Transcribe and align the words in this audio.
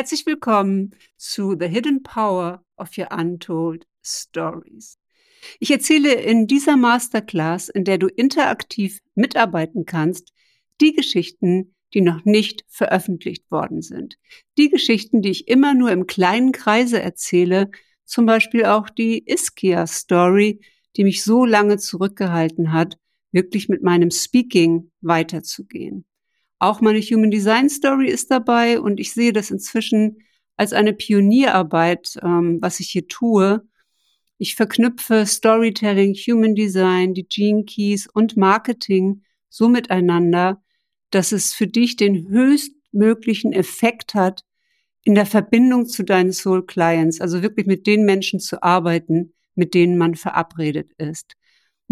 Herzlich 0.00 0.24
willkommen 0.24 0.94
zu 1.18 1.58
The 1.60 1.66
Hidden 1.66 2.02
Power 2.02 2.64
of 2.78 2.96
Your 2.96 3.12
Untold 3.12 3.86
Stories. 4.02 4.98
Ich 5.58 5.70
erzähle 5.70 6.14
in 6.14 6.46
dieser 6.46 6.78
Masterclass, 6.78 7.68
in 7.68 7.84
der 7.84 7.98
du 7.98 8.06
interaktiv 8.06 9.00
mitarbeiten 9.14 9.84
kannst, 9.84 10.32
die 10.80 10.94
Geschichten, 10.94 11.74
die 11.92 12.00
noch 12.00 12.24
nicht 12.24 12.64
veröffentlicht 12.66 13.50
worden 13.50 13.82
sind. 13.82 14.16
Die 14.56 14.70
Geschichten, 14.70 15.20
die 15.20 15.32
ich 15.32 15.48
immer 15.48 15.74
nur 15.74 15.92
im 15.92 16.06
kleinen 16.06 16.52
Kreise 16.52 17.02
erzähle, 17.02 17.70
zum 18.06 18.24
Beispiel 18.24 18.64
auch 18.64 18.88
die 18.88 19.28
Iskia 19.28 19.86
Story, 19.86 20.60
die 20.96 21.04
mich 21.04 21.22
so 21.22 21.44
lange 21.44 21.76
zurückgehalten 21.76 22.72
hat, 22.72 22.96
wirklich 23.32 23.68
mit 23.68 23.82
meinem 23.82 24.10
Speaking 24.10 24.92
weiterzugehen. 25.02 26.06
Auch 26.60 26.82
meine 26.82 27.00
Human 27.00 27.30
Design 27.30 27.70
Story 27.70 28.08
ist 28.08 28.30
dabei 28.30 28.80
und 28.80 29.00
ich 29.00 29.12
sehe 29.12 29.32
das 29.32 29.50
inzwischen 29.50 30.18
als 30.58 30.74
eine 30.74 30.92
Pionierarbeit, 30.92 32.18
ähm, 32.22 32.58
was 32.60 32.80
ich 32.80 32.90
hier 32.90 33.08
tue. 33.08 33.66
Ich 34.36 34.56
verknüpfe 34.56 35.24
Storytelling, 35.24 36.14
Human 36.14 36.54
Design, 36.54 37.14
die 37.14 37.26
Gene 37.26 37.64
Keys 37.64 38.06
und 38.06 38.36
Marketing 38.36 39.22
so 39.48 39.68
miteinander, 39.68 40.62
dass 41.08 41.32
es 41.32 41.54
für 41.54 41.66
dich 41.66 41.96
den 41.96 42.28
höchstmöglichen 42.28 43.54
Effekt 43.54 44.14
hat, 44.14 44.44
in 45.02 45.14
der 45.14 45.26
Verbindung 45.26 45.86
zu 45.86 46.02
deinen 46.04 46.32
Soul 46.34 46.66
Clients, 46.66 47.22
also 47.22 47.42
wirklich 47.42 47.66
mit 47.66 47.86
den 47.86 48.04
Menschen 48.04 48.38
zu 48.38 48.62
arbeiten, 48.62 49.32
mit 49.54 49.72
denen 49.72 49.96
man 49.96 50.14
verabredet 50.14 50.92
ist. 50.98 51.36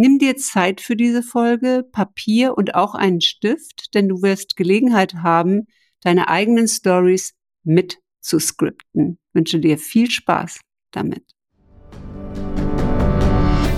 Nimm 0.00 0.20
dir 0.20 0.36
Zeit 0.36 0.80
für 0.80 0.94
diese 0.94 1.24
Folge, 1.24 1.84
Papier 1.90 2.56
und 2.56 2.76
auch 2.76 2.94
einen 2.94 3.20
Stift, 3.20 3.96
denn 3.96 4.08
du 4.08 4.22
wirst 4.22 4.54
Gelegenheit 4.54 5.14
haben, 5.24 5.66
deine 6.02 6.28
eigenen 6.28 6.68
Stories 6.68 7.34
mit 7.64 7.98
zu 8.20 8.38
skripten. 8.38 9.18
Ich 9.26 9.34
wünsche 9.34 9.58
dir 9.58 9.76
viel 9.76 10.08
Spaß 10.08 10.60
damit. 10.92 11.24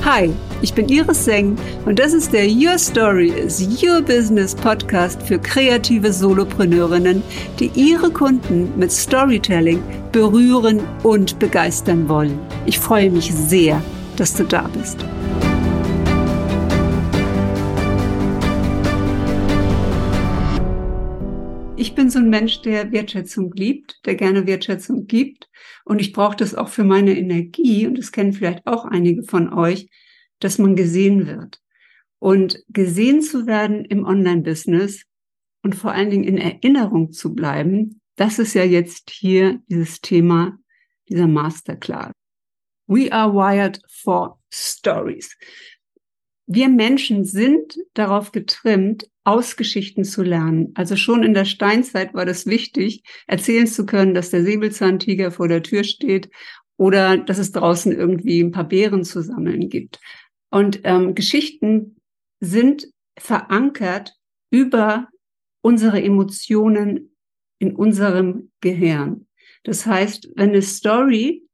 Hi, 0.05 0.31
ich 0.61 0.75
bin 0.75 0.91
Iris 0.91 1.25
Seng 1.25 1.57
und 1.87 1.99
das 1.99 2.13
ist 2.13 2.35
der 2.35 2.47
Your 2.47 2.77
Story 2.77 3.31
is 3.31 3.83
Your 3.83 4.03
Business 4.03 4.55
Podcast 4.55 5.23
für 5.23 5.39
kreative 5.39 6.13
Solopreneurinnen, 6.13 7.23
die 7.59 7.71
ihre 7.75 8.11
Kunden 8.11 8.79
mit 8.79 8.93
Storytelling 8.93 9.83
berühren 10.13 10.81
und 11.03 11.39
begeistern 11.39 12.11
wollen. 12.11 12.39
Ich 12.67 12.79
freue 12.79 13.11
mich 13.11 13.33
sehr, 13.33 13.83
dass 14.17 14.35
du 14.35 14.45
da 14.45 14.69
bist. 14.69 14.99
Ich 21.81 21.95
bin 21.95 22.11
so 22.11 22.19
ein 22.19 22.29
Mensch, 22.29 22.61
der 22.61 22.93
Wertschätzung 22.93 23.53
liebt, 23.55 24.05
der 24.05 24.15
gerne 24.15 24.47
Wertschätzung 24.47 25.07
gibt. 25.07 25.49
Und 25.85 25.99
ich 25.99 26.13
brauche 26.13 26.37
das 26.37 26.55
auch 26.55 26.69
für 26.69 26.85
meine 26.85 27.17
Energie. 27.17 27.87
Und 27.87 27.97
das 27.97 28.13
kennen 28.13 28.35
vielleicht 28.35 28.67
auch 28.67 28.85
einige 28.85 29.23
von 29.23 29.51
euch, 29.53 29.89
dass 30.41 30.59
man 30.59 30.77
gesehen 30.77 31.27
wird. 31.27 31.59
Und 32.19 32.63
gesehen 32.69 33.23
zu 33.23 33.47
werden 33.47 33.87
im 33.87 34.05
Online-Business 34.05 35.05
und 35.63 35.75
vor 35.75 35.93
allen 35.93 36.11
Dingen 36.11 36.25
in 36.25 36.37
Erinnerung 36.37 37.13
zu 37.13 37.35
bleiben, 37.35 38.03
das 38.17 38.39
ist 38.39 38.53
ja 38.53 38.65
jetzt 38.65 39.09
hier 39.11 39.63
dieses 39.69 40.03
Thema 40.03 40.59
dieser 41.09 41.27
Masterclass. 41.27 42.13
We 42.89 43.11
are 43.11 43.33
wired 43.33 43.81
for 43.89 44.39
stories. 44.53 45.35
Wir 46.47 46.69
Menschen 46.69 47.25
sind 47.25 47.79
darauf 47.95 48.33
getrimmt, 48.33 49.10
aus 49.31 49.57
Geschichten 49.57 50.03
zu 50.03 50.23
lernen. 50.23 50.73
Also 50.75 50.97
schon 50.97 51.23
in 51.23 51.35
der 51.35 51.45
Steinzeit 51.45 52.15
war 52.15 52.27
das 52.27 52.47
wichtig, 52.47 53.05
erzählen 53.29 53.69
zu 53.69 53.87
können, 53.87 54.13
dass 54.13 54.31
der 54.31 54.43
Säbelzahntiger 54.43 55.31
vor 55.31 55.47
der 55.47 55.63
Tür 55.63 55.85
steht 55.85 56.31
oder 56.77 57.17
dass 57.17 57.39
es 57.39 57.53
draußen 57.53 57.93
irgendwie 57.93 58.41
ein 58.41 58.51
paar 58.51 58.67
Beeren 58.69 59.05
zu 59.05 59.23
sammeln 59.23 59.69
gibt. 59.69 60.01
Und 60.51 60.81
ähm, 60.83 61.15
Geschichten 61.15 61.97
sind 62.41 62.89
verankert 63.17 64.17
über 64.51 65.09
unsere 65.63 66.03
Emotionen 66.03 67.15
in 67.61 67.77
unserem 67.77 68.51
Gehirn. 68.61 69.29
Das 69.63 69.87
heißt, 69.87 70.31
wenn 70.35 70.51
eine 70.51 70.63
Story 70.63 71.45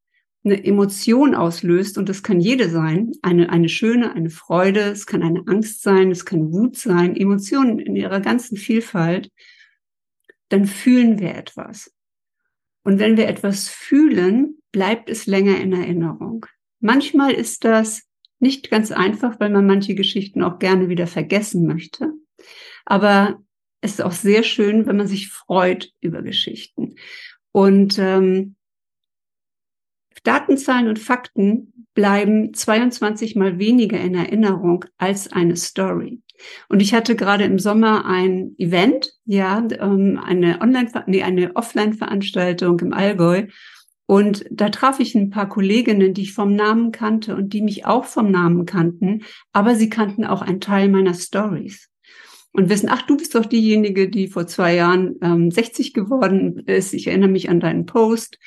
eine 0.47 0.65
Emotion 0.65 1.35
auslöst, 1.35 1.99
und 1.99 2.09
das 2.09 2.23
kann 2.23 2.41
jede 2.41 2.71
sein, 2.71 3.13
eine, 3.21 3.51
eine 3.51 3.69
schöne, 3.69 4.15
eine 4.15 4.31
Freude, 4.31 4.81
es 4.81 5.07
kann 5.07 5.23
eine 5.23 5.43
Angst 5.47 5.83
sein, 5.83 6.11
es 6.11 6.25
kann 6.25 6.53
Wut 6.53 6.77
sein, 6.77 7.17
Emotionen 7.17 7.79
in 7.79 7.97
ihrer 7.97 8.21
ganzen 8.21 8.57
Vielfalt, 8.57 9.31
dann 10.49 10.65
fühlen 10.65 11.19
wir 11.19 11.35
etwas. 11.35 11.93
Und 12.85 13.01
wenn 13.01 13.17
wir 13.17 13.29
etwas 13.29 13.69
fühlen, 13.69 14.59
bleibt 14.71 15.11
es 15.11 15.27
länger 15.27 15.61
in 15.61 15.73
Erinnerung. 15.73 16.47
Manchmal 16.81 17.33
ist 17.33 17.65
das 17.65 18.05
nicht 18.39 18.71
ganz 18.71 18.93
einfach, 18.93 19.41
weil 19.41 19.51
man 19.51 19.67
manche 19.67 19.95
Geschichten 19.95 20.43
auch 20.43 20.59
gerne 20.59 20.89
wieder 20.89 21.07
vergessen 21.07 21.67
möchte. 21.67 22.13
Aber 22.85 23.43
es 23.81 23.93
ist 23.93 24.03
auch 24.03 24.13
sehr 24.13 24.45
schön, 24.45 24.87
wenn 24.87 24.97
man 24.97 25.09
sich 25.09 25.29
freut 25.29 25.93
über 26.01 26.23
Geschichten. 26.23 26.95
Und 27.51 27.99
ähm, 27.99 28.57
Datenzahlen 30.27 30.89
und 30.89 30.99
Fakten 30.99 31.73
bleiben 31.95 32.53
22 32.53 33.37
mal 33.37 33.59
weniger 33.59 33.99
in 33.99 34.15
Erinnerung 34.15 34.85
als 34.99 35.33
eine 35.33 35.57
Story. 35.57 36.21
Und 36.69 36.81
ich 36.83 36.93
hatte 36.93 37.17
gerade 37.17 37.45
im 37.45 37.59
Sommer 37.59 38.05
ein 38.05 38.55
Event, 38.59 39.15
ja, 39.25 39.67
ähm, 39.81 40.21
eine 40.23 40.61
Online, 40.61 40.91
nee, 41.07 41.23
eine 41.23 41.57
Offline-Veranstaltung 41.57 42.79
im 42.81 42.93
Allgäu. 42.93 43.47
Und 44.05 44.45
da 44.51 44.69
traf 44.69 45.01
ich 45.01 45.15
ein 45.15 45.31
paar 45.31 45.49
Kolleginnen, 45.49 46.13
die 46.13 46.23
ich 46.23 46.35
vom 46.35 46.55
Namen 46.55 46.93
kannte 46.93 47.35
und 47.35 47.53
die 47.53 47.63
mich 47.63 47.87
auch 47.87 48.05
vom 48.05 48.31
Namen 48.31 48.67
kannten, 48.67 49.23
aber 49.53 49.75
sie 49.75 49.89
kannten 49.89 50.25
auch 50.25 50.43
einen 50.43 50.61
Teil 50.61 50.89
meiner 50.89 51.15
Stories 51.15 51.89
und 52.53 52.69
wissen, 52.69 52.89
ach, 52.91 53.03
du 53.03 53.17
bist 53.17 53.35
doch 53.35 53.47
diejenige, 53.47 54.09
die 54.09 54.29
vor 54.29 54.47
zwei 54.47 54.75
Jahren 54.75 55.17
ähm, 55.23 55.51
60 55.51 55.93
geworden 55.93 56.61
ist. 56.67 56.95
Ich 56.95 57.07
erinnere 57.07 57.31
mich 57.31 57.51
an 57.51 57.61
deinen 57.61 57.87
Post 57.87 58.39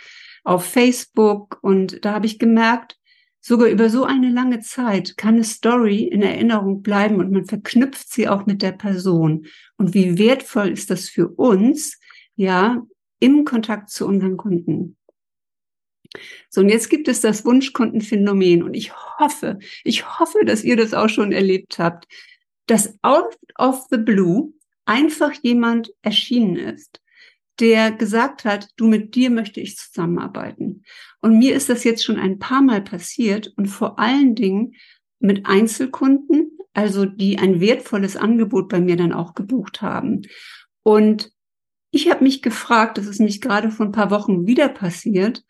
auf 0.44 0.66
Facebook 0.66 1.60
und 1.62 2.04
da 2.06 2.14
habe 2.14 2.26
ich 2.26 2.40
gemerkt, 2.40 2.98
sogar 3.42 3.70
über 3.70 3.90
so 3.90 4.04
eine 4.04 4.30
lange 4.30 4.60
Zeit 4.60 5.18
kann 5.18 5.36
eine 5.36 5.44
Story 5.44 6.04
in 6.04 6.22
Erinnerung 6.22 6.82
bleiben 6.82 7.20
und 7.20 7.32
man 7.32 7.46
verknüpft 7.46 8.12
sie 8.12 8.28
auch 8.28 8.46
mit 8.46 8.62
der 8.62 8.74
Person. 8.74 9.48
Und 9.78 9.94
wie 9.94 10.18
wertvoll 10.18 10.70
ist 10.70 10.90
das 10.90 11.10
für 11.10 11.30
uns, 11.30 12.00
ja, 12.36 12.84
im 13.20 13.46
Kontakt 13.46 13.90
zu 13.90 14.06
unseren 14.08 14.38
Kunden. 14.38 14.98
So, 16.50 16.62
und 16.62 16.70
jetzt 16.70 16.90
gibt 16.90 17.08
es 17.08 17.22
das 17.22 17.46
Wunschkundenphänomen 17.46 18.64
und 18.64 18.74
ich 18.74 18.94
hoffe, 19.20 19.60
ich 19.84 20.20
hoffe, 20.20 20.44
dass 20.46 20.64
ihr 20.64 20.76
das 20.76 20.94
auch 20.94 21.10
schon 21.10 21.32
erlebt 21.32 21.78
habt, 21.80 22.08
dass 22.66 22.98
out 23.04 23.38
of 23.58 23.86
the 23.92 23.98
blue 23.98 24.54
einfach 24.86 25.34
jemand 25.44 25.92
erschienen 26.02 26.56
ist 26.56 27.02
der 27.60 27.92
gesagt 27.92 28.46
hat, 28.46 28.70
du 28.78 28.88
mit 28.88 29.16
dir 29.16 29.30
möchte 29.30 29.60
ich 29.60 29.78
zusammenarbeiten. 29.78 30.84
Und 31.22 31.38
mir 31.38 31.56
ist 31.56 31.70
das 31.70 31.84
jetzt 31.84 32.04
schon 32.04 32.18
ein 32.18 32.40
paar 32.40 32.62
Mal 32.62 32.82
passiert 32.82 33.54
und 33.58 33.68
vor 33.68 34.00
allen 34.00 34.36
Dingen 34.36 34.74
mit 35.20 35.46
Einzelkunden, 35.46 36.58
also 36.74 37.06
die 37.06 37.38
ein 37.38 37.60
wertvolles 37.60 38.16
Angebot 38.16 38.70
bei 38.70 38.80
mir 38.80 38.96
dann 38.96 39.14
auch 39.14 39.34
gebucht 39.34 39.82
haben. 39.82 40.22
Und 40.84 41.32
ich 41.92 42.10
habe 42.10 42.24
mich 42.24 42.42
gefragt, 42.42 42.98
das 42.98 43.08
ist 43.08 43.20
mich 43.20 43.42
gerade 43.42 43.72
vor 43.72 43.86
ein 43.86 43.92
paar 43.92 44.12
Wochen 44.12 44.48
wieder 44.48 44.70
passiert, 44.70 45.44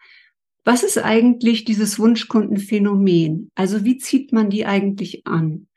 was 0.65 0.83
ist 0.83 0.97
eigentlich 0.97 1.65
dieses 1.65 1.99
Wunschkundenphänomen? 1.99 3.49
Also 3.55 3.85
wie 3.85 3.97
zieht 3.97 4.33
man 4.33 4.49
die 4.49 4.65
eigentlich 4.65 5.25
an? 5.25 5.67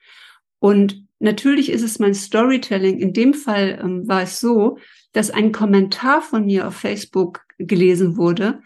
Und 0.59 1.07
natürlich 1.19 1.71
ist 1.71 1.83
es 1.83 1.99
mein 1.99 2.15
Storytelling. 2.15 2.99
In 2.99 3.13
dem 3.13 3.33
Fall 3.33 3.81
ähm, 3.83 4.07
war 4.07 4.23
es 4.23 4.41
so, 4.41 4.79
dass 5.13 5.31
ein 5.31 5.53
Kommentar 5.53 6.23
von 6.23 6.47
mir 6.47 6.67
auf 6.67 6.75
Facebook 6.75 7.45
gelesen 7.59 8.17
wurde, 8.17 8.61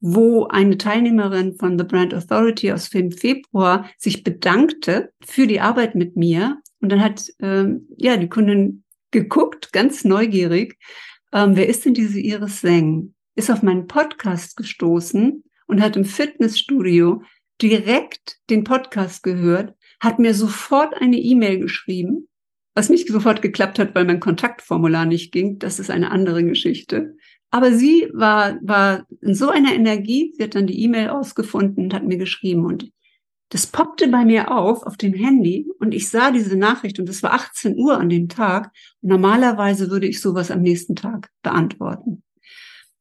wo 0.00 0.46
eine 0.46 0.78
Teilnehmerin 0.78 1.56
von 1.56 1.78
The 1.78 1.84
Brand 1.84 2.14
Authority 2.14 2.72
aus 2.72 2.90
dem 2.90 3.10
Februar 3.10 3.88
sich 3.98 4.22
bedankte 4.22 5.12
für 5.24 5.46
die 5.46 5.60
Arbeit 5.60 5.94
mit 5.94 6.16
mir. 6.16 6.58
Und 6.80 6.90
dann 6.90 7.02
hat 7.02 7.24
ähm, 7.40 7.88
ja 7.96 8.16
die 8.16 8.28
Kundin 8.28 8.84
geguckt, 9.10 9.72
ganz 9.72 10.04
neugierig, 10.04 10.78
ähm, 11.32 11.56
wer 11.56 11.68
ist 11.68 11.84
denn 11.84 11.94
diese 11.94 12.20
Iris 12.20 12.60
Seng? 12.60 13.14
Ist 13.34 13.50
auf 13.50 13.62
meinen 13.62 13.86
Podcast 13.86 14.56
gestoßen 14.56 15.44
und 15.66 15.80
hat 15.80 15.96
im 15.96 16.04
Fitnessstudio 16.04 17.22
direkt 17.60 18.38
den 18.50 18.64
Podcast 18.64 19.22
gehört, 19.22 19.74
hat 20.00 20.18
mir 20.18 20.34
sofort 20.34 20.94
eine 20.94 21.18
E-Mail 21.18 21.60
geschrieben 21.60 22.28
was 22.74 22.88
nicht 22.90 23.08
sofort 23.08 23.42
geklappt 23.42 23.78
hat, 23.78 23.94
weil 23.94 24.04
mein 24.04 24.20
Kontaktformular 24.20 25.06
nicht 25.06 25.32
ging, 25.32 25.58
das 25.58 25.78
ist 25.78 25.90
eine 25.90 26.10
andere 26.10 26.44
Geschichte. 26.44 27.16
Aber 27.50 27.72
sie 27.72 28.08
war, 28.12 28.58
war 28.62 29.06
in 29.22 29.34
so 29.34 29.48
einer 29.48 29.74
Energie, 29.74 30.32
sie 30.36 30.44
hat 30.44 30.54
dann 30.54 30.66
die 30.66 30.82
E-Mail 30.82 31.08
ausgefunden 31.08 31.84
und 31.84 31.94
hat 31.94 32.04
mir 32.04 32.18
geschrieben 32.18 32.64
und 32.66 32.90
das 33.50 33.66
poppte 33.66 34.08
bei 34.08 34.26
mir 34.26 34.50
auf, 34.50 34.82
auf 34.82 34.98
dem 34.98 35.14
Handy 35.14 35.66
und 35.78 35.94
ich 35.94 36.10
sah 36.10 36.30
diese 36.30 36.56
Nachricht 36.56 37.00
und 37.00 37.08
es 37.08 37.22
war 37.22 37.32
18 37.32 37.78
Uhr 37.78 37.98
an 37.98 38.10
dem 38.10 38.28
Tag. 38.28 38.70
Normalerweise 39.00 39.90
würde 39.90 40.06
ich 40.06 40.20
sowas 40.20 40.50
am 40.50 40.60
nächsten 40.60 40.94
Tag 40.94 41.30
beantworten. 41.42 42.22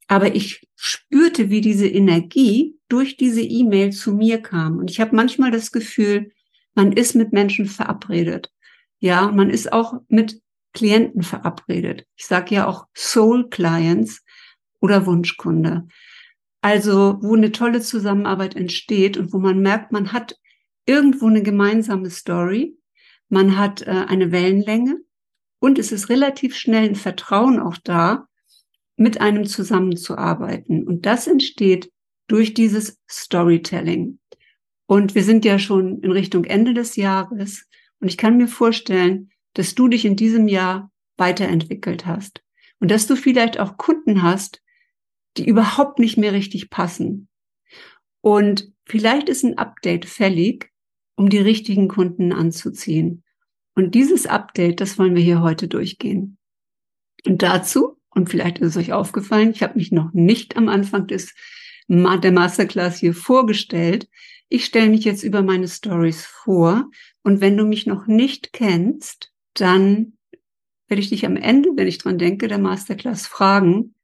Aber 0.07 0.35
ich 0.35 0.65
spürte, 0.75 1.49
wie 1.49 1.59
diese 1.59 1.87
Energie 1.87 2.77
durch 2.87 3.17
diese 3.17 3.41
E-Mail 3.41 3.91
zu 3.91 4.13
mir 4.13 4.41
kam. 4.41 4.77
Und 4.77 4.89
ich 4.89 5.01
habe 5.01 5.13
manchmal 5.13 5.51
das 5.51 5.73
Gefühl, 5.73 6.31
man 6.75 6.93
ist 6.93 7.15
mit 7.15 7.33
Menschen 7.33 7.65
verabredet. 7.65 8.49
Ja, 8.99 9.31
man 9.31 9.49
ist 9.49 9.71
auch 9.71 9.95
mit 10.07 10.41
Klienten 10.73 11.23
verabredet. 11.23 12.05
Ich 12.15 12.25
sage 12.25 12.55
ja 12.55 12.67
auch 12.67 12.87
Soul 12.95 13.49
Clients 13.49 14.23
oder 14.79 15.05
Wunschkunde. 15.05 15.87
Also, 16.61 17.17
wo 17.21 17.35
eine 17.35 17.51
tolle 17.51 17.81
Zusammenarbeit 17.81 18.55
entsteht 18.55 19.17
und 19.17 19.33
wo 19.33 19.39
man 19.39 19.59
merkt, 19.59 19.91
man 19.91 20.11
hat 20.11 20.35
irgendwo 20.85 21.27
eine 21.27 21.43
gemeinsame 21.43 22.09
Story, 22.09 22.77
man 23.29 23.57
hat 23.57 23.81
äh, 23.83 24.05
eine 24.07 24.31
Wellenlänge 24.31 24.97
und 25.59 25.79
es 25.79 25.91
ist 25.91 26.09
relativ 26.09 26.55
schnell 26.55 26.89
ein 26.89 26.95
Vertrauen 26.95 27.59
auch 27.59 27.77
da, 27.83 28.27
mit 28.95 29.21
einem 29.21 29.45
zusammenzuarbeiten. 29.45 30.85
Und 30.87 31.05
das 31.05 31.27
entsteht 31.27 31.91
durch 32.27 32.53
dieses 32.53 32.99
Storytelling. 33.09 34.19
Und 34.87 35.15
wir 35.15 35.23
sind 35.23 35.45
ja 35.45 35.59
schon 35.59 36.01
in 36.01 36.11
Richtung 36.11 36.45
Ende 36.45 36.73
des 36.73 36.95
Jahres. 36.95 37.67
Und 37.99 38.07
ich 38.07 38.17
kann 38.17 38.37
mir 38.37 38.47
vorstellen, 38.47 39.31
dass 39.53 39.75
du 39.75 39.87
dich 39.87 40.05
in 40.05 40.15
diesem 40.15 40.47
Jahr 40.47 40.91
weiterentwickelt 41.17 42.05
hast. 42.05 42.43
Und 42.79 42.91
dass 42.91 43.07
du 43.07 43.15
vielleicht 43.15 43.59
auch 43.59 43.77
Kunden 43.77 44.21
hast, 44.21 44.61
die 45.37 45.47
überhaupt 45.47 45.99
nicht 45.99 46.17
mehr 46.17 46.33
richtig 46.33 46.69
passen. 46.69 47.27
Und 48.21 48.71
vielleicht 48.85 49.29
ist 49.29 49.43
ein 49.43 49.57
Update 49.57 50.05
fällig, 50.05 50.71
um 51.15 51.29
die 51.29 51.39
richtigen 51.39 51.87
Kunden 51.87 52.31
anzuziehen. 52.33 53.23
Und 53.73 53.95
dieses 53.95 54.27
Update, 54.27 54.81
das 54.81 54.99
wollen 54.99 55.15
wir 55.15 55.23
hier 55.23 55.41
heute 55.41 55.67
durchgehen. 55.67 56.37
Und 57.25 57.41
dazu 57.41 57.97
und 58.17 58.29
vielleicht 58.29 58.57
ist 58.57 58.69
es 58.69 58.77
euch 58.77 58.93
aufgefallen, 58.93 59.51
ich 59.51 59.61
habe 59.61 59.77
mich 59.77 59.91
noch 59.91 60.11
nicht 60.11 60.57
am 60.57 60.69
Anfang 60.69 61.05
des 61.07 61.35
der 61.87 62.31
Masterclass 62.31 62.97
hier 62.97 63.13
vorgestellt. 63.13 64.09
Ich 64.49 64.65
stelle 64.65 64.89
mich 64.89 65.05
jetzt 65.05 65.23
über 65.23 65.43
meine 65.43 65.67
Stories 65.67 66.25
vor. 66.25 66.89
Und 67.27 67.41
wenn 67.41 67.57
du 67.57 67.65
mich 67.65 67.85
noch 67.85 68.07
nicht 68.07 68.53
kennst, 68.53 69.33
dann 69.53 70.13
werde 70.87 71.01
ich 71.01 71.09
dich 71.09 71.25
am 71.25 71.35
Ende, 71.35 71.71
wenn 71.75 71.85
ich 71.85 71.97
dran 71.97 72.17
denke, 72.17 72.47
der 72.47 72.57
Masterclass 72.57 73.27
fragen, 73.27 73.95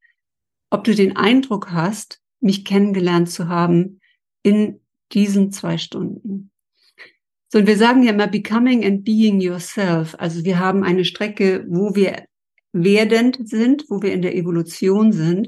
ob 0.70 0.84
du 0.84 0.94
den 0.94 1.16
Eindruck 1.16 1.72
hast, 1.72 2.20
mich 2.42 2.66
kennengelernt 2.66 3.30
zu 3.30 3.48
haben 3.48 4.02
in 4.42 4.82
diesen 5.14 5.54
zwei 5.54 5.78
Stunden. 5.78 6.52
So, 7.48 7.60
und 7.60 7.68
wir 7.68 7.78
sagen 7.78 8.04
ja 8.04 8.12
immer 8.12 8.28
becoming 8.28 8.84
and 8.84 9.06
being 9.06 9.40
yourself. 9.40 10.16
Also 10.20 10.44
wir 10.44 10.60
haben 10.60 10.84
eine 10.84 11.06
Strecke, 11.06 11.66
wo 11.70 11.96
wir 11.96 12.26
werdend 12.74 13.48
sind, 13.48 13.86
wo 13.88 14.02
wir 14.02 14.12
in 14.12 14.22
der 14.22 14.36
Evolution 14.36 15.14
sind. 15.14 15.48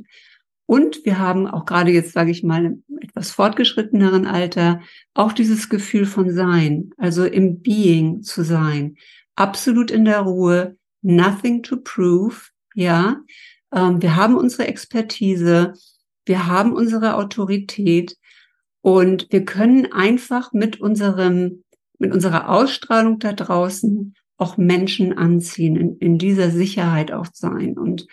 Und 0.67 1.05
wir 1.05 1.19
haben 1.19 1.47
auch 1.47 1.65
gerade 1.65 1.91
jetzt, 1.91 2.13
sage 2.13 2.31
ich 2.31 2.43
mal, 2.43 2.65
im 2.65 2.83
etwas 3.15 3.31
fortgeschritteneren 3.31 4.25
Alter 4.25 4.81
auch 5.13 5.31
dieses 5.31 5.69
Gefühl 5.69 6.05
von 6.05 6.31
Sein, 6.31 6.91
also 6.97 7.23
im 7.23 7.61
Being 7.61 8.23
zu 8.23 8.43
sein, 8.43 8.97
absolut 9.35 9.91
in 9.91 10.05
der 10.05 10.21
Ruhe, 10.21 10.77
nothing 11.01 11.63
to 11.63 11.77
prove, 11.77 12.49
ja. 12.73 13.17
Ähm, 13.73 14.01
wir 14.01 14.15
haben 14.15 14.35
unsere 14.35 14.67
Expertise, 14.67 15.73
wir 16.25 16.47
haben 16.47 16.73
unsere 16.73 17.15
Autorität 17.15 18.17
und 18.81 19.27
wir 19.31 19.45
können 19.45 19.91
einfach 19.91 20.51
mit 20.51 20.81
unserem, 20.81 21.63
mit 21.99 22.11
unserer 22.11 22.49
Ausstrahlung 22.49 23.19
da 23.19 23.33
draußen 23.33 24.15
auch 24.37 24.57
Menschen 24.57 25.17
anziehen, 25.17 25.75
in, 25.75 25.97
in 25.99 26.17
dieser 26.17 26.51
Sicherheit 26.51 27.11
auch 27.11 27.27
sein. 27.31 27.77
Und 27.77 28.07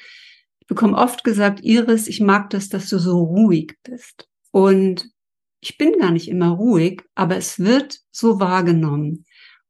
ich 0.63 0.69
bekomme 0.69 0.97
oft 0.97 1.25
gesagt, 1.25 1.65
Iris, 1.65 2.07
ich 2.07 2.21
mag 2.21 2.51
das, 2.51 2.69
dass 2.69 2.89
du 2.89 2.99
so 2.99 3.21
ruhig 3.21 3.75
bist. 3.83 4.29
Und 4.53 5.11
ich 5.61 5.77
bin 5.77 5.99
gar 5.99 6.13
nicht 6.13 6.29
immer 6.29 6.51
ruhig, 6.51 7.03
aber 7.17 7.37
es 7.37 7.59
wird 7.59 7.99
so 8.13 8.39
wahrgenommen. 8.39 9.25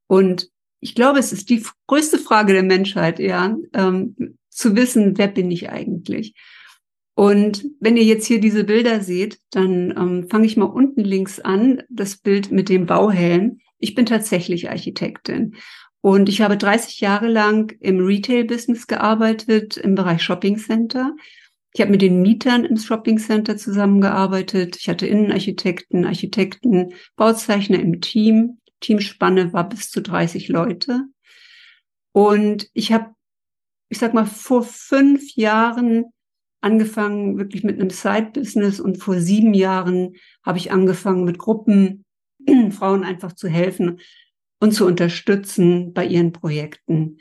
Und 0.06 0.50
ich 0.80 0.94
glaube, 0.94 1.18
es 1.18 1.32
ist 1.32 1.48
die 1.48 1.64
größte 1.86 2.18
Frage 2.18 2.52
der 2.52 2.62
Menschheit, 2.62 3.20
ja, 3.20 3.56
ähm, 3.72 4.36
zu 4.50 4.76
wissen, 4.76 5.16
wer 5.16 5.28
bin 5.28 5.50
ich 5.50 5.70
eigentlich? 5.70 6.34
Und 7.14 7.64
wenn 7.80 7.96
ihr 7.96 8.04
jetzt 8.04 8.26
hier 8.26 8.40
diese 8.40 8.64
Bilder 8.64 9.00
seht, 9.00 9.38
dann 9.50 9.94
ähm, 9.96 10.28
fange 10.28 10.44
ich 10.44 10.58
mal 10.58 10.66
unten 10.66 11.00
links 11.00 11.40
an, 11.40 11.82
das 11.88 12.18
Bild 12.18 12.50
mit 12.50 12.68
dem 12.68 12.84
Bauhelm. 12.84 13.60
Ich 13.78 13.94
bin 13.94 14.04
tatsächlich 14.04 14.68
Architektin. 14.68 15.54
Und 16.02 16.28
ich 16.28 16.42
habe 16.42 16.56
30 16.56 17.00
Jahre 17.00 17.28
lang 17.28 17.76
im 17.80 18.04
Retail-Business 18.04 18.88
gearbeitet, 18.88 19.76
im 19.76 19.94
Bereich 19.94 20.22
Shopping 20.22 20.58
Center. 20.58 21.14
Ich 21.72 21.80
habe 21.80 21.92
mit 21.92 22.02
den 22.02 22.20
Mietern 22.20 22.64
im 22.64 22.76
Shopping 22.76 23.18
Center 23.18 23.56
zusammengearbeitet. 23.56 24.76
Ich 24.76 24.88
hatte 24.88 25.06
Innenarchitekten, 25.06 26.04
Architekten, 26.04 26.92
Bauzeichner 27.16 27.78
im 27.78 28.00
Team. 28.00 28.58
Teamspanne 28.80 29.52
war 29.52 29.68
bis 29.68 29.90
zu 29.90 30.02
30 30.02 30.48
Leute. 30.48 31.04
Und 32.10 32.68
ich 32.74 32.92
habe, 32.92 33.14
ich 33.88 33.98
sag 33.98 34.12
mal, 34.12 34.26
vor 34.26 34.64
fünf 34.64 35.36
Jahren 35.36 36.06
angefangen 36.60 37.38
wirklich 37.38 37.62
mit 37.62 37.80
einem 37.80 37.90
Side-Business 37.90 38.80
und 38.80 38.96
vor 38.98 39.20
sieben 39.20 39.54
Jahren 39.54 40.14
habe 40.44 40.58
ich 40.58 40.72
angefangen 40.72 41.24
mit 41.24 41.38
Gruppen 41.38 42.04
Frauen 42.70 43.04
einfach 43.04 43.32
zu 43.32 43.48
helfen, 43.48 44.00
und 44.62 44.70
zu 44.70 44.86
unterstützen 44.86 45.92
bei 45.92 46.06
ihren 46.06 46.30
Projekten. 46.30 47.18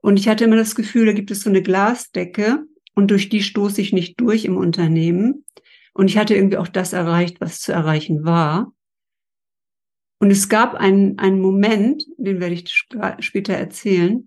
Und 0.00 0.18
ich 0.18 0.26
hatte 0.26 0.44
immer 0.44 0.56
das 0.56 0.74
Gefühl, 0.74 1.04
da 1.04 1.12
gibt 1.12 1.30
es 1.30 1.42
so 1.42 1.50
eine 1.50 1.60
Glasdecke 1.60 2.64
und 2.94 3.10
durch 3.10 3.28
die 3.28 3.42
stoße 3.42 3.82
ich 3.82 3.92
nicht 3.92 4.18
durch 4.18 4.46
im 4.46 4.56
Unternehmen. 4.56 5.44
Und 5.92 6.08
ich 6.08 6.16
hatte 6.16 6.34
irgendwie 6.34 6.56
auch 6.56 6.66
das 6.66 6.94
erreicht, 6.94 7.42
was 7.42 7.60
zu 7.60 7.72
erreichen 7.72 8.24
war. 8.24 8.72
Und 10.18 10.30
es 10.30 10.48
gab 10.48 10.76
einen, 10.76 11.18
einen 11.18 11.42
Moment, 11.42 12.06
den 12.16 12.40
werde 12.40 12.54
ich 12.54 12.66
später 13.18 13.52
erzählen, 13.52 14.26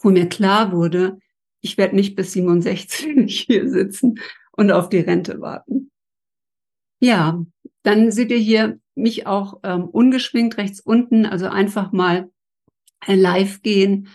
wo 0.00 0.08
mir 0.08 0.30
klar 0.30 0.72
wurde, 0.72 1.18
ich 1.60 1.76
werde 1.76 1.94
nicht 1.94 2.16
bis 2.16 2.32
67 2.32 3.06
hier 3.46 3.68
sitzen 3.68 4.18
und 4.52 4.70
auf 4.70 4.88
die 4.88 5.00
Rente 5.00 5.42
warten. 5.42 5.90
Ja, 7.00 7.44
dann 7.86 8.10
seht 8.10 8.32
ihr 8.32 8.38
hier 8.38 8.80
mich 8.96 9.26
auch 9.28 9.60
ähm, 9.62 9.84
ungeschminkt 9.84 10.58
rechts 10.58 10.80
unten, 10.80 11.24
also 11.24 11.46
einfach 11.46 11.92
mal 11.92 12.30
äh, 13.06 13.14
live 13.14 13.62
gehen. 13.62 14.08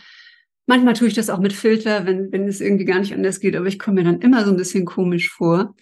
Manchmal 0.65 0.93
tue 0.93 1.07
ich 1.07 1.13
das 1.13 1.29
auch 1.29 1.39
mit 1.39 1.53
Filter, 1.53 2.05
wenn, 2.05 2.33
wenn 2.33 2.47
es 2.49 2.59
irgendwie 2.59 2.83
gar 2.83 2.99
nicht 2.99 3.13
anders 3.13 3.39
geht, 3.39 3.55
aber 3.55 3.67
ich 3.67 3.79
komme 3.79 4.01
mir 4.01 4.03
dann 4.03 4.19
immer 4.19 4.43
so 4.43 4.51
ein 4.51 4.57
bisschen 4.57 4.83
komisch 4.83 5.29
vor. 5.29 5.73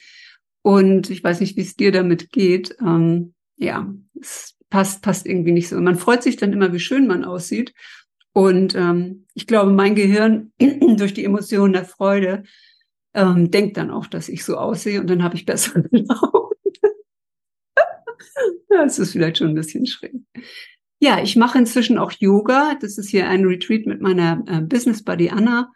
Und 0.61 1.09
ich 1.09 1.23
weiß 1.23 1.39
nicht, 1.39 1.57
wie 1.57 1.61
es 1.61 1.75
dir 1.77 1.91
damit 1.91 2.31
geht. 2.31 2.75
Ähm, 2.79 3.33
ja, 3.57 3.91
es 4.21 4.55
passt, 4.69 5.01
passt 5.01 5.25
irgendwie 5.25 5.51
nicht 5.51 5.69
so. 5.69 5.79
Man 5.81 5.97
freut 5.97 6.21
sich 6.21 6.37
dann 6.37 6.53
immer, 6.53 6.71
wie 6.73 6.79
schön 6.79 7.07
man 7.07 7.23
aussieht. 7.23 7.73
Und 8.33 8.75
ähm, 8.75 9.25
ich 9.33 9.47
glaube, 9.47 9.71
mein 9.71 9.95
Gehirn 9.95 10.51
durch 10.59 11.15
die 11.15 11.25
Emotionen 11.25 11.73
der 11.73 11.85
Freude 11.85 12.43
ähm, 13.15 13.49
denkt 13.49 13.77
dann 13.77 13.89
auch, 13.89 14.05
dass 14.05 14.29
ich 14.29 14.45
so 14.45 14.57
aussehe 14.57 15.01
und 15.01 15.09
dann 15.09 15.23
habe 15.23 15.35
ich 15.35 15.45
bessere 15.45 15.85
Laune. 15.91 16.49
Das 18.69 18.99
ist 18.99 19.11
vielleicht 19.11 19.37
schon 19.37 19.49
ein 19.49 19.55
bisschen 19.55 19.85
schräg. 19.85 20.13
Ja, 20.99 21.21
ich 21.21 21.35
mache 21.35 21.57
inzwischen 21.57 21.97
auch 21.97 22.11
Yoga. 22.11 22.75
Das 22.79 22.97
ist 22.97 23.09
hier 23.09 23.27
ein 23.27 23.45
Retreat 23.45 23.85
mit 23.85 24.01
meiner 24.01 24.43
äh, 24.47 24.61
Business 24.61 25.03
Buddy 25.03 25.29
Anna. 25.29 25.71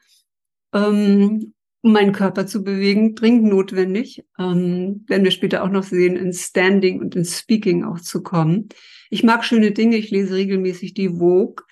Ähm, 0.73 1.53
um 1.81 1.91
meinen 1.91 2.13
Körper 2.13 2.47
zu 2.47 2.63
bewegen, 2.63 3.13
dringend 3.13 3.43
notwendig. 3.43 4.23
Ähm, 4.39 5.03
werden 5.07 5.23
wir 5.23 5.31
später 5.31 5.63
auch 5.63 5.69
noch 5.69 5.83
sehen, 5.83 6.15
ins 6.15 6.45
Standing 6.45 7.01
und 7.01 7.15
ins 7.15 7.39
Speaking 7.39 7.83
auch 7.83 7.99
zu 7.99 8.23
kommen. 8.23 8.69
Ich 9.09 9.23
mag 9.23 9.43
schöne 9.43 9.71
Dinge. 9.71 9.97
Ich 9.97 10.09
lese 10.09 10.35
regelmäßig 10.35 10.93
die 10.93 11.09
Vogue. 11.09 11.65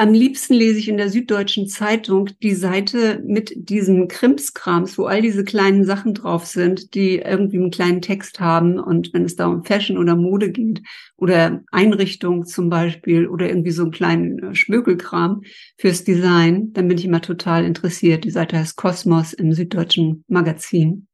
Am 0.00 0.14
liebsten 0.14 0.54
lese 0.54 0.78
ich 0.78 0.88
in 0.88 0.96
der 0.96 1.10
Süddeutschen 1.10 1.68
Zeitung 1.68 2.30
die 2.42 2.54
Seite 2.54 3.22
mit 3.22 3.52
diesen 3.54 4.08
Krimskrams, 4.08 4.96
wo 4.96 5.04
all 5.04 5.20
diese 5.20 5.44
kleinen 5.44 5.84
Sachen 5.84 6.14
drauf 6.14 6.46
sind, 6.46 6.94
die 6.94 7.16
irgendwie 7.16 7.58
einen 7.58 7.70
kleinen 7.70 8.00
Text 8.00 8.40
haben. 8.40 8.78
Und 8.80 9.12
wenn 9.12 9.26
es 9.26 9.36
da 9.36 9.46
um 9.46 9.62
Fashion 9.62 9.98
oder 9.98 10.16
Mode 10.16 10.52
geht 10.52 10.80
oder 11.18 11.62
Einrichtung 11.70 12.46
zum 12.46 12.70
Beispiel 12.70 13.26
oder 13.26 13.46
irgendwie 13.46 13.72
so 13.72 13.82
einen 13.82 13.90
kleinen 13.90 14.38
äh, 14.38 14.54
Schmökelkram 14.54 15.42
fürs 15.76 16.02
Design, 16.02 16.72
dann 16.72 16.88
bin 16.88 16.96
ich 16.96 17.04
immer 17.04 17.20
total 17.20 17.66
interessiert. 17.66 18.24
Die 18.24 18.30
Seite 18.30 18.56
heißt 18.56 18.76
Kosmos 18.76 19.34
im 19.34 19.52
Süddeutschen 19.52 20.24
Magazin. 20.28 21.08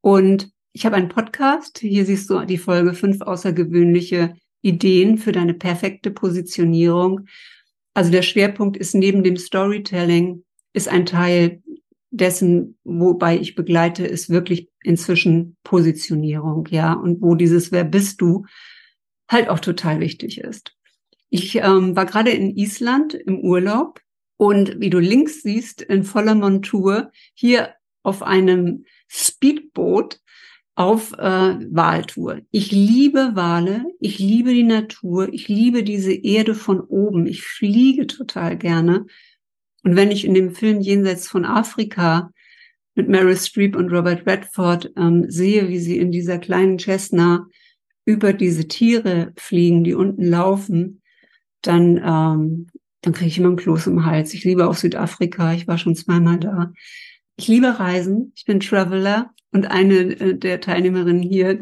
Und 0.00 0.48
ich 0.72 0.86
habe 0.86 0.96
einen 0.96 1.10
Podcast. 1.10 1.80
Hier 1.80 2.06
siehst 2.06 2.30
du 2.30 2.40
die 2.46 2.56
Folge 2.56 2.94
fünf 2.94 3.20
außergewöhnliche 3.20 4.34
Ideen 4.62 5.18
für 5.18 5.32
deine 5.32 5.52
perfekte 5.52 6.10
Positionierung. 6.10 7.26
Also 7.94 8.10
der 8.10 8.22
Schwerpunkt 8.22 8.76
ist 8.76 8.94
neben 8.94 9.22
dem 9.22 9.36
Storytelling, 9.36 10.44
ist 10.72 10.88
ein 10.88 11.06
Teil 11.06 11.62
dessen, 12.10 12.78
wobei 12.84 13.38
ich 13.38 13.54
begleite, 13.54 14.06
ist 14.06 14.30
wirklich 14.30 14.68
inzwischen 14.82 15.56
Positionierung, 15.64 16.68
ja, 16.70 16.92
und 16.92 17.22
wo 17.22 17.34
dieses 17.34 17.72
Wer 17.72 17.84
bist 17.84 18.20
du 18.20 18.44
halt 19.28 19.48
auch 19.48 19.60
total 19.60 20.00
wichtig 20.00 20.38
ist. 20.38 20.74
Ich 21.30 21.56
ähm, 21.56 21.96
war 21.96 22.04
gerade 22.04 22.30
in 22.30 22.56
Island 22.56 23.14
im 23.14 23.40
Urlaub 23.40 24.00
und 24.36 24.78
wie 24.80 24.90
du 24.90 24.98
links 24.98 25.42
siehst, 25.42 25.80
in 25.80 26.04
voller 26.04 26.34
Montur, 26.34 27.10
hier 27.32 27.74
auf 28.02 28.22
einem 28.22 28.84
Speedboot 29.08 30.20
auf 30.74 31.12
äh, 31.12 31.56
Wahltour. 31.70 32.40
Ich 32.50 32.72
liebe 32.72 33.32
Wale, 33.34 33.84
ich 34.00 34.18
liebe 34.18 34.52
die 34.52 34.62
Natur, 34.62 35.32
ich 35.32 35.48
liebe 35.48 35.82
diese 35.82 36.12
Erde 36.12 36.54
von 36.54 36.80
oben. 36.80 37.26
Ich 37.26 37.42
fliege 37.42 38.06
total 38.06 38.56
gerne. 38.56 39.06
Und 39.84 39.96
wenn 39.96 40.10
ich 40.10 40.24
in 40.24 40.34
dem 40.34 40.54
Film 40.54 40.80
Jenseits 40.80 41.28
von 41.28 41.44
Afrika 41.44 42.30
mit 42.94 43.08
Meryl 43.08 43.36
Streep 43.36 43.76
und 43.76 43.90
Robert 43.90 44.26
Redford 44.26 44.92
ähm, 44.96 45.30
sehe, 45.30 45.68
wie 45.68 45.78
sie 45.78 45.98
in 45.98 46.12
dieser 46.12 46.38
kleinen 46.38 46.78
Cessna 46.78 47.46
über 48.04 48.32
diese 48.32 48.66
Tiere 48.66 49.32
fliegen, 49.36 49.84
die 49.84 49.94
unten 49.94 50.24
laufen, 50.24 51.02
dann, 51.62 51.96
ähm, 51.98 52.66
dann 53.02 53.12
kriege 53.12 53.28
ich 53.28 53.38
immer 53.38 53.50
ein 53.50 53.56
Kloß 53.56 53.88
im 53.88 54.04
Hals. 54.06 54.34
Ich 54.34 54.44
liebe 54.44 54.68
auch 54.68 54.74
Südafrika. 54.74 55.52
Ich 55.52 55.68
war 55.68 55.78
schon 55.78 55.94
zweimal 55.94 56.38
da. 56.38 56.72
Ich 57.36 57.48
liebe 57.48 57.78
Reisen. 57.78 58.32
Ich 58.34 58.44
bin 58.44 58.60
Traveler. 58.60 59.32
Und 59.52 59.70
eine 59.70 60.18
äh, 60.18 60.34
der 60.34 60.60
Teilnehmerinnen 60.60 61.22
hier, 61.22 61.60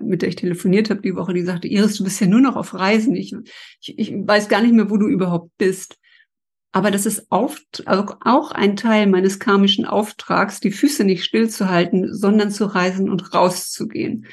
mit 0.00 0.22
der 0.22 0.28
ich 0.28 0.36
telefoniert 0.36 0.90
habe 0.90 1.00
die 1.00 1.16
Woche, 1.16 1.34
die 1.34 1.42
sagte, 1.42 1.68
Iris, 1.68 1.96
du 1.96 2.04
bist 2.04 2.20
ja 2.20 2.26
nur 2.26 2.40
noch 2.40 2.56
auf 2.56 2.74
Reisen. 2.74 3.16
Ich, 3.16 3.34
ich, 3.80 3.98
ich 3.98 4.12
weiß 4.14 4.48
gar 4.48 4.60
nicht 4.60 4.74
mehr, 4.74 4.90
wo 4.90 4.98
du 4.98 5.08
überhaupt 5.08 5.50
bist. 5.56 5.96
Aber 6.72 6.90
das 6.90 7.04
ist 7.04 7.26
oft, 7.30 7.82
also 7.86 8.14
auch 8.20 8.52
ein 8.52 8.76
Teil 8.76 9.08
meines 9.08 9.40
karmischen 9.40 9.86
Auftrags, 9.86 10.60
die 10.60 10.70
Füße 10.70 11.02
nicht 11.02 11.24
stillzuhalten, 11.24 12.14
sondern 12.14 12.52
zu 12.52 12.66
reisen 12.66 13.10
und 13.10 13.34
rauszugehen. 13.34 14.26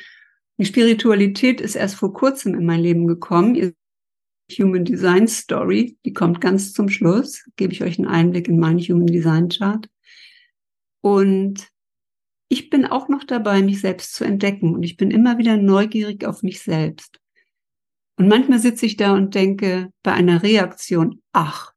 Die 0.58 0.66
Spiritualität 0.66 1.62
ist 1.62 1.76
erst 1.76 1.96
vor 1.96 2.14
kurzem 2.14 2.54
in 2.54 2.66
mein 2.66 2.82
Leben 2.82 3.08
gekommen. 3.08 3.74
Human 4.52 4.86
Design 4.86 5.28
Story, 5.28 5.98
die 6.06 6.14
kommt 6.14 6.42
ganz 6.42 6.74
zum 6.74 6.90
Schluss. 6.90 7.44
Gebe 7.56 7.74
ich 7.74 7.84
euch 7.84 7.98
einen 7.98 8.08
Einblick 8.08 8.48
in 8.48 8.60
meinen 8.60 8.80
Human 8.80 9.08
Design 9.08 9.50
Chart. 9.50 9.90
Und 11.02 11.68
ich 12.50 12.70
bin 12.70 12.86
auch 12.86 13.10
noch 13.10 13.24
dabei, 13.24 13.62
mich 13.62 13.82
selbst 13.82 14.14
zu 14.14 14.24
entdecken. 14.24 14.74
Und 14.74 14.84
ich 14.84 14.98
bin 14.98 15.12
immer 15.12 15.38
wieder 15.38 15.58
neugierig 15.58 16.26
auf 16.26 16.44
mich 16.44 16.62
selbst. 16.62 17.20
Und 18.18 18.28
manchmal 18.28 18.60
sitze 18.60 18.86
ich 18.86 18.98
da 18.98 19.14
und 19.14 19.36
denke 19.36 19.92
bei 20.02 20.14
einer 20.14 20.42
Reaktion, 20.44 21.22
ach, 21.34 21.74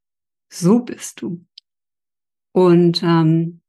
so 0.49 0.81
bist 0.81 1.23
du. 1.23 1.45
Und 2.53 3.03
ähm, 3.03 3.61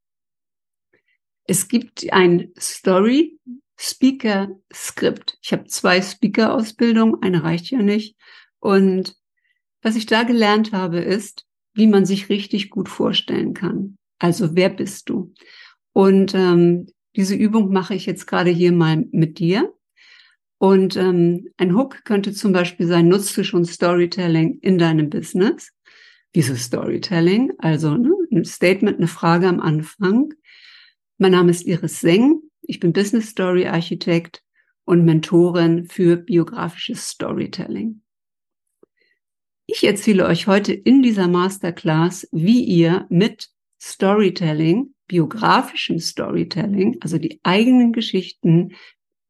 es 1.46 1.68
gibt 1.68 2.12
ein 2.14 2.52
Story 2.58 3.40
Speaker 3.78 4.50
Skript. 4.72 5.38
Ich 5.42 5.52
habe 5.54 5.66
zwei 5.66 6.02
Speaker 6.02 6.54
Ausbildungen, 6.54 7.22
eine 7.22 7.44
reicht 7.44 7.72
ja 7.72 7.82
nicht. 7.82 8.16
Und 8.60 9.18
was 9.82 9.96
ich 9.96 10.06
da 10.06 10.24
gelernt 10.24 10.72
habe, 10.72 11.00
ist, 11.00 11.46
wie 11.74 11.88
man 11.88 12.06
sich 12.06 12.30
richtig 12.30 12.70
gut 12.70 12.90
vorstellen 12.90 13.54
kann. 13.54 13.98
Also 14.20 14.56
wer 14.56 14.70
bist 14.70 15.10
du? 15.10 15.34
Und 15.94 16.34
ähm, 16.34 16.88
diese 17.16 17.36
Übung 17.36 17.72
mache 17.72 17.96
ich 17.96 18.06
jetzt 18.06 18.26
gerade 18.26 18.50
hier 18.50 18.72
mal 18.72 19.06
mit 19.12 19.40
dir. 19.40 19.74
Und 20.58 20.96
ähm, 20.96 21.50
ein 21.58 21.76
Hook 21.76 22.06
könnte 22.06 22.34
zum 22.34 22.54
Beispiel 22.54 22.88
sein, 22.88 23.08
nutzt 23.08 23.36
du 23.36 23.44
schon 23.44 23.66
Storytelling 23.66 24.60
in 24.62 24.78
deinem 24.78 25.10
Business? 25.10 25.72
Wieso 26.34 26.56
Storytelling? 26.56 27.52
Also 27.58 27.98
ne, 27.98 28.12
ein 28.32 28.46
Statement, 28.46 28.98
eine 28.98 29.08
Frage 29.08 29.48
am 29.48 29.60
Anfang. 29.60 30.34
Mein 31.18 31.32
Name 31.32 31.52
ist 31.52 31.66
Iris 31.66 32.00
Seng. 32.00 32.42
Ich 32.62 32.80
bin 32.80 32.94
Business 32.94 33.30
Story 33.30 33.68
Architekt 33.68 34.44
und 34.86 35.04
Mentorin 35.04 35.88
für 35.88 36.16
biografisches 36.16 37.10
Storytelling. 37.10 38.02
Ich 39.66 39.84
erzähle 39.84 40.26
euch 40.26 40.48
heute 40.48 40.74
in 40.74 41.02
dieser 41.02 41.28
Masterclass, 41.28 42.28
wie 42.32 42.64
ihr 42.64 43.08
mit 43.10 43.50
Storytelling, 43.82 44.94
biografischem 45.12 46.00
Storytelling, 46.00 46.98
also 47.02 47.18
die 47.18 47.42
eigenen 47.44 47.92
Geschichten, 47.92 48.76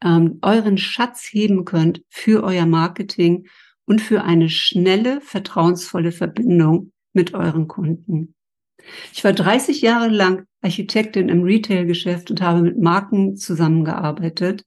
ähm, 0.03 0.37
euren 0.43 0.77
Schatz 0.77 1.27
heben 1.31 1.65
könnt 1.65 2.03
für 2.07 2.43
euer 2.43 2.67
Marketing 2.67 3.47
und 3.85 3.99
für 3.99 4.23
eine 4.23 4.49
schnelle, 4.49 5.21
vertrauensvolle 5.21 6.11
Verbindung 6.11 6.91
mit 7.13 7.33
euren 7.33 7.67
Kunden. 7.67 8.35
Ich 9.11 9.23
war 9.23 9.33
30 9.33 9.81
Jahre 9.81 10.07
lang 10.07 10.45
Architektin 10.61 11.29
im 11.29 11.43
Retail-Geschäft 11.43 12.29
und 12.29 12.41
habe 12.41 12.61
mit 12.61 12.79
Marken 12.79 13.35
zusammengearbeitet 13.35 14.63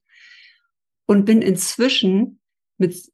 und 1.05 1.23
bin 1.23 1.41
inzwischen 1.41 2.39
mit 2.77 3.09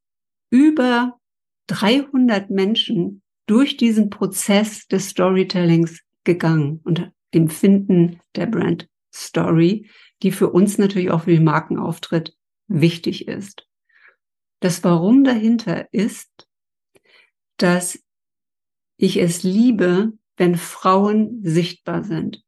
über 0.49 1.19
300 1.67 2.49
Menschen 2.49 3.21
durch 3.45 3.77
diesen 3.77 4.09
Prozess 4.09 4.87
des 4.87 5.09
Storytellings 5.09 6.01
gegangen 6.23 6.81
und 6.83 7.11
dem 7.33 7.49
Finden 7.49 8.19
der 8.35 8.45
Brand 8.45 8.89
Story, 9.13 9.89
die 10.23 10.31
für 10.31 10.49
uns 10.49 10.77
natürlich 10.77 11.11
auch 11.11 11.23
für 11.23 11.31
den 11.31 11.43
Markenauftritt 11.43 12.35
wichtig 12.67 13.27
ist. 13.27 13.67
Das 14.59 14.83
Warum 14.83 15.23
dahinter 15.23 15.91
ist, 15.91 16.47
dass 17.57 17.99
ich 18.97 19.17
es 19.17 19.43
liebe, 19.43 20.13
wenn 20.37 20.55
Frauen 20.55 21.41
sichtbar 21.43 22.03
sind. 22.03 22.43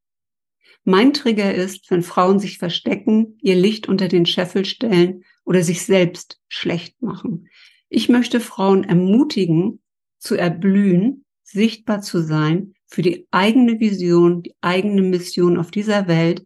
Mein 0.83 1.13
Trigger 1.13 1.53
ist, 1.53 1.89
wenn 1.89 2.03
Frauen 2.03 2.39
sich 2.39 2.57
verstecken, 2.57 3.37
ihr 3.41 3.55
Licht 3.55 3.87
unter 3.87 4.07
den 4.07 4.25
Scheffel 4.25 4.65
stellen 4.65 5.23
oder 5.45 5.63
sich 5.63 5.85
selbst 5.85 6.41
schlecht 6.47 7.01
machen. 7.01 7.47
Ich 7.89 8.09
möchte 8.09 8.39
Frauen 8.39 8.83
ermutigen, 8.83 9.81
zu 10.17 10.35
erblühen, 10.35 11.25
sichtbar 11.43 12.01
zu 12.01 12.21
sein 12.21 12.72
für 12.87 13.01
die 13.01 13.27
eigene 13.31 13.79
Vision, 13.79 14.43
die 14.43 14.53
eigene 14.61 15.01
Mission 15.01 15.57
auf 15.57 15.71
dieser 15.71 16.07
Welt, 16.07 16.45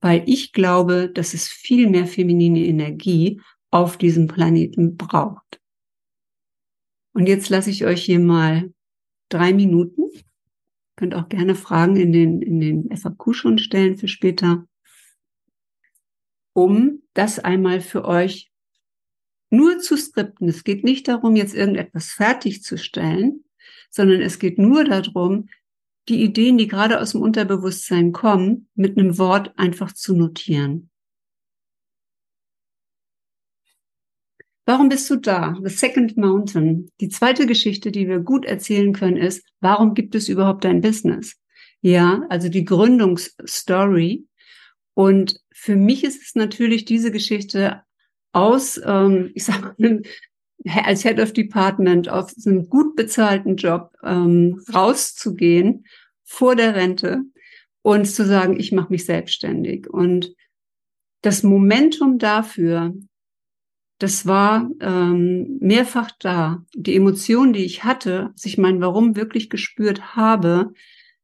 weil 0.00 0.22
ich 0.26 0.52
glaube, 0.52 1.08
dass 1.08 1.34
es 1.34 1.48
viel 1.48 1.88
mehr 1.88 2.06
feminine 2.06 2.64
Energie 2.66 3.40
auf 3.70 3.96
diesem 3.96 4.26
Planeten 4.26 4.96
braucht. 4.96 5.60
Und 7.12 7.26
jetzt 7.26 7.48
lasse 7.48 7.70
ich 7.70 7.84
euch 7.84 8.04
hier 8.04 8.18
mal 8.18 8.72
drei 9.28 9.52
Minuten. 9.52 10.10
Könnt 10.96 11.14
auch 11.14 11.28
gerne 11.28 11.54
Fragen 11.54 11.96
in 11.96 12.12
den, 12.12 12.42
in 12.42 12.60
den 12.60 12.96
FAQ 12.96 13.34
schon 13.34 13.58
stellen 13.58 13.96
für 13.96 14.08
später, 14.08 14.66
um 16.52 17.02
das 17.14 17.38
einmal 17.38 17.80
für 17.80 18.04
euch 18.04 18.50
nur 19.50 19.78
zu 19.78 19.96
skripten. 19.96 20.48
Es 20.48 20.64
geht 20.64 20.84
nicht 20.84 21.08
darum, 21.08 21.36
jetzt 21.36 21.54
irgendetwas 21.54 22.10
fertigzustellen, 22.10 23.44
sondern 23.90 24.20
es 24.20 24.38
geht 24.38 24.58
nur 24.58 24.84
darum, 24.84 25.48
die 26.08 26.22
Ideen, 26.22 26.58
die 26.58 26.66
gerade 26.66 27.00
aus 27.00 27.12
dem 27.12 27.22
Unterbewusstsein 27.22 28.12
kommen, 28.12 28.68
mit 28.74 28.98
einem 28.98 29.18
Wort 29.18 29.52
einfach 29.56 29.92
zu 29.92 30.14
notieren. 30.14 30.90
Warum 34.66 34.88
bist 34.88 35.10
du 35.10 35.16
da? 35.16 35.58
The 35.62 35.68
Second 35.68 36.16
Mountain. 36.16 36.90
Die 37.00 37.10
zweite 37.10 37.46
Geschichte, 37.46 37.90
die 37.92 38.08
wir 38.08 38.20
gut 38.20 38.46
erzählen 38.46 38.94
können, 38.94 39.18
ist, 39.18 39.46
warum 39.60 39.92
gibt 39.92 40.14
es 40.14 40.28
überhaupt 40.28 40.64
ein 40.64 40.80
Business? 40.80 41.36
Ja, 41.82 42.22
also 42.30 42.48
die 42.48 42.64
Gründungsstory. 42.64 44.26
Und 44.94 45.40
für 45.52 45.76
mich 45.76 46.02
ist 46.02 46.22
es 46.22 46.34
natürlich 46.34 46.86
diese 46.86 47.10
Geschichte 47.10 47.82
aus, 48.32 48.80
ähm, 48.84 49.32
ich 49.34 49.44
sag 49.44 49.78
mal, 49.78 50.00
als 50.84 51.02
Head 51.02 51.20
of 51.20 51.32
Department 51.32 52.08
auf 52.08 52.32
einem 52.46 52.68
gut 52.68 52.96
bezahlten 52.96 53.56
Job 53.56 53.92
ähm, 54.02 54.62
rauszugehen 54.72 55.84
vor 56.22 56.56
der 56.56 56.74
Rente 56.74 57.22
und 57.82 58.06
zu 58.06 58.24
sagen, 58.24 58.58
ich 58.58 58.72
mache 58.72 58.90
mich 58.90 59.04
selbstständig. 59.04 59.88
Und 59.88 60.34
das 61.20 61.42
Momentum 61.42 62.18
dafür, 62.18 62.94
das 63.98 64.26
war 64.26 64.68
ähm, 64.80 65.58
mehrfach 65.60 66.10
da. 66.18 66.64
Die 66.74 66.96
Emotion, 66.96 67.52
die 67.52 67.64
ich 67.64 67.84
hatte, 67.84 68.30
als 68.32 68.44
ich 68.44 68.58
mein 68.58 68.80
Warum 68.80 69.16
wirklich 69.16 69.50
gespürt 69.50 70.16
habe, 70.16 70.72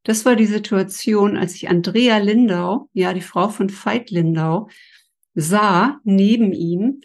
das 0.02 0.24
war 0.24 0.36
die 0.36 0.46
Situation, 0.46 1.36
als 1.36 1.54
ich 1.54 1.68
Andrea 1.68 2.18
Lindau, 2.18 2.88
ja, 2.92 3.12
die 3.12 3.20
Frau 3.20 3.48
von 3.48 3.70
Veit 3.70 4.10
Lindau, 4.10 4.68
sah 5.34 6.00
neben 6.04 6.52
ihm 6.52 7.00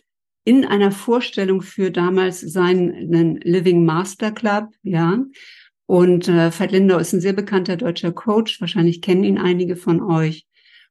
in 0.45 0.63
einer 0.63 0.91
Vorstellung 0.91 1.61
für 1.61 1.91
damals 1.91 2.39
seinen 2.39 3.41
Living 3.41 3.83
Master 3.83 4.31
Club, 4.31 4.69
ja. 4.83 5.25
Und 5.87 6.27
äh, 6.27 6.51
Veit 6.57 6.71
Lindau 6.71 6.97
ist 6.97 7.13
ein 7.13 7.21
sehr 7.21 7.33
bekannter 7.33 7.77
deutscher 7.77 8.11
Coach, 8.11 8.61
wahrscheinlich 8.61 9.01
kennen 9.01 9.23
ihn 9.23 9.37
einige 9.37 9.75
von 9.75 10.01
euch. 10.01 10.45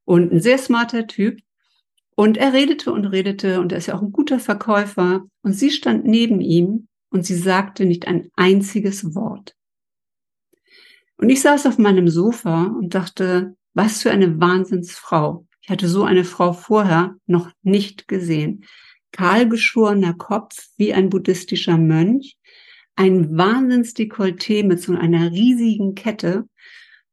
Und 0.05 0.33
ein 0.33 0.41
sehr 0.41 0.59
smarter 0.59 1.07
Typ. 1.07 1.41
Und 2.17 2.37
er 2.37 2.53
redete 2.53 2.93
und 2.93 3.07
redete 3.07 3.61
und 3.61 3.73
er 3.73 3.79
ist 3.79 3.87
ja 3.87 3.95
auch 3.95 4.03
ein 4.03 4.13
guter 4.13 4.39
Verkäufer. 4.39 5.25
Und 5.43 5.53
sie 5.53 5.71
stand 5.71 6.05
neben 6.05 6.41
ihm 6.41 6.89
und 7.11 7.25
sie 7.25 7.37
sagte 7.37 7.87
nicht 7.87 8.07
ein 8.07 8.29
einziges 8.37 9.15
Wort. 9.15 9.55
Und 11.17 11.31
ich 11.31 11.41
saß 11.41 11.67
auf 11.67 11.79
meinem 11.79 12.09
Sofa 12.09 12.65
und 12.65 12.95
dachte, 12.95 13.57
was 13.73 14.03
für 14.03 14.11
eine 14.11 14.41
Wahnsinnsfrau. 14.41 15.47
Ich 15.63 15.71
hatte 15.71 15.89
so 15.89 16.05
eine 16.05 16.25
Frau 16.25 16.53
vorher 16.53 17.17
noch 17.27 17.51
nicht 17.63 18.09
gesehen. 18.09 18.65
Kahlgeschorener 19.15 20.15
Kopf 20.15 20.71
wie 20.77 20.93
ein 20.93 21.09
buddhistischer 21.09 21.79
Mönch, 21.79 22.37
ein 22.97 23.37
Wahnsinnsdekolleté 23.37 24.65
mit 24.65 24.83
so 24.83 24.95
einer 24.95 25.31
riesigen 25.31 25.95
Kette 25.95 26.49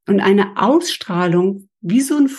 und 0.07 0.19
eine 0.19 0.57
Ausstrahlung 0.57 1.69
wie 1.79 2.01
so 2.01 2.17
ein 2.17 2.29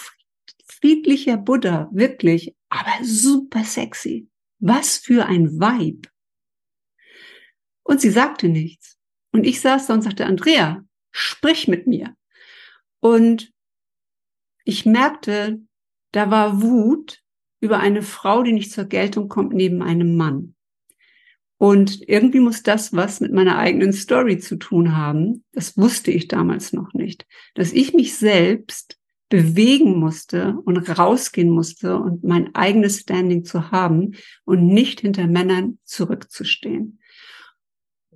friedlicher 0.66 1.36
Buddha, 1.36 1.88
wirklich, 1.92 2.56
aber 2.68 3.04
super 3.04 3.62
sexy. 3.62 4.28
Was 4.58 4.98
für 4.98 5.26
ein 5.26 5.60
Vibe. 5.60 6.08
Und 7.84 8.00
sie 8.00 8.10
sagte 8.10 8.48
nichts. 8.48 8.96
Und 9.32 9.44
ich 9.44 9.60
saß 9.60 9.86
da 9.86 9.94
und 9.94 10.02
sagte, 10.02 10.26
Andrea, 10.26 10.84
sprich 11.12 11.68
mit 11.68 11.86
mir. 11.86 12.16
Und 13.00 13.52
ich 14.64 14.86
merkte, 14.86 15.60
da 16.12 16.30
war 16.30 16.62
Wut 16.62 17.21
über 17.62 17.78
eine 17.78 18.02
Frau, 18.02 18.42
die 18.42 18.52
nicht 18.52 18.72
zur 18.72 18.84
Geltung 18.84 19.28
kommt, 19.28 19.54
neben 19.54 19.82
einem 19.82 20.16
Mann. 20.16 20.54
Und 21.56 22.06
irgendwie 22.08 22.40
muss 22.40 22.64
das 22.64 22.92
was 22.92 23.20
mit 23.20 23.32
meiner 23.32 23.56
eigenen 23.56 23.92
Story 23.92 24.38
zu 24.38 24.56
tun 24.56 24.96
haben. 24.96 25.44
Das 25.52 25.78
wusste 25.78 26.10
ich 26.10 26.26
damals 26.26 26.72
noch 26.72 26.92
nicht. 26.92 27.24
Dass 27.54 27.72
ich 27.72 27.94
mich 27.94 28.16
selbst 28.16 28.98
bewegen 29.28 29.96
musste 29.96 30.56
und 30.64 30.76
rausgehen 30.98 31.50
musste 31.50 31.98
und 31.98 32.24
mein 32.24 32.52
eigenes 32.56 32.98
Standing 32.98 33.44
zu 33.44 33.70
haben 33.70 34.16
und 34.44 34.66
nicht 34.66 35.00
hinter 35.00 35.28
Männern 35.28 35.78
zurückzustehen. 35.84 36.98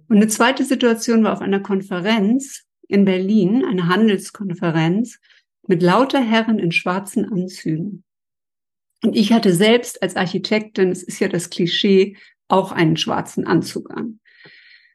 Und 0.09 0.17
eine 0.17 0.29
zweite 0.29 0.65
Situation 0.65 1.23
war 1.23 1.33
auf 1.33 1.41
einer 1.41 1.61
Konferenz 1.61 2.65
in 2.88 3.05
Berlin, 3.05 3.65
eine 3.65 3.87
Handelskonferenz 3.87 5.21
mit 5.69 5.83
lauter 5.85 6.21
Herren 6.21 6.59
in 6.59 6.73
schwarzen 6.73 7.25
Anzügen. 7.25 8.03
Und 9.03 9.15
ich 9.15 9.33
hatte 9.33 9.53
selbst 9.53 10.03
als 10.03 10.17
Architektin, 10.17 10.91
es 10.91 11.03
ist 11.03 11.21
ja 11.21 11.29
das 11.29 11.50
Klischee, 11.50 12.17
auch 12.49 12.73
einen 12.73 12.97
schwarzen 12.97 13.47
Anzug 13.47 13.91
an. 13.91 14.21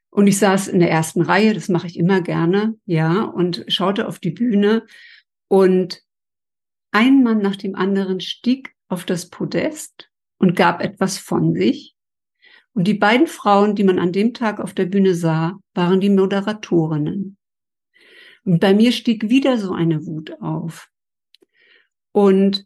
Und 0.09 0.27
ich 0.27 0.37
saß 0.39 0.67
in 0.67 0.79
der 0.79 0.91
ersten 0.91 1.21
Reihe, 1.21 1.53
das 1.53 1.69
mache 1.69 1.87
ich 1.87 1.97
immer 1.97 2.21
gerne, 2.21 2.75
ja, 2.85 3.23
und 3.23 3.63
schaute 3.67 4.07
auf 4.07 4.19
die 4.19 4.31
Bühne 4.31 4.85
und 5.47 6.03
ein 6.91 7.23
Mann 7.23 7.39
nach 7.39 7.55
dem 7.55 7.75
anderen 7.75 8.19
stieg 8.19 8.75
auf 8.89 9.05
das 9.05 9.29
Podest 9.29 10.09
und 10.37 10.55
gab 10.55 10.81
etwas 10.81 11.17
von 11.17 11.53
sich. 11.53 11.95
Und 12.73 12.85
die 12.85 12.93
beiden 12.93 13.27
Frauen, 13.27 13.75
die 13.75 13.83
man 13.83 13.99
an 13.99 14.11
dem 14.11 14.33
Tag 14.33 14.59
auf 14.59 14.73
der 14.73 14.85
Bühne 14.85 15.15
sah, 15.15 15.59
waren 15.73 16.01
die 16.01 16.09
Moderatorinnen. 16.09 17.37
Und 18.43 18.59
bei 18.59 18.73
mir 18.73 18.91
stieg 18.91 19.29
wieder 19.29 19.57
so 19.57 19.73
eine 19.73 20.05
Wut 20.05 20.41
auf. 20.41 20.89
Und 22.11 22.65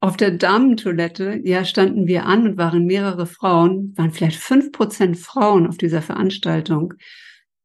auf 0.00 0.16
der 0.16 0.30
Damentoilette, 0.30 1.40
ja, 1.44 1.64
standen 1.64 2.06
wir 2.06 2.26
an 2.26 2.46
und 2.46 2.58
waren 2.58 2.84
mehrere 2.84 3.26
Frauen, 3.26 3.92
waren 3.96 4.12
vielleicht 4.12 4.38
fünf 4.38 4.72
Prozent 4.72 5.16
Frauen 5.18 5.66
auf 5.66 5.78
dieser 5.78 6.02
Veranstaltung. 6.02 6.94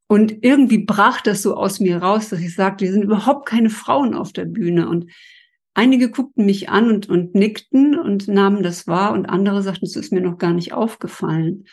Und 0.08 0.44
irgendwie 0.44 0.78
brach 0.78 1.20
das 1.20 1.42
so 1.42 1.56
aus 1.56 1.80
mir 1.80 1.98
raus, 1.98 2.28
dass 2.30 2.40
ich 2.40 2.54
sagte, 2.54 2.84
hier 2.84 2.92
sind 2.92 3.04
überhaupt 3.04 3.46
keine 3.46 3.70
Frauen 3.70 4.14
auf 4.14 4.32
der 4.32 4.44
Bühne. 4.44 4.88
Und 4.88 5.10
einige 5.74 6.10
guckten 6.10 6.44
mich 6.44 6.68
an 6.68 6.90
und, 6.90 7.08
und 7.08 7.34
nickten 7.34 7.98
und 7.98 8.28
nahmen 8.28 8.62
das 8.62 8.86
wahr 8.86 9.12
und 9.12 9.26
andere 9.26 9.62
sagten, 9.62 9.86
es 9.86 9.96
ist 9.96 10.12
mir 10.12 10.20
noch 10.20 10.38
gar 10.38 10.52
nicht 10.52 10.72
aufgefallen. 10.72 11.64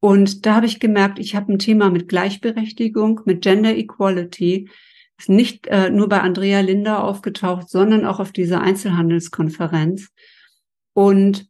Und 0.00 0.46
da 0.46 0.56
habe 0.56 0.66
ich 0.66 0.78
gemerkt, 0.78 1.18
ich 1.18 1.34
habe 1.34 1.52
ein 1.52 1.58
Thema 1.58 1.90
mit 1.90 2.08
Gleichberechtigung, 2.08 3.22
mit 3.24 3.42
Gender 3.42 3.74
Equality, 3.74 4.68
ist 5.18 5.28
nicht 5.28 5.66
äh, 5.68 5.90
nur 5.90 6.08
bei 6.08 6.20
Andrea 6.20 6.60
Linder 6.60 7.02
aufgetaucht, 7.04 7.68
sondern 7.68 8.04
auch 8.04 8.20
auf 8.20 8.32
dieser 8.32 8.60
Einzelhandelskonferenz. 8.60 10.08
Und 10.92 11.48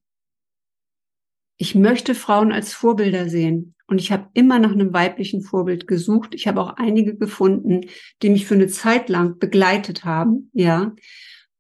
ich 1.57 1.75
möchte 1.75 2.15
Frauen 2.15 2.53
als 2.53 2.73
Vorbilder 2.75 3.29
sehen. 3.29 3.75
Und 3.87 4.01
ich 4.01 4.11
habe 4.11 4.29
immer 4.35 4.59
nach 4.59 4.73
einem 4.73 4.93
weiblichen 4.93 5.43
Vorbild 5.43 5.87
gesucht. 5.87 6.35
Ich 6.35 6.49
habe 6.49 6.61
auch 6.61 6.77
einige 6.77 7.17
gefunden, 7.17 7.87
die 8.23 8.31
mich 8.31 8.47
für 8.47 8.55
eine 8.55 8.67
Zeit 8.67 9.09
lang 9.09 9.39
begleitet 9.39 10.05
haben, 10.05 10.51
ja. 10.53 10.95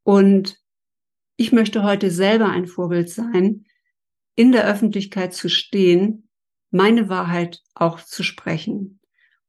Und 0.02 0.58
ich 1.36 1.52
möchte 1.52 1.82
heute 1.82 2.10
selber 2.10 2.48
ein 2.48 2.66
Vorbild 2.66 3.10
sein, 3.10 3.66
in 4.34 4.52
der 4.52 4.66
Öffentlichkeit 4.66 5.34
zu 5.34 5.48
stehen, 5.48 6.28
meine 6.70 7.08
Wahrheit 7.08 7.62
auch 7.74 8.00
zu 8.00 8.22
sprechen. 8.22 9.00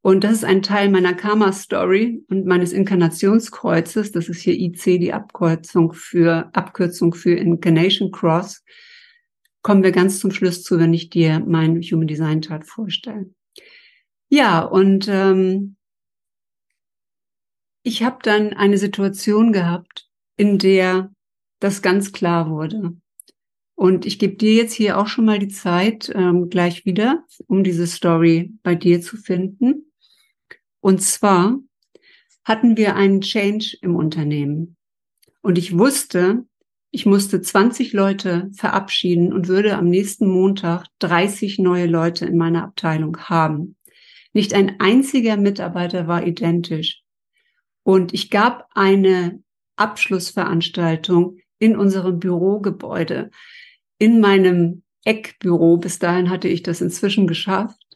Und 0.01 0.23
das 0.23 0.33
ist 0.33 0.45
ein 0.45 0.61
Teil 0.61 0.89
meiner 0.89 1.13
Karma-Story 1.13 2.23
und 2.29 2.45
meines 2.45 2.71
Inkarnationskreuzes. 2.71 4.11
Das 4.11 4.29
ist 4.29 4.41
hier 4.41 4.53
IC, 4.53 4.99
die 4.99 5.13
Abkürzung 5.13 5.93
für, 5.93 6.49
Abkürzung 6.53 7.13
für 7.13 7.33
Incarnation 7.33 8.11
Cross. 8.11 8.63
Kommen 9.61 9.83
wir 9.83 9.91
ganz 9.91 10.19
zum 10.19 10.31
Schluss 10.31 10.63
zu, 10.63 10.79
wenn 10.79 10.93
ich 10.93 11.09
dir 11.09 11.39
mein 11.45 11.81
Human 11.81 12.07
Design 12.07 12.41
Chart 12.41 12.65
vorstelle. 12.65 13.29
Ja, 14.29 14.61
und 14.61 15.07
ähm, 15.09 15.75
ich 17.83 18.03
habe 18.03 18.19
dann 18.21 18.53
eine 18.53 18.77
Situation 18.77 19.51
gehabt, 19.51 20.07
in 20.35 20.57
der 20.57 21.11
das 21.59 21.81
ganz 21.81 22.11
klar 22.11 22.49
wurde. 22.49 22.95
Und 23.75 24.05
ich 24.05 24.19
gebe 24.19 24.35
dir 24.35 24.53
jetzt 24.53 24.73
hier 24.73 24.97
auch 24.97 25.07
schon 25.07 25.25
mal 25.25 25.39
die 25.39 25.47
Zeit 25.47 26.11
ähm, 26.13 26.49
gleich 26.49 26.85
wieder, 26.85 27.25
um 27.47 27.63
diese 27.63 27.87
Story 27.87 28.53
bei 28.63 28.75
dir 28.75 29.01
zu 29.01 29.17
finden. 29.17 29.86
Und 30.87 31.01
zwar 31.01 31.59
hatten 32.45 32.77
wir 32.77 32.95
einen 32.95 33.19
Change 33.19 33.75
im 33.81 33.97
Unternehmen. 33.97 34.77
Und 35.41 35.57
ich 35.57 35.77
wusste, 35.77 36.45
ich 36.91 37.05
musste 37.05 37.41
20 37.41 37.91
Leute 37.91 38.49
verabschieden 38.53 39.33
und 39.33 39.49
würde 39.49 39.75
am 39.75 39.89
nächsten 39.89 40.29
Montag 40.29 40.85
30 40.99 41.59
neue 41.59 41.87
Leute 41.87 42.25
in 42.25 42.37
meiner 42.37 42.63
Abteilung 42.63 43.17
haben. 43.17 43.75
Nicht 44.31 44.53
ein 44.53 44.79
einziger 44.79 45.35
Mitarbeiter 45.35 46.07
war 46.07 46.25
identisch. 46.25 47.01
Und 47.83 48.13
ich 48.13 48.29
gab 48.29 48.69
eine 48.73 49.43
Abschlussveranstaltung 49.75 51.39
in 51.59 51.75
unserem 51.75 52.17
Bürogebäude, 52.17 53.29
in 53.97 54.21
meinem 54.21 54.83
Eckbüro. 55.03 55.79
Bis 55.79 55.99
dahin 55.99 56.29
hatte 56.29 56.47
ich 56.47 56.63
das 56.63 56.79
inzwischen 56.79 57.27
geschafft. 57.27 57.86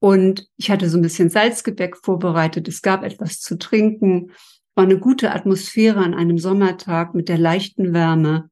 Und 0.00 0.48
ich 0.56 0.70
hatte 0.70 0.88
so 0.88 0.98
ein 0.98 1.02
bisschen 1.02 1.28
Salzgebäck 1.28 1.96
vorbereitet. 1.96 2.66
Es 2.68 2.80
gab 2.82 3.04
etwas 3.04 3.40
zu 3.40 3.58
trinken. 3.58 4.32
War 4.74 4.84
eine 4.84 4.98
gute 4.98 5.32
Atmosphäre 5.32 6.00
an 6.00 6.14
einem 6.14 6.38
Sommertag 6.38 7.14
mit 7.14 7.28
der 7.28 7.38
leichten 7.38 7.92
Wärme. 7.92 8.50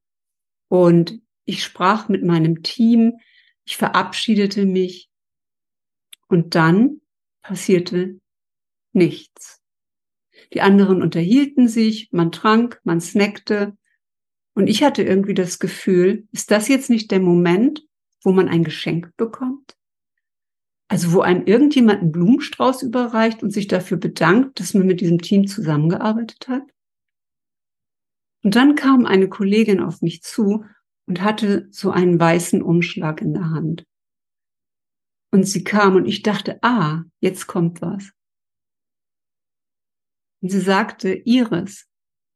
Und 0.68 1.20
ich 1.46 1.64
sprach 1.64 2.08
mit 2.10 2.22
meinem 2.22 2.62
Team. 2.62 3.14
Ich 3.64 3.78
verabschiedete 3.78 4.66
mich. 4.66 5.08
Und 6.28 6.54
dann 6.54 7.00
passierte 7.40 8.20
nichts. 8.92 9.62
Die 10.52 10.60
anderen 10.60 11.02
unterhielten 11.02 11.66
sich, 11.66 12.10
man 12.12 12.30
trank, 12.30 12.78
man 12.84 13.00
snackte. 13.00 13.74
Und 14.54 14.66
ich 14.66 14.82
hatte 14.82 15.02
irgendwie 15.02 15.34
das 15.34 15.58
Gefühl, 15.58 16.28
ist 16.32 16.50
das 16.50 16.68
jetzt 16.68 16.90
nicht 16.90 17.10
der 17.10 17.20
Moment, 17.20 17.86
wo 18.22 18.32
man 18.32 18.48
ein 18.48 18.64
Geschenk 18.64 19.16
bekommt? 19.16 19.77
Also 20.88 21.12
wo 21.12 21.20
einem 21.20 21.44
irgendjemand 21.44 22.00
einen 22.00 22.12
Blumenstrauß 22.12 22.82
überreicht 22.82 23.42
und 23.42 23.50
sich 23.50 23.68
dafür 23.68 23.98
bedankt, 23.98 24.58
dass 24.58 24.72
man 24.72 24.86
mit 24.86 25.00
diesem 25.00 25.20
Team 25.20 25.46
zusammengearbeitet 25.46 26.48
hat. 26.48 26.62
Und 28.42 28.56
dann 28.56 28.74
kam 28.74 29.04
eine 29.04 29.28
Kollegin 29.28 29.80
auf 29.80 30.00
mich 30.00 30.22
zu 30.22 30.64
und 31.06 31.22
hatte 31.22 31.68
so 31.70 31.90
einen 31.90 32.18
weißen 32.18 32.62
Umschlag 32.62 33.20
in 33.20 33.34
der 33.34 33.50
Hand. 33.50 33.84
Und 35.30 35.44
sie 35.44 35.62
kam 35.62 35.96
und 35.96 36.06
ich 36.06 36.22
dachte, 36.22 36.58
ah, 36.62 37.04
jetzt 37.20 37.46
kommt 37.46 37.82
was. 37.82 38.12
Und 40.40 40.50
sie 40.50 40.60
sagte, 40.60 41.12
Iris, 41.12 41.86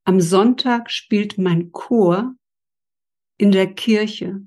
am 0.04 0.20
Sonntag 0.20 0.90
spielt 0.90 1.38
mein 1.38 1.72
Chor 1.72 2.34
in 3.38 3.52
der 3.52 3.72
Kirche. 3.72 4.46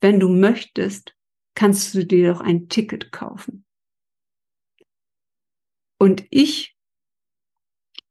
Wenn 0.00 0.18
du 0.18 0.28
möchtest, 0.28 1.14
kannst 1.54 1.94
du 1.94 2.04
dir 2.04 2.32
doch 2.32 2.40
ein 2.40 2.68
Ticket 2.68 3.12
kaufen. 3.12 3.64
Und 5.98 6.24
ich, 6.30 6.76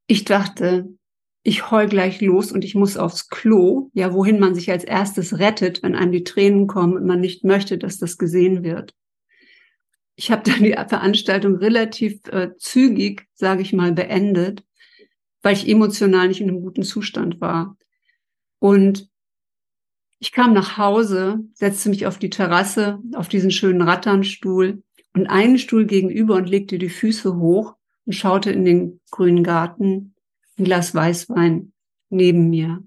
ich 0.06 0.24
dachte, 0.24 0.96
ich 1.42 1.70
heul 1.70 1.88
gleich 1.88 2.20
los 2.20 2.52
und 2.52 2.64
ich 2.64 2.74
muss 2.74 2.96
aufs 2.96 3.28
Klo, 3.28 3.90
ja, 3.94 4.14
wohin 4.14 4.38
man 4.38 4.54
sich 4.54 4.70
als 4.70 4.84
erstes 4.84 5.38
rettet, 5.38 5.82
wenn 5.82 5.96
einem 5.96 6.12
die 6.12 6.24
Tränen 6.24 6.68
kommen 6.68 6.94
und 6.94 7.04
man 7.04 7.20
nicht 7.20 7.44
möchte, 7.44 7.78
dass 7.78 7.98
das 7.98 8.16
gesehen 8.16 8.62
wird. 8.62 8.94
Ich 10.14 10.30
habe 10.30 10.48
dann 10.48 10.62
die 10.62 10.72
Veranstaltung 10.72 11.56
relativ 11.56 12.20
äh, 12.28 12.50
zügig, 12.58 13.26
sage 13.34 13.62
ich 13.62 13.72
mal, 13.72 13.92
beendet, 13.92 14.64
weil 15.42 15.54
ich 15.54 15.68
emotional 15.68 16.28
nicht 16.28 16.40
in 16.40 16.48
einem 16.48 16.62
guten 16.62 16.84
Zustand 16.84 17.40
war. 17.40 17.76
Und 18.58 19.11
ich 20.22 20.30
kam 20.30 20.52
nach 20.52 20.78
Hause, 20.78 21.40
setzte 21.52 21.88
mich 21.88 22.06
auf 22.06 22.16
die 22.16 22.30
Terrasse, 22.30 23.00
auf 23.16 23.26
diesen 23.26 23.50
schönen 23.50 23.82
Ratternstuhl 23.82 24.80
und 25.14 25.26
einen 25.26 25.58
Stuhl 25.58 25.84
gegenüber 25.84 26.36
und 26.36 26.48
legte 26.48 26.78
die 26.78 26.90
Füße 26.90 27.36
hoch 27.36 27.74
und 28.06 28.12
schaute 28.12 28.52
in 28.52 28.64
den 28.64 29.00
grünen 29.10 29.42
Garten, 29.42 30.14
ein 30.56 30.64
Glas 30.64 30.94
Weißwein 30.94 31.72
neben 32.08 32.50
mir. 32.50 32.84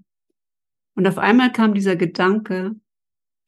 Und 0.94 1.06
auf 1.06 1.18
einmal 1.18 1.52
kam 1.52 1.74
dieser 1.74 1.94
Gedanke, 1.94 2.74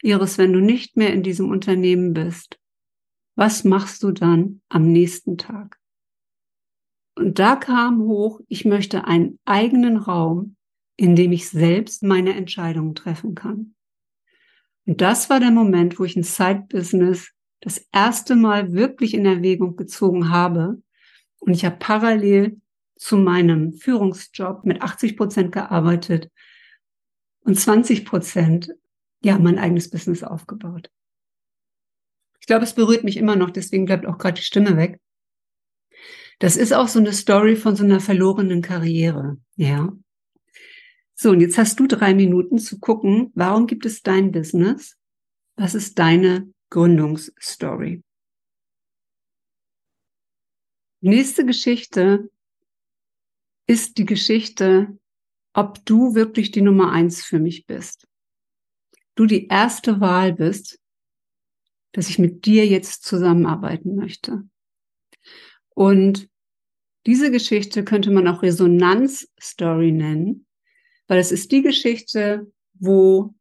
Iris, 0.02 0.36
wenn 0.36 0.52
du 0.52 0.60
nicht 0.60 0.98
mehr 0.98 1.14
in 1.14 1.22
diesem 1.22 1.48
Unternehmen 1.48 2.12
bist, 2.12 2.60
was 3.36 3.64
machst 3.64 4.02
du 4.02 4.12
dann 4.12 4.60
am 4.68 4.92
nächsten 4.92 5.38
Tag? 5.38 5.78
Und 7.16 7.38
da 7.38 7.56
kam 7.56 8.02
hoch, 8.02 8.42
ich 8.48 8.66
möchte 8.66 9.06
einen 9.06 9.38
eigenen 9.46 9.96
Raum 9.96 10.56
in 10.98 11.14
dem 11.14 11.32
ich 11.32 11.48
selbst 11.48 12.02
meine 12.02 12.34
Entscheidungen 12.34 12.94
treffen 12.94 13.34
kann. 13.34 13.74
Und 14.88 15.02
das 15.02 15.28
war 15.28 15.38
der 15.38 15.50
Moment, 15.50 15.98
wo 15.98 16.04
ich 16.04 16.16
ein 16.16 16.22
Side-Business 16.22 17.34
das 17.60 17.86
erste 17.92 18.36
Mal 18.36 18.72
wirklich 18.72 19.12
in 19.12 19.26
Erwägung 19.26 19.76
gezogen 19.76 20.30
habe. 20.30 20.82
Und 21.40 21.52
ich 21.52 21.66
habe 21.66 21.76
parallel 21.78 22.58
zu 22.96 23.18
meinem 23.18 23.74
Führungsjob 23.74 24.64
mit 24.64 24.80
80 24.80 25.18
Prozent 25.18 25.52
gearbeitet 25.52 26.30
und 27.40 27.60
20 27.60 28.06
Prozent, 28.06 28.70
ja, 29.22 29.38
mein 29.38 29.58
eigenes 29.58 29.90
Business 29.90 30.24
aufgebaut. 30.24 30.90
Ich 32.40 32.46
glaube, 32.46 32.64
es 32.64 32.72
berührt 32.72 33.04
mich 33.04 33.18
immer 33.18 33.36
noch, 33.36 33.50
deswegen 33.50 33.84
bleibt 33.84 34.06
auch 34.06 34.16
gerade 34.16 34.36
die 34.36 34.42
Stimme 34.42 34.78
weg. 34.78 34.98
Das 36.38 36.56
ist 36.56 36.72
auch 36.72 36.88
so 36.88 36.98
eine 36.98 37.12
Story 37.12 37.56
von 37.56 37.76
so 37.76 37.84
einer 37.84 38.00
verlorenen 38.00 38.62
Karriere, 38.62 39.36
ja. 39.54 39.92
So, 41.20 41.30
und 41.30 41.40
jetzt 41.40 41.58
hast 41.58 41.80
du 41.80 41.88
drei 41.88 42.14
Minuten 42.14 42.60
zu 42.60 42.78
gucken, 42.78 43.32
warum 43.34 43.66
gibt 43.66 43.84
es 43.84 44.02
dein 44.02 44.30
Business? 44.30 44.96
Was 45.56 45.74
ist 45.74 45.98
deine 45.98 46.54
Gründungsstory? 46.70 48.04
Nächste 51.00 51.44
Geschichte 51.44 52.30
ist 53.66 53.98
die 53.98 54.04
Geschichte, 54.04 54.96
ob 55.54 55.84
du 55.84 56.14
wirklich 56.14 56.52
die 56.52 56.62
Nummer 56.62 56.92
eins 56.92 57.24
für 57.24 57.40
mich 57.40 57.66
bist. 57.66 58.06
Du 59.16 59.26
die 59.26 59.48
erste 59.48 60.00
Wahl 60.00 60.32
bist, 60.32 60.78
dass 61.90 62.08
ich 62.08 62.20
mit 62.20 62.46
dir 62.46 62.64
jetzt 62.64 63.02
zusammenarbeiten 63.02 63.96
möchte. 63.96 64.48
Und 65.74 66.30
diese 67.06 67.32
Geschichte 67.32 67.84
könnte 67.84 68.12
man 68.12 68.28
auch 68.28 68.42
Resonanzstory 68.42 69.90
nennen, 69.90 70.44
weil 71.08 71.18
es 71.18 71.32
ist 71.32 71.50
die 71.50 71.62
Geschichte, 71.62 72.46
wo 72.74 73.34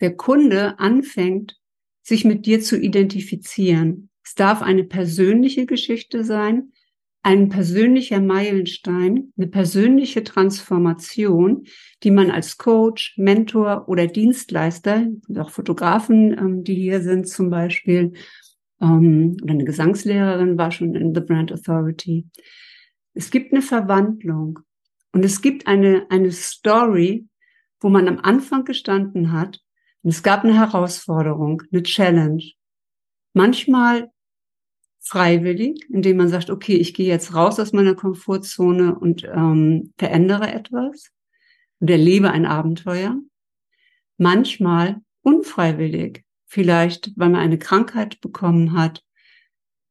der 0.00 0.16
Kunde 0.16 0.78
anfängt, 0.78 1.56
sich 2.02 2.24
mit 2.24 2.44
dir 2.46 2.60
zu 2.60 2.78
identifizieren. 2.78 4.10
Es 4.24 4.34
darf 4.34 4.60
eine 4.60 4.84
persönliche 4.84 5.66
Geschichte 5.66 6.24
sein, 6.24 6.72
ein 7.22 7.48
persönlicher 7.48 8.20
Meilenstein, 8.20 9.32
eine 9.36 9.46
persönliche 9.46 10.24
Transformation, 10.24 11.66
die 12.02 12.10
man 12.10 12.32
als 12.32 12.58
Coach, 12.58 13.14
Mentor 13.16 13.88
oder 13.88 14.08
Dienstleister, 14.08 15.06
auch 15.38 15.50
Fotografen, 15.50 16.36
ähm, 16.36 16.64
die 16.64 16.74
hier 16.74 17.00
sind 17.00 17.28
zum 17.28 17.48
Beispiel, 17.48 18.12
ähm, 18.80 19.36
oder 19.40 19.52
eine 19.52 19.64
Gesangslehrerin 19.64 20.58
war 20.58 20.72
schon 20.72 20.96
in 20.96 21.14
The 21.14 21.20
Brand 21.20 21.52
Authority. 21.52 22.26
Es 23.14 23.30
gibt 23.30 23.52
eine 23.52 23.62
Verwandlung 23.62 24.58
und 25.12 25.24
es 25.24 25.42
gibt 25.42 25.66
eine, 25.66 26.06
eine 26.10 26.32
Story, 26.32 27.26
wo 27.80 27.88
man 27.88 28.08
am 28.08 28.18
Anfang 28.18 28.64
gestanden 28.64 29.32
hat 29.32 29.60
und 30.02 30.10
es 30.10 30.22
gab 30.22 30.44
eine 30.44 30.54
Herausforderung, 30.54 31.62
eine 31.70 31.82
Challenge. 31.82 32.42
Manchmal 33.34 34.10
freiwillig, 35.00 35.84
indem 35.90 36.16
man 36.16 36.28
sagt, 36.28 36.48
okay, 36.50 36.76
ich 36.76 36.94
gehe 36.94 37.08
jetzt 37.08 37.34
raus 37.34 37.58
aus 37.58 37.72
meiner 37.72 37.94
Komfortzone 37.94 38.94
und 38.94 39.24
ähm, 39.24 39.92
verändere 39.98 40.52
etwas 40.52 41.10
und 41.80 41.90
erlebe 41.90 42.30
ein 42.30 42.46
Abenteuer. 42.46 43.16
Manchmal 44.16 45.00
unfreiwillig, 45.22 46.24
vielleicht 46.46 47.12
weil 47.16 47.30
man 47.30 47.40
eine 47.40 47.58
Krankheit 47.58 48.20
bekommen 48.20 48.74
hat, 48.74 49.02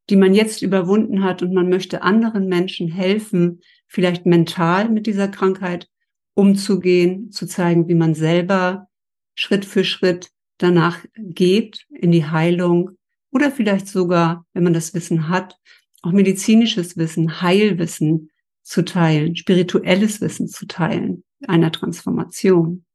die 0.10 0.16
man 0.16 0.34
jetzt 0.34 0.62
überwunden 0.62 1.24
hat 1.24 1.42
und 1.42 1.54
man 1.54 1.70
möchte 1.70 2.02
anderen 2.02 2.48
Menschen 2.48 2.88
helfen, 2.88 3.62
vielleicht 3.91 4.25
mental 4.25 4.88
mit 4.88 5.06
dieser 5.06 5.27
Krankheit 5.27 5.89
umzugehen, 6.34 7.30
zu 7.32 7.45
zeigen, 7.45 7.89
wie 7.89 7.95
man 7.95 8.15
selber 8.15 8.88
Schritt 9.36 9.65
für 9.65 9.84
Schritt 9.84 10.32
danach 10.58 11.04
geht 11.17 11.86
in 11.89 12.12
die 12.12 12.25
Heilung 12.25 12.91
oder 13.32 13.51
vielleicht 13.51 13.89
sogar, 13.89 14.45
wenn 14.54 14.63
man 14.63 14.73
das 14.73 14.93
Wissen 14.93 15.27
hat, 15.27 15.58
auch 16.04 16.13
medizinisches 16.13 16.95
Wissen, 16.95 17.41
Heilwissen 17.41 18.32
zu 18.63 18.84
teilen, 18.86 19.36
spirituelles 19.36 20.21
Wissen 20.21 20.47
zu 20.47 20.67
teilen, 20.67 21.25
einer 21.45 21.71
Transformation. 21.71 22.86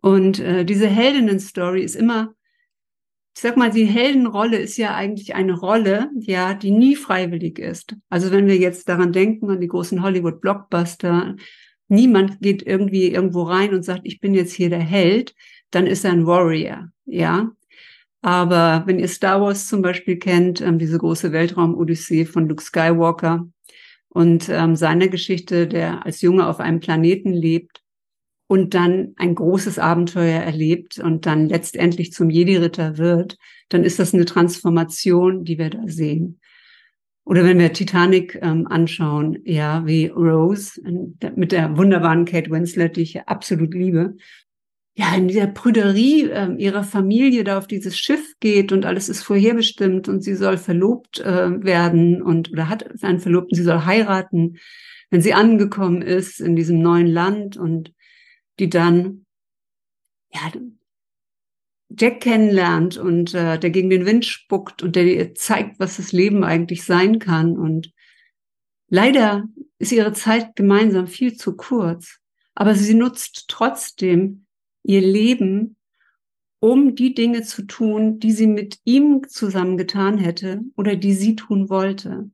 Und 0.00 0.38
äh, 0.38 0.64
diese 0.64 0.86
Heldinnen-Story 0.86 1.82
ist 1.82 1.96
immer, 1.96 2.32
ich 3.36 3.42
sag 3.42 3.58
mal, 3.58 3.68
die 3.70 3.84
Heldenrolle 3.84 4.56
ist 4.56 4.78
ja 4.78 4.94
eigentlich 4.94 5.34
eine 5.34 5.52
Rolle, 5.52 6.08
ja, 6.18 6.54
die 6.54 6.70
nie 6.70 6.96
freiwillig 6.96 7.58
ist. 7.58 7.94
Also 8.08 8.30
wenn 8.32 8.46
wir 8.46 8.56
jetzt 8.56 8.88
daran 8.88 9.12
denken, 9.12 9.50
an 9.50 9.60
die 9.60 9.68
großen 9.68 10.02
Hollywood-Blockbuster, 10.02 11.36
niemand 11.88 12.40
geht 12.40 12.66
irgendwie 12.66 13.12
irgendwo 13.12 13.42
rein 13.42 13.74
und 13.74 13.84
sagt, 13.84 14.00
ich 14.04 14.20
bin 14.20 14.32
jetzt 14.32 14.54
hier 14.54 14.70
der 14.70 14.80
Held, 14.80 15.34
dann 15.70 15.86
ist 15.86 16.06
er 16.06 16.12
ein 16.12 16.24
Warrior, 16.26 16.88
ja. 17.04 17.50
Aber 18.22 18.84
wenn 18.86 18.98
ihr 18.98 19.08
Star 19.08 19.42
Wars 19.42 19.68
zum 19.68 19.82
Beispiel 19.82 20.16
kennt, 20.16 20.62
ähm, 20.62 20.78
diese 20.78 20.96
große 20.96 21.30
Weltraum-Odyssee 21.30 22.24
von 22.24 22.48
Luke 22.48 22.62
Skywalker 22.62 23.46
und 24.08 24.48
ähm, 24.48 24.76
seine 24.76 25.10
Geschichte, 25.10 25.68
der 25.68 26.06
als 26.06 26.22
Junge 26.22 26.46
auf 26.46 26.58
einem 26.58 26.80
Planeten 26.80 27.34
lebt 27.34 27.82
und 28.48 28.74
dann 28.74 29.12
ein 29.16 29.34
großes 29.34 29.78
Abenteuer 29.78 30.40
erlebt 30.40 30.98
und 30.98 31.26
dann 31.26 31.48
letztendlich 31.48 32.12
zum 32.12 32.30
Jedi-Ritter 32.30 32.98
wird, 32.98 33.36
dann 33.68 33.82
ist 33.82 33.98
das 33.98 34.14
eine 34.14 34.24
Transformation, 34.24 35.44
die 35.44 35.58
wir 35.58 35.70
da 35.70 35.82
sehen. 35.86 36.40
Oder 37.24 37.44
wenn 37.44 37.58
wir 37.58 37.72
Titanic 37.72 38.38
ähm, 38.40 38.68
anschauen, 38.68 39.38
ja, 39.44 39.84
wie 39.84 40.06
Rose 40.06 40.80
mit 41.34 41.50
der 41.50 41.76
wunderbaren 41.76 42.24
Kate 42.24 42.50
Winslet, 42.52 42.96
die 42.96 43.02
ich 43.02 43.20
absolut 43.22 43.74
liebe, 43.74 44.14
ja, 44.94 45.14
in 45.14 45.26
dieser 45.26 45.48
Prüderie 45.48 46.30
äh, 46.30 46.54
ihrer 46.56 46.84
Familie 46.84 47.42
da 47.42 47.58
auf 47.58 47.66
dieses 47.66 47.98
Schiff 47.98 48.34
geht 48.38 48.70
und 48.70 48.86
alles 48.86 49.08
ist 49.08 49.24
vorherbestimmt 49.24 50.08
und 50.08 50.22
sie 50.22 50.34
soll 50.36 50.56
verlobt 50.56 51.18
äh, 51.18 51.64
werden 51.64 52.22
und 52.22 52.52
oder 52.52 52.68
hat 52.68 53.02
einen 53.02 53.18
Verlobten, 53.18 53.56
sie 53.56 53.64
soll 53.64 53.84
heiraten, 53.84 54.58
wenn 55.10 55.20
sie 55.20 55.34
angekommen 55.34 56.02
ist 56.02 56.40
in 56.40 56.56
diesem 56.56 56.78
neuen 56.78 57.08
Land 57.08 57.56
und 57.56 57.92
die 58.58 58.68
dann 58.70 59.26
ja 60.32 60.52
Jack 61.88 62.20
kennenlernt 62.20 62.96
und 62.96 63.32
äh, 63.34 63.58
der 63.58 63.70
gegen 63.70 63.90
den 63.90 64.06
Wind 64.06 64.24
spuckt 64.24 64.82
und 64.82 64.96
der 64.96 65.04
ihr 65.04 65.34
zeigt, 65.34 65.78
was 65.78 65.98
das 65.98 66.12
Leben 66.12 66.42
eigentlich 66.42 66.84
sein 66.84 67.18
kann 67.18 67.56
und 67.56 67.92
leider 68.88 69.44
ist 69.78 69.92
ihre 69.92 70.12
Zeit 70.12 70.56
gemeinsam 70.56 71.06
viel 71.06 71.36
zu 71.36 71.56
kurz, 71.56 72.18
aber 72.54 72.74
sie 72.74 72.94
nutzt 72.94 73.46
trotzdem 73.48 74.46
ihr 74.82 75.00
Leben, 75.00 75.76
um 76.58 76.94
die 76.94 77.14
Dinge 77.14 77.42
zu 77.42 77.62
tun, 77.62 78.18
die 78.18 78.32
sie 78.32 78.46
mit 78.46 78.78
ihm 78.84 79.22
zusammen 79.28 79.76
getan 79.76 80.18
hätte 80.18 80.62
oder 80.76 80.96
die 80.96 81.12
sie 81.12 81.36
tun 81.36 81.68
wollte. 81.68 82.30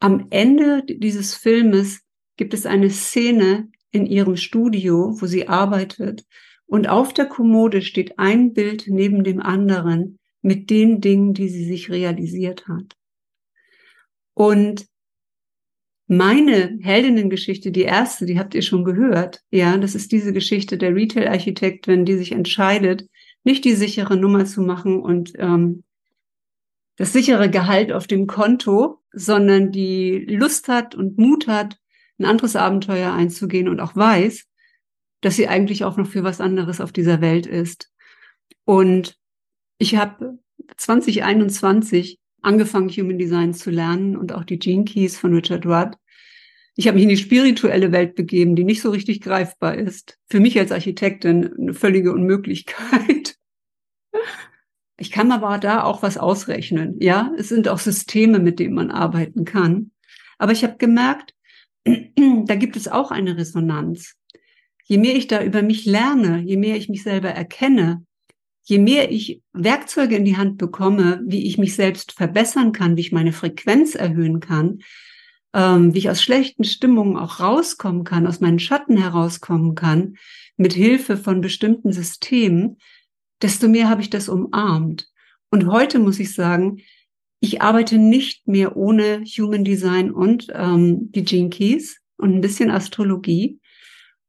Am 0.00 0.26
Ende 0.30 0.84
dieses 0.84 1.34
Filmes 1.34 2.02
gibt 2.36 2.52
es 2.52 2.66
eine 2.66 2.90
Szene 2.90 3.70
in 3.94 4.06
ihrem 4.06 4.36
Studio, 4.36 5.20
wo 5.20 5.26
sie 5.26 5.48
arbeitet 5.48 6.24
und 6.66 6.88
auf 6.88 7.12
der 7.12 7.26
Kommode 7.26 7.82
steht 7.82 8.18
ein 8.18 8.52
Bild 8.52 8.86
neben 8.88 9.22
dem 9.24 9.40
anderen 9.40 10.18
mit 10.42 10.70
den 10.70 11.00
Dingen, 11.00 11.32
die 11.32 11.48
sie 11.48 11.64
sich 11.64 11.90
realisiert 11.90 12.66
hat. 12.68 12.96
Und 14.34 14.86
meine 16.06 16.78
Heldinnengeschichte, 16.82 17.70
die 17.70 17.82
erste, 17.82 18.26
die 18.26 18.38
habt 18.38 18.54
ihr 18.54 18.62
schon 18.62 18.84
gehört. 18.84 19.42
Ja, 19.50 19.78
das 19.78 19.94
ist 19.94 20.12
diese 20.12 20.32
Geschichte 20.32 20.76
der 20.76 20.94
Retail-Architektin, 20.94 22.04
die 22.04 22.16
sich 22.16 22.32
entscheidet, 22.32 23.08
nicht 23.42 23.64
die 23.64 23.74
sichere 23.74 24.16
Nummer 24.16 24.44
zu 24.44 24.60
machen 24.60 25.00
und 25.00 25.32
ähm, 25.38 25.84
das 26.96 27.12
sichere 27.12 27.50
Gehalt 27.50 27.92
auf 27.92 28.06
dem 28.06 28.26
Konto, 28.26 29.00
sondern 29.12 29.72
die 29.72 30.26
Lust 30.28 30.68
hat 30.68 30.94
und 30.94 31.18
Mut 31.18 31.46
hat, 31.46 31.78
ein 32.18 32.24
anderes 32.24 32.56
Abenteuer 32.56 33.12
einzugehen 33.12 33.68
und 33.68 33.80
auch 33.80 33.96
weiß, 33.96 34.44
dass 35.20 35.36
sie 35.36 35.48
eigentlich 35.48 35.84
auch 35.84 35.96
noch 35.96 36.06
für 36.06 36.22
was 36.22 36.40
anderes 36.40 36.80
auf 36.80 36.92
dieser 36.92 37.20
Welt 37.20 37.46
ist. 37.46 37.90
Und 38.64 39.18
ich 39.78 39.96
habe 39.96 40.38
2021 40.76 42.18
angefangen, 42.42 42.90
Human 42.90 43.18
Design 43.18 43.54
zu 43.54 43.70
lernen 43.70 44.16
und 44.16 44.32
auch 44.32 44.44
die 44.44 44.58
Gene 44.58 44.84
Keys 44.84 45.18
von 45.18 45.34
Richard 45.34 45.66
Rudd. 45.66 45.96
Ich 46.76 46.86
habe 46.86 46.96
mich 46.96 47.04
in 47.04 47.08
die 47.08 47.16
spirituelle 47.16 47.92
Welt 47.92 48.14
begeben, 48.16 48.56
die 48.56 48.64
nicht 48.64 48.82
so 48.82 48.90
richtig 48.90 49.20
greifbar 49.20 49.76
ist. 49.76 50.18
Für 50.28 50.40
mich 50.40 50.58
als 50.58 50.72
Architektin 50.72 51.54
eine 51.58 51.74
völlige 51.74 52.12
Unmöglichkeit. 52.12 53.36
Ich 54.96 55.10
kann 55.10 55.32
aber 55.32 55.58
da 55.58 55.82
auch 55.82 56.02
was 56.02 56.16
ausrechnen. 56.16 57.00
Ja, 57.00 57.32
es 57.36 57.48
sind 57.48 57.66
auch 57.66 57.80
Systeme, 57.80 58.38
mit 58.38 58.60
denen 58.60 58.74
man 58.74 58.92
arbeiten 58.92 59.44
kann. 59.44 59.90
Aber 60.38 60.52
ich 60.52 60.62
habe 60.62 60.76
gemerkt, 60.76 61.33
da 62.46 62.54
gibt 62.54 62.76
es 62.76 62.88
auch 62.88 63.10
eine 63.10 63.36
Resonanz. 63.36 64.14
Je 64.84 64.98
mehr 64.98 65.16
ich 65.16 65.26
da 65.26 65.42
über 65.42 65.62
mich 65.62 65.86
lerne, 65.86 66.40
je 66.40 66.56
mehr 66.56 66.76
ich 66.76 66.88
mich 66.88 67.02
selber 67.02 67.30
erkenne, 67.30 68.04
je 68.64 68.78
mehr 68.78 69.10
ich 69.10 69.42
Werkzeuge 69.52 70.16
in 70.16 70.24
die 70.24 70.36
Hand 70.36 70.58
bekomme, 70.58 71.22
wie 71.24 71.46
ich 71.46 71.58
mich 71.58 71.74
selbst 71.74 72.12
verbessern 72.12 72.72
kann, 72.72 72.96
wie 72.96 73.02
ich 73.02 73.12
meine 73.12 73.32
Frequenz 73.32 73.94
erhöhen 73.94 74.40
kann, 74.40 74.80
ähm, 75.54 75.94
wie 75.94 75.98
ich 75.98 76.10
aus 76.10 76.22
schlechten 76.22 76.64
Stimmungen 76.64 77.16
auch 77.16 77.40
rauskommen 77.40 78.04
kann, 78.04 78.26
aus 78.26 78.40
meinen 78.40 78.58
Schatten 78.58 78.96
herauskommen 78.96 79.74
kann, 79.74 80.16
mit 80.56 80.72
Hilfe 80.72 81.16
von 81.16 81.40
bestimmten 81.40 81.92
Systemen, 81.92 82.78
desto 83.42 83.68
mehr 83.68 83.88
habe 83.88 84.00
ich 84.00 84.10
das 84.10 84.28
umarmt. 84.28 85.08
Und 85.50 85.66
heute 85.66 85.98
muss 85.98 86.18
ich 86.18 86.34
sagen, 86.34 86.78
ich 87.44 87.60
arbeite 87.60 87.98
nicht 87.98 88.48
mehr 88.48 88.74
ohne 88.74 89.22
Human 89.24 89.64
Design 89.64 90.10
und 90.10 90.46
ähm, 90.54 91.12
die 91.12 91.24
Gene 91.24 91.50
Keys 91.50 92.00
und 92.16 92.34
ein 92.34 92.40
bisschen 92.40 92.70
Astrologie. 92.70 93.60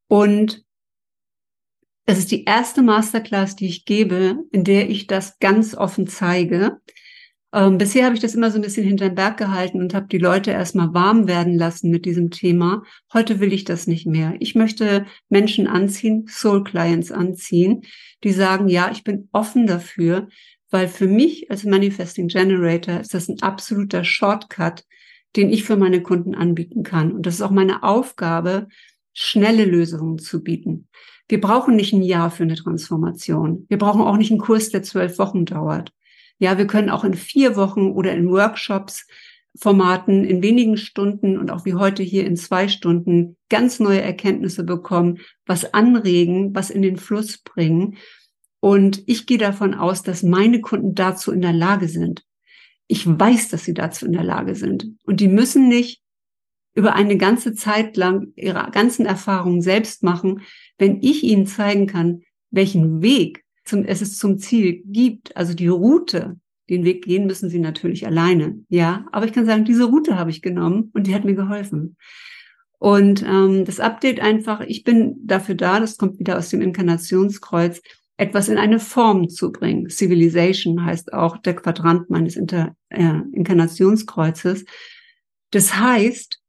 Und 0.08 0.65
es 2.06 2.17
ist 2.17 2.32
die 2.32 2.43
erste 2.43 2.82
Masterclass, 2.82 3.56
die 3.56 3.67
ich 3.67 3.86
gebe, 3.86 4.39
in 4.51 4.65
der 4.65 4.89
ich 4.89 5.08
das 5.08 5.39
ganz 5.39 5.75
offen 5.75 6.08
zeige. 6.08 6.82
Ähm, 7.54 7.78
bisher 7.78 8.04
habe 8.04 8.15
ich 8.15 8.21
das 8.21 8.36
immer 8.36 8.51
so 8.51 8.58
ein 8.58 8.63
bisschen 8.63 8.86
hinterm 8.86 9.15
Berg 9.15 9.38
gehalten 9.38 9.80
und 9.80 9.93
habe 9.93 10.08
die 10.08 10.17
Leute 10.17 10.51
erstmal 10.51 10.93
warm 10.93 11.25
werden 11.25 11.58
lassen 11.58 11.89
mit 11.89 12.04
diesem 12.04 12.32
Thema. 12.32 12.84
Heute 13.13 13.39
will 13.39 13.54
ich 13.54 13.63
das 13.63 13.88
nicht 13.88 14.06
mehr. 14.06 14.36
Ich 14.41 14.56
möchte 14.56 15.06
Menschen 15.30 15.67
anziehen, 15.67 16.25
Soul 16.28 16.65
Clients 16.65 17.13
anziehen, 17.13 17.84
die 18.25 18.34
sagen, 18.34 18.67
ja, 18.67 18.91
ich 18.91 19.06
bin 19.06 19.30
offen 19.32 19.67
dafür, 19.67 20.28
weil 20.71 20.88
für 20.88 21.08
mich 21.08 21.51
als 21.51 21.63
Manifesting 21.63 22.28
Generator 22.28 22.99
ist 22.99 23.13
das 23.13 23.30
ein 23.30 23.41
absoluter 23.41 24.04
Shortcut, 24.04 24.84
den 25.36 25.49
ich 25.49 25.63
für 25.63 25.78
meine 25.78 26.01
Kunden 26.01 26.36
anbieten 26.36 26.84
kann. 26.84 27.12
Und 27.12 27.25
das 27.25 27.36
ist 27.36 27.41
auch 27.41 27.51
meine 27.51 27.84
Aufgabe, 27.84 28.67
schnelle 29.13 29.65
Lösungen 29.65 30.17
zu 30.17 30.43
bieten. 30.43 30.88
Wir 31.28 31.41
brauchen 31.41 31.75
nicht 31.75 31.93
ein 31.93 32.04
Jahr 32.04 32.30
für 32.30 32.43
eine 32.43 32.56
Transformation. 32.56 33.65
Wir 33.69 33.78
brauchen 33.78 34.01
auch 34.01 34.17
nicht 34.17 34.32
einen 34.32 34.39
Kurs, 34.39 34.69
der 34.69 34.84
zwölf 34.84 35.17
Wochen 35.17 35.45
dauert. 35.45 35.91
Ja, 36.38 36.58
wir 36.58 36.67
können 36.67 36.89
auch 36.89 37.04
in 37.04 37.13
vier 37.13 37.56
Wochen 37.56 37.91
oder 37.91 38.13
in 38.13 38.30
Workshops 38.30 39.06
Formaten 39.58 40.25
in 40.25 40.43
wenigen 40.43 40.75
Stunden 40.75 41.38
und 41.38 41.49
auch 41.49 41.65
wie 41.65 41.75
heute 41.75 42.04
hier 42.04 42.25
in 42.25 42.36
zwei 42.36 42.67
Stunden 42.67 43.38
ganz 43.49 43.80
neue 43.80 44.01
Erkenntnisse 44.01 44.63
bekommen, 44.63 45.19
was 45.45 45.73
anregen, 45.73 46.54
was 46.54 46.69
in 46.69 46.82
den 46.82 46.97
Fluss 46.97 47.38
bringen. 47.38 47.95
Und 48.65 49.04
ich 49.06 49.28
gehe 49.28 49.38
davon 49.38 49.75
aus, 49.75 50.01
dass 50.01 50.23
meine 50.23 50.60
Kunden 50.60 50.95
dazu 50.95 51.32
in 51.32 51.41
der 51.41 51.54
Lage 51.54 51.88
sind. 51.88 52.23
Ich 52.88 53.06
weiß, 53.06 53.49
dass 53.49 53.63
sie 53.63 53.75
dazu 53.75 54.08
in 54.08 54.13
der 54.13 54.23
Lage 54.23 54.56
sind. 54.56 54.88
Und 55.04 55.19
die 55.19 55.28
müssen 55.28 55.67
nicht 55.67 56.01
über 56.73 56.95
eine 56.95 57.15
ganze 57.15 57.54
Zeit 57.54 57.95
lang 57.95 58.34
ihre 58.36 58.71
ganzen 58.71 59.06
Erfahrungen 59.06 59.62
selbst 59.62 60.01
machen, 60.01 60.41
wenn 60.80 60.99
ich 61.04 61.23
ihnen 61.23 61.45
zeigen 61.45 61.86
kann, 61.86 62.23
welchen 62.49 63.04
Weg 63.04 63.43
zum, 63.65 63.86
es 63.86 64.01
es 64.01 64.17
zum 64.17 64.39
Ziel 64.39 64.82
gibt, 64.84 65.38
also 65.38 65.54
die 65.54 65.67
Route, 65.67 66.39
den 66.67 66.86
Weg 66.86 67.06
gehen 67.06 67.28
müssen 67.28 67.51
sie 67.51 67.60
natürlich 67.60 68.08
alleine, 68.08 68.63
ja. 68.69 69.06
Aber 69.12 69.28
ich 69.28 69.34
kann 69.34 69.45
sagen, 69.45 69.65
diese 69.65 69.84
Route 69.84 70.17
habe 70.17 70.32
ich 70.32 70.41
genommen 70.41 70.89
und 70.95 71.06
die 71.06 71.13
hat 71.13 71.23
mir 71.23 71.36
geholfen. 71.36 71.97
Und 72.80 73.21
ähm, 73.21 73.63
das 73.63 73.80
Update 73.80 74.21
einfach, 74.21 74.62
ich 74.62 74.84
bin 74.84 75.17
dafür 75.23 75.54
da, 75.54 75.80
das 75.80 75.97
kommt 75.97 76.17
wieder 76.17 76.39
aus 76.39 76.49
dem 76.49 76.62
Inkarnationskreuz, 76.62 77.84
etwas 78.17 78.47
in 78.47 78.58
eine 78.58 78.80
Form 78.80 79.30
zu 79.30 79.51
bringen. 79.51 79.89
Civilization 79.89 80.86
heißt 80.86 81.13
auch 81.13 81.38
der 81.38 81.56
Quadrant 81.56 82.10
meines 82.10 82.36
Inter 82.36 82.75
äh, 82.89 83.19
Inkarnationskreuzes. 83.34 84.65
Das 85.51 85.78
heißt, 85.78 86.39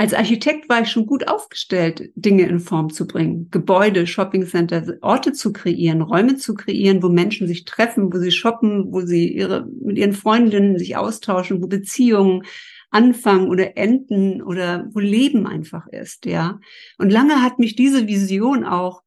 als 0.00 0.14
Architekt 0.14 0.68
war 0.68 0.82
ich 0.82 0.90
schon 0.90 1.06
gut 1.06 1.26
aufgestellt, 1.26 2.12
Dinge 2.14 2.44
in 2.44 2.60
Form 2.60 2.90
zu 2.90 3.06
bringen, 3.06 3.48
Gebäude, 3.50 4.06
Shoppingcenter, 4.06 4.96
Orte 5.00 5.32
zu 5.32 5.52
kreieren, 5.52 6.02
Räume 6.02 6.36
zu 6.36 6.54
kreieren, 6.54 7.02
wo 7.02 7.08
Menschen 7.08 7.48
sich 7.48 7.64
treffen, 7.64 8.12
wo 8.12 8.18
sie 8.18 8.30
shoppen, 8.30 8.92
wo 8.92 9.00
sie 9.00 9.32
ihre, 9.32 9.66
mit 9.82 9.98
ihren 9.98 10.12
Freundinnen 10.12 10.78
sich 10.78 10.96
austauschen, 10.96 11.60
wo 11.60 11.66
Beziehungen 11.66 12.44
anfangen 12.90 13.48
oder 13.48 13.76
enden 13.76 14.40
oder 14.40 14.88
wo 14.92 15.00
Leben 15.00 15.48
einfach 15.48 15.88
ist, 15.88 16.26
ja. 16.26 16.60
Und 16.98 17.10
lange 17.10 17.42
hat 17.42 17.58
mich 17.58 17.74
diese 17.74 18.06
Vision 18.06 18.64
auch 18.64 19.02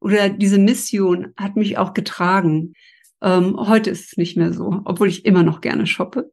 oder 0.00 0.28
diese 0.28 0.58
Mission 0.58 1.32
hat 1.36 1.56
mich 1.56 1.78
auch 1.78 1.94
getragen. 1.94 2.74
Ähm, 3.22 3.56
heute 3.56 3.90
ist 3.90 4.12
es 4.12 4.16
nicht 4.16 4.36
mehr 4.36 4.52
so, 4.52 4.82
obwohl 4.84 5.08
ich 5.08 5.24
immer 5.24 5.42
noch 5.42 5.60
gerne 5.60 5.86
shoppe. 5.86 6.30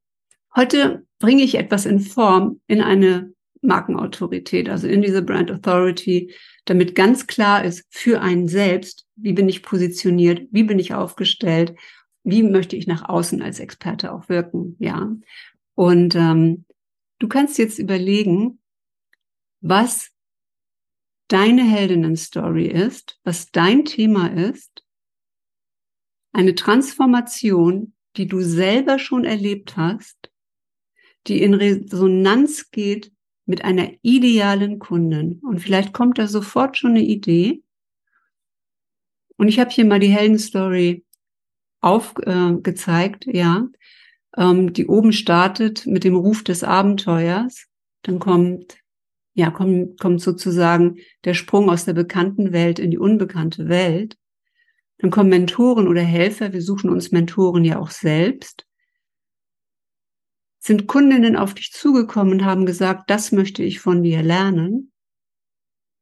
Heute 0.55 1.05
bringe 1.19 1.43
ich 1.43 1.55
etwas 1.55 1.85
in 1.85 1.99
Form 1.99 2.59
in 2.67 2.81
eine 2.81 3.33
Markenautorität, 3.61 4.69
also 4.69 4.87
in 4.87 5.01
diese 5.01 5.21
Brand 5.21 5.49
Authority, 5.49 6.33
damit 6.65 6.95
ganz 6.95 7.27
klar 7.27 7.63
ist 7.63 7.85
für 7.89 8.21
einen 8.21 8.47
selbst, 8.47 9.07
wie 9.15 9.33
bin 9.33 9.49
ich 9.49 9.63
positioniert, 9.63 10.47
wie 10.51 10.63
bin 10.63 10.79
ich 10.79 10.93
aufgestellt, 10.93 11.73
wie 12.23 12.43
möchte 12.43 12.75
ich 12.75 12.87
nach 12.87 13.07
außen 13.07 13.41
als 13.41 13.59
Experte 13.59 14.11
auch 14.11 14.29
wirken, 14.29 14.75
ja. 14.79 15.15
Und 15.75 16.15
ähm, 16.15 16.65
du 17.19 17.27
kannst 17.27 17.57
jetzt 17.57 17.79
überlegen, 17.79 18.59
was 19.61 20.12
deine 21.27 21.63
Heldinnen-Story 21.63 22.67
ist, 22.67 23.19
was 23.23 23.51
dein 23.51 23.85
Thema 23.85 24.27
ist, 24.27 24.83
eine 26.33 26.55
Transformation, 26.55 27.93
die 28.17 28.27
du 28.27 28.41
selber 28.41 28.99
schon 28.99 29.25
erlebt 29.25 29.77
hast, 29.77 30.31
die 31.27 31.41
in 31.41 31.53
Resonanz 31.53 32.71
geht 32.71 33.11
mit 33.45 33.63
einer 33.63 33.91
idealen 34.01 34.79
Kundin. 34.79 35.39
Und 35.43 35.59
vielleicht 35.59 35.93
kommt 35.93 36.17
da 36.17 36.27
sofort 36.27 36.77
schon 36.77 36.91
eine 36.91 37.03
Idee. 37.03 37.63
Und 39.37 39.47
ich 39.47 39.59
habe 39.59 39.71
hier 39.71 39.85
mal 39.85 39.99
die 39.99 40.07
Heldenstory 40.07 41.03
aufgezeigt, 41.81 43.27
äh, 43.27 43.37
ja, 43.37 43.67
ähm, 44.37 44.73
die 44.73 44.87
oben 44.87 45.13
startet 45.13 45.85
mit 45.85 46.03
dem 46.03 46.15
Ruf 46.15 46.43
des 46.43 46.63
Abenteuers. 46.63 47.67
Dann 48.03 48.19
kommt, 48.19 48.77
ja, 49.33 49.51
kommt, 49.51 49.99
kommt 49.99 50.21
sozusagen 50.21 50.97
der 51.25 51.33
Sprung 51.33 51.69
aus 51.69 51.85
der 51.85 51.93
bekannten 51.93 52.53
Welt 52.53 52.79
in 52.79 52.91
die 52.91 52.97
unbekannte 52.97 53.67
Welt. 53.67 54.17
Dann 54.99 55.11
kommen 55.11 55.29
Mentoren 55.29 55.87
oder 55.87 56.01
Helfer. 56.01 56.53
Wir 56.53 56.61
suchen 56.61 56.89
uns 56.89 57.11
Mentoren 57.11 57.65
ja 57.65 57.79
auch 57.79 57.89
selbst 57.89 58.65
sind 60.65 60.87
Kundinnen 60.87 61.35
auf 61.35 61.53
dich 61.53 61.73
zugekommen 61.73 62.33
und 62.33 62.45
haben 62.45 62.65
gesagt, 62.65 63.09
das 63.09 63.33
möchte 63.33 63.63
ich 63.63 63.81
von 63.81 64.01
dir 64.01 64.23
lernen. 64.23 64.93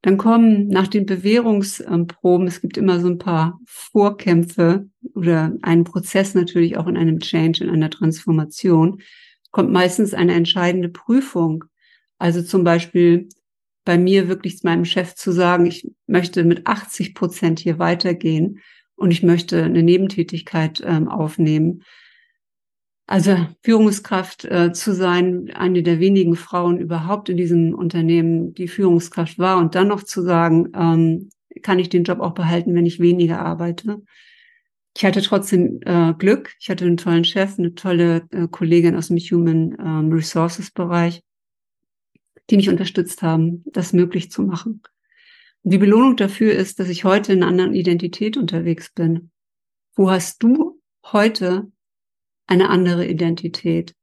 Dann 0.04 0.18
kommen 0.18 0.68
nach 0.68 0.88
den 0.88 1.08
Bewährungsproben, 1.08 2.48
es 2.48 2.62
gibt 2.62 2.78
immer 2.78 3.00
so 3.00 3.08
ein 3.08 3.18
paar 3.18 3.60
Vorkämpfe 3.66 4.88
oder 5.16 5.56
einen 5.64 5.84
Prozess 5.84 6.36
natürlich 6.36 6.78
auch 6.78 6.86
in 6.86 6.96
einem 6.96 7.20
Change, 7.20 7.64
in 7.64 7.72
einer 7.72 7.90
Transformation, 7.90 9.02
kommt 9.50 9.72
meistens 9.72 10.14
eine 10.14 10.34
entscheidende 10.34 10.90
Prüfung. 10.90 11.66
Also 12.22 12.44
zum 12.44 12.64
Beispiel 12.64 13.30
bei 13.84 13.98
mir 13.98 14.28
wirklich 14.28 14.62
meinem 14.62 14.86
Chef 14.86 15.16
zu 15.16 15.32
sagen, 15.32 15.66
ich 15.66 15.90
möchte 16.06 16.44
mit 16.44 16.68
80 16.68 17.16
Prozent 17.16 17.60
hier 17.60 17.80
weitergehen 17.80 18.60
und 18.96 19.10
ich 19.10 19.24
möchte 19.24 19.64
eine 19.64 19.82
Nebentätigkeit 19.82 20.84
ähm, 20.86 21.08
aufnehmen. 21.08 21.82
Also 23.08 23.48
Führungskraft 23.64 24.46
äh, 24.46 24.72
zu 24.72 24.94
sein, 24.94 25.50
eine 25.56 25.82
der 25.82 26.00
wenigen 26.00 26.36
Frauen 26.36 26.78
überhaupt 26.78 27.28
in 27.28 27.38
diesem 27.38 27.74
Unternehmen, 27.74 28.54
die 28.54 28.68
Führungskraft 28.68 29.40
war 29.40 29.58
und 29.58 29.74
dann 29.74 29.88
noch 29.88 30.04
zu 30.04 30.22
sagen, 30.22 30.70
ähm, 30.76 31.30
kann 31.64 31.80
ich 31.80 31.90
den 31.90 32.04
Job 32.04 32.20
auch 32.20 32.36
behalten, 32.36 32.76
wenn 32.76 32.86
ich 32.86 33.00
weniger 33.00 33.40
arbeite. 33.40 34.04
Ich 34.96 35.04
hatte 35.06 35.24
trotzdem 35.24 35.80
äh, 35.88 36.14
Glück. 36.14 36.54
Ich 36.60 36.70
hatte 36.70 36.86
einen 36.86 36.98
tollen 36.98 37.24
Chef, 37.24 37.58
eine 37.58 37.74
tolle 37.74 38.28
äh, 38.30 38.48
Kollegin 38.48 38.96
aus 38.96 39.08
dem 39.08 39.18
Human 39.18 39.76
ähm, 39.80 40.14
Resources 40.14 40.70
Bereich, 40.70 41.24
die 42.50 42.58
mich 42.58 42.70
unterstützt 42.70 43.22
haben, 43.22 43.64
das 43.68 43.94
möglich 43.94 44.32
zu 44.32 44.44
machen. 44.44 44.82
Und 45.64 45.74
die 45.74 45.78
Belohnung 45.78 46.18
dafür 46.18 46.54
ist, 46.54 46.80
dass 46.80 46.90
ich 46.90 47.04
heute 47.04 47.34
in 47.34 47.44
einer 47.44 47.52
anderen 47.52 47.74
Identität 47.74 48.38
unterwegs 48.38 48.92
bin. 48.92 49.32
Wo 49.96 50.10
hast 50.10 50.42
du 50.44 50.82
heute 51.06 51.72
eine 52.48 52.70
andere 52.70 53.08
Identität? 53.08 53.96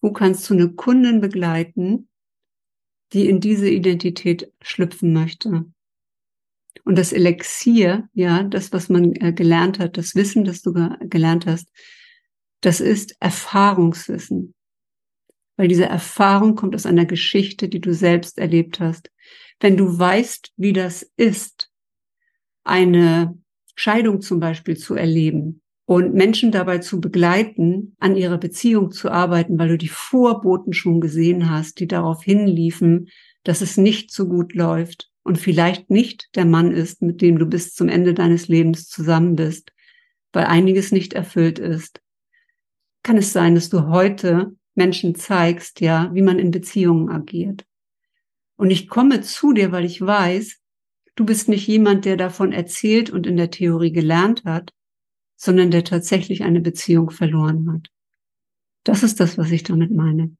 Wo 0.00 0.12
kannst 0.12 0.48
du 0.48 0.54
eine 0.54 0.70
Kundin 0.70 1.20
begleiten, 1.20 2.08
die 3.12 3.28
in 3.28 3.40
diese 3.40 3.68
Identität 3.68 4.52
schlüpfen 4.62 5.12
möchte? 5.12 5.66
Und 6.84 6.98
das 6.98 7.12
Elixier, 7.12 8.08
ja, 8.12 8.42
das, 8.42 8.72
was 8.72 8.88
man 8.88 9.12
äh, 9.14 9.32
gelernt 9.32 9.78
hat, 9.78 9.96
das 9.96 10.14
Wissen, 10.14 10.44
das 10.44 10.62
du 10.62 10.72
gelernt 11.00 11.46
hast, 11.46 11.68
das 12.60 12.80
ist 12.80 13.16
Erfahrungswissen. 13.20 14.54
Weil 15.56 15.68
diese 15.68 15.86
Erfahrung 15.86 16.56
kommt 16.56 16.74
aus 16.74 16.86
einer 16.86 17.06
Geschichte, 17.06 17.68
die 17.68 17.80
du 17.80 17.94
selbst 17.94 18.38
erlebt 18.38 18.80
hast. 18.80 19.10
Wenn 19.60 19.76
du 19.76 19.98
weißt, 19.98 20.52
wie 20.56 20.72
das 20.72 21.08
ist, 21.16 21.70
eine 22.64 23.38
Scheidung 23.76 24.20
zum 24.20 24.40
Beispiel 24.40 24.76
zu 24.76 24.94
erleben, 24.94 25.62
und 25.86 26.14
Menschen 26.14 26.50
dabei 26.50 26.78
zu 26.78 27.00
begleiten, 27.00 27.94
an 27.98 28.16
ihrer 28.16 28.38
Beziehung 28.38 28.90
zu 28.90 29.10
arbeiten, 29.10 29.58
weil 29.58 29.68
du 29.68 29.78
die 29.78 29.88
Vorboten 29.88 30.72
schon 30.72 31.00
gesehen 31.00 31.50
hast, 31.50 31.78
die 31.78 31.86
darauf 31.86 32.22
hinliefen, 32.22 33.08
dass 33.42 33.60
es 33.60 33.76
nicht 33.76 34.10
so 34.10 34.26
gut 34.26 34.54
läuft 34.54 35.10
und 35.22 35.38
vielleicht 35.38 35.90
nicht 35.90 36.34
der 36.36 36.46
Mann 36.46 36.72
ist, 36.72 37.02
mit 37.02 37.20
dem 37.20 37.38
du 37.38 37.46
bis 37.46 37.74
zum 37.74 37.88
Ende 37.88 38.14
deines 38.14 38.48
Lebens 38.48 38.88
zusammen 38.88 39.36
bist, 39.36 39.72
weil 40.32 40.46
einiges 40.46 40.90
nicht 40.90 41.12
erfüllt 41.12 41.58
ist. 41.58 42.00
Kann 43.02 43.18
es 43.18 43.34
sein, 43.34 43.54
dass 43.54 43.68
du 43.68 43.88
heute 43.88 44.56
Menschen 44.74 45.14
zeigst, 45.14 45.80
ja, 45.80 46.10
wie 46.14 46.22
man 46.22 46.38
in 46.38 46.50
Beziehungen 46.50 47.08
agiert. 47.10 47.64
Und 48.56 48.70
ich 48.70 48.88
komme 48.88 49.20
zu 49.20 49.52
dir, 49.52 49.72
weil 49.72 49.84
ich 49.84 50.00
weiß, 50.00 50.60
du 51.16 51.24
bist 51.24 51.48
nicht 51.48 51.66
jemand, 51.66 52.04
der 52.04 52.16
davon 52.16 52.52
erzählt 52.52 53.10
und 53.10 53.26
in 53.26 53.36
der 53.36 53.50
Theorie 53.50 53.92
gelernt 53.92 54.44
hat, 54.44 54.72
sondern 55.36 55.70
der 55.70 55.84
tatsächlich 55.84 56.42
eine 56.42 56.60
Beziehung 56.60 57.10
verloren 57.10 57.72
hat. 57.72 57.88
Das 58.84 59.02
ist 59.02 59.20
das, 59.20 59.38
was 59.38 59.50
ich 59.50 59.62
damit 59.62 59.90
meine. 59.90 60.36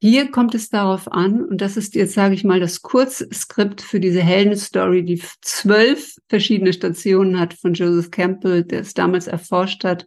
Hier 0.00 0.30
kommt 0.30 0.54
es 0.54 0.68
darauf 0.68 1.10
an, 1.10 1.44
und 1.44 1.60
das 1.60 1.76
ist 1.76 1.96
jetzt, 1.96 2.14
sage 2.14 2.34
ich 2.34 2.44
mal, 2.44 2.60
das 2.60 2.82
Kurzskript 2.82 3.80
für 3.80 3.98
diese 3.98 4.22
Heldenstory, 4.22 5.04
die 5.04 5.20
zwölf 5.42 6.14
verschiedene 6.28 6.72
Stationen 6.72 7.40
hat 7.40 7.54
von 7.54 7.74
Joseph 7.74 8.12
Campbell, 8.12 8.62
der 8.62 8.82
es 8.82 8.94
damals 8.94 9.26
erforscht 9.26 9.82
hat, 9.82 10.06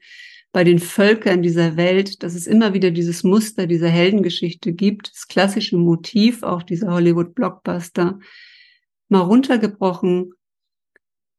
bei 0.52 0.64
den 0.64 0.80
Völkern 0.80 1.42
dieser 1.42 1.78
Welt, 1.78 2.24
dass 2.24 2.36
es 2.36 2.46
immer 2.46 2.74
wieder 2.74 2.92
dieses 2.92 3.24
Muster 3.24 3.68
dieser 3.68 3.88
Heldengeschichte 3.88 4.74
gibt, 4.74 5.10
das 5.14 5.28
klassische 5.28 5.78
Motiv 5.78 6.44
auch 6.44 6.64
dieser 6.64 6.92
Hollywood-Blockbuster, 6.92 8.20
mal 9.08 9.20
runtergebrochen. 9.20 10.32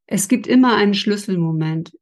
Es 0.07 0.27
gibt 0.27 0.47
immer 0.47 0.75
einen 0.75 0.95
Schlüsselmoment, 0.95 1.93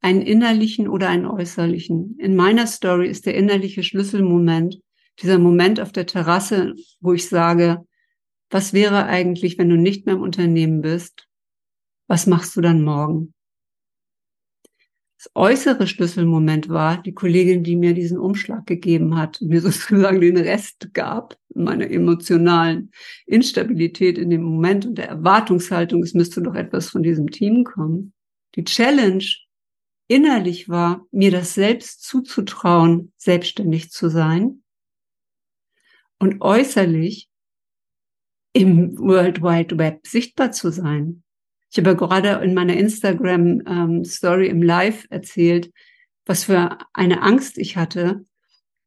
einen 0.00 0.22
innerlichen 0.22 0.88
oder 0.88 1.08
einen 1.08 1.26
äußerlichen. 1.26 2.18
In 2.18 2.36
meiner 2.36 2.66
Story 2.66 3.08
ist 3.08 3.26
der 3.26 3.34
innerliche 3.34 3.82
Schlüsselmoment 3.82 4.78
dieser 5.22 5.38
Moment 5.38 5.80
auf 5.80 5.92
der 5.92 6.06
Terrasse, 6.06 6.74
wo 7.00 7.12
ich 7.12 7.28
sage, 7.28 7.84
was 8.50 8.72
wäre 8.72 9.06
eigentlich, 9.06 9.58
wenn 9.58 9.68
du 9.68 9.76
nicht 9.76 10.06
mehr 10.06 10.14
im 10.14 10.22
Unternehmen 10.22 10.80
bist? 10.80 11.26
Was 12.06 12.26
machst 12.26 12.56
du 12.56 12.60
dann 12.60 12.82
morgen? 12.82 13.34
Äußere 15.34 15.86
Schlüsselmoment 15.86 16.68
war 16.68 17.02
die 17.02 17.14
Kollegin, 17.14 17.62
die 17.62 17.76
mir 17.76 17.94
diesen 17.94 18.18
Umschlag 18.18 18.66
gegeben 18.66 19.16
hat 19.16 19.40
mir 19.40 19.60
sozusagen 19.62 20.20
den 20.20 20.36
Rest 20.36 20.92
gab 20.94 21.36
meiner 21.54 21.90
emotionalen 21.90 22.92
Instabilität 23.26 24.18
in 24.18 24.30
dem 24.30 24.42
Moment 24.42 24.86
und 24.86 24.96
der 24.96 25.08
Erwartungshaltung, 25.08 26.02
es 26.02 26.14
müsste 26.14 26.40
doch 26.42 26.54
etwas 26.54 26.90
von 26.90 27.02
diesem 27.02 27.30
Team 27.30 27.64
kommen. 27.64 28.12
Die 28.54 28.64
Challenge 28.64 29.24
innerlich 30.06 30.68
war, 30.68 31.06
mir 31.10 31.30
das 31.30 31.54
selbst 31.54 32.02
zuzutrauen, 32.02 33.12
selbstständig 33.16 33.90
zu 33.90 34.08
sein 34.08 34.62
und 36.18 36.40
äußerlich 36.40 37.28
im 38.52 38.98
World 38.98 39.42
Wide 39.42 39.78
Web 39.78 40.06
sichtbar 40.06 40.52
zu 40.52 40.70
sein. 40.70 41.22
Ich 41.70 41.78
habe 41.78 41.96
gerade 41.96 42.42
in 42.42 42.54
meiner 42.54 42.76
Instagram 42.76 43.62
ähm, 43.66 44.02
im 44.42 44.62
Live 44.62 45.06
erzählt, 45.10 45.70
was 46.24 46.44
für 46.44 46.78
eine 46.94 47.22
Angst 47.22 47.58
ich 47.58 47.76
hatte 47.76 48.24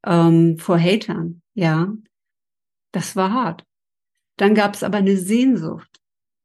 ähm, 0.06 0.58
vor 0.58 0.80
Hatern. 0.80 1.42
Ja, 1.54 1.94
das 2.92 3.16
war 3.16 3.32
hart. 3.32 3.66
Dann 4.38 4.56
gab 4.56 4.74
es 4.74 4.84
aber 4.84 4.98
eine 4.98 5.18
Sehnsucht. 5.18 6.00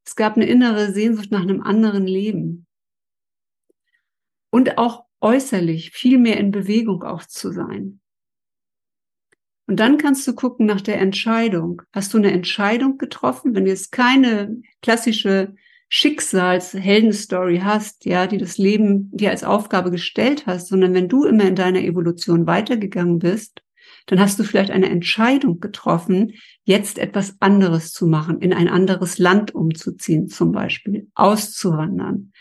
Es 0.05 0.17
gab 0.17 0.37
eine 0.37 0.47
innere 0.47 0.93
Sehnsucht 0.93 1.31
nach 1.31 1.43
einem 1.43 1.63
anderen 1.63 2.07
Leben. 2.07 2.67
Und 4.51 4.79
auch 4.79 5.05
äußerlich 5.21 5.91
viel 5.91 6.19
mehr 6.19 6.39
in 6.39 6.51
Bewegung 6.51 7.03
auch 7.03 7.25
zu 7.25 7.53
sein. 7.53 8.01
Und 9.67 9.81
dann 9.81 9.99
kannst 9.99 10.27
du 10.29 10.35
gucken 10.35 10.67
nach 10.67 10.81
der 10.81 11.01
Entscheidung. 11.01 11.83
Hast 11.93 12.15
du 12.15 12.19
eine 12.19 12.31
Entscheidung 12.31 12.99
getroffen? 12.99 13.55
Wenn 13.55 13.67
jetzt 13.67 13.91
keine 13.91 14.63
klassische 14.81 15.57
Schicksalsheldenstory 15.89 17.61
hast, 17.63 18.05
ja, 18.07 18.27
die 18.27 18.39
das 18.39 18.59
Leben 18.59 19.11
dir 19.13 19.31
als 19.31 19.45
Aufgabe 19.45 19.91
gestellt 19.91 20.47
hast, 20.47 20.69
sondern 20.69 20.95
wenn 20.95 21.09
du 21.09 21.25
immer 21.25 21.45
in 21.45 21.55
deiner 21.55 21.81
Evolution 21.81 22.47
weitergegangen 22.47 23.19
bist, 23.19 23.63
dann 24.07 24.21
hast 24.21 24.39
du 24.39 24.45
vielleicht 24.45 24.71
eine 24.71 24.89
Entscheidung 24.89 25.61
getroffen, 25.61 26.35
jetzt 26.65 26.99
etwas 26.99 27.37
anderes 27.41 27.93
zu 27.93 28.07
machen, 28.07 28.41
in 28.41 28.53
ein 28.53 28.69
anderes 28.69 29.19
Land 29.19 29.55
umzuziehen, 29.55 30.29
zum 30.29 30.53
Beispiel, 30.53 31.09
auszuwandern. 31.15 32.33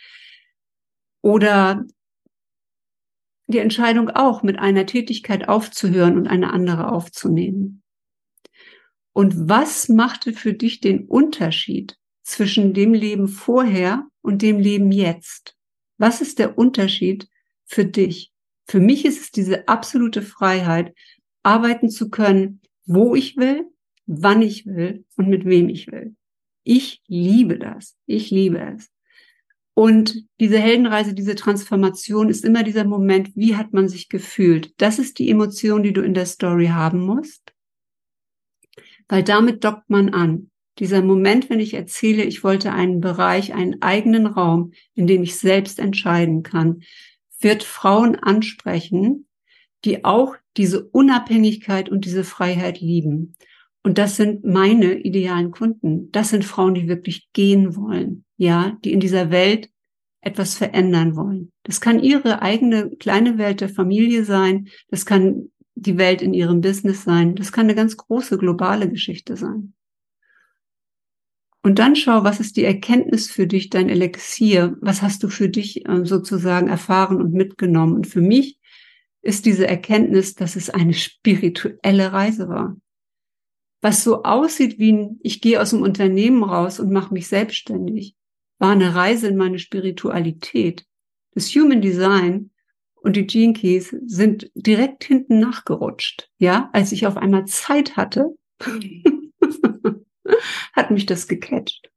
Oder 1.22 1.86
die 3.48 3.60
Entscheidung 3.60 4.10
auch, 4.10 4.42
mit 4.42 4.58
einer 4.58 4.86
Tätigkeit 4.86 5.48
aufzuhören 5.48 6.18
und 6.18 6.28
eine 6.28 6.52
andere 6.52 6.92
aufzunehmen. 6.92 7.84
Und 9.14 9.50
was 9.50 9.88
machte 9.88 10.34
für 10.34 10.54
dich 10.54 10.82
den 10.82 11.08
Unterschied 11.08 11.98
zwischen 12.26 12.74
dem 12.74 12.94
Leben 12.94 13.28
vorher 13.28 14.08
und 14.22 14.42
dem 14.42 14.60
Leben 14.60 14.92
jetzt? 14.92 15.56
Was 15.98 16.22
ist 16.22 16.40
der 16.40 16.58
Unterschied 16.58 17.30
für 17.66 17.86
dich? 17.86 18.34
Für 18.68 18.80
mich 18.80 19.06
ist 19.06 19.22
es 19.22 19.32
diese 19.32 19.68
absolute 19.68 20.22
Freiheit, 20.22 20.94
arbeiten 21.44 21.90
zu 21.90 22.10
können, 22.10 22.62
wo 22.86 23.16
ich 23.16 23.38
will, 23.38 23.66
wann 24.08 24.42
ich 24.42 24.66
will 24.66 25.06
und 25.16 25.30
mit 25.30 25.46
wem 25.46 25.70
ich 25.70 25.92
will. 25.92 26.16
Ich 26.64 27.04
liebe 27.08 27.60
das. 27.60 27.96
Ich 28.08 28.32
liebe 28.32 28.60
es. 28.60 28.92
Und 29.76 30.26
diese 30.40 30.58
Heldenreise, 30.58 31.14
diese 31.14 31.36
Transformation 31.36 32.30
ist 32.30 32.44
immer 32.44 32.64
dieser 32.64 32.86
Moment, 32.86 33.36
wie 33.36 33.56
hat 33.56 33.74
man 33.74 33.88
sich 33.88 34.10
gefühlt? 34.10 34.74
Das 34.78 35.00
ist 35.00 35.20
die 35.20 35.30
Emotion, 35.30 35.84
die 35.84 35.94
du 35.94 36.02
in 36.02 36.14
der 36.14 36.26
Story 36.26 36.68
haben 36.68 37.02
musst. 37.02 37.54
Weil 39.08 39.24
damit 39.24 39.64
dockt 39.64 39.90
man 39.90 40.10
an. 40.10 40.50
Dieser 40.80 41.02
Moment, 41.02 41.50
wenn 41.50 41.60
ich 41.60 41.74
erzähle, 41.74 42.24
ich 42.24 42.44
wollte 42.44 42.74
einen 42.74 43.00
Bereich, 43.00 43.54
einen 43.54 43.82
eigenen 43.82 44.28
Raum, 44.28 44.74
in 44.94 45.08
dem 45.08 45.24
ich 45.24 45.38
selbst 45.38 45.80
entscheiden 45.80 46.44
kann, 46.44 46.82
wird 47.40 47.64
Frauen 47.64 48.16
ansprechen, 48.16 49.28
die 49.86 50.04
auch 50.04 50.36
diese 50.58 50.84
Unabhängigkeit 50.84 51.90
und 51.90 52.06
diese 52.06 52.24
Freiheit 52.24 52.82
lieben. 52.82 53.36
Und 53.84 53.98
das 53.98 54.16
sind 54.16 54.44
meine 54.44 55.00
idealen 55.00 55.52
Kunden. 55.52 56.12
Das 56.12 56.30
sind 56.30 56.44
Frauen, 56.44 56.74
die 56.74 56.88
wirklich 56.88 57.30
gehen 57.34 57.76
wollen. 57.76 58.26
Ja, 58.36 58.78
die 58.84 58.92
in 58.92 59.00
dieser 59.00 59.30
Welt 59.30 59.70
etwas 60.22 60.56
verändern 60.56 61.16
wollen. 61.16 61.52
Das 61.64 61.80
kann 61.80 62.02
ihre 62.02 62.42
eigene 62.42 62.90
kleine 62.98 63.38
Welt 63.38 63.62
der 63.62 63.70
Familie 63.70 64.26
sein. 64.26 64.70
Das 64.90 65.06
kann 65.06 65.52
die 65.76 65.98
Welt 65.98 66.22
in 66.22 66.34
ihrem 66.34 66.62
Business 66.62 67.04
sein. 67.04 67.36
Das 67.36 67.52
kann 67.52 67.66
eine 67.66 67.76
ganz 67.76 67.96
große 67.96 68.38
globale 68.38 68.90
Geschichte 68.90 69.38
sein. 69.38 69.74
Und 71.66 71.80
dann 71.80 71.96
schau, 71.96 72.24
was 72.24 72.40
ist 72.40 72.58
die 72.58 72.64
Erkenntnis 72.64 73.30
für 73.30 73.48
dich, 73.48 73.70
dein 73.70 73.90
Elixier? 73.90 74.78
Was 74.82 75.02
hast 75.02 75.24
du 75.24 75.30
für 75.30 75.50
dich 75.50 75.88
äh, 75.88 76.06
sozusagen 76.06 76.68
erfahren 76.68 77.18
und 77.18 77.34
mitgenommen? 77.34 77.96
Und 77.96 78.08
für 78.08 78.22
mich 78.22 78.60
ist 79.22 79.46
diese 79.46 79.68
Erkenntnis, 79.68 80.36
dass 80.36 80.56
es 80.56 80.70
eine 80.70 80.94
spirituelle 80.94 82.14
Reise 82.14 82.48
war 82.48 82.78
was 83.86 84.04
so 84.04 84.24
aussieht 84.24 84.80
wie 84.80 84.94
ein, 84.94 85.20
ich 85.22 85.42
gehe 85.42 85.62
aus 85.62 85.70
dem 85.70 85.84
Unternehmen 85.84 86.44
raus 86.44 86.80
und 86.80 86.92
mache 86.92 87.14
mich 87.14 87.28
selbstständig, 87.28 88.16
war 88.58 88.72
eine 88.72 88.96
Reise 88.96 89.28
in 89.28 89.38
meine 89.38 89.60
Spiritualität. 89.60 90.88
Das 91.36 91.50
Human 91.50 91.84
Design 91.84 92.50
und 92.96 93.16
die 93.16 93.28
Gene 93.28 93.54
Keys 93.54 93.96
sind 94.08 94.50
direkt 94.56 95.04
hinten 95.04 95.40
nachgerutscht. 95.40 96.32
Ja, 96.40 96.72
als 96.74 96.94
ich 96.94 97.06
auf 97.06 97.16
einmal 97.16 97.46
Zeit 97.46 97.96
hatte, 97.96 98.34
hat 100.74 100.92
mich 100.92 101.06
das 101.06 101.28
gecatcht. 101.28 101.90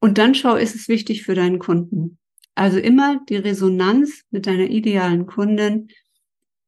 Und 0.00 0.18
dann 0.18 0.34
schau, 0.34 0.54
ist 0.54 0.74
es 0.74 0.88
wichtig 0.88 1.22
für 1.22 1.34
deinen 1.34 1.58
Kunden. 1.58 2.18
Also 2.54 2.78
immer 2.78 3.20
die 3.28 3.36
Resonanz 3.36 4.24
mit 4.30 4.46
deiner 4.46 4.68
idealen 4.70 5.26
Kundin 5.26 5.88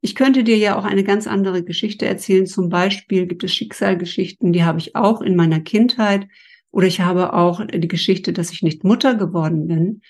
ich 0.03 0.14
könnte 0.14 0.44
dir 0.44 0.57
ja 0.57 0.79
auch 0.79 0.85
eine 0.85 1.05
ganz 1.05 1.27
andere 1.27 1.62
Geschichte 1.62 2.07
erzählen. 2.07 2.46
Zum 2.46 2.68
Beispiel 2.70 3.27
gibt 3.27 3.44
es 3.44 3.53
Schicksalgeschichten, 3.53 4.53
die 4.53 4.64
habe 4.64 4.79
ich 4.79 4.96
auch 4.96 5.20
in 5.20 5.37
meiner 5.37 5.61
Kindheit. 5.61 6.27
Oder 6.70 6.87
ich 6.87 7.01
habe 7.01 7.35
auch 7.35 7.66
die 7.66 7.88
Geschichte, 7.88 8.33
dass 8.33 8.53
ich 8.53 8.62
nicht 8.62 8.85
Mutter 8.85 9.14
geworden 9.14 9.66
bin. 9.66 10.03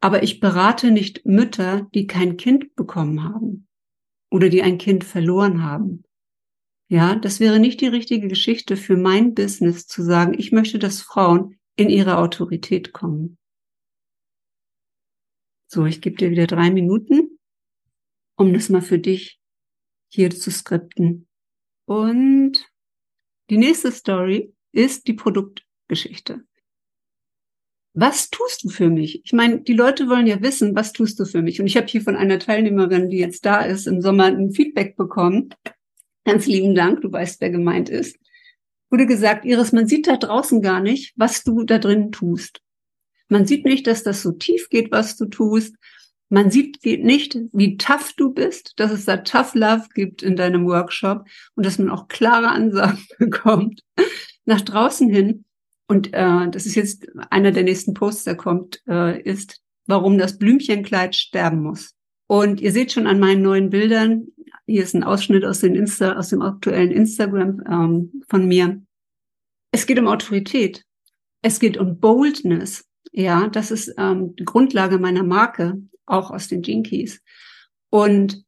Aber 0.00 0.22
ich 0.22 0.40
berate 0.40 0.90
nicht 0.90 1.24
Mütter, 1.24 1.86
die 1.94 2.06
kein 2.06 2.36
Kind 2.36 2.74
bekommen 2.74 3.22
haben 3.22 3.68
oder 4.30 4.48
die 4.48 4.62
ein 4.62 4.78
Kind 4.78 5.04
verloren 5.04 5.62
haben. 5.62 6.02
Ja, 6.92 7.14
das 7.14 7.40
wäre 7.40 7.58
nicht 7.58 7.80
die 7.80 7.86
richtige 7.86 8.28
Geschichte 8.28 8.76
für 8.76 8.96
mein 8.96 9.34
Business 9.34 9.86
zu 9.86 10.02
sagen, 10.02 10.34
ich 10.38 10.52
möchte, 10.52 10.78
dass 10.78 11.00
Frauen 11.00 11.58
in 11.74 11.88
ihre 11.88 12.18
Autorität 12.18 12.92
kommen. 12.92 13.38
So, 15.68 15.86
ich 15.86 16.02
gebe 16.02 16.16
dir 16.16 16.30
wieder 16.30 16.46
drei 16.46 16.70
Minuten 16.70 17.38
um 18.36 18.52
das 18.52 18.68
mal 18.68 18.82
für 18.82 18.98
dich 18.98 19.40
hier 20.12 20.30
zu 20.30 20.50
skripten. 20.50 21.28
Und 21.86 22.70
die 23.50 23.56
nächste 23.56 23.92
Story 23.92 24.54
ist 24.72 25.06
die 25.06 25.14
Produktgeschichte. 25.14 26.44
Was 27.94 28.30
tust 28.30 28.64
du 28.64 28.70
für 28.70 28.88
mich? 28.88 29.22
Ich 29.24 29.32
meine, 29.32 29.60
die 29.60 29.74
Leute 29.74 30.08
wollen 30.08 30.26
ja 30.26 30.40
wissen, 30.40 30.74
was 30.74 30.92
tust 30.92 31.20
du 31.20 31.26
für 31.26 31.42
mich? 31.42 31.60
Und 31.60 31.66
ich 31.66 31.76
habe 31.76 31.86
hier 31.86 32.00
von 32.00 32.16
einer 32.16 32.38
Teilnehmerin, 32.38 33.10
die 33.10 33.18
jetzt 33.18 33.44
da 33.44 33.60
ist, 33.62 33.86
im 33.86 34.00
Sommer 34.00 34.24
ein 34.24 34.52
Feedback 34.52 34.96
bekommen. 34.96 35.50
Ganz 36.24 36.46
lieben 36.46 36.74
Dank, 36.74 37.00
du 37.00 37.10
weißt, 37.10 37.40
wer 37.40 37.50
gemeint 37.50 37.88
ist. 37.88 38.16
Wurde 38.90 39.06
gesagt, 39.06 39.44
Iris, 39.44 39.72
man 39.72 39.86
sieht 39.86 40.06
da 40.06 40.16
draußen 40.16 40.62
gar 40.62 40.80
nicht, 40.80 41.12
was 41.16 41.42
du 41.42 41.64
da 41.64 41.78
drin 41.78 42.12
tust. 42.12 42.60
Man 43.28 43.46
sieht 43.46 43.64
nicht, 43.64 43.86
dass 43.86 44.02
das 44.02 44.22
so 44.22 44.32
tief 44.32 44.68
geht, 44.68 44.92
was 44.92 45.16
du 45.16 45.26
tust. 45.26 45.74
Man 46.28 46.50
sieht 46.50 46.84
nicht, 46.84 47.38
wie 47.52 47.76
tough 47.76 48.12
du 48.16 48.32
bist, 48.32 48.74
dass 48.76 48.90
es 48.90 49.04
da 49.04 49.18
Tough 49.18 49.54
Love 49.54 49.86
gibt 49.94 50.22
in 50.22 50.36
deinem 50.36 50.66
Workshop 50.66 51.26
und 51.54 51.66
dass 51.66 51.78
man 51.78 51.90
auch 51.90 52.08
klare 52.08 52.48
Ansagen 52.48 53.04
bekommt 53.18 53.82
nach 54.44 54.60
draußen 54.60 55.08
hin. 55.08 55.44
Und 55.88 56.12
äh, 56.12 56.50
das 56.50 56.66
ist 56.66 56.74
jetzt 56.74 57.06
einer 57.30 57.52
der 57.52 57.64
nächsten 57.64 57.94
Posts, 57.94 58.24
der 58.24 58.36
kommt, 58.36 58.82
äh, 58.88 59.20
ist, 59.22 59.60
warum 59.86 60.18
das 60.18 60.38
Blümchenkleid 60.38 61.14
sterben 61.14 61.62
muss. 61.62 61.94
Und 62.26 62.60
ihr 62.60 62.72
seht 62.72 62.92
schon 62.92 63.06
an 63.06 63.20
meinen 63.20 63.42
neuen 63.42 63.68
Bildern, 63.68 64.28
hier 64.72 64.84
ist 64.84 64.94
ein 64.94 65.04
Ausschnitt 65.04 65.44
aus, 65.44 65.60
den 65.60 65.74
Insta, 65.74 66.16
aus 66.16 66.30
dem 66.30 66.40
aktuellen 66.40 66.90
Instagram 66.90 67.62
ähm, 67.68 68.22
von 68.26 68.48
mir. 68.48 68.80
Es 69.70 69.86
geht 69.86 69.98
um 69.98 70.08
Autorität. 70.08 70.86
Es 71.42 71.60
geht 71.60 71.76
um 71.76 72.00
Boldness. 72.00 72.88
Ja, 73.10 73.48
das 73.48 73.70
ist 73.70 73.92
ähm, 73.98 74.34
die 74.36 74.46
Grundlage 74.46 74.98
meiner 74.98 75.24
Marke 75.24 75.82
auch 76.06 76.30
aus 76.30 76.48
den 76.48 76.62
Jinkies. 76.62 77.20
Und 77.90 78.46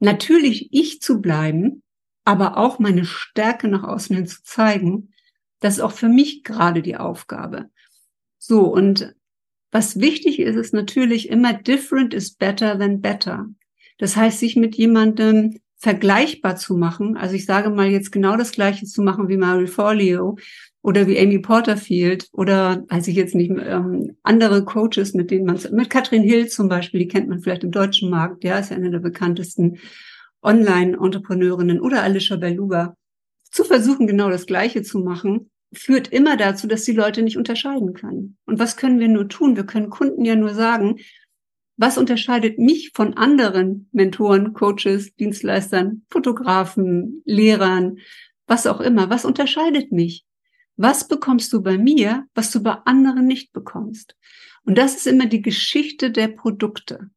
natürlich 0.00 0.70
ich 0.72 1.02
zu 1.02 1.20
bleiben, 1.20 1.82
aber 2.24 2.56
auch 2.56 2.78
meine 2.78 3.04
Stärke 3.04 3.68
nach 3.68 3.82
außen 3.82 4.16
hin 4.16 4.26
zu 4.26 4.42
zeigen, 4.44 5.12
das 5.60 5.74
ist 5.74 5.80
auch 5.80 5.92
für 5.92 6.08
mich 6.08 6.42
gerade 6.42 6.80
die 6.80 6.96
Aufgabe. 6.96 7.68
So, 8.38 8.62
und 8.62 9.14
was 9.72 10.00
wichtig 10.00 10.38
ist, 10.38 10.56
ist 10.56 10.72
natürlich 10.72 11.28
immer 11.28 11.52
different 11.52 12.14
is 12.14 12.34
better 12.34 12.78
than 12.78 13.02
better. 13.02 13.50
Das 13.98 14.16
heißt, 14.16 14.38
sich 14.38 14.56
mit 14.56 14.76
jemandem 14.76 15.60
vergleichbar 15.76 16.56
zu 16.56 16.76
machen. 16.76 17.16
Also 17.16 17.34
ich 17.36 17.46
sage 17.46 17.70
mal 17.70 17.88
jetzt 17.88 18.10
genau 18.10 18.36
das 18.36 18.52
Gleiche 18.52 18.86
zu 18.86 19.02
machen 19.02 19.28
wie 19.28 19.36
Mary 19.36 19.68
Forleo 19.68 20.36
oder 20.82 21.06
wie 21.06 21.18
Amy 21.18 21.38
Porterfield 21.38 22.28
oder 22.32 22.84
weiß 22.88 23.06
ich 23.08 23.16
jetzt 23.16 23.34
nicht, 23.34 23.50
ähm, 23.50 24.16
andere 24.22 24.64
Coaches, 24.64 25.14
mit 25.14 25.30
denen 25.30 25.46
man, 25.46 25.60
mit 25.72 25.90
Katrin 25.90 26.22
Hill 26.22 26.48
zum 26.48 26.68
Beispiel, 26.68 27.00
die 27.00 27.08
kennt 27.08 27.28
man 27.28 27.40
vielleicht 27.40 27.62
im 27.62 27.70
deutschen 27.70 28.10
Markt, 28.10 28.42
ja, 28.42 28.58
ist 28.58 28.70
ja 28.70 28.76
eine 28.76 28.90
der 28.90 28.98
bekanntesten 28.98 29.78
Online-Entrepreneurinnen 30.42 31.80
oder 31.80 32.02
Alicia 32.02 32.36
Beluga, 32.36 32.96
zu 33.50 33.64
versuchen, 33.64 34.06
genau 34.06 34.30
das 34.30 34.46
Gleiche 34.46 34.82
zu 34.82 34.98
machen, 34.98 35.50
führt 35.72 36.08
immer 36.08 36.36
dazu, 36.36 36.66
dass 36.66 36.84
die 36.84 36.92
Leute 36.92 37.22
nicht 37.22 37.36
unterscheiden 37.36 37.92
können. 37.92 38.36
Und 38.46 38.58
was 38.58 38.76
können 38.76 39.00
wir 39.00 39.08
nur 39.08 39.28
tun? 39.28 39.56
Wir 39.56 39.64
können 39.64 39.90
Kunden 39.90 40.24
ja 40.24 40.36
nur 40.36 40.54
sagen, 40.54 40.96
was 41.78 41.96
unterscheidet 41.96 42.58
mich 42.58 42.90
von 42.92 43.14
anderen 43.14 43.88
Mentoren, 43.92 44.52
Coaches, 44.52 45.14
Dienstleistern, 45.14 46.04
Fotografen, 46.10 47.22
Lehrern, 47.24 47.98
was 48.48 48.66
auch 48.66 48.80
immer? 48.80 49.10
Was 49.10 49.24
unterscheidet 49.24 49.92
mich? 49.92 50.26
Was 50.76 51.06
bekommst 51.06 51.52
du 51.52 51.62
bei 51.62 51.78
mir, 51.78 52.26
was 52.34 52.50
du 52.50 52.62
bei 52.62 52.72
anderen 52.84 53.26
nicht 53.26 53.52
bekommst? 53.52 54.16
Und 54.64 54.76
das 54.76 54.96
ist 54.96 55.06
immer 55.06 55.26
die 55.26 55.40
Geschichte 55.40 56.10
der 56.10 56.28
Produkte. 56.28 57.10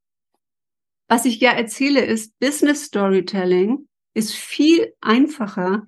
Was 1.07 1.25
ich 1.25 1.39
ja 1.39 1.51
erzähle, 1.51 2.05
ist, 2.05 2.37
Business 2.39 2.85
Storytelling 2.85 3.87
ist 4.13 4.33
viel 4.33 4.93
einfacher 5.01 5.87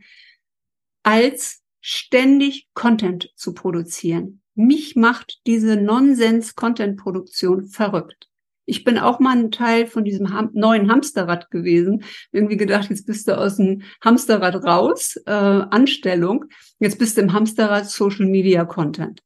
als 1.04 1.62
ständig 1.80 2.68
Content 2.74 3.32
zu 3.36 3.54
produzieren. 3.54 4.42
Mich 4.56 4.96
macht 4.96 5.42
diese 5.46 5.76
Nonsens-Content-Produktion 5.76 7.68
verrückt. 7.68 8.30
Ich 8.66 8.84
bin 8.84 8.98
auch 8.98 9.20
mal 9.20 9.38
ein 9.38 9.52
Teil 9.52 9.88
von 9.88 10.06
diesem 10.06 10.34
Ham 10.34 10.50
neuen 10.54 10.90
Hamsterrad 10.90 11.52
gewesen. 11.52 12.04
Irgendwie 12.32 12.58
gedacht, 12.58 12.90
jetzt 12.90 13.06
bist 13.06 13.28
du 13.28 13.38
aus 13.38 13.58
dem 13.58 13.82
Hamsterrad 14.02 14.64
raus, 14.64 15.18
äh, 15.26 15.32
Anstellung. 15.32 16.46
Jetzt 16.80 16.98
bist 16.98 17.18
du 17.18 17.22
im 17.22 17.34
Hamsterrad 17.34 17.90
Social 17.90 18.26
Media 18.26 18.64
Content. 18.66 19.22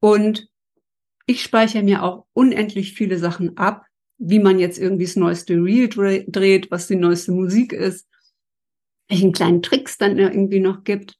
Und 0.00 0.48
ich 1.26 1.42
speichere 1.42 1.82
mir 1.82 2.02
auch 2.02 2.26
unendlich 2.32 2.94
viele 2.94 3.18
Sachen 3.18 3.56
ab, 3.56 3.84
wie 4.18 4.38
man 4.38 4.58
jetzt 4.58 4.78
irgendwie 4.78 5.04
das 5.04 5.16
neueste 5.16 5.54
Reel 5.54 5.88
dreht, 5.88 6.70
was 6.70 6.86
die 6.86 6.96
neueste 6.96 7.32
Musik 7.32 7.72
ist, 7.72 8.06
welchen 9.08 9.32
kleinen 9.32 9.62
Tricks 9.62 9.96
dann 9.98 10.18
irgendwie 10.18 10.60
noch 10.60 10.84
gibt. 10.84 11.16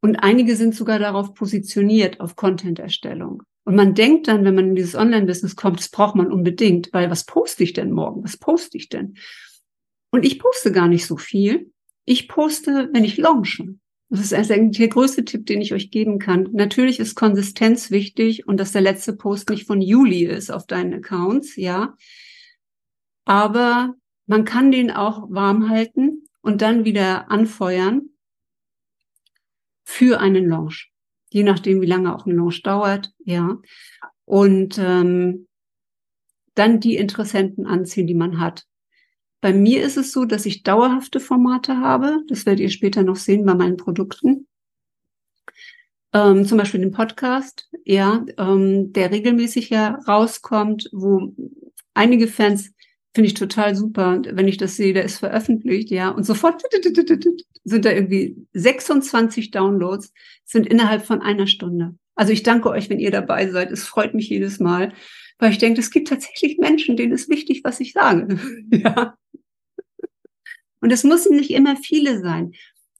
Und 0.00 0.16
einige 0.16 0.56
sind 0.56 0.74
sogar 0.74 0.98
darauf 0.98 1.34
positioniert, 1.34 2.20
auf 2.20 2.36
Content-Erstellung. 2.36 3.42
Und 3.64 3.76
man 3.76 3.94
denkt 3.94 4.28
dann, 4.28 4.44
wenn 4.44 4.54
man 4.54 4.68
in 4.70 4.74
dieses 4.74 4.94
Online-Business 4.94 5.54
kommt, 5.54 5.78
das 5.78 5.88
braucht 5.88 6.16
man 6.16 6.32
unbedingt, 6.32 6.92
weil 6.92 7.10
was 7.10 7.24
poste 7.24 7.62
ich 7.62 7.72
denn 7.72 7.92
morgen? 7.92 8.24
Was 8.24 8.36
poste 8.36 8.76
ich 8.76 8.88
denn? 8.88 9.16
Und 10.10 10.24
ich 10.24 10.38
poste 10.38 10.72
gar 10.72 10.88
nicht 10.88 11.06
so 11.06 11.16
viel. 11.16 11.72
Ich 12.04 12.28
poste, 12.28 12.90
wenn 12.92 13.04
ich 13.04 13.16
launche. 13.16 13.76
Das 14.08 14.20
ist 14.20 14.34
also 14.34 14.54
der 14.54 14.88
größte 14.88 15.24
Tipp, 15.24 15.46
den 15.46 15.62
ich 15.62 15.72
euch 15.72 15.90
geben 15.90 16.18
kann. 16.18 16.48
Natürlich 16.52 17.00
ist 17.00 17.14
Konsistenz 17.14 17.90
wichtig 17.90 18.46
und 18.46 18.58
dass 18.58 18.72
der 18.72 18.82
letzte 18.82 19.14
Post 19.14 19.48
nicht 19.48 19.66
von 19.66 19.80
Juli 19.80 20.26
ist 20.26 20.50
auf 20.50 20.66
deinen 20.66 20.92
Accounts, 20.92 21.56
ja. 21.56 21.96
Aber 23.24 23.94
man 24.26 24.44
kann 24.44 24.70
den 24.70 24.90
auch 24.90 25.30
warm 25.30 25.70
halten 25.70 26.24
und 26.42 26.60
dann 26.60 26.84
wieder 26.84 27.30
anfeuern 27.30 28.10
für 29.84 30.20
einen 30.20 30.46
Launch 30.46 30.91
je 31.32 31.42
nachdem, 31.42 31.80
wie 31.80 31.86
lange 31.86 32.14
auch 32.14 32.26
ein 32.26 32.36
Launch 32.36 32.62
dauert, 32.62 33.12
ja. 33.24 33.58
Und 34.24 34.78
ähm, 34.78 35.48
dann 36.54 36.80
die 36.80 36.96
Interessenten 36.96 37.66
anziehen, 37.66 38.06
die 38.06 38.14
man 38.14 38.38
hat. 38.38 38.66
Bei 39.40 39.52
mir 39.52 39.82
ist 39.82 39.96
es 39.96 40.12
so, 40.12 40.24
dass 40.24 40.46
ich 40.46 40.62
dauerhafte 40.62 41.18
Formate 41.18 41.78
habe. 41.78 42.18
Das 42.28 42.46
werdet 42.46 42.60
ihr 42.60 42.70
später 42.70 43.02
noch 43.02 43.16
sehen 43.16 43.44
bei 43.44 43.54
meinen 43.54 43.76
Produkten. 43.76 44.46
Ähm, 46.12 46.44
zum 46.44 46.58
Beispiel 46.58 46.80
den 46.80 46.92
Podcast, 46.92 47.70
ja, 47.84 48.24
ähm, 48.36 48.92
der 48.92 49.10
regelmäßig 49.10 49.70
ja 49.70 49.98
rauskommt, 50.06 50.90
wo 50.92 51.34
einige 51.94 52.28
Fans 52.28 52.72
finde 53.14 53.28
ich 53.28 53.34
total 53.34 53.74
super, 53.74 54.22
wenn 54.24 54.48
ich 54.48 54.56
das 54.56 54.76
sehe, 54.76 54.94
der 54.94 55.04
ist 55.04 55.18
veröffentlicht, 55.18 55.90
ja, 55.90 56.08
und 56.08 56.24
sofort 56.24 56.62
sind 57.64 57.84
da 57.84 57.90
irgendwie 57.90 58.36
26 58.54 59.50
Downloads, 59.50 60.12
sind 60.44 60.66
innerhalb 60.66 61.04
von 61.04 61.20
einer 61.20 61.46
Stunde. 61.46 61.94
Also 62.14 62.32
ich 62.32 62.42
danke 62.42 62.70
euch, 62.70 62.90
wenn 62.90 62.98
ihr 62.98 63.10
dabei 63.10 63.48
seid. 63.50 63.70
Es 63.70 63.84
freut 63.84 64.14
mich 64.14 64.28
jedes 64.28 64.60
Mal, 64.60 64.92
weil 65.38 65.50
ich 65.50 65.58
denke, 65.58 65.80
es 65.80 65.90
gibt 65.90 66.08
tatsächlich 66.08 66.58
Menschen, 66.58 66.96
denen 66.96 67.12
ist 67.12 67.28
wichtig, 67.28 67.62
was 67.64 67.80
ich 67.80 67.92
sage. 67.92 68.38
ja. 68.70 69.16
Und 70.80 70.92
es 70.92 71.04
müssen 71.04 71.36
nicht 71.36 71.50
immer 71.50 71.76
viele 71.76 72.20
sein. 72.20 72.52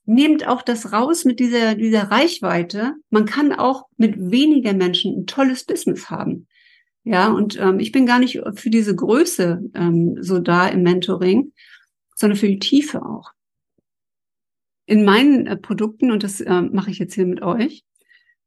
Nehmt 0.05 0.47
auch 0.47 0.63
das 0.63 0.93
raus 0.93 1.25
mit 1.25 1.41
dieser, 1.41 1.75
dieser 1.75 2.11
Reichweite. 2.11 2.95
Man 3.11 3.25
kann 3.25 3.53
auch 3.53 3.87
mit 3.97 4.15
weniger 4.19 4.73
Menschen 4.73 5.21
ein 5.21 5.27
tolles 5.27 5.65
Business 5.65 6.11
haben. 6.11 6.47
Ja, 7.05 7.33
und 7.33 7.59
ähm, 7.59 7.81
ich 7.81 7.91
bin 7.91 8.07
gar 8.07 8.19
nicht 8.21 8.41
für 8.55 8.71
diese 8.71 8.95
Größe 8.95 9.63
ähm, 9.75 10.19
so 10.21 10.39
da 10.39 10.69
im 10.69 10.83
Mentoring, 10.83 11.53
sondern 12.15 12.39
für 12.39 12.47
die 12.47 12.61
Tiefe 12.61 13.05
auch. 13.05 13.33
In 14.87 15.05
meinen 15.05 15.47
äh, 15.47 15.57
Produkten, 15.57 16.13
und 16.13 16.23
das 16.23 16.41
äh, 16.41 16.63
mache 16.63 16.91
ich 16.91 16.99
jetzt 16.99 17.15
hier 17.15 17.27
mit 17.27 17.43
euch, 17.43 17.85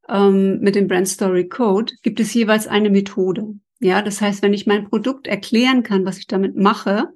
ähm, 0.08 0.60
mit 0.60 0.74
dem 0.74 0.88
Brand 0.88 1.08
Story 1.08 1.48
Code, 1.48 1.92
gibt 2.02 2.20
es 2.20 2.32
jeweils 2.32 2.66
eine 2.66 2.88
Methode. 2.88 3.58
Ja, 3.80 4.00
das 4.00 4.22
heißt, 4.22 4.42
wenn 4.42 4.54
ich 4.54 4.66
mein 4.66 4.88
Produkt 4.88 5.26
erklären 5.26 5.82
kann, 5.82 6.06
was 6.06 6.18
ich 6.18 6.26
damit 6.26 6.56
mache, 6.56 7.10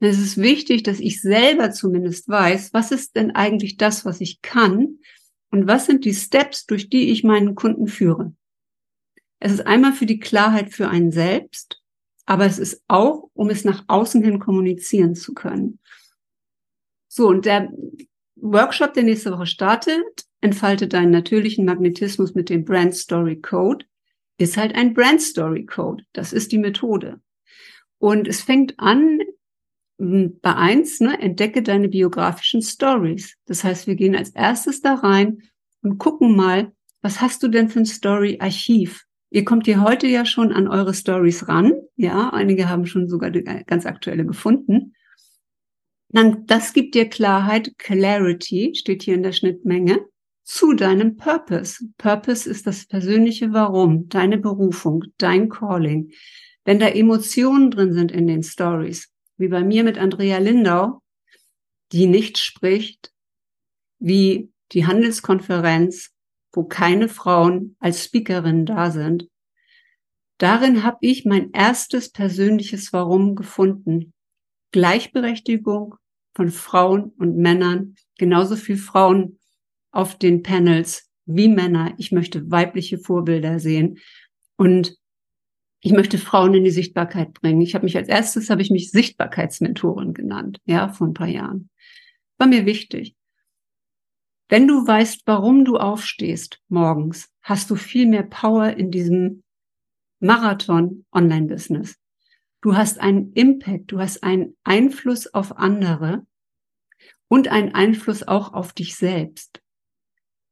dann 0.00 0.10
ist 0.10 0.18
es 0.18 0.38
wichtig, 0.38 0.82
dass 0.82 0.98
ich 0.98 1.20
selber 1.20 1.70
zumindest 1.70 2.28
weiß, 2.28 2.72
was 2.72 2.90
ist 2.90 3.14
denn 3.14 3.30
eigentlich 3.30 3.76
das, 3.76 4.04
was 4.04 4.20
ich 4.20 4.40
kann 4.42 4.98
und 5.50 5.68
was 5.68 5.86
sind 5.86 6.04
die 6.04 6.14
Steps, 6.14 6.66
durch 6.66 6.88
die 6.88 7.10
ich 7.10 7.22
meinen 7.22 7.54
Kunden 7.54 7.86
führe. 7.86 8.32
Es 9.40 9.52
ist 9.52 9.66
einmal 9.66 9.92
für 9.92 10.06
die 10.06 10.20
Klarheit 10.20 10.72
für 10.72 10.88
einen 10.88 11.10
selbst, 11.10 11.82
aber 12.26 12.46
es 12.46 12.58
ist 12.58 12.82
auch, 12.86 13.30
um 13.34 13.50
es 13.50 13.64
nach 13.64 13.84
außen 13.88 14.22
hin 14.22 14.38
kommunizieren 14.38 15.14
zu 15.14 15.34
können. 15.34 15.80
So, 17.08 17.26
und 17.26 17.46
der 17.46 17.72
Workshop, 18.36 18.94
der 18.94 19.02
nächste 19.02 19.32
Woche 19.32 19.46
startet, 19.46 20.04
entfalte 20.40 20.86
deinen 20.86 21.10
natürlichen 21.10 21.64
Magnetismus 21.64 22.34
mit 22.34 22.48
dem 22.48 22.64
Brand 22.64 22.94
Story 22.94 23.40
Code, 23.40 23.86
ist 24.38 24.56
halt 24.56 24.74
ein 24.74 24.94
Brand 24.94 25.20
Story 25.20 25.66
Code. 25.66 26.04
Das 26.12 26.32
ist 26.32 26.52
die 26.52 26.58
Methode. 26.58 27.20
Und 27.98 28.28
es 28.28 28.40
fängt 28.42 28.78
an 28.78 29.20
hm, 29.98 30.38
bei 30.40 30.54
eins, 30.54 31.00
ne, 31.00 31.20
entdecke 31.20 31.62
deine 31.62 31.88
biografischen 31.88 32.62
Stories. 32.62 33.36
Das 33.46 33.64
heißt, 33.64 33.86
wir 33.86 33.96
gehen 33.96 34.16
als 34.16 34.30
erstes 34.30 34.80
da 34.80 34.94
rein 34.94 35.42
und 35.82 35.98
gucken 35.98 36.36
mal, 36.36 36.72
was 37.02 37.20
hast 37.20 37.42
du 37.42 37.48
denn 37.48 37.68
für 37.68 37.80
ein 37.80 37.86
Story-Archiv? 37.86 39.06
Ihr 39.30 39.44
kommt 39.44 39.66
hier 39.66 39.82
heute 39.82 40.08
ja 40.08 40.26
schon 40.26 40.52
an 40.52 40.66
eure 40.66 40.92
Stories 40.92 41.46
ran. 41.46 41.72
Ja, 41.96 42.30
einige 42.30 42.68
haben 42.68 42.86
schon 42.86 43.08
sogar 43.08 43.30
die 43.30 43.44
ganz 43.44 43.86
aktuelle 43.86 44.26
gefunden. 44.26 44.94
Dann, 46.08 46.46
das 46.46 46.72
gibt 46.72 46.96
dir 46.96 47.08
Klarheit, 47.08 47.78
Clarity, 47.78 48.74
steht 48.74 49.04
hier 49.04 49.14
in 49.14 49.22
der 49.22 49.32
Schnittmenge, 49.32 50.04
zu 50.42 50.72
deinem 50.72 51.16
Purpose. 51.16 51.84
Purpose 51.96 52.50
ist 52.50 52.66
das 52.66 52.86
persönliche 52.86 53.52
Warum, 53.52 54.08
deine 54.08 54.36
Berufung, 54.36 55.04
dein 55.16 55.48
Calling. 55.48 56.10
Wenn 56.64 56.80
da 56.80 56.88
Emotionen 56.88 57.70
drin 57.70 57.92
sind 57.92 58.10
in 58.10 58.26
den 58.26 58.42
Stories, 58.42 59.12
wie 59.36 59.46
bei 59.46 59.62
mir 59.62 59.84
mit 59.84 59.96
Andrea 59.96 60.38
Lindau, 60.38 61.02
die 61.92 62.08
nicht 62.08 62.38
spricht, 62.38 63.12
wie 64.00 64.50
die 64.72 64.86
Handelskonferenz, 64.86 66.10
wo 66.52 66.64
keine 66.64 67.08
Frauen 67.08 67.76
als 67.78 68.04
Speakerin 68.04 68.66
da 68.66 68.90
sind, 68.90 69.28
Darin 70.40 70.84
habe 70.84 70.96
ich 71.02 71.26
mein 71.26 71.50
erstes 71.52 72.10
persönliches 72.10 72.94
Warum 72.94 73.34
gefunden. 73.34 74.14
Gleichberechtigung 74.72 75.96
von 76.34 76.48
Frauen 76.48 77.12
und 77.18 77.36
Männern, 77.36 77.94
genauso 78.16 78.56
viel 78.56 78.78
Frauen 78.78 79.38
auf 79.90 80.16
den 80.16 80.42
Panels 80.42 81.10
wie 81.26 81.48
Männer. 81.48 81.92
Ich 81.98 82.10
möchte 82.10 82.50
weibliche 82.50 82.96
Vorbilder 82.96 83.58
sehen 83.58 83.98
und 84.56 84.96
ich 85.82 85.92
möchte 85.92 86.16
Frauen 86.16 86.54
in 86.54 86.64
die 86.64 86.70
Sichtbarkeit 86.70 87.34
bringen. 87.34 87.60
Ich 87.60 87.74
habe 87.74 87.84
mich 87.84 87.98
als 87.98 88.08
erstes 88.08 88.48
habe 88.48 88.62
ich 88.62 88.70
mich 88.70 88.90
Sichtbarkeitsmentorin 88.90 90.14
genannt, 90.14 90.58
ja, 90.64 90.88
vor 90.88 91.08
ein 91.08 91.14
paar 91.14 91.28
Jahren. 91.28 91.68
War 92.38 92.46
mir 92.46 92.64
wichtig. 92.64 93.14
Wenn 94.50 94.68
du 94.68 94.86
weißt, 94.86 95.22
warum 95.24 95.64
du 95.64 95.78
aufstehst 95.78 96.60
morgens, 96.68 97.30
hast 97.40 97.70
du 97.70 97.76
viel 97.76 98.06
mehr 98.06 98.24
Power 98.24 98.76
in 98.76 98.90
diesem 98.90 99.42
Marathon 100.18 101.06
Online-Business. 101.12 101.96
Du 102.60 102.76
hast 102.76 103.00
einen 103.00 103.32
Impact, 103.32 103.90
du 103.90 103.98
hast 103.98 104.22
einen 104.22 104.58
Einfluss 104.64 105.32
auf 105.32 105.56
andere 105.56 106.26
und 107.28 107.48
einen 107.48 107.74
Einfluss 107.74 108.22
auch 108.28 108.52
auf 108.52 108.74
dich 108.74 108.96
selbst 108.96 109.62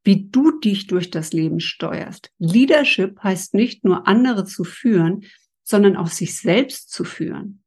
wie 0.09 0.27
du 0.31 0.59
dich 0.59 0.87
durch 0.87 1.11
das 1.11 1.35
Leben 1.35 1.61
steuerst. 1.61 2.33
Leadership 2.39 3.23
heißt 3.23 3.53
nicht 3.53 3.85
nur 3.85 4.07
andere 4.07 4.47
zu 4.47 4.65
führen, 4.65 5.27
sondern 5.65 5.97
auch 5.97 6.07
sich 6.07 6.39
selbst 6.39 6.91
zu 6.91 7.05
führen. 7.05 7.63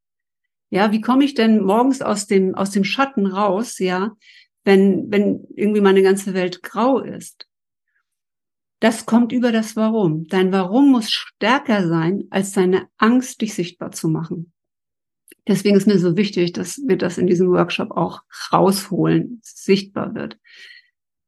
Ja, 0.71 0.91
wie 0.91 1.01
komme 1.01 1.23
ich 1.23 1.35
denn 1.35 1.61
morgens 1.63 2.01
aus 2.01 2.25
dem, 2.25 2.55
aus 2.55 2.71
dem 2.71 2.83
Schatten 2.83 3.27
raus, 3.27 3.77
ja, 3.77 4.13
wenn, 4.63 5.11
wenn 5.11 5.47
irgendwie 5.55 5.81
meine 5.81 6.03
ganze 6.03 6.33
Welt 6.33 6.63
grau 6.63 6.99
ist? 6.99 7.47
Das 8.79 9.05
kommt 9.05 9.31
über 9.31 9.51
das 9.51 9.75
Warum. 9.75 10.27
Dein 10.27 10.51
Warum 10.51 10.91
muss 10.91 11.11
stärker 11.11 11.87
sein 11.87 12.25
als 12.31 12.51
deine 12.51 12.87
Angst, 12.97 13.41
dich 13.41 13.53
sichtbar 13.53 13.91
zu 13.91 14.09
machen. 14.09 14.53
Deswegen 15.47 15.75
ist 15.75 15.87
mir 15.87 15.99
so 15.99 16.17
wichtig, 16.17 16.53
dass 16.53 16.81
wir 16.85 16.97
das 16.97 17.17
in 17.17 17.27
diesem 17.27 17.49
Workshop 17.49 17.91
auch 17.91 18.21
rausholen, 18.51 19.39
sichtbar 19.43 20.15
wird. 20.15 20.37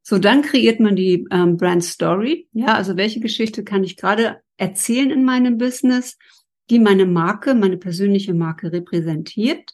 So, 0.01 0.17
dann 0.17 0.41
kreiert 0.41 0.79
man 0.79 0.95
die 0.95 1.25
ähm, 1.31 1.57
Brand 1.57 1.83
Story. 1.83 2.47
Ja, 2.53 2.73
also 2.73 2.97
welche 2.97 3.19
Geschichte 3.19 3.63
kann 3.63 3.83
ich 3.83 3.97
gerade 3.97 4.41
erzählen 4.57 5.11
in 5.11 5.23
meinem 5.23 5.57
Business, 5.57 6.17
die 6.69 6.79
meine 6.79 7.05
Marke, 7.05 7.55
meine 7.55 7.77
persönliche 7.77 8.33
Marke 8.33 8.71
repräsentiert. 8.71 9.71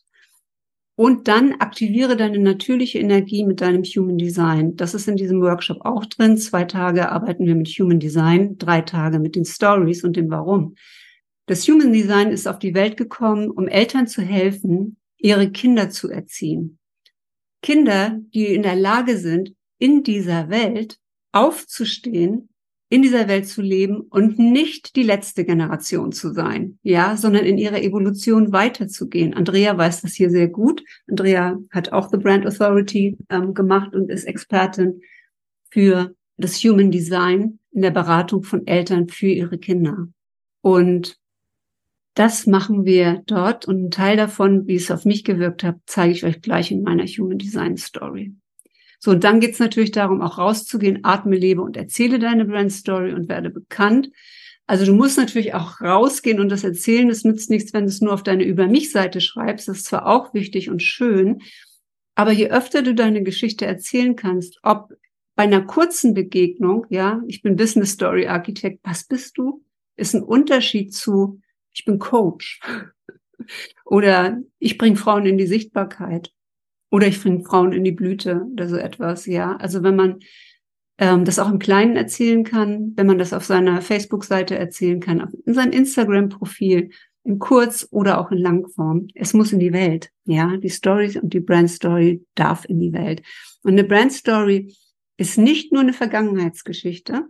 Und 1.00 1.30
dann 1.30 1.54
aktiviere 1.62 2.18
deine 2.18 2.40
natürliche 2.40 3.00
Energie 3.00 3.46
mit 3.46 3.62
deinem 3.62 3.84
Human 3.84 4.18
Design. 4.18 4.76
Das 4.76 4.94
ist 4.94 5.08
in 5.08 5.16
diesem 5.16 5.40
Workshop 5.42 5.86
auch 5.86 6.06
drin. 6.06 6.36
Zwei 6.36 6.66
Tage 6.66 7.10
arbeiten 7.10 7.46
wir 7.46 7.56
mit 7.56 7.70
Human 7.70 8.02
Design, 8.02 8.58
drei 8.58 8.82
Tage 8.82 9.18
mit 9.18 9.38
den 9.38 9.46
Stories 9.46 10.04
und 10.04 10.18
dem 10.18 10.30
Warum. 10.30 10.76
Das 11.46 11.66
Human 11.70 11.94
Design 11.94 12.32
ist 12.32 12.50
auf 12.50 12.60
die 12.60 12.74
Welt 12.74 12.98
gekommen, 12.98 13.50
um 13.50 13.70
Eltern 13.70 14.08
zu 14.08 14.22
helfen, 14.22 14.98
ihre 15.18 15.50
Kinder 15.50 15.90
zu 15.90 16.10
erziehen. 16.10 16.80
Kinder, 17.62 18.20
die 18.34 18.48
in 18.48 18.64
der 18.64 18.76
Lage 18.76 19.16
sind, 19.16 19.54
in 19.78 20.04
dieser 20.04 20.50
Welt 20.50 20.98
aufzustehen, 21.32 22.50
in 22.90 23.04
dieser 23.04 23.28
Welt 23.28 23.48
zu 23.48 23.62
leben 23.62 24.02
und 24.02 24.40
nicht 24.40 24.96
die 24.96 25.04
letzte 25.04 25.46
Generation 25.46 26.12
zu 26.12 26.34
sein, 26.34 26.80
ja, 26.82 27.16
sondern 27.18 27.46
in 27.46 27.60
ihrer 27.60 27.82
Evolution 27.82 28.52
weiterzugehen. 28.52 29.36
Andrea 29.36 29.78
weiß 29.78 30.02
das 30.02 30.14
hier 30.14 30.32
sehr 30.32 30.48
gut. 30.48 30.84
Andrea 31.08 31.60
hat 31.70 31.92
auch 31.94 32.10
The 32.10 32.18
Brand 32.18 32.48
Authority 32.48 33.18
ähm, 33.30 33.54
gemacht 33.54 33.94
und 33.94 34.10
ist 34.10 34.24
Expertin 34.24 35.02
für 35.70 36.16
das 36.38 36.56
Human 36.64 36.90
Design 36.90 37.60
in 37.72 37.84
der 37.84 37.92
Beratung 37.92 38.42
von 38.42 38.66
Eltern 38.66 39.08
für 39.08 39.28
ihre 39.28 39.60
Kinder. 39.60 40.08
Und 40.62 41.18
das 42.16 42.48
machen 42.48 42.86
wir 42.86 43.22
dort 43.28 43.68
und 43.68 43.86
ein 43.86 43.92
Teil 43.92 44.18
davon, 44.18 44.68
wie 44.68 44.76
es 44.76 44.90
auf 44.90 45.06
mich 45.06 45.24
gewirkt 45.24 45.64
hat, 45.64 45.78
zeige 45.86 46.12
ich 46.12 46.26
euch 46.26 46.42
gleich 46.42 46.72
in 46.72 46.82
meiner 46.82 47.06
Human 47.06 47.38
Design 47.38 47.78
Story. 47.78 48.34
So, 49.00 49.12
und 49.12 49.24
dann 49.24 49.40
geht's 49.40 49.60
natürlich 49.60 49.92
darum, 49.92 50.22
auch 50.22 50.38
rauszugehen, 50.38 51.00
atme, 51.04 51.38
lebe 51.38 51.62
und 51.62 51.78
erzähle 51.78 52.20
deine 52.20 52.46
Brand 52.46 52.72
Story 52.72 53.14
und 53.14 53.30
werde 53.30 53.50
bekannt. 53.50 54.10
Also 54.68 54.86
du 54.86 54.94
musst 54.94 55.18
natürlich 55.18 55.56
auch 55.56 55.82
rausgehen 55.82 56.40
und 56.40 56.50
das 56.50 56.64
erzählen. 56.64 57.10
Es 57.10 57.24
nützt 57.24 57.50
nichts, 57.50 57.74
wenn 57.74 57.86
du 57.86 57.90
es 57.90 58.02
nur 58.02 58.14
auf 58.14 58.24
deine 58.24 58.44
Über 58.44 58.68
mich-Seite 58.68 59.22
schreibst. 59.22 59.68
Das 59.68 59.78
ist 59.78 59.86
zwar 59.86 60.06
auch 60.06 60.34
wichtig 60.34 60.70
und 60.70 60.84
schön, 60.84 61.42
aber 62.20 62.34
je 62.34 62.50
öfter 62.50 62.82
du 62.82 62.94
deine 62.94 63.24
Geschichte 63.24 63.66
erzählen 63.66 64.18
kannst, 64.18 64.60
ob 64.62 64.92
bei 65.36 65.44
einer 65.44 65.62
kurzen 65.62 66.14
Begegnung, 66.14 66.86
ja, 66.90 67.24
ich 67.28 67.42
bin 67.42 67.56
Business 67.56 67.92
Story 67.92 68.28
Architekt, 68.28 68.82
was 68.84 69.06
bist 69.06 69.38
du? 69.38 69.64
Ist 69.96 70.14
ein 70.14 70.24
Unterschied 70.24 70.94
zu, 70.94 71.40
ich 71.72 71.86
bin 71.86 71.98
Coach. 71.98 72.60
Oder 73.86 74.42
ich 74.60 74.78
bringe 74.78 74.98
Frauen 74.98 75.26
in 75.26 75.38
die 75.38 75.48
Sichtbarkeit. 75.48 76.34
Oder 76.92 77.08
ich 77.08 77.22
bringe 77.22 77.44
Frauen 77.44 77.72
in 77.72 77.84
die 77.84 77.92
Blüte 77.92 78.46
oder 78.52 78.68
so 78.68 78.76
etwas, 78.76 79.26
ja. 79.26 79.56
Also 79.58 79.84
wenn 79.84 79.96
man 79.96 80.20
ähm, 80.98 81.24
das 81.24 81.40
auch 81.40 81.50
im 81.50 81.60
Kleinen 81.60 81.96
erzählen 81.96 82.44
kann, 82.44 82.94
wenn 82.96 83.08
man 83.08 83.18
das 83.18 83.34
auf 83.34 83.46
seiner 83.46 83.82
Facebook-Seite 83.82 84.58
erzählen 84.58 85.00
kann, 85.00 85.32
in 85.46 85.54
seinem 85.54 85.72
Instagram-Profil, 85.72 86.90
in 87.24 87.40
Kurz- 87.40 87.88
oder 87.92 88.20
auch 88.20 88.32
in 88.32 88.40
Langform. 88.40 89.08
Es 89.14 89.34
muss 89.34 89.54
in 89.54 89.60
die 89.60 89.74
Welt, 89.74 90.12
ja. 90.26 90.58
Die 90.58 90.70
Story 90.70 91.18
und 91.22 91.34
die 91.34 91.40
Brand 91.40 91.70
Story 91.70 92.26
darf 92.36 92.66
in 92.66 92.80
die 92.80 92.94
Welt. 92.94 93.22
Und 93.62 93.74
eine 93.74 93.84
Brand 93.84 94.14
Story 94.14 94.74
ist 95.18 95.38
nicht 95.38 95.72
nur 95.72 95.82
eine 95.82 95.94
Vergangenheitsgeschichte, 95.94 97.26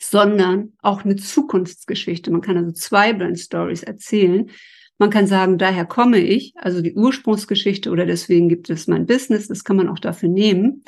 sondern 0.00 0.72
auch 0.82 1.04
eine 1.04 1.16
Zukunftsgeschichte. 1.16 2.30
Man 2.30 2.40
kann 2.40 2.56
also 2.56 2.72
zwei 2.72 3.12
Brand 3.12 3.38
Stories 3.38 3.82
erzählen, 3.82 4.50
man 4.98 5.10
kann 5.10 5.26
sagen, 5.26 5.58
daher 5.58 5.84
komme 5.84 6.18
ich, 6.18 6.54
also 6.56 6.80
die 6.80 6.94
Ursprungsgeschichte 6.94 7.90
oder 7.90 8.06
deswegen 8.06 8.48
gibt 8.48 8.70
es 8.70 8.86
mein 8.86 9.06
Business, 9.06 9.48
das 9.48 9.64
kann 9.64 9.76
man 9.76 9.88
auch 9.88 9.98
dafür 9.98 10.28
nehmen. 10.28 10.84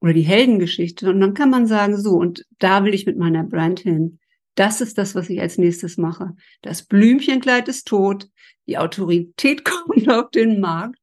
Oder 0.00 0.12
die 0.12 0.22
Heldengeschichte. 0.22 1.10
Und 1.10 1.20
dann 1.20 1.34
kann 1.34 1.50
man 1.50 1.66
sagen, 1.66 1.96
so, 1.96 2.12
und 2.12 2.44
da 2.58 2.84
will 2.84 2.94
ich 2.94 3.06
mit 3.06 3.18
meiner 3.18 3.42
Brand 3.42 3.80
hin. 3.80 4.20
Das 4.54 4.80
ist 4.80 4.96
das, 4.96 5.14
was 5.14 5.28
ich 5.28 5.40
als 5.40 5.58
nächstes 5.58 5.96
mache. 5.98 6.34
Das 6.62 6.84
Blümchenkleid 6.84 7.66
ist 7.68 7.88
tot. 7.88 8.28
Die 8.68 8.78
Autorität 8.78 9.64
kommt 9.64 10.08
auf 10.08 10.30
den 10.30 10.60
Markt. 10.60 10.98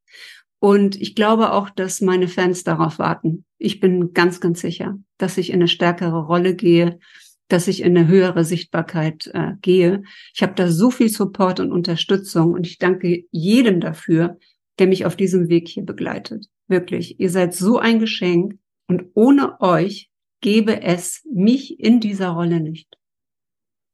Und 0.60 1.00
ich 1.02 1.16
glaube 1.16 1.52
auch, 1.52 1.70
dass 1.70 2.02
meine 2.02 2.28
Fans 2.28 2.64
darauf 2.64 2.98
warten. 2.98 3.46
Ich 3.58 3.80
bin 3.80 4.14
ganz, 4.14 4.40
ganz 4.40 4.62
sicher, 4.62 4.98
dass 5.18 5.38
ich 5.38 5.50
in 5.50 5.56
eine 5.56 5.68
stärkere 5.68 6.26
Rolle 6.26 6.56
gehe 6.56 7.00
dass 7.48 7.68
ich 7.68 7.82
in 7.82 7.98
eine 7.98 8.08
höhere 8.08 8.44
Sichtbarkeit 8.44 9.30
äh, 9.34 9.54
gehe. 9.62 10.04
Ich 10.34 10.42
habe 10.42 10.54
da 10.56 10.70
so 10.70 10.90
viel 10.90 11.10
Support 11.10 11.60
und 11.60 11.72
Unterstützung 11.72 12.54
und 12.54 12.66
ich 12.66 12.78
danke 12.78 13.26
jedem 13.32 13.80
dafür, 13.80 14.38
der 14.80 14.88
mich 14.88 15.06
auf 15.06 15.16
diesem 15.16 15.48
Weg 15.50 15.68
hier 15.68 15.84
begleitet. 15.84 16.48
Wirklich, 16.68 17.20
ihr 17.20 17.30
seid 17.30 17.54
so 17.54 17.78
ein 17.78 18.00
Geschenk 18.00 18.58
und 18.88 19.12
ohne 19.14 19.62
euch 19.62 20.10
gäbe 20.42 20.82
es 20.82 21.24
mich 21.32 21.80
in 21.80 22.00
dieser 22.00 22.30
Rolle 22.30 22.60
nicht. 22.60 22.98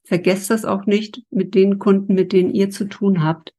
Vergesst 0.04 0.49
das 0.49 0.66
auch 0.66 0.86
nicht 0.86 1.22
mit 1.30 1.54
den 1.54 1.78
Kunden, 1.80 2.14
mit 2.16 2.34
denen 2.34 2.54
ihr 2.54 2.70
zu 2.70 2.86
tun 2.86 3.24
habt, 3.24 3.54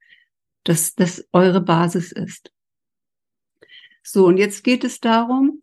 dass 0.65 0.95
das 0.95 1.27
eure 1.33 1.61
Basis 1.61 2.13
ist. 2.13 2.53
So, 4.03 4.27
und 4.27 4.37
jetzt 4.37 4.65
geht 4.65 4.85
es 4.85 5.01
darum, 5.01 5.63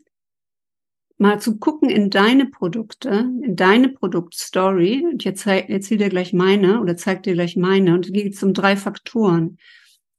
mal 1.20 1.39
zu 1.39 1.57
gucken 1.57 1.89
in 1.89 2.09
deine 2.09 2.45
Produkte, 2.45 3.09
in 3.43 3.55
deine 3.55 3.89
Produktstory. 3.89 5.05
Und 5.05 5.24
jetzt 5.24 5.45
erzähl 5.45 5.97
dir 5.97 6.09
gleich 6.09 6.34
meine 6.34 6.82
oder 6.82 6.97
zeig 6.97 7.24
dir 7.24 7.34
gleich 7.34 7.55
meine. 7.55 7.93
Und 7.93 8.07
es 8.07 8.13
geht 8.13 8.41
um 8.41 8.53
drei 8.53 8.76
Faktoren. 8.76 9.57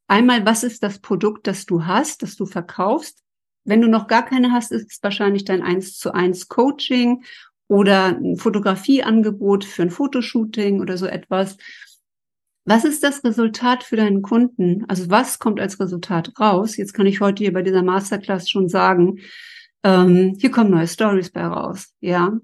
Einmal, 0.06 0.44
was 0.44 0.62
ist 0.62 0.82
das 0.82 0.98
Produkt, 0.98 1.46
das 1.46 1.66
du 1.66 1.86
hast, 1.86 2.22
das 2.22 2.36
du 2.36 2.44
verkaufst? 2.44 3.22
Wenn 3.64 3.80
du 3.80 3.88
noch 3.88 4.06
gar 4.06 4.24
keine 4.24 4.52
hast, 4.52 4.72
ist 4.72 4.92
es 4.92 5.02
wahrscheinlich 5.02 5.44
dein 5.44 5.62
eins 5.62 5.96
zu 5.96 6.12
eins 6.12 6.48
Coaching 6.48 7.24
oder 7.66 8.16
ein 8.16 8.36
Fotografieangebot 8.36 9.64
für 9.64 9.82
ein 9.82 9.90
Fotoshooting 9.90 10.80
oder 10.80 10.98
so 10.98 11.06
etwas. 11.06 11.56
Was 12.66 12.84
ist 12.84 13.02
das 13.02 13.24
Resultat 13.24 13.84
für 13.84 13.96
deinen 13.96 14.20
Kunden? 14.22 14.84
Also 14.88 15.08
was 15.08 15.38
kommt 15.38 15.60
als 15.60 15.80
Resultat 15.80 16.32
raus? 16.38 16.76
Jetzt 16.76 16.92
kann 16.92 17.06
ich 17.06 17.20
heute 17.20 17.42
hier 17.42 17.52
bei 17.52 17.62
dieser 17.62 17.82
Masterclass 17.82 18.50
schon 18.50 18.68
sagen, 18.68 19.20
ähm, 19.82 20.36
hier 20.38 20.50
kommen 20.50 20.70
neue 20.70 20.88
Stories 20.88 21.30
bei 21.30 21.44
raus, 21.44 21.94
ja. 22.00 22.38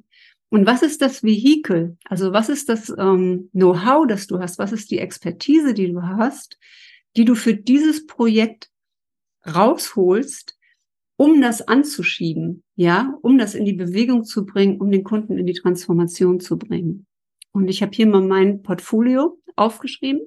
Und 0.49 0.65
was 0.65 0.83
ist 0.83 1.03
das 1.03 1.23
Vehikel? 1.23 1.97
Also 2.05 2.33
was 2.33 2.49
ist 2.49 2.69
das 2.69 2.93
ähm, 2.97 3.51
Know-how, 3.53 4.07
das 4.07 4.27
du 4.27 4.39
hast? 4.39 4.59
Was 4.59 4.73
ist 4.73 4.91
die 4.91 4.99
Expertise, 4.99 5.75
die 5.75 5.93
du 5.93 6.03
hast, 6.03 6.59
die 7.17 7.25
du 7.25 7.35
für 7.35 7.55
dieses 7.55 8.07
Projekt 8.07 8.71
rausholst, 9.45 10.57
um 11.17 11.41
das 11.41 11.67
anzuschieben, 11.67 12.63
ja, 12.77 13.15
um 13.23 13.39
das 13.39 13.55
in 13.55 13.65
die 13.65 13.73
Bewegung 13.73 14.25
zu 14.25 14.45
bringen, 14.45 14.81
um 14.81 14.91
den 14.91 15.03
Kunden 15.03 15.39
in 15.39 15.47
die 15.47 15.55
Transformation 15.55 16.41
zu 16.41 16.59
bringen. 16.59 17.07
Und 17.53 17.69
ich 17.69 17.83
habe 17.83 17.93
hier 17.95 18.07
mal 18.07 18.23
mein 18.23 18.63
Portfolio 18.63 19.39
aufgeschrieben. 19.57 20.21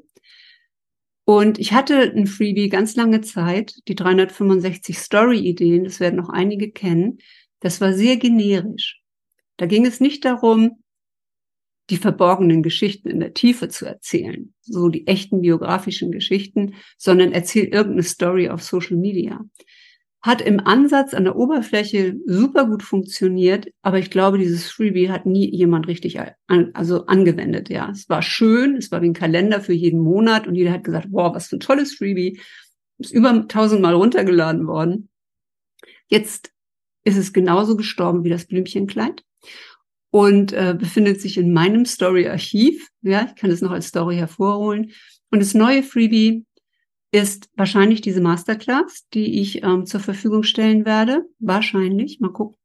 Und 1.29 1.59
ich 1.59 1.73
hatte 1.73 2.11
ein 2.15 2.25
Freebie 2.25 2.69
ganz 2.69 2.95
lange 2.95 3.21
Zeit, 3.21 3.75
die 3.87 3.93
365 3.93 4.97
Story-Ideen, 4.97 5.83
das 5.83 5.99
werden 5.99 6.15
noch 6.15 6.29
einige 6.29 6.71
kennen. 6.71 7.19
Das 7.59 7.81
war 7.81 7.93
sehr 7.93 8.17
generisch. 8.17 8.99
Da 9.57 9.67
ging 9.67 9.85
es 9.85 9.99
nicht 9.99 10.25
darum, 10.25 10.83
die 11.91 11.97
verborgenen 11.97 12.63
Geschichten 12.63 13.11
in 13.11 13.19
der 13.19 13.35
Tiefe 13.35 13.69
zu 13.69 13.85
erzählen, 13.85 14.55
so 14.61 14.89
die 14.89 15.05
echten 15.05 15.41
biografischen 15.41 16.11
Geschichten, 16.11 16.73
sondern 16.97 17.31
erzähl 17.31 17.65
irgendeine 17.65 18.01
Story 18.01 18.49
auf 18.49 18.63
Social 18.63 18.97
Media. 18.97 19.39
Hat 20.21 20.41
im 20.41 20.59
Ansatz 20.59 21.13
an 21.13 21.23
der 21.23 21.37
Oberfläche 21.37 22.17
super 22.25 22.65
gut 22.65 22.83
funktioniert, 22.83 23.67
aber 23.81 23.99
ich 23.99 24.11
glaube, 24.11 24.37
dieses 24.37 24.69
Freebie 24.69 25.09
hat 25.09 25.25
nie 25.25 25.49
jemand 25.49 25.87
richtig 25.87 26.19
an, 26.19 26.71
also 26.73 27.05
angewendet. 27.05 27.69
Ja, 27.69 27.89
es 27.89 28.09
war 28.09 28.21
schön, 28.21 28.75
es 28.75 28.91
war 28.91 29.01
wie 29.01 29.09
ein 29.09 29.13
Kalender 29.13 29.61
für 29.61 29.73
jeden 29.73 30.01
Monat 30.01 30.45
und 30.45 30.55
jeder 30.55 30.73
hat 30.73 30.83
gesagt, 30.83 31.07
wow, 31.11 31.33
was 31.33 31.47
für 31.47 31.55
ein 31.55 31.61
tolles 31.61 31.95
Freebie. 31.95 32.39
Ist 32.97 33.13
über 33.13 33.47
tausendmal 33.47 33.93
runtergeladen 33.93 34.67
worden. 34.67 35.09
Jetzt 36.09 36.51
ist 37.05 37.17
es 37.17 37.31
genauso 37.31 37.77
gestorben 37.77 38.25
wie 38.25 38.29
das 38.29 38.45
Blümchenkleid 38.45 39.23
und 40.11 40.53
äh, 40.53 40.75
befindet 40.77 41.21
sich 41.21 41.37
in 41.37 41.53
meinem 41.53 41.85
Story-Archiv. 41.85 42.89
Ja, 43.01 43.27
ich 43.27 43.39
kann 43.39 43.51
es 43.51 43.61
noch 43.61 43.71
als 43.71 43.87
Story 43.87 44.17
hervorholen. 44.17 44.91
Und 45.31 45.39
das 45.39 45.53
neue 45.53 45.83
Freebie 45.83 46.45
ist 47.11 47.49
wahrscheinlich 47.55 48.01
diese 48.01 48.21
Masterclass, 48.21 49.07
die 49.13 49.39
ich 49.41 49.63
ähm, 49.63 49.85
zur 49.85 49.99
Verfügung 49.99 50.43
stellen 50.43 50.85
werde. 50.85 51.25
Wahrscheinlich, 51.39 52.19
mal 52.19 52.31
gucken. 52.31 52.55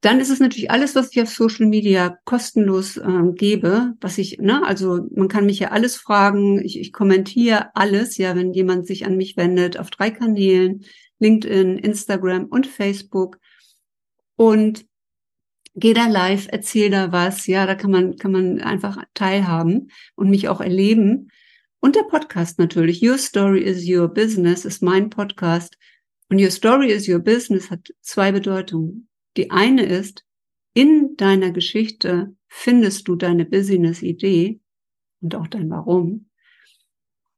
Dann 0.00 0.20
ist 0.20 0.28
es 0.28 0.38
natürlich 0.38 0.70
alles, 0.70 0.94
was 0.94 1.10
ich 1.12 1.22
auf 1.22 1.30
Social 1.30 1.64
Media 1.66 2.18
kostenlos 2.26 2.98
ähm, 2.98 3.34
gebe, 3.34 3.94
was 4.02 4.18
ich, 4.18 4.38
ne, 4.38 4.62
also 4.62 5.06
man 5.14 5.28
kann 5.28 5.46
mich 5.46 5.60
ja 5.60 5.70
alles 5.70 5.96
fragen, 5.96 6.62
ich, 6.62 6.78
ich 6.78 6.92
kommentiere 6.92 7.74
alles, 7.74 8.18
ja, 8.18 8.36
wenn 8.36 8.52
jemand 8.52 8.86
sich 8.86 9.06
an 9.06 9.16
mich 9.16 9.38
wendet, 9.38 9.78
auf 9.78 9.88
drei 9.88 10.10
Kanälen, 10.10 10.84
LinkedIn, 11.20 11.78
Instagram 11.78 12.44
und 12.44 12.66
Facebook. 12.66 13.38
Und 14.36 14.84
geh 15.74 15.94
da 15.94 16.06
live, 16.06 16.48
erzähl 16.50 16.90
da 16.90 17.10
was, 17.10 17.46
ja, 17.46 17.64
da 17.64 17.74
kann 17.74 17.90
man, 17.90 18.16
kann 18.16 18.32
man 18.32 18.60
einfach 18.60 19.02
teilhaben 19.14 19.90
und 20.16 20.28
mich 20.28 20.48
auch 20.48 20.60
erleben. 20.60 21.30
Und 21.84 21.96
der 21.96 22.04
Podcast 22.04 22.58
natürlich. 22.58 23.06
Your 23.06 23.18
Story 23.18 23.60
is 23.62 23.86
Your 23.86 24.08
Business 24.08 24.64
ist 24.64 24.80
mein 24.80 25.10
Podcast. 25.10 25.76
Und 26.30 26.40
Your 26.40 26.50
Story 26.50 26.90
is 26.90 27.06
Your 27.06 27.18
Business 27.18 27.70
hat 27.70 27.92
zwei 28.00 28.32
Bedeutungen. 28.32 29.10
Die 29.36 29.50
eine 29.50 29.84
ist, 29.84 30.24
in 30.72 31.14
deiner 31.18 31.50
Geschichte 31.50 32.34
findest 32.48 33.06
du 33.06 33.16
deine 33.16 33.44
Business-Idee 33.44 34.60
und 35.20 35.34
auch 35.34 35.46
dein 35.46 35.68
Warum. 35.68 36.30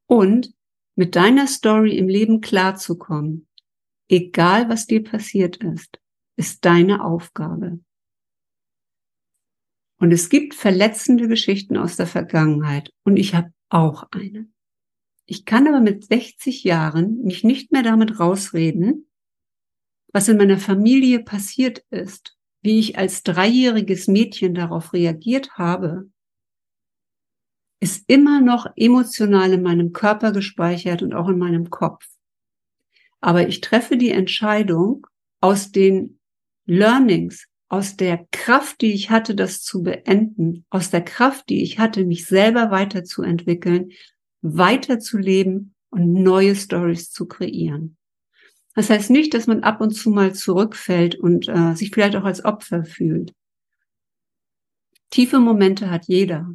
Und 0.06 0.54
mit 0.94 1.16
deiner 1.16 1.48
Story 1.48 1.98
im 1.98 2.06
Leben 2.06 2.40
klarzukommen, 2.40 3.48
egal 4.08 4.68
was 4.68 4.86
dir 4.86 5.02
passiert 5.02 5.56
ist, 5.56 5.98
ist 6.36 6.64
deine 6.64 7.04
Aufgabe. 7.04 7.80
Und 9.98 10.12
es 10.12 10.28
gibt 10.28 10.54
verletzende 10.54 11.26
Geschichten 11.26 11.76
aus 11.76 11.96
der 11.96 12.06
Vergangenheit 12.06 12.92
und 13.02 13.16
ich 13.16 13.34
habe 13.34 13.50
auch 13.68 14.04
eine. 14.10 14.48
Ich 15.26 15.44
kann 15.44 15.66
aber 15.66 15.80
mit 15.80 16.04
60 16.04 16.64
Jahren 16.64 17.22
mich 17.22 17.42
nicht 17.42 17.72
mehr 17.72 17.82
damit 17.82 18.20
rausreden, 18.20 19.08
was 20.12 20.28
in 20.28 20.36
meiner 20.36 20.58
Familie 20.58 21.22
passiert 21.22 21.84
ist, 21.90 22.36
wie 22.62 22.78
ich 22.78 22.98
als 22.98 23.22
dreijähriges 23.22 24.08
Mädchen 24.08 24.54
darauf 24.54 24.92
reagiert 24.92 25.58
habe, 25.58 26.10
ist 27.80 28.04
immer 28.08 28.40
noch 28.40 28.66
emotional 28.76 29.52
in 29.52 29.62
meinem 29.62 29.92
Körper 29.92 30.32
gespeichert 30.32 31.02
und 31.02 31.14
auch 31.14 31.28
in 31.28 31.38
meinem 31.38 31.70
Kopf. 31.70 32.06
Aber 33.20 33.46
ich 33.46 33.60
treffe 33.60 33.96
die 33.96 34.10
Entscheidung 34.10 35.06
aus 35.40 35.70
den 35.72 36.18
Learnings, 36.64 37.46
aus 37.68 37.96
der 37.96 38.26
Kraft, 38.30 38.80
die 38.80 38.92
ich 38.92 39.10
hatte, 39.10 39.34
das 39.34 39.62
zu 39.62 39.82
beenden, 39.82 40.64
aus 40.70 40.90
der 40.90 41.02
Kraft, 41.02 41.48
die 41.48 41.62
ich 41.62 41.78
hatte, 41.78 42.04
mich 42.04 42.26
selber 42.26 42.70
weiterzuentwickeln, 42.70 43.90
weiterzuleben 44.42 45.74
und 45.90 46.12
neue 46.12 46.54
Stories 46.54 47.10
zu 47.10 47.26
kreieren. 47.26 47.96
Das 48.74 48.90
heißt 48.90 49.10
nicht, 49.10 49.34
dass 49.34 49.46
man 49.46 49.62
ab 49.62 49.80
und 49.80 49.92
zu 49.92 50.10
mal 50.10 50.34
zurückfällt 50.34 51.16
und 51.16 51.48
äh, 51.48 51.74
sich 51.74 51.90
vielleicht 51.90 52.14
auch 52.16 52.24
als 52.24 52.44
Opfer 52.44 52.84
fühlt. 52.84 53.32
Tiefe 55.10 55.40
Momente 55.40 55.90
hat 55.90 56.06
jeder. 56.06 56.54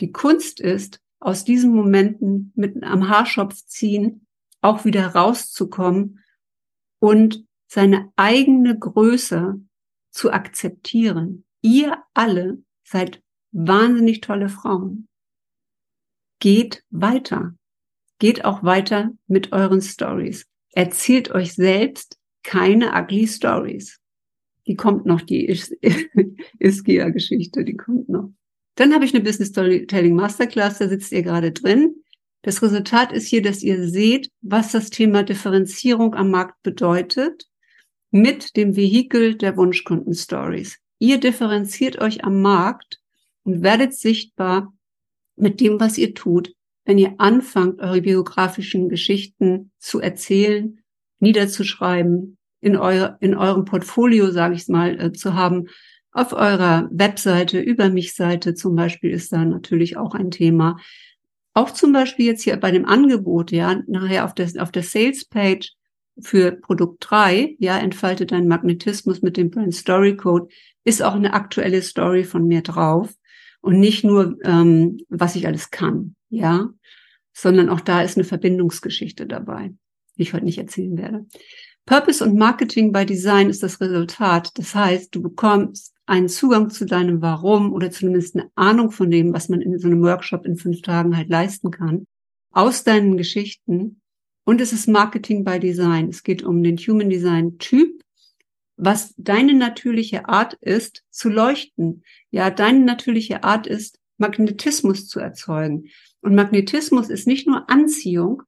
Die 0.00 0.10
Kunst 0.10 0.60
ist, 0.60 1.00
aus 1.20 1.44
diesen 1.44 1.74
Momenten 1.74 2.52
mit 2.54 2.82
am 2.82 3.08
Haarschopf 3.08 3.54
ziehen, 3.66 4.26
auch 4.60 4.84
wieder 4.84 5.06
rauszukommen 5.08 6.22
und 6.98 7.46
seine 7.68 8.12
eigene 8.16 8.78
Größe 8.78 9.60
zu 10.16 10.32
akzeptieren. 10.32 11.44
Ihr 11.60 11.98
alle 12.14 12.62
seid 12.84 13.22
wahnsinnig 13.52 14.22
tolle 14.22 14.48
Frauen. 14.48 15.08
Geht 16.40 16.84
weiter. 16.90 17.54
Geht 18.18 18.44
auch 18.44 18.62
weiter 18.62 19.10
mit 19.26 19.52
euren 19.52 19.82
Stories. 19.82 20.46
Erzählt 20.72 21.30
euch 21.32 21.52
selbst 21.54 22.18
keine 22.42 22.92
ugly 22.94 23.26
Stories. 23.26 24.00
Die 24.66 24.74
kommt 24.74 25.04
noch, 25.04 25.20
die 25.20 25.46
Iskia-Geschichte, 26.58 27.64
die 27.66 27.76
kommt 27.76 28.08
noch. 28.08 28.32
Dann 28.74 28.94
habe 28.94 29.04
ich 29.04 29.14
eine 29.14 29.22
Business 29.22 29.50
Storytelling 29.50 30.14
Masterclass, 30.14 30.78
da 30.78 30.88
sitzt 30.88 31.12
ihr 31.12 31.22
gerade 31.22 31.52
drin. 31.52 31.94
Das 32.42 32.62
Resultat 32.62 33.12
ist 33.12 33.28
hier, 33.28 33.42
dass 33.42 33.62
ihr 33.62 33.86
seht, 33.88 34.30
was 34.40 34.72
das 34.72 34.90
Thema 34.90 35.22
Differenzierung 35.22 36.14
am 36.14 36.30
Markt 36.30 36.62
bedeutet 36.62 37.46
mit 38.10 38.56
dem 38.56 38.76
Vehikel 38.76 39.34
der 39.34 39.56
Wunschkunden-Stories. 39.56 40.78
Ihr 40.98 41.18
differenziert 41.18 42.00
euch 42.00 42.24
am 42.24 42.40
Markt 42.40 43.00
und 43.42 43.62
werdet 43.62 43.94
sichtbar 43.94 44.72
mit 45.36 45.60
dem, 45.60 45.78
was 45.78 45.98
ihr 45.98 46.14
tut, 46.14 46.52
wenn 46.84 46.98
ihr 46.98 47.14
anfangt, 47.18 47.80
eure 47.80 48.00
biografischen 48.00 48.88
Geschichten 48.88 49.72
zu 49.78 50.00
erzählen, 50.00 50.78
niederzuschreiben, 51.18 52.38
in, 52.60 52.76
euer, 52.76 53.16
in 53.20 53.34
eurem 53.34 53.64
Portfolio, 53.64 54.30
sage 54.30 54.54
ich 54.54 54.68
mal, 54.68 54.98
äh, 55.00 55.12
zu 55.12 55.34
haben. 55.34 55.66
Auf 56.12 56.32
eurer 56.32 56.88
Webseite, 56.90 57.60
über 57.60 57.90
mich 57.90 58.14
Seite 58.14 58.54
zum 58.54 58.74
Beispiel 58.74 59.10
ist 59.10 59.32
da 59.32 59.44
natürlich 59.44 59.96
auch 59.96 60.14
ein 60.14 60.30
Thema. 60.30 60.78
Auch 61.52 61.70
zum 61.70 61.92
Beispiel 61.92 62.26
jetzt 62.26 62.42
hier 62.42 62.56
bei 62.56 62.70
dem 62.70 62.86
Angebot, 62.86 63.52
ja, 63.52 63.82
nachher 63.86 64.24
auf 64.24 64.34
der, 64.34 64.50
auf 64.58 64.72
der 64.72 64.82
Sales 64.82 65.26
Page 65.26 65.72
für 66.20 66.52
Produkt 66.52 66.98
3, 67.08 67.56
ja, 67.58 67.78
entfalte 67.78 68.26
deinen 68.26 68.48
Magnetismus 68.48 69.22
mit 69.22 69.36
dem 69.36 69.50
Brand 69.50 69.74
Story 69.74 70.16
Code, 70.16 70.48
ist 70.84 71.02
auch 71.02 71.14
eine 71.14 71.34
aktuelle 71.34 71.82
Story 71.82 72.24
von 72.24 72.46
mir 72.46 72.62
drauf. 72.62 73.14
Und 73.60 73.80
nicht 73.80 74.04
nur, 74.04 74.38
ähm, 74.44 74.98
was 75.08 75.34
ich 75.34 75.46
alles 75.46 75.70
kann, 75.70 76.14
ja, 76.30 76.70
sondern 77.32 77.68
auch 77.68 77.80
da 77.80 78.02
ist 78.02 78.16
eine 78.16 78.24
Verbindungsgeschichte 78.24 79.26
dabei, 79.26 79.74
die 80.16 80.22
ich 80.22 80.32
heute 80.32 80.44
nicht 80.44 80.58
erzählen 80.58 80.96
werde. 80.96 81.26
Purpose 81.84 82.24
und 82.24 82.36
Marketing 82.36 82.92
by 82.92 83.04
Design 83.04 83.50
ist 83.50 83.62
das 83.62 83.80
Resultat. 83.80 84.56
Das 84.58 84.74
heißt, 84.74 85.14
du 85.14 85.22
bekommst 85.22 85.94
einen 86.06 86.28
Zugang 86.28 86.70
zu 86.70 86.86
deinem 86.86 87.20
Warum 87.20 87.72
oder 87.72 87.90
zumindest 87.90 88.36
eine 88.36 88.50
Ahnung 88.54 88.90
von 88.90 89.10
dem, 89.10 89.32
was 89.32 89.48
man 89.48 89.60
in 89.60 89.78
so 89.78 89.88
einem 89.88 90.02
Workshop 90.02 90.46
in 90.46 90.56
fünf 90.56 90.82
Tagen 90.82 91.16
halt 91.16 91.28
leisten 91.28 91.70
kann, 91.70 92.06
aus 92.52 92.84
deinen 92.84 93.16
Geschichten 93.16 94.00
und 94.46 94.60
es 94.60 94.72
ist 94.72 94.86
Marketing 94.86 95.44
by 95.44 95.58
Design. 95.58 96.08
Es 96.08 96.22
geht 96.22 96.42
um 96.44 96.62
den 96.62 96.78
Human 96.78 97.10
Design 97.10 97.58
Typ, 97.58 98.00
was 98.76 99.12
deine 99.16 99.54
natürliche 99.54 100.28
Art 100.28 100.54
ist, 100.60 101.02
zu 101.10 101.28
leuchten. 101.28 102.04
Ja, 102.30 102.50
deine 102.50 102.84
natürliche 102.84 103.42
Art 103.42 103.66
ist, 103.66 103.98
Magnetismus 104.18 105.08
zu 105.08 105.18
erzeugen. 105.18 105.88
Und 106.20 106.36
Magnetismus 106.36 107.10
ist 107.10 107.26
nicht 107.26 107.46
nur 107.48 107.68
Anziehung, 107.68 108.42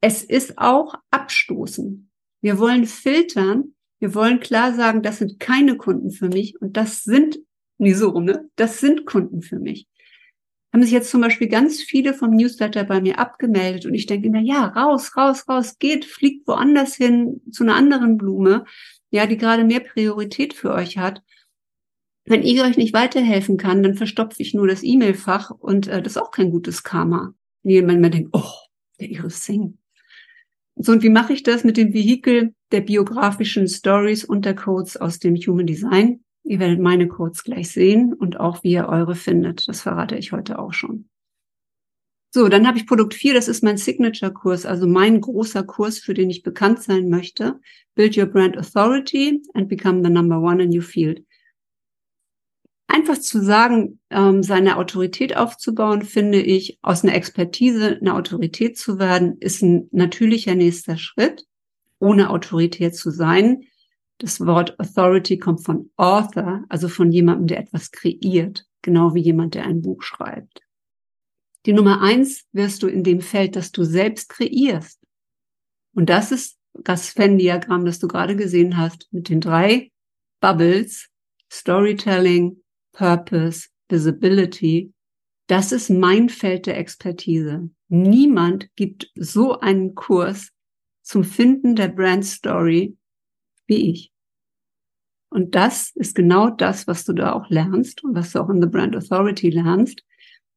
es 0.00 0.24
ist 0.24 0.56
auch 0.56 0.94
Abstoßen. 1.10 2.10
Wir 2.40 2.58
wollen 2.58 2.86
filtern, 2.86 3.74
wir 3.98 4.14
wollen 4.14 4.40
klar 4.40 4.74
sagen, 4.74 5.02
das 5.02 5.18
sind 5.18 5.38
keine 5.38 5.76
Kunden 5.76 6.10
für 6.10 6.28
mich 6.28 6.60
und 6.60 6.76
das 6.78 7.04
sind, 7.04 7.38
nie 7.78 7.92
so 7.92 8.20
ne? 8.20 8.48
Das 8.56 8.80
sind 8.80 9.04
Kunden 9.04 9.42
für 9.42 9.58
mich 9.58 9.86
haben 10.72 10.82
sich 10.82 10.92
jetzt 10.92 11.10
zum 11.10 11.20
Beispiel 11.20 11.48
ganz 11.48 11.80
viele 11.80 12.12
vom 12.12 12.30
Newsletter 12.36 12.84
bei 12.84 13.00
mir 13.00 13.18
abgemeldet 13.18 13.86
und 13.86 13.94
ich 13.94 14.06
denke 14.06 14.28
immer, 14.28 14.40
ja, 14.40 14.66
raus, 14.66 15.16
raus, 15.16 15.48
raus, 15.48 15.78
geht, 15.78 16.04
fliegt 16.04 16.46
woanders 16.46 16.94
hin 16.94 17.40
zu 17.50 17.64
einer 17.64 17.76
anderen 17.76 18.18
Blume, 18.18 18.64
ja, 19.10 19.26
die 19.26 19.36
gerade 19.36 19.64
mehr 19.64 19.80
Priorität 19.80 20.54
für 20.54 20.72
euch 20.72 20.98
hat. 20.98 21.22
Wenn 22.24 22.42
ich 22.42 22.60
euch 22.60 22.76
nicht 22.76 22.92
weiterhelfen 22.92 23.56
kann, 23.56 23.82
dann 23.82 23.94
verstopfe 23.94 24.42
ich 24.42 24.52
nur 24.52 24.66
das 24.66 24.82
E-Mail-Fach 24.82 25.50
und 25.50 25.86
äh, 25.86 26.02
das 26.02 26.16
ist 26.16 26.22
auch 26.22 26.32
kein 26.32 26.50
gutes 26.50 26.82
Karma. 26.82 27.32
Wenn 27.62 27.72
jemand 27.72 28.00
mal 28.00 28.10
denkt, 28.10 28.30
oh, 28.32 28.52
der 29.00 29.10
Iris 29.10 29.44
Singh. 29.44 29.74
So, 30.74 30.92
und 30.92 31.02
wie 31.02 31.08
mache 31.08 31.32
ich 31.32 31.42
das 31.42 31.64
mit 31.64 31.78
dem 31.78 31.94
Vehikel 31.94 32.52
der 32.70 32.82
biografischen 32.82 33.66
Stories 33.66 34.24
und 34.24 34.44
der 34.44 34.54
Codes 34.54 34.96
aus 34.96 35.18
dem 35.20 35.36
Human 35.36 35.66
Design? 35.66 36.20
Ihr 36.46 36.60
werdet 36.60 36.80
meine 36.80 37.08
Codes 37.08 37.44
gleich 37.44 37.70
sehen 37.70 38.12
und 38.12 38.38
auch 38.38 38.62
wie 38.62 38.72
ihr 38.72 38.88
eure 38.88 39.14
findet. 39.14 39.68
Das 39.68 39.82
verrate 39.82 40.16
ich 40.16 40.32
heute 40.32 40.58
auch 40.58 40.72
schon. 40.72 41.08
So, 42.32 42.48
dann 42.48 42.66
habe 42.66 42.78
ich 42.78 42.86
Produkt 42.86 43.14
4, 43.14 43.34
das 43.34 43.48
ist 43.48 43.62
mein 43.62 43.78
Signature-Kurs, 43.78 44.66
also 44.66 44.86
mein 44.86 45.20
großer 45.20 45.64
Kurs, 45.64 45.98
für 45.98 46.14
den 46.14 46.28
ich 46.28 46.42
bekannt 46.42 46.82
sein 46.82 47.08
möchte. 47.08 47.60
Build 47.94 48.16
your 48.16 48.26
brand 48.26 48.58
authority 48.58 49.42
and 49.54 49.68
become 49.68 50.02
the 50.04 50.10
number 50.10 50.38
one 50.40 50.62
in 50.62 50.74
your 50.74 50.82
field. 50.82 51.22
einfach 52.96 53.18
zu 53.18 53.42
sagen, 53.42 54.00
ähm, 54.10 54.42
seine 54.42 54.78
Autorität 54.78 55.36
aufzubauen, 55.36 56.02
finde 56.02 56.40
ich, 56.40 56.78
aus 56.82 57.04
einer 57.04 57.14
Expertise 57.14 57.98
eine 58.00 58.14
Autorität 58.14 58.78
zu 58.78 58.98
werden, 58.98 59.36
ist 59.38 59.62
ein 59.62 59.88
natürlicher 59.92 60.54
nächster 60.54 60.96
Schritt, 60.96 61.44
ohne 61.98 62.30
Autorität 62.30 62.96
zu 62.96 63.10
sein. 63.10 63.64
Das 64.18 64.40
Wort 64.40 64.78
Authority 64.80 65.38
kommt 65.38 65.64
von 65.64 65.90
Author, 65.96 66.64
also 66.68 66.88
von 66.88 67.12
jemandem, 67.12 67.48
der 67.48 67.58
etwas 67.60 67.90
kreiert, 67.90 68.66
genau 68.82 69.14
wie 69.14 69.20
jemand, 69.20 69.54
der 69.54 69.64
ein 69.64 69.82
Buch 69.82 70.02
schreibt. 70.02 70.62
Die 71.66 71.72
Nummer 71.72 72.00
eins 72.00 72.46
wirst 72.52 72.82
du 72.82 72.86
in 72.86 73.02
dem 73.02 73.20
Feld, 73.20 73.56
das 73.56 73.72
du 73.72 73.84
selbst 73.84 74.28
kreierst. 74.28 75.00
Und 75.94 76.08
das 76.08 76.32
ist 76.32 76.58
das 76.72 77.16
Venn-Diagramm, 77.16 77.84
das 77.84 77.98
du 77.98 78.08
gerade 78.08 78.36
gesehen 78.36 78.76
hast, 78.76 79.08
mit 79.10 79.28
den 79.28 79.40
drei 79.40 79.90
Bubbles, 80.40 81.08
Storytelling, 81.52 82.62
Purpose, 82.92 83.68
Visibility. 83.88 84.92
Das 85.48 85.72
ist 85.72 85.90
mein 85.90 86.28
Feld 86.28 86.66
der 86.66 86.78
Expertise. 86.78 87.70
Niemand 87.88 88.68
gibt 88.76 89.10
so 89.14 89.58
einen 89.58 89.94
Kurs 89.94 90.50
zum 91.02 91.24
Finden 91.24 91.76
der 91.76 91.88
Brand 91.88 92.24
Story 92.24 92.96
wie 93.66 93.90
ich. 93.90 94.12
Und 95.28 95.54
das 95.54 95.90
ist 95.94 96.14
genau 96.14 96.50
das, 96.50 96.86
was 96.86 97.04
du 97.04 97.12
da 97.12 97.32
auch 97.32 97.50
lernst 97.50 98.04
und 98.04 98.14
was 98.14 98.32
du 98.32 98.40
auch 98.40 98.48
in 98.48 98.62
The 98.62 98.68
Brand 98.68 98.96
Authority 98.96 99.50
lernst, 99.50 100.02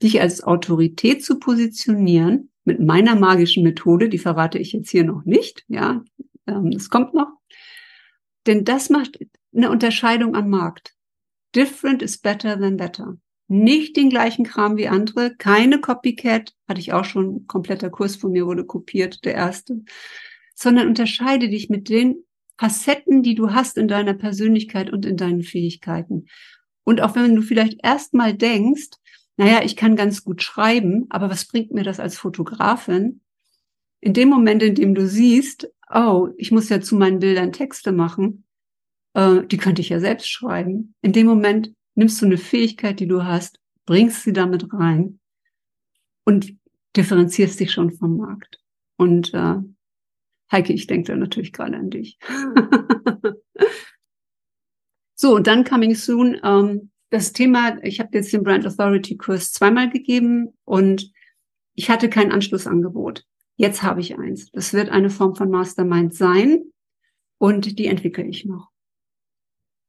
dich 0.01 0.21
als 0.21 0.43
Autorität 0.43 1.23
zu 1.23 1.39
positionieren 1.39 2.51
mit 2.63 2.79
meiner 2.79 3.15
magischen 3.15 3.63
Methode, 3.63 4.09
die 4.09 4.19
verrate 4.19 4.59
ich 4.59 4.73
jetzt 4.73 4.89
hier 4.89 5.03
noch 5.03 5.25
nicht, 5.25 5.65
ja, 5.67 6.03
ähm, 6.47 6.71
das 6.71 6.89
kommt 6.89 7.13
noch. 7.13 7.31
Denn 8.47 8.63
das 8.63 8.89
macht 8.89 9.19
eine 9.53 9.69
Unterscheidung 9.71 10.35
am 10.35 10.49
Markt. 10.49 10.95
Different 11.55 12.01
is 12.01 12.17
better 12.17 12.59
than 12.59 12.77
better. 12.77 13.17
Nicht 13.47 13.97
den 13.97 14.09
gleichen 14.09 14.45
Kram 14.45 14.77
wie 14.77 14.87
andere, 14.87 15.35
keine 15.35 15.81
Copycat, 15.81 16.53
hatte 16.67 16.79
ich 16.79 16.93
auch 16.93 17.05
schon, 17.05 17.47
kompletter 17.47 17.89
Kurs 17.89 18.15
von 18.15 18.31
mir 18.31 18.45
wurde 18.45 18.63
kopiert, 18.63 19.25
der 19.25 19.33
erste, 19.33 19.81
sondern 20.53 20.87
unterscheide 20.87 21.49
dich 21.49 21.69
mit 21.69 21.89
den 21.89 22.23
Facetten, 22.59 23.23
die 23.23 23.35
du 23.35 23.53
hast 23.53 23.77
in 23.77 23.87
deiner 23.87 24.13
Persönlichkeit 24.13 24.91
und 24.91 25.05
in 25.05 25.15
deinen 25.15 25.43
Fähigkeiten. 25.43 26.25
Und 26.83 26.99
auch 26.99 27.15
wenn 27.15 27.33
du 27.33 27.41
vielleicht 27.41 27.79
erstmal 27.83 28.33
denkst, 28.33 28.89
naja, 29.37 29.61
ich 29.63 29.77
kann 29.77 29.95
ganz 29.95 30.25
gut 30.25 30.43
schreiben, 30.43 31.05
aber 31.09 31.29
was 31.29 31.45
bringt 31.45 31.71
mir 31.71 31.83
das 31.83 32.01
als 32.01 32.17
Fotografin? 32.17 33.21
In 34.01 34.13
dem 34.13 34.27
Moment, 34.27 34.61
in 34.61 34.75
dem 34.75 34.93
du 34.93 35.07
siehst, 35.07 35.71
oh, 35.89 36.29
ich 36.37 36.51
muss 36.51 36.67
ja 36.67 36.81
zu 36.81 36.97
meinen 36.97 37.19
Bildern 37.19 37.53
Texte 37.53 37.93
machen, 37.93 38.43
äh, 39.13 39.41
die 39.45 39.57
könnte 39.57 39.81
ich 39.81 39.87
ja 39.87 40.01
selbst 40.01 40.29
schreiben. 40.29 40.95
In 41.01 41.13
dem 41.13 41.27
Moment 41.27 41.73
nimmst 41.95 42.21
du 42.21 42.25
eine 42.25 42.37
Fähigkeit, 42.37 42.99
die 42.99 43.07
du 43.07 43.23
hast, 43.23 43.61
bringst 43.85 44.23
sie 44.23 44.33
damit 44.33 44.73
rein 44.73 45.21
und 46.25 46.57
differenzierst 46.97 47.57
dich 47.57 47.71
schon 47.71 47.91
vom 47.93 48.17
Markt. 48.17 48.59
Und 48.97 49.33
äh, 49.33 49.55
Heike, 50.51 50.73
ich 50.73 50.87
denke 50.87 51.11
da 51.11 51.15
natürlich 51.15 51.53
gerade 51.53 51.77
an 51.77 51.89
dich. 51.89 52.17
so, 55.15 55.35
und 55.35 55.47
dann 55.47 55.63
coming 55.63 55.95
soon. 55.95 56.39
Ähm, 56.43 56.91
das 57.11 57.33
Thema, 57.33 57.83
ich 57.83 57.99
habe 57.99 58.09
jetzt 58.13 58.31
den 58.33 58.43
Brand 58.43 58.65
Authority 58.65 59.17
Kurs 59.17 59.51
zweimal 59.51 59.89
gegeben 59.89 60.57
und 60.65 61.11
ich 61.73 61.89
hatte 61.89 62.09
kein 62.09 62.31
Anschlussangebot. 62.31 63.25
Jetzt 63.55 63.83
habe 63.83 64.01
ich 64.01 64.17
eins. 64.17 64.51
Das 64.51 64.73
wird 64.73 64.89
eine 64.89 65.09
Form 65.09 65.35
von 65.35 65.49
Mastermind 65.49 66.13
sein 66.13 66.71
und 67.39 67.79
die 67.79 67.87
entwickle 67.87 68.25
ich 68.25 68.45
noch. 68.45 68.69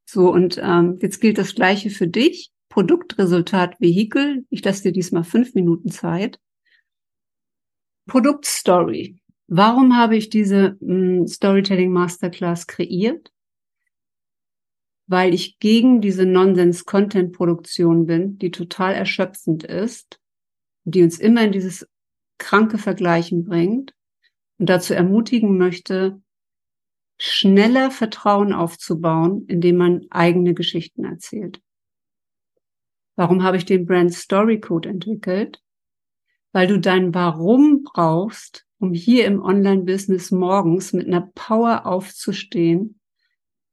So, 0.09 0.33
und 0.33 0.59
ähm, 0.63 0.99
jetzt 1.01 1.21
gilt 1.21 1.39
das 1.39 1.55
Gleiche 1.55 1.91
für 1.91 2.09
dich. 2.09 2.51
Produktresultat 2.69 3.81
Vehikel. 3.81 4.45
Ich 4.51 4.65
lasse 4.65 4.85
dir 4.85 4.93
diesmal 4.93 5.25
fünf 5.25 5.55
Minuten 5.55 5.91
Zeit. 5.91 6.41
Produktstory. 8.07 9.20
Warum 9.51 9.97
habe 9.97 10.17
ich 10.17 10.31
diese 10.31 10.79
hm, 10.81 11.27
Storytelling 11.27 11.93
Masterclass 11.93 12.67
kreiert? 12.67 13.31
weil 15.11 15.35
ich 15.35 15.59
gegen 15.59 16.01
diese 16.01 16.25
Nonsens-Content-Produktion 16.25 18.07
bin, 18.07 18.39
die 18.39 18.53
total 18.53 18.95
erschöpfend 18.95 19.65
ist, 19.65 20.21
die 20.85 21.03
uns 21.03 21.19
immer 21.19 21.43
in 21.43 21.51
dieses 21.51 21.89
kranke 22.39 22.79
Vergleichen 22.79 23.45
bringt 23.45 23.93
und 24.59 24.71
dazu 24.71 24.95
ermutigen 24.95 25.59
möchte, 25.59 26.23
schneller 27.19 27.91
Vertrauen 27.91 28.53
aufzubauen, 28.53 29.47
indem 29.49 29.79
man 29.79 30.07
eigene 30.11 30.55
Geschichten 30.55 31.05
erzählt. 31.05 31.61
Warum 33.17 33.43
habe 33.43 33.57
ich 33.57 33.65
den 33.65 33.87
Brand 33.87 34.15
Story 34.15 34.61
Code 34.61 34.89
entwickelt? 34.89 35.61
Weil 36.53 36.69
du 36.69 36.79
dein 36.79 37.13
Warum 37.15 37.83
brauchst, 37.83 38.65
um 38.81 38.95
hier 38.95 39.27
im 39.27 39.43
Online-Business 39.43 40.31
morgens 40.31 40.93
mit 40.93 41.07
einer 41.07 41.31
Power 41.35 41.87
aufzustehen 41.87 42.99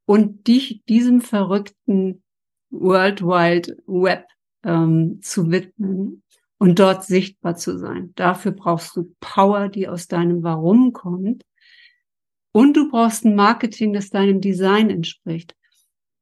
und 0.05 0.47
dich 0.47 0.83
diesem 0.87 1.21
verrückten 1.21 2.21
World 2.69 3.23
Wide 3.23 3.77
Web 3.87 4.27
ähm, 4.63 5.19
zu 5.21 5.49
widmen 5.49 6.23
und 6.57 6.79
dort 6.79 7.05
sichtbar 7.05 7.55
zu 7.55 7.77
sein. 7.77 8.11
Dafür 8.15 8.51
brauchst 8.51 8.95
du 8.97 9.15
Power, 9.21 9.69
die 9.69 9.87
aus 9.87 10.07
deinem 10.07 10.43
Warum 10.43 10.91
kommt. 10.91 11.43
Und 12.51 12.75
du 12.75 12.89
brauchst 12.89 13.23
ein 13.23 13.35
Marketing, 13.35 13.93
das 13.93 14.09
deinem 14.09 14.41
Design 14.41 14.89
entspricht. 14.89 15.55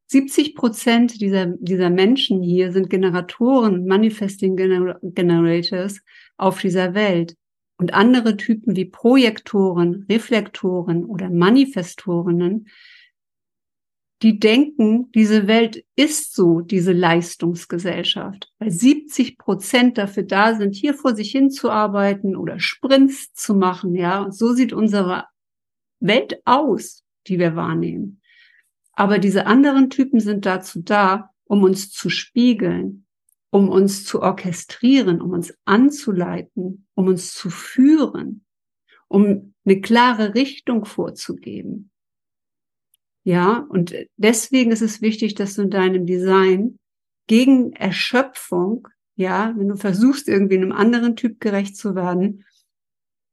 70 0.08 0.54
Prozent 0.54 1.22
dieser, 1.22 1.48
dieser 1.48 1.90
Menschen 1.90 2.44
hier 2.44 2.72
sind 2.72 2.92
Generatoren, 2.92 3.88
Manifesting 3.88 4.56
Gener 4.56 5.00
Generators 5.02 6.02
auf 6.38 6.62
dieser 6.62 6.94
Welt. 6.94 7.36
Und 7.78 7.94
andere 7.94 8.38
Typen 8.38 8.76
wie 8.76 8.86
Projektoren, 8.86 10.06
Reflektoren 10.10 11.06
oder 11.06 11.30
Manifestorinnen 11.30 12.68
die 14.22 14.40
denken, 14.40 15.12
diese 15.12 15.48
Welt 15.48 15.86
ist 15.96 16.34
so, 16.34 16.62
diese 16.62 16.94
Leistungsgesellschaft, 16.94 18.52
weil 18.60 18.72
70 18.72 19.38
Prozent 19.38 19.98
dafür 19.98 20.24
da 20.24 20.56
sind, 20.56 20.74
hier 20.74 20.94
vor 20.94 21.16
sich 21.16 21.32
hin 21.32 21.52
zu 21.52 21.70
arbeiten 21.70 22.36
oder 22.36 22.60
Sprints 22.60 23.34
zu 23.34 23.54
machen, 23.54 23.94
ja. 23.94 24.22
Und 24.22 24.34
so 24.34 24.54
sieht 24.54 24.74
unsere 24.74 25.26
Welt 26.00 26.42
aus, 26.46 27.04
die 27.28 27.40
wir 27.40 27.56
wahrnehmen. 27.56 28.22
Aber 28.94 29.20
diese 29.20 29.46
anderen 29.46 29.90
Typen 29.90 30.22
sind 30.22 30.46
dazu 30.46 30.82
da, 30.82 31.32
um 31.44 31.64
uns 31.64 31.92
zu 31.92 32.10
spiegeln, 32.10 33.05
um 33.56 33.70
uns 33.70 34.04
zu 34.04 34.22
orchestrieren, 34.22 35.22
um 35.22 35.32
uns 35.32 35.58
anzuleiten, 35.64 36.90
um 36.94 37.08
uns 37.08 37.34
zu 37.34 37.50
führen, 37.50 38.44
um 39.08 39.54
eine 39.64 39.80
klare 39.80 40.36
Richtung 40.36 40.84
vorzugeben. 40.84 41.90
Ja, 43.24 43.66
und 43.70 43.96
deswegen 44.18 44.74
ist 44.74 44.82
es 44.82 45.02
wichtig, 45.02 45.36
dass 45.36 45.56
du 45.56 45.62
in 45.62 45.70
deinem 45.70 46.06
Design 46.06 46.80
gegen 47.28 47.72
Erschöpfung, 47.72 48.90
ja, 49.16 49.54
wenn 49.56 49.70
du 49.70 49.78
versuchst, 49.78 50.28
irgendwie 50.28 50.58
einem 50.58 50.74
anderen 50.74 51.16
Typ 51.16 51.40
gerecht 51.40 51.78
zu 51.78 51.96
werden, 51.96 52.44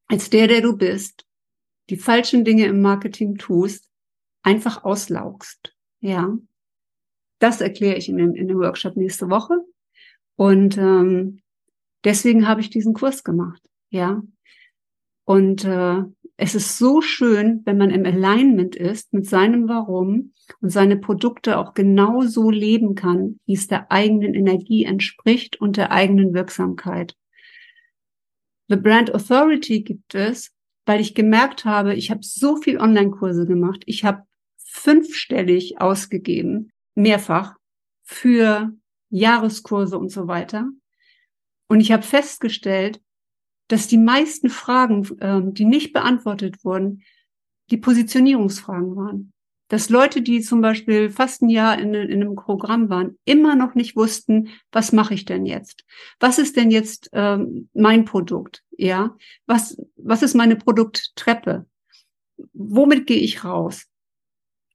als 0.07 0.31
der, 0.31 0.47
der 0.47 0.61
du 0.61 0.77
bist, 0.77 1.27
die 1.91 1.97
falschen 1.97 2.45
Dinge 2.45 2.67
im 2.67 2.81
Marketing 2.81 3.39
tust, 3.39 3.91
einfach 4.45 4.85
auslaugst. 4.85 5.75
Ja, 5.99 6.39
das 7.41 7.61
erkläre 7.61 7.97
ich 7.97 8.09
in 8.09 8.19
dem, 8.19 8.37
in 8.37 8.47
dem 8.47 8.59
Workshop 8.59 8.97
nächste 8.97 9.29
Woche. 9.29 9.57
Und 10.37 10.79
ähm, 10.79 11.41
deswegen 12.05 12.49
habe 12.49 12.61
ich 12.61 12.71
diesen 12.71 12.95
Kurs 12.95 13.25
gemacht. 13.25 13.63
Ja, 13.91 14.23
und 15.25 15.65
äh, 15.65 16.03
es 16.37 16.55
ist 16.55 16.79
so 16.79 17.01
schön, 17.01 17.63
wenn 17.65 17.79
man 17.79 17.91
im 17.91 18.05
Alignment 18.05 18.75
ist 18.75 19.13
mit 19.13 19.27
seinem 19.27 19.69
Warum 19.69 20.33
und 20.61 20.71
seine 20.71 20.97
Produkte 20.97 21.59
auch 21.59 21.75
genau 21.75 22.23
so 22.23 22.51
leben 22.51 22.95
kann, 22.95 23.39
wie 23.47 23.55
es 23.55 23.69
der 23.69 23.93
eigenen 23.93 24.35
Energie 24.35 24.85
entspricht 24.85 25.61
und 25.61 25.77
der 25.77 25.93
eigenen 25.93 26.35
Wirksamkeit. 26.35 27.17
The 28.69 28.77
Brand 28.77 29.15
Authority 29.15 29.83
gibt 29.83 30.15
es, 30.15 30.51
weil 30.85 31.01
ich 31.01 31.15
gemerkt 31.15 31.65
habe, 31.65 31.95
ich 31.95 32.11
habe 32.11 32.21
so 32.23 32.57
viel 32.57 32.79
Online-Kurse 32.79 33.47
gemacht. 33.47 33.83
Ich 33.87 34.05
habe 34.05 34.23
fünfstellig 34.57 35.81
ausgegeben, 35.81 36.73
mehrfach, 36.95 37.57
für 38.03 38.73
Jahreskurse 39.13 39.99
und 39.99 40.11
so 40.11 40.27
weiter. 40.27 40.69
Und 41.69 41.81
ich 41.81 41.93
habe 41.93 42.03
festgestellt, 42.03 43.01
dass 43.69 43.87
die 43.87 43.99
meisten 43.99 44.51
Fragen, 44.51 45.09
ähm, 45.21 45.55
die 45.55 45.65
nicht 45.65 45.93
beantwortet 45.93 46.65
wurden, 46.65 47.03
die 47.71 47.77
Positionierungsfragen 47.77 48.97
waren. 48.97 49.33
Dass 49.69 49.89
Leute, 49.89 50.21
die 50.21 50.41
zum 50.43 50.61
Beispiel 50.61 51.09
fast 51.09 51.41
ein 51.43 51.49
Jahr 51.49 51.79
in, 51.79 51.95
in 51.95 52.23
einem 52.23 52.35
Programm 52.35 52.91
waren, 52.91 53.19
immer 53.25 53.55
noch 53.55 53.75
nicht 53.75 53.97
wussten, 53.97 54.49
was 54.71 54.93
mache 54.93 55.15
ich 55.15 55.25
denn 55.25 55.47
jetzt? 55.47 55.85
Was 56.21 56.39
ist 56.39 56.57
denn 56.57 56.71
jetzt 56.71 57.09
ähm, 57.13 57.71
mein 57.73 58.05
Produkt? 58.05 58.63
Ja, 58.73 59.17
was 59.47 59.79
was 59.97 60.23
ist 60.23 60.35
meine 60.35 60.57
Produkttreppe? 60.57 61.67
Womit 62.53 63.07
gehe 63.07 63.21
ich 63.21 63.45
raus? 63.45 63.87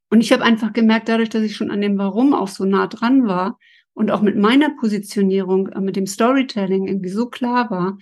Und 0.09 0.21
ich 0.21 0.31
habe 0.31 0.43
einfach 0.43 0.73
gemerkt, 0.73 1.09
dadurch, 1.09 1.29
dass 1.29 1.43
ich 1.43 1.55
schon 1.55 1.69
an 1.69 1.81
dem 1.81 1.97
Warum 1.97 2.33
auch 2.33 2.47
so 2.47 2.65
nah 2.65 2.87
dran 2.87 3.27
war 3.27 3.59
und 3.97 4.11
auch 4.11 4.21
mit 4.21 4.37
meiner 4.37 4.69
Positionierung, 4.69 5.69
äh, 5.69 5.81
mit 5.81 5.95
dem 5.95 6.05
Storytelling 6.05 6.87
irgendwie 6.87 7.09
so 7.09 7.29
klar 7.29 7.71
war, 7.71 7.97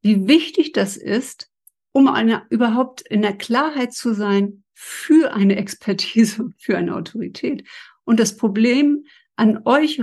wie 0.00 0.26
wichtig 0.26 0.72
das 0.72 0.96
ist, 0.96 1.50
um 1.92 2.08
eine, 2.08 2.46
überhaupt 2.48 3.02
in 3.02 3.20
der 3.20 3.36
Klarheit 3.36 3.92
zu 3.92 4.14
sein 4.14 4.64
für 4.72 5.34
eine 5.34 5.56
Expertise, 5.56 6.50
für 6.58 6.78
eine 6.78 6.96
Autorität. 6.96 7.68
Und 8.04 8.18
das 8.18 8.38
Problem 8.38 9.04
an 9.36 9.60
euch 9.66 10.02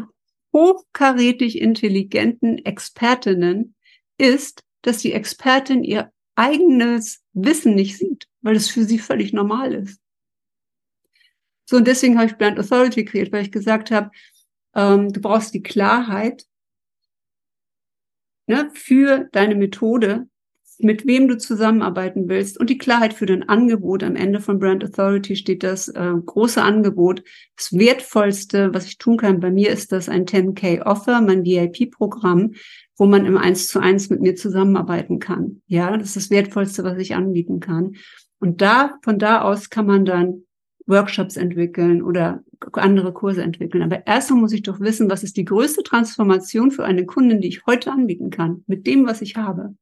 hochkarätig 0.54 1.60
intelligenten 1.60 2.64
Expertinnen 2.64 3.74
ist, 4.20 4.64
dass 4.84 5.00
die 5.00 5.14
Expertin 5.14 5.84
ihr 5.84 6.12
eigenes 6.36 7.24
Wissen 7.34 7.74
nicht 7.74 7.98
sieht, 7.98 8.28
weil 8.42 8.56
es 8.56 8.70
für 8.70 8.84
sie 8.84 9.00
völlig 9.00 9.34
normal 9.34 9.74
ist. 9.74 10.00
So, 11.68 11.78
und 11.78 11.88
deswegen 11.88 12.20
habe 12.20 12.28
ich 12.28 12.38
Brand 12.38 12.60
Authority 12.60 13.06
kreiert, 13.06 13.32
weil 13.32 13.42
ich 13.42 13.52
gesagt 13.52 13.90
habe, 13.90 14.12
ähm, 14.76 15.12
du 15.12 15.22
brauchst 15.22 15.54
die 15.54 15.64
Klarheit 15.64 16.46
ne, 18.48 18.70
für 18.74 19.28
deine 19.32 19.56
Methode, 19.56 20.28
mit 20.78 21.06
wem 21.08 21.30
du 21.30 21.38
zusammenarbeiten 21.38 22.28
willst 22.28 22.60
und 22.60 22.70
die 22.70 22.78
Klarheit 22.78 23.14
für 23.14 23.26
dein 23.26 23.48
Angebot. 23.48 24.04
Am 24.04 24.18
Ende 24.18 24.42
von 24.42 24.60
Brand 24.60 24.84
Authority 24.84 25.38
steht 25.38 25.64
das 25.64 25.88
äh, 25.88 26.14
große 26.26 26.62
Angebot. 26.62 27.24
Das 27.56 27.72
wertvollste, 27.72 28.74
was 28.74 28.86
ich 28.86 28.98
tun 28.98 29.18
kann 29.18 29.40
bei 29.40 29.52
mir, 29.52 29.70
ist 29.70 29.94
das 29.94 30.10
ein 30.10 30.26
10K 30.26 30.82
Offer, 30.82 31.22
mein 31.22 31.46
VIP-Programm, 31.46 32.56
wo 32.98 33.06
man 33.06 33.26
im 33.26 33.38
Eins 33.38 33.70
zu 33.70 33.80
eins 33.80 34.10
mit 34.10 34.22
mir 34.22 34.36
zusammenarbeiten 34.36 35.20
kann. 35.20 35.62
Ja, 35.68 35.96
das 35.96 36.10
ist 36.10 36.16
das 36.18 36.30
wertvollste, 36.30 36.84
was 36.84 36.98
ich 36.98 37.16
anbieten 37.16 37.62
kann. 37.62 37.96
Und 38.40 38.62
da, 38.62 38.98
von 39.02 39.18
da 39.18 39.42
aus 39.42 39.70
kann 39.70 39.86
man 39.86 40.04
dann 40.04 40.44
Workshops 40.88 41.38
entwickeln 41.38 42.04
oder 42.04 42.44
andere 42.74 43.14
Kurse 43.14 43.42
entwickeln. 43.42 43.84
Aber 43.84 44.06
erstmal 44.08 44.40
muss 44.40 44.54
ich 44.54 44.64
doch 44.64 44.80
wissen, 44.80 45.10
was 45.10 45.24
ist 45.24 45.38
die 45.38 45.46
größte 45.46 45.84
Transformation 45.84 46.72
für 46.72 46.84
eine 46.84 47.06
Kundin, 47.06 47.42
die 47.42 47.48
ich 47.50 47.66
heute 47.66 47.92
anbieten 47.92 48.30
kann, 48.30 48.64
mit 48.68 48.88
dem, 48.88 49.06
was 49.06 49.22
ich 49.22 49.36
habe, 49.36 49.76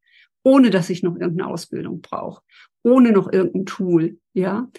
ohne 0.43 0.69
dass 0.69 0.89
ich 0.89 1.03
noch 1.03 1.15
irgendeine 1.15 1.49
Ausbildung 1.49 2.01
brauche, 2.01 2.43
ohne 2.84 3.11
noch 3.11 3.32
irgendein 3.32 3.65
Tool, 3.65 4.19
ja. 4.34 4.69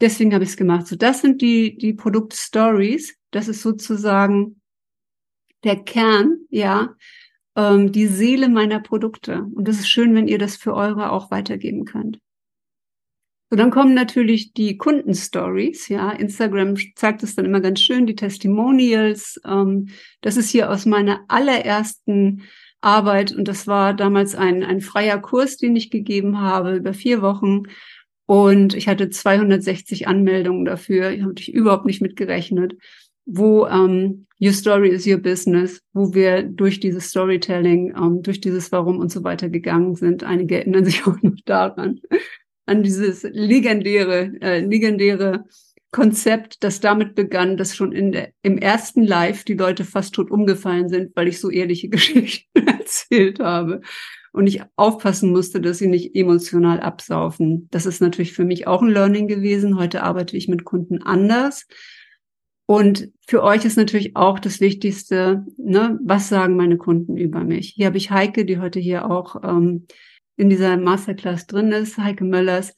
Deswegen 0.00 0.32
habe 0.32 0.44
ich 0.44 0.50
es 0.50 0.56
gemacht. 0.56 0.86
So, 0.86 0.96
das 0.96 1.20
sind 1.20 1.42
die, 1.42 1.76
die 1.76 1.92
Produktstories. 1.92 3.16
Das 3.30 3.48
ist 3.48 3.60
sozusagen 3.60 4.60
der 5.62 5.76
Kern, 5.76 6.38
ja, 6.48 6.94
ähm, 7.54 7.92
die 7.92 8.06
Seele 8.06 8.48
meiner 8.48 8.80
Produkte. 8.80 9.44
Und 9.54 9.68
das 9.68 9.78
ist 9.78 9.88
schön, 9.88 10.14
wenn 10.14 10.28
ihr 10.28 10.38
das 10.38 10.56
für 10.56 10.74
eure 10.74 11.12
auch 11.12 11.30
weitergeben 11.30 11.84
könnt. 11.84 12.18
So, 13.50 13.56
dann 13.56 13.70
kommen 13.70 13.94
natürlich 13.94 14.52
die 14.52 14.76
Kundenstories. 14.76 15.88
Ja, 15.88 16.12
Instagram 16.12 16.76
zeigt 16.94 17.24
es 17.24 17.34
dann 17.34 17.44
immer 17.44 17.60
ganz 17.60 17.80
schön, 17.80 18.06
die 18.06 18.14
Testimonials. 18.14 19.40
Ähm, 19.44 19.88
das 20.20 20.36
ist 20.36 20.50
hier 20.50 20.70
aus 20.70 20.86
meiner 20.86 21.24
allerersten 21.26 22.42
Arbeit 22.80 23.32
und 23.32 23.48
das 23.48 23.66
war 23.66 23.92
damals 23.92 24.36
ein, 24.36 24.62
ein 24.62 24.80
freier 24.80 25.18
Kurs, 25.18 25.56
den 25.56 25.74
ich 25.74 25.90
gegeben 25.90 26.40
habe 26.40 26.76
über 26.76 26.94
vier 26.94 27.22
Wochen. 27.22 27.64
Und 28.26 28.74
ich 28.74 28.86
hatte 28.86 29.10
260 29.10 30.06
Anmeldungen 30.06 30.64
dafür. 30.64 31.10
Ich 31.10 31.22
habe 31.22 31.34
ich 31.36 31.52
überhaupt 31.52 31.86
nicht 31.86 32.00
mitgerechnet 32.00 32.74
wo 33.32 33.66
ähm, 33.66 34.26
Your 34.40 34.52
Story 34.52 34.88
is 34.88 35.06
Your 35.06 35.18
Business, 35.18 35.80
wo 35.92 36.14
wir 36.14 36.42
durch 36.42 36.80
dieses 36.80 37.10
Storytelling, 37.10 37.94
ähm, 37.96 38.22
durch 38.22 38.40
dieses 38.40 38.72
Warum 38.72 38.98
und 38.98 39.12
so 39.12 39.22
weiter 39.22 39.48
gegangen 39.48 39.94
sind. 39.94 40.24
Einige 40.24 40.56
erinnern 40.56 40.84
sich 40.84 41.02
auch 41.06 41.20
noch 41.22 41.36
daran 41.44 42.00
an 42.70 42.84
dieses 42.84 43.24
legendäre, 43.24 44.32
äh, 44.40 44.60
legendäre 44.60 45.44
Konzept, 45.90 46.62
das 46.62 46.78
damit 46.78 47.16
begann, 47.16 47.56
dass 47.56 47.74
schon 47.74 47.90
in 47.90 48.12
der, 48.12 48.28
im 48.42 48.58
ersten 48.58 49.02
Live 49.02 49.42
die 49.42 49.54
Leute 49.54 49.84
fast 49.84 50.14
tot 50.14 50.30
umgefallen 50.30 50.88
sind, 50.88 51.16
weil 51.16 51.26
ich 51.26 51.40
so 51.40 51.50
ehrliche 51.50 51.88
Geschichten 51.90 52.68
erzählt 52.68 53.40
habe 53.40 53.80
und 54.32 54.46
ich 54.46 54.62
aufpassen 54.76 55.32
musste, 55.32 55.60
dass 55.60 55.78
sie 55.78 55.88
nicht 55.88 56.14
emotional 56.14 56.78
absaufen. 56.78 57.66
Das 57.72 57.86
ist 57.86 58.00
natürlich 58.00 58.34
für 58.34 58.44
mich 58.44 58.68
auch 58.68 58.82
ein 58.82 58.90
Learning 58.90 59.26
gewesen. 59.26 59.76
Heute 59.76 60.04
arbeite 60.04 60.36
ich 60.36 60.46
mit 60.46 60.64
Kunden 60.64 61.02
anders. 61.02 61.66
Und 62.66 63.10
für 63.26 63.42
euch 63.42 63.64
ist 63.64 63.76
natürlich 63.76 64.14
auch 64.14 64.38
das 64.38 64.60
Wichtigste, 64.60 65.44
ne, 65.56 65.98
was 66.04 66.28
sagen 66.28 66.54
meine 66.54 66.76
Kunden 66.76 67.16
über 67.16 67.42
mich? 67.42 67.72
Hier 67.74 67.86
habe 67.86 67.96
ich 67.96 68.12
Heike, 68.12 68.44
die 68.44 68.60
heute 68.60 68.78
hier 68.78 69.10
auch 69.10 69.42
ähm, 69.42 69.88
in 70.40 70.48
dieser 70.48 70.78
Masterclass 70.78 71.46
drin 71.46 71.70
ist, 71.70 71.98
Heike 71.98 72.24
Möllers, 72.24 72.74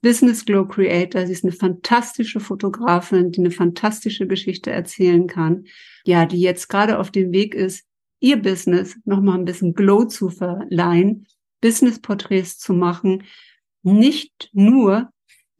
Business 0.00 0.46
Glow 0.46 0.66
Creator. 0.66 1.26
Sie 1.26 1.32
ist 1.32 1.44
eine 1.44 1.52
fantastische 1.52 2.40
Fotografin, 2.40 3.30
die 3.30 3.40
eine 3.40 3.50
fantastische 3.50 4.26
Geschichte 4.26 4.70
erzählen 4.70 5.26
kann. 5.26 5.66
Ja, 6.06 6.24
die 6.24 6.40
jetzt 6.40 6.68
gerade 6.68 6.98
auf 6.98 7.10
dem 7.10 7.30
Weg 7.30 7.54
ist, 7.54 7.84
ihr 8.20 8.40
Business 8.40 8.96
nochmal 9.04 9.38
ein 9.38 9.44
bisschen 9.44 9.74
Glow 9.74 10.06
zu 10.06 10.30
verleihen, 10.30 11.26
Business-Porträts 11.60 12.58
zu 12.58 12.72
machen. 12.72 13.24
Nicht 13.82 14.48
nur 14.54 15.10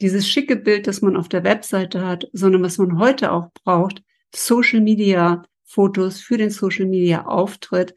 dieses 0.00 0.26
schicke 0.26 0.56
Bild, 0.56 0.86
das 0.86 1.02
man 1.02 1.18
auf 1.18 1.28
der 1.28 1.44
Webseite 1.44 2.06
hat, 2.06 2.30
sondern 2.32 2.62
was 2.62 2.78
man 2.78 2.98
heute 2.98 3.30
auch 3.30 3.50
braucht, 3.62 4.02
Social 4.34 4.80
Media 4.80 5.44
Fotos 5.64 6.20
für 6.22 6.38
den 6.38 6.50
Social 6.50 6.86
Media 6.86 7.26
Auftritt 7.26 7.94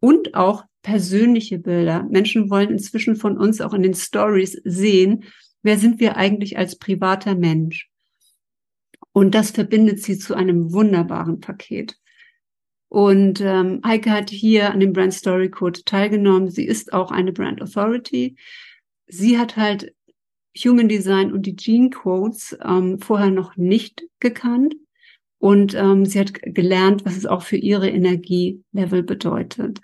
und 0.00 0.34
auch 0.34 0.64
persönliche 0.86 1.58
Bilder. 1.58 2.04
Menschen 2.04 2.48
wollen 2.48 2.70
inzwischen 2.70 3.16
von 3.16 3.36
uns 3.36 3.60
auch 3.60 3.74
in 3.74 3.82
den 3.82 3.94
Stories 3.94 4.52
sehen, 4.62 5.24
wer 5.62 5.78
sind 5.78 5.98
wir 5.98 6.16
eigentlich 6.16 6.58
als 6.58 6.78
privater 6.78 7.34
Mensch? 7.34 7.90
Und 9.10 9.34
das 9.34 9.50
verbindet 9.50 10.00
sie 10.00 10.16
zu 10.16 10.36
einem 10.36 10.72
wunderbaren 10.72 11.40
Paket. 11.40 11.96
Und 12.88 13.40
ähm, 13.40 13.80
Heike 13.84 14.12
hat 14.12 14.30
hier 14.30 14.70
an 14.70 14.78
dem 14.78 14.92
Brand 14.92 15.12
Story 15.12 15.50
Code 15.50 15.82
teilgenommen. 15.84 16.50
Sie 16.50 16.64
ist 16.64 16.92
auch 16.92 17.10
eine 17.10 17.32
Brand 17.32 17.60
Authority. 17.60 18.36
Sie 19.08 19.38
hat 19.38 19.56
halt 19.56 19.92
Human 20.56 20.88
Design 20.88 21.32
und 21.32 21.46
die 21.46 21.56
Gene 21.56 21.90
Codes 21.90 22.56
ähm, 22.64 23.00
vorher 23.00 23.32
noch 23.32 23.56
nicht 23.56 24.04
gekannt. 24.20 24.76
Und 25.38 25.74
ähm, 25.74 26.06
sie 26.06 26.20
hat 26.20 26.32
gelernt, 26.42 27.04
was 27.04 27.16
es 27.16 27.26
auch 27.26 27.42
für 27.42 27.56
ihre 27.56 27.90
Energielevel 27.90 29.02
bedeutet. 29.02 29.80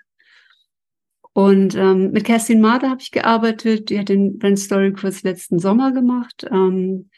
Und 1.33 1.75
ähm, 1.75 2.11
mit 2.11 2.25
Kerstin 2.25 2.61
Mader 2.61 2.91
habe 2.91 3.01
ich 3.01 3.11
gearbeitet. 3.11 3.89
Die 3.89 3.99
hat 3.99 4.09
den 4.09 4.37
Brand 4.37 4.59
Story 4.59 4.93
Kurs 4.93 5.23
letzten 5.23 5.57
Sommer 5.57 5.91
gemacht. 5.91 6.45
Ähm, 6.51 7.09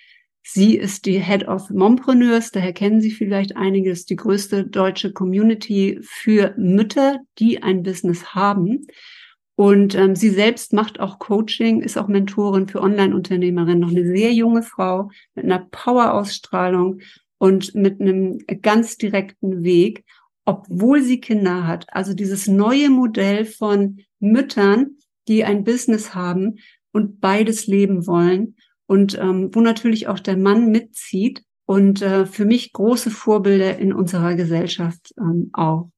sie 0.41 0.77
ist 0.77 1.05
die 1.05 1.19
Head 1.19 1.47
of 1.47 1.69
Mompreneurs, 1.69 2.51
daher 2.51 2.71
kennen 2.71 3.01
Sie 3.01 3.11
vielleicht 3.11 3.57
einiges, 3.57 4.05
die 4.05 4.15
größte 4.15 4.65
deutsche 4.65 5.11
Community 5.11 5.99
für 6.01 6.53
Mütter, 6.57 7.19
die 7.39 7.61
ein 7.61 7.83
Business 7.83 8.33
haben. 8.33 8.87
Und 9.55 9.95
ähm, 9.95 10.15
sie 10.15 10.29
selbst 10.29 10.73
macht 10.73 10.99
auch 10.99 11.17
Coaching, 11.17 11.81
ist 11.81 11.97
auch 11.97 12.09
Mentorin 12.09 12.67
für 12.67 12.81
Online-Unternehmerinnen, 12.81 13.79
noch 13.79 13.89
eine 13.89 14.05
sehr 14.05 14.33
junge 14.33 14.63
Frau 14.63 15.09
mit 15.33 15.45
einer 15.45 15.67
Power-Ausstrahlung 15.71 16.99
und 17.37 17.73
mit 17.73 18.01
einem 18.01 18.39
ganz 18.61 18.97
direkten 18.97 19.63
Weg 19.63 20.03
obwohl 20.45 21.01
sie 21.01 21.19
Kinder 21.19 21.67
hat. 21.67 21.87
Also 21.91 22.13
dieses 22.13 22.47
neue 22.47 22.89
Modell 22.89 23.45
von 23.45 23.99
Müttern, 24.19 24.97
die 25.27 25.43
ein 25.43 25.63
Business 25.63 26.13
haben 26.13 26.59
und 26.91 27.19
beides 27.19 27.67
leben 27.67 28.07
wollen 28.07 28.55
und 28.85 29.17
ähm, 29.19 29.49
wo 29.53 29.61
natürlich 29.61 30.07
auch 30.07 30.19
der 30.19 30.37
Mann 30.37 30.71
mitzieht 30.71 31.43
und 31.65 32.01
äh, 32.01 32.25
für 32.25 32.45
mich 32.45 32.73
große 32.73 33.09
Vorbilder 33.09 33.79
in 33.79 33.91
unserer 33.91 34.35
Gesellschaft 34.35 35.13
ähm, 35.19 35.49
auch. 35.53 35.89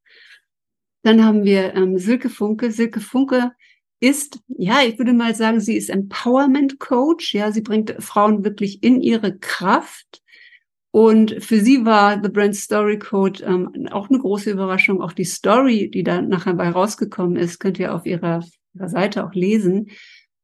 Dann 1.04 1.24
haben 1.24 1.44
wir 1.44 1.76
ähm, 1.76 1.98
Silke 1.98 2.30
Funke. 2.30 2.72
Silke 2.72 3.02
Funke 3.02 3.52
ist, 4.00 4.40
ja, 4.48 4.80
ich 4.86 4.98
würde 4.98 5.14
mal 5.14 5.36
sagen, 5.36 5.60
sie 5.60 5.76
ist 5.76 5.90
Empowerment 5.90 6.80
Coach. 6.80 7.34
Ja, 7.34 7.52
sie 7.52 7.62
bringt 7.62 7.96
Frauen 8.00 8.44
wirklich 8.44 8.84
in 8.84 9.02
ihre 9.02 9.38
Kraft 9.38 10.22
und 10.98 11.44
für 11.44 11.60
sie 11.60 11.86
war 11.86 12.24
The 12.24 12.30
Brand 12.30 12.56
Story 12.56 12.98
Code 12.98 13.44
ähm, 13.44 13.88
auch 13.92 14.10
eine 14.10 14.18
große 14.18 14.50
Überraschung. 14.50 15.00
Auch 15.00 15.12
die 15.12 15.26
Story, 15.26 15.92
die 15.92 16.02
da 16.02 16.24
nachher 16.24 16.56
bei 16.56 16.72
rausgekommen 16.72 17.38
ist, 17.38 17.60
könnt 17.60 17.78
ihr 17.78 17.94
auf 17.94 18.08
ihrer, 18.08 18.44
ihrer 18.74 18.90
Seite 18.90 19.24
auch 19.24 19.36
lesen. 19.36 19.92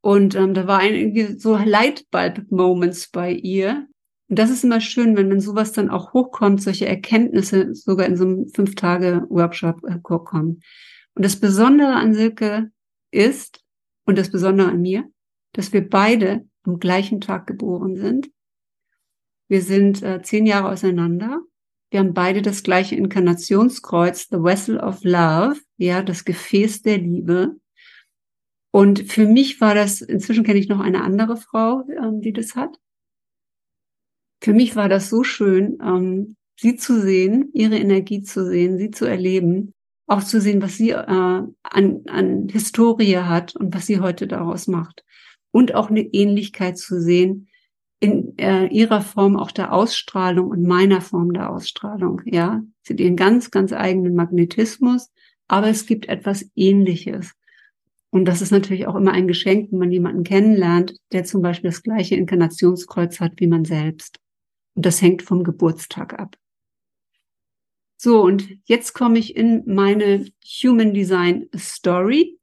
Und 0.01 0.35
ähm, 0.35 0.53
da 0.53 0.67
war 0.67 0.77
ein, 0.77 1.39
so 1.39 1.57
Lightbulb-Moments 1.57 3.09
bei 3.09 3.31
ihr. 3.31 3.87
Und 4.29 4.37
das 4.37 4.51
ist 4.51 4.63
immer 4.63 4.79
schön, 4.79 5.17
wenn 5.17 5.31
dann 5.31 5.41
sowas 5.41 5.71
dann 5.71 5.89
auch 5.89 6.13
hochkommt, 6.13 6.61
solche 6.61 6.85
Erkenntnisse 6.85 7.73
sogar 7.73 8.05
in 8.05 8.15
so 8.15 8.25
einem 8.25 8.47
Fünf-Tage-Workshop 8.49 9.81
kommen. 10.03 10.61
Und 11.15 11.25
das 11.25 11.39
Besondere 11.39 11.93
an 11.93 12.13
Silke 12.13 12.69
ist, 13.09 13.59
und 14.05 14.19
das 14.19 14.29
Besondere 14.29 14.69
an 14.69 14.81
mir, 14.81 15.05
dass 15.53 15.73
wir 15.73 15.89
beide 15.89 16.45
am 16.61 16.77
gleichen 16.77 17.21
Tag 17.21 17.47
geboren 17.47 17.95
sind 17.95 18.29
wir 19.47 19.61
sind 19.61 20.01
äh, 20.01 20.21
zehn 20.21 20.45
Jahre 20.45 20.69
auseinander. 20.69 21.41
Wir 21.91 21.99
haben 21.99 22.13
beide 22.13 22.41
das 22.41 22.63
gleiche 22.63 22.95
Inkarnationskreuz, 22.95 24.27
The 24.31 24.37
Vessel 24.37 24.79
of 24.79 25.03
Love, 25.03 25.59
ja, 25.77 26.01
das 26.01 26.25
Gefäß 26.25 26.81
der 26.81 26.97
Liebe. 26.97 27.55
Und 28.71 29.11
für 29.11 29.27
mich 29.27 29.61
war 29.61 29.75
das, 29.75 30.01
inzwischen 30.01 30.43
kenne 30.43 30.57
ich 30.57 30.69
noch 30.69 30.79
eine 30.79 31.03
andere 31.03 31.37
Frau, 31.37 31.83
ähm, 31.89 32.21
die 32.21 32.33
das 32.33 32.55
hat. 32.55 32.79
Für 34.41 34.53
mich 34.53 34.75
war 34.75 34.89
das 34.89 35.09
so 35.09 35.23
schön, 35.23 35.77
ähm, 35.83 36.35
sie 36.59 36.75
zu 36.75 36.99
sehen, 36.99 37.51
ihre 37.53 37.77
Energie 37.77 38.23
zu 38.23 38.45
sehen, 38.45 38.77
sie 38.77 38.89
zu 38.89 39.05
erleben, 39.05 39.73
auch 40.07 40.23
zu 40.23 40.41
sehen, 40.41 40.61
was 40.61 40.75
sie 40.77 40.89
äh, 40.89 41.05
an, 41.05 41.51
an 42.07 42.49
Historie 42.49 43.17
hat 43.17 43.55
und 43.55 43.75
was 43.75 43.85
sie 43.85 43.99
heute 43.99 44.27
daraus 44.27 44.67
macht. 44.67 45.05
Und 45.51 45.75
auch 45.75 45.91
eine 45.91 46.01
Ähnlichkeit 46.01 46.79
zu 46.79 46.99
sehen 46.99 47.49
in 48.03 48.37
äh, 48.37 48.67
ihrer 48.67 48.99
Form 48.99 49.37
auch 49.37 49.51
der 49.51 49.71
Ausstrahlung 49.71 50.49
und 50.49 50.63
meiner 50.63 50.99
Form 50.99 51.31
der 51.31 51.49
Ausstrahlung. 51.49 52.21
Ja, 52.25 52.61
sie 52.81 52.93
hat 52.93 52.99
ihren 52.99 53.15
ganz, 53.15 53.49
ganz 53.49 53.71
eigenen 53.71 54.13
Magnetismus, 54.13 55.09
aber 55.47 55.69
es 55.69 55.85
gibt 55.85 56.09
etwas 56.09 56.45
Ähnliches. 56.53 57.31
Und 58.09 58.25
das 58.25 58.41
ist 58.41 58.51
natürlich 58.51 58.87
auch 58.87 58.95
immer 58.95 59.13
ein 59.13 59.29
Geschenk, 59.29 59.71
wenn 59.71 59.79
man 59.79 59.91
jemanden 59.91 60.25
kennenlernt, 60.25 60.97
der 61.13 61.23
zum 61.23 61.41
Beispiel 61.41 61.69
das 61.69 61.81
gleiche 61.81 62.15
Inkarnationskreuz 62.15 63.21
hat 63.21 63.31
wie 63.37 63.47
man 63.47 63.63
selbst. 63.63 64.19
Und 64.75 64.85
das 64.85 65.01
hängt 65.01 65.21
vom 65.21 65.45
Geburtstag 65.45 66.19
ab. 66.19 66.35
So, 67.95 68.21
und 68.21 68.49
jetzt 68.65 68.91
komme 68.91 69.17
ich 69.17 69.37
in 69.37 69.63
meine 69.65 70.25
Human 70.61 70.93
Design 70.93 71.47
Story. 71.55 72.37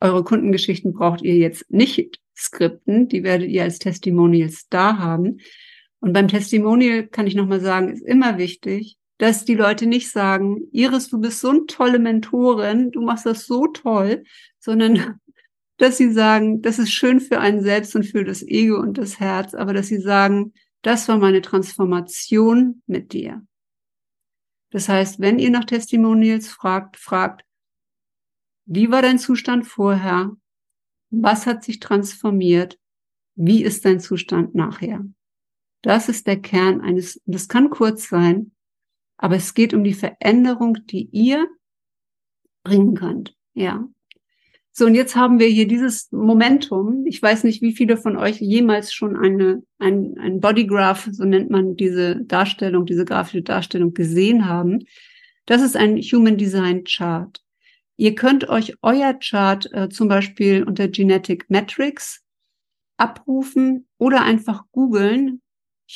Eure 0.00 0.22
Kundengeschichten 0.22 0.92
braucht 0.92 1.22
ihr 1.22 1.36
jetzt 1.36 1.64
nicht 1.70 2.17
skripten, 2.38 3.08
die 3.08 3.22
werdet 3.22 3.50
ihr 3.50 3.64
als 3.64 3.78
Testimonials 3.78 4.68
da 4.68 4.98
haben. 4.98 5.38
Und 6.00 6.12
beim 6.12 6.28
Testimonial 6.28 7.06
kann 7.06 7.26
ich 7.26 7.34
nochmal 7.34 7.60
sagen, 7.60 7.90
ist 7.90 8.06
immer 8.06 8.38
wichtig, 8.38 8.96
dass 9.18 9.44
die 9.44 9.54
Leute 9.54 9.86
nicht 9.86 10.10
sagen, 10.10 10.68
Iris, 10.70 11.08
du 11.08 11.18
bist 11.18 11.40
so 11.40 11.50
eine 11.50 11.66
tolle 11.66 11.98
Mentorin, 11.98 12.92
du 12.92 13.02
machst 13.02 13.26
das 13.26 13.46
so 13.46 13.66
toll, 13.66 14.24
sondern 14.60 15.20
dass 15.76 15.96
sie 15.96 16.12
sagen, 16.12 16.62
das 16.62 16.78
ist 16.78 16.92
schön 16.92 17.20
für 17.20 17.40
einen 17.40 17.62
selbst 17.62 17.94
und 17.94 18.04
für 18.04 18.24
das 18.24 18.42
Ego 18.42 18.78
und 18.78 18.98
das 18.98 19.20
Herz, 19.20 19.54
aber 19.54 19.72
dass 19.72 19.88
sie 19.88 20.00
sagen, 20.00 20.52
das 20.82 21.08
war 21.08 21.18
meine 21.18 21.42
Transformation 21.42 22.82
mit 22.86 23.12
dir. 23.12 23.42
Das 24.70 24.88
heißt, 24.88 25.20
wenn 25.20 25.38
ihr 25.38 25.50
nach 25.50 25.64
Testimonials 25.64 26.48
fragt, 26.48 26.96
fragt, 26.96 27.44
wie 28.66 28.90
war 28.90 29.02
dein 29.02 29.18
Zustand 29.18 29.66
vorher? 29.66 30.32
Was 31.10 31.46
hat 31.46 31.64
sich 31.64 31.80
transformiert? 31.80 32.78
Wie 33.34 33.62
ist 33.62 33.84
dein 33.84 34.00
Zustand 34.00 34.54
nachher? 34.54 35.04
Das 35.82 36.08
ist 36.08 36.26
der 36.26 36.40
Kern 36.40 36.80
eines, 36.80 37.20
das 37.24 37.48
kann 37.48 37.70
kurz 37.70 38.08
sein, 38.08 38.52
aber 39.16 39.36
es 39.36 39.54
geht 39.54 39.74
um 39.74 39.84
die 39.84 39.94
Veränderung, 39.94 40.78
die 40.86 41.08
ihr 41.12 41.48
bringen 42.64 42.94
könnt. 42.94 43.36
Ja. 43.54 43.88
So, 44.72 44.86
und 44.86 44.94
jetzt 44.94 45.16
haben 45.16 45.40
wir 45.40 45.48
hier 45.48 45.66
dieses 45.66 46.12
Momentum. 46.12 47.04
Ich 47.06 47.20
weiß 47.20 47.42
nicht, 47.44 47.62
wie 47.62 47.74
viele 47.74 47.96
von 47.96 48.16
euch 48.16 48.40
jemals 48.40 48.92
schon 48.92 49.16
eine, 49.16 49.62
ein, 49.78 50.16
ein 50.18 50.40
Bodygraph, 50.40 51.08
so 51.10 51.24
nennt 51.24 51.50
man 51.50 51.74
diese 51.74 52.24
Darstellung, 52.24 52.86
diese 52.86 53.04
grafische 53.04 53.42
Darstellung 53.42 53.92
gesehen 53.92 54.46
haben. 54.46 54.84
Das 55.46 55.62
ist 55.62 55.76
ein 55.76 55.96
Human 55.98 56.36
Design 56.36 56.84
Chart. 56.84 57.42
Ihr 58.00 58.14
könnt 58.14 58.48
euch 58.48 58.74
euer 58.80 59.12
Chart 59.14 59.68
äh, 59.72 59.88
zum 59.88 60.06
Beispiel 60.06 60.62
unter 60.62 60.86
Genetic 60.86 61.50
Metrics 61.50 62.22
abrufen 62.96 63.88
oder 63.98 64.22
einfach 64.22 64.62
googeln, 64.70 65.42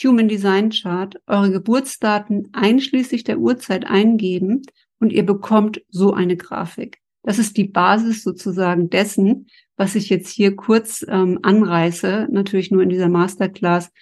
Human 0.03 0.29
Design 0.29 0.71
Chart, 0.71 1.15
eure 1.29 1.53
Geburtsdaten 1.53 2.49
einschließlich 2.53 3.23
der 3.23 3.39
Uhrzeit 3.39 3.87
eingeben 3.87 4.63
und 4.99 5.13
ihr 5.13 5.25
bekommt 5.25 5.81
so 5.91 6.13
eine 6.13 6.37
Grafik. 6.37 6.99
Das 7.23 7.39
ist 7.39 7.57
die 7.57 7.69
Basis 7.69 8.25
sozusagen 8.25 8.91
dessen, 8.91 9.47
was 9.77 9.95
ich 9.95 10.09
jetzt 10.09 10.31
hier 10.31 10.57
kurz 10.57 11.05
ähm, 11.09 11.39
anreiße, 11.43 12.27
natürlich 12.33 12.73
nur 12.73 12.83
in 12.83 12.89
dieser 12.89 13.11
Masterclass, 13.11 13.93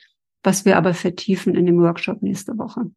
was 0.42 0.64
wir 0.64 0.78
aber 0.78 0.94
vertiefen 0.94 1.54
in 1.54 1.66
dem 1.66 1.78
Workshop 1.78 2.22
nächste 2.22 2.56
Woche. 2.56 2.90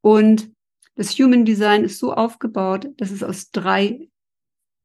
Und 0.00 0.52
das 0.94 1.10
Human 1.18 1.44
Design 1.44 1.82
ist 1.82 1.98
so 1.98 2.12
aufgebaut, 2.12 2.90
dass 2.98 3.10
es 3.10 3.24
aus 3.24 3.50
drei 3.50 4.08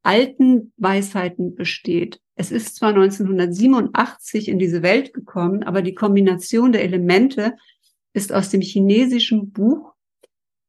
alten 0.08 0.72
Weisheiten 0.78 1.54
besteht. 1.54 2.18
Es 2.34 2.50
ist 2.50 2.76
zwar 2.76 2.94
1987 2.94 4.48
in 4.48 4.58
diese 4.58 4.82
Welt 4.82 5.12
gekommen, 5.12 5.64
aber 5.64 5.82
die 5.82 5.94
Kombination 5.94 6.72
der 6.72 6.82
Elemente 6.82 7.56
ist 8.14 8.32
aus 8.32 8.48
dem 8.48 8.62
chinesischen 8.62 9.52
Buch 9.52 9.92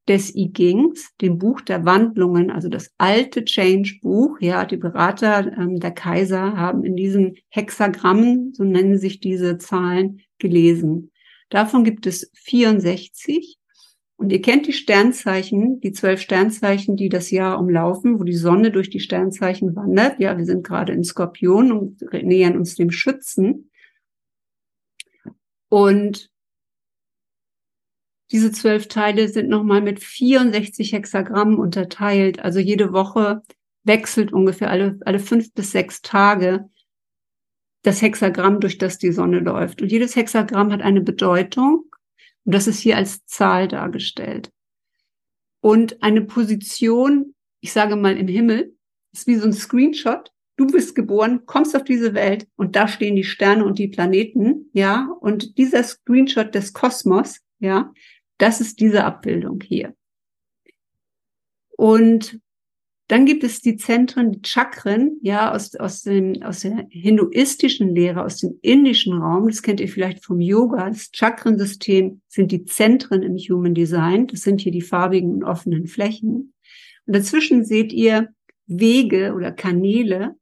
des 0.09 0.35
I 0.35 0.51
Gings, 0.51 1.15
dem 1.21 1.37
Buch 1.37 1.61
der 1.61 1.85
Wandlungen, 1.85 2.51
also 2.51 2.67
das 2.67 2.91
alte 2.97 3.45
Change-Buch. 3.45 4.41
Ja, 4.41 4.65
die 4.65 4.75
Berater 4.75 5.55
ähm, 5.57 5.79
der 5.79 5.91
Kaiser 5.91 6.57
haben 6.57 6.83
in 6.83 6.97
diesen 6.97 7.37
Hexagrammen, 7.47 8.53
so 8.53 8.65
nennen 8.65 8.97
sich 8.97 9.21
diese 9.21 9.57
Zahlen, 9.57 10.19
gelesen. 10.37 11.11
Davon 11.49 11.85
gibt 11.85 12.07
es 12.07 12.29
64. 12.33 13.58
Und 14.19 14.33
ihr 14.33 14.41
kennt 14.41 14.67
die 14.67 14.73
Sternzeichen, 14.73 15.79
die 15.79 15.93
zwölf 15.93 16.19
Sternzeichen, 16.19 16.97
die 16.97 17.07
das 17.07 17.31
Jahr 17.31 17.57
umlaufen, 17.57 18.19
wo 18.19 18.25
die 18.25 18.35
Sonne 18.35 18.69
durch 18.69 18.89
die 18.89 18.99
Sternzeichen 18.99 19.77
wandert. 19.77 20.19
Ja, 20.19 20.37
wir 20.37 20.43
sind 20.43 20.67
gerade 20.67 20.91
in 20.91 21.05
Skorpion 21.05 21.71
und 21.71 22.01
nähern 22.11 22.57
uns 22.57 22.75
dem 22.75 22.91
Schützen. 22.91 23.71
Und 25.69 26.29
diese 28.29 28.51
zwölf 28.51 28.89
Teile 28.89 29.29
sind 29.29 29.47
nochmal 29.47 29.81
mit 29.81 30.03
64 30.03 30.91
Hexagrammen 30.91 31.57
unterteilt. 31.57 32.43
Also 32.43 32.59
jede 32.59 32.91
Woche 32.91 33.41
wechselt 33.85 34.33
ungefähr 34.33 34.69
alle, 34.69 34.99
alle 35.05 35.19
fünf 35.19 35.53
bis 35.53 35.71
sechs 35.71 36.01
Tage 36.01 36.69
das 37.83 38.01
Hexagramm, 38.01 38.59
durch 38.59 38.77
das 38.77 38.97
die 38.97 39.13
Sonne 39.13 39.39
läuft. 39.39 39.81
Und 39.81 39.93
jedes 39.93 40.17
Hexagramm 40.17 40.73
hat 40.73 40.81
eine 40.81 40.99
Bedeutung. 40.99 41.88
Und 42.45 42.55
das 42.55 42.67
ist 42.67 42.79
hier 42.79 42.97
als 42.97 43.25
Zahl 43.25 43.67
dargestellt. 43.67 44.51
Und 45.61 46.01
eine 46.01 46.21
Position, 46.21 47.35
ich 47.59 47.73
sage 47.73 47.95
mal 47.95 48.17
im 48.17 48.27
Himmel, 48.27 48.75
ist 49.11 49.27
wie 49.27 49.35
so 49.35 49.45
ein 49.45 49.53
Screenshot. 49.53 50.31
Du 50.55 50.67
bist 50.67 50.95
geboren, 50.95 51.45
kommst 51.45 51.75
auf 51.75 51.83
diese 51.83 52.13
Welt 52.13 52.47
und 52.55 52.75
da 52.75 52.87
stehen 52.87 53.15
die 53.15 53.23
Sterne 53.23 53.63
und 53.65 53.79
die 53.79 53.87
Planeten, 53.87 54.69
ja. 54.73 55.07
Und 55.21 55.57
dieser 55.57 55.83
Screenshot 55.83 56.53
des 56.53 56.73
Kosmos, 56.73 57.39
ja, 57.59 57.93
das 58.37 58.61
ist 58.61 58.79
diese 58.79 59.03
Abbildung 59.03 59.61
hier. 59.61 59.95
Und 61.77 62.41
dann 63.09 63.25
gibt 63.25 63.43
es 63.43 63.59
die 63.59 63.75
Zentren, 63.75 64.31
die 64.31 64.41
Chakren, 64.47 65.17
ja, 65.21 65.51
aus, 65.53 65.75
aus, 65.75 66.03
dem, 66.03 66.41
aus 66.41 66.61
der 66.61 66.87
hinduistischen 66.89 67.93
Lehre, 67.93 68.23
aus 68.23 68.37
dem 68.37 68.57
indischen 68.61 69.13
Raum. 69.13 69.47
Das 69.47 69.61
kennt 69.61 69.81
ihr 69.81 69.89
vielleicht 69.89 70.23
vom 70.23 70.39
Yoga. 70.39 70.89
Das 70.89 71.09
Chakrensystem 71.13 72.21
sind 72.27 72.51
die 72.51 72.65
Zentren 72.65 73.21
im 73.23 73.35
Human 73.35 73.73
Design. 73.73 74.27
Das 74.27 74.41
sind 74.41 74.61
hier 74.61 74.71
die 74.71 74.81
farbigen 74.81 75.33
und 75.33 75.43
offenen 75.43 75.87
Flächen. 75.87 76.53
Und 77.05 77.15
dazwischen 77.15 77.65
seht 77.65 77.91
ihr 77.91 78.29
Wege 78.67 79.33
oder 79.33 79.51
Kanäle. 79.51 80.35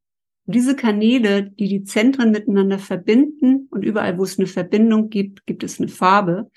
Und 0.45 0.55
diese 0.55 0.75
Kanäle, 0.75 1.49
die 1.49 1.69
die 1.69 1.83
Zentren 1.83 2.31
miteinander 2.31 2.79
verbinden 2.79 3.67
und 3.71 3.83
überall, 3.83 4.17
wo 4.17 4.23
es 4.23 4.37
eine 4.37 4.47
Verbindung 4.47 5.09
gibt, 5.09 5.45
gibt 5.47 5.63
es 5.63 5.79
eine 5.79 5.87
Farbe 5.87 6.51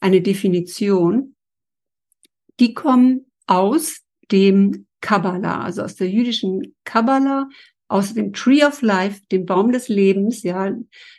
eine 0.00 0.20
Definition, 0.22 1.34
die 2.60 2.74
kommen 2.74 3.26
aus 3.46 4.02
dem 4.30 4.85
Kabbalah, 5.00 5.62
also 5.62 5.82
aus 5.82 5.96
der 5.96 6.08
jüdischen 6.08 6.74
Kabbalah, 6.84 7.48
aus 7.88 8.14
dem 8.14 8.32
Tree 8.32 8.64
of 8.64 8.82
Life, 8.82 9.22
dem 9.30 9.46
Baum 9.46 9.72
des 9.72 9.88
Lebens, 9.88 10.42
ja, 10.42 10.74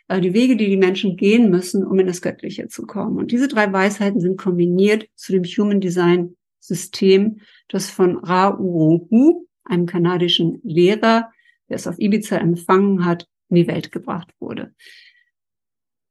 äh, 0.08 0.20
die 0.20 0.34
Wege, 0.34 0.58
die 0.58 0.68
die 0.68 0.78
Menschen 0.78 1.16
gehen 1.16 1.50
müssen, 1.50 1.86
um 1.86 1.98
in 2.00 2.08
das 2.08 2.22
Göttliche 2.22 2.68
zu 2.68 2.86
kommen. 2.86 3.18
Und 3.18 3.32
diese 3.32 3.48
drei 3.48 3.72
Weisheiten 3.72 4.20
sind 4.20 4.38
kombiniert 4.38 5.08
zu 5.16 5.32
dem 5.32 5.44
Human 5.44 5.80
Design 5.80 6.36
System, 6.60 7.40
das 7.70 7.90
von 7.90 8.18
Ra 8.18 8.50
Urohu, 8.58 9.48
einem 9.64 9.86
kanadischen 9.86 10.60
Lehrer, 10.64 11.32
der 11.70 11.76
es 11.76 11.88
auf 11.88 12.00
Ibiza 12.00 12.38
empfangen 12.38 13.06
hat, 13.06 13.28
in 13.50 13.56
die 13.56 13.68
Welt 13.68 13.92
gebracht 13.92 14.34
wurde. 14.40 14.74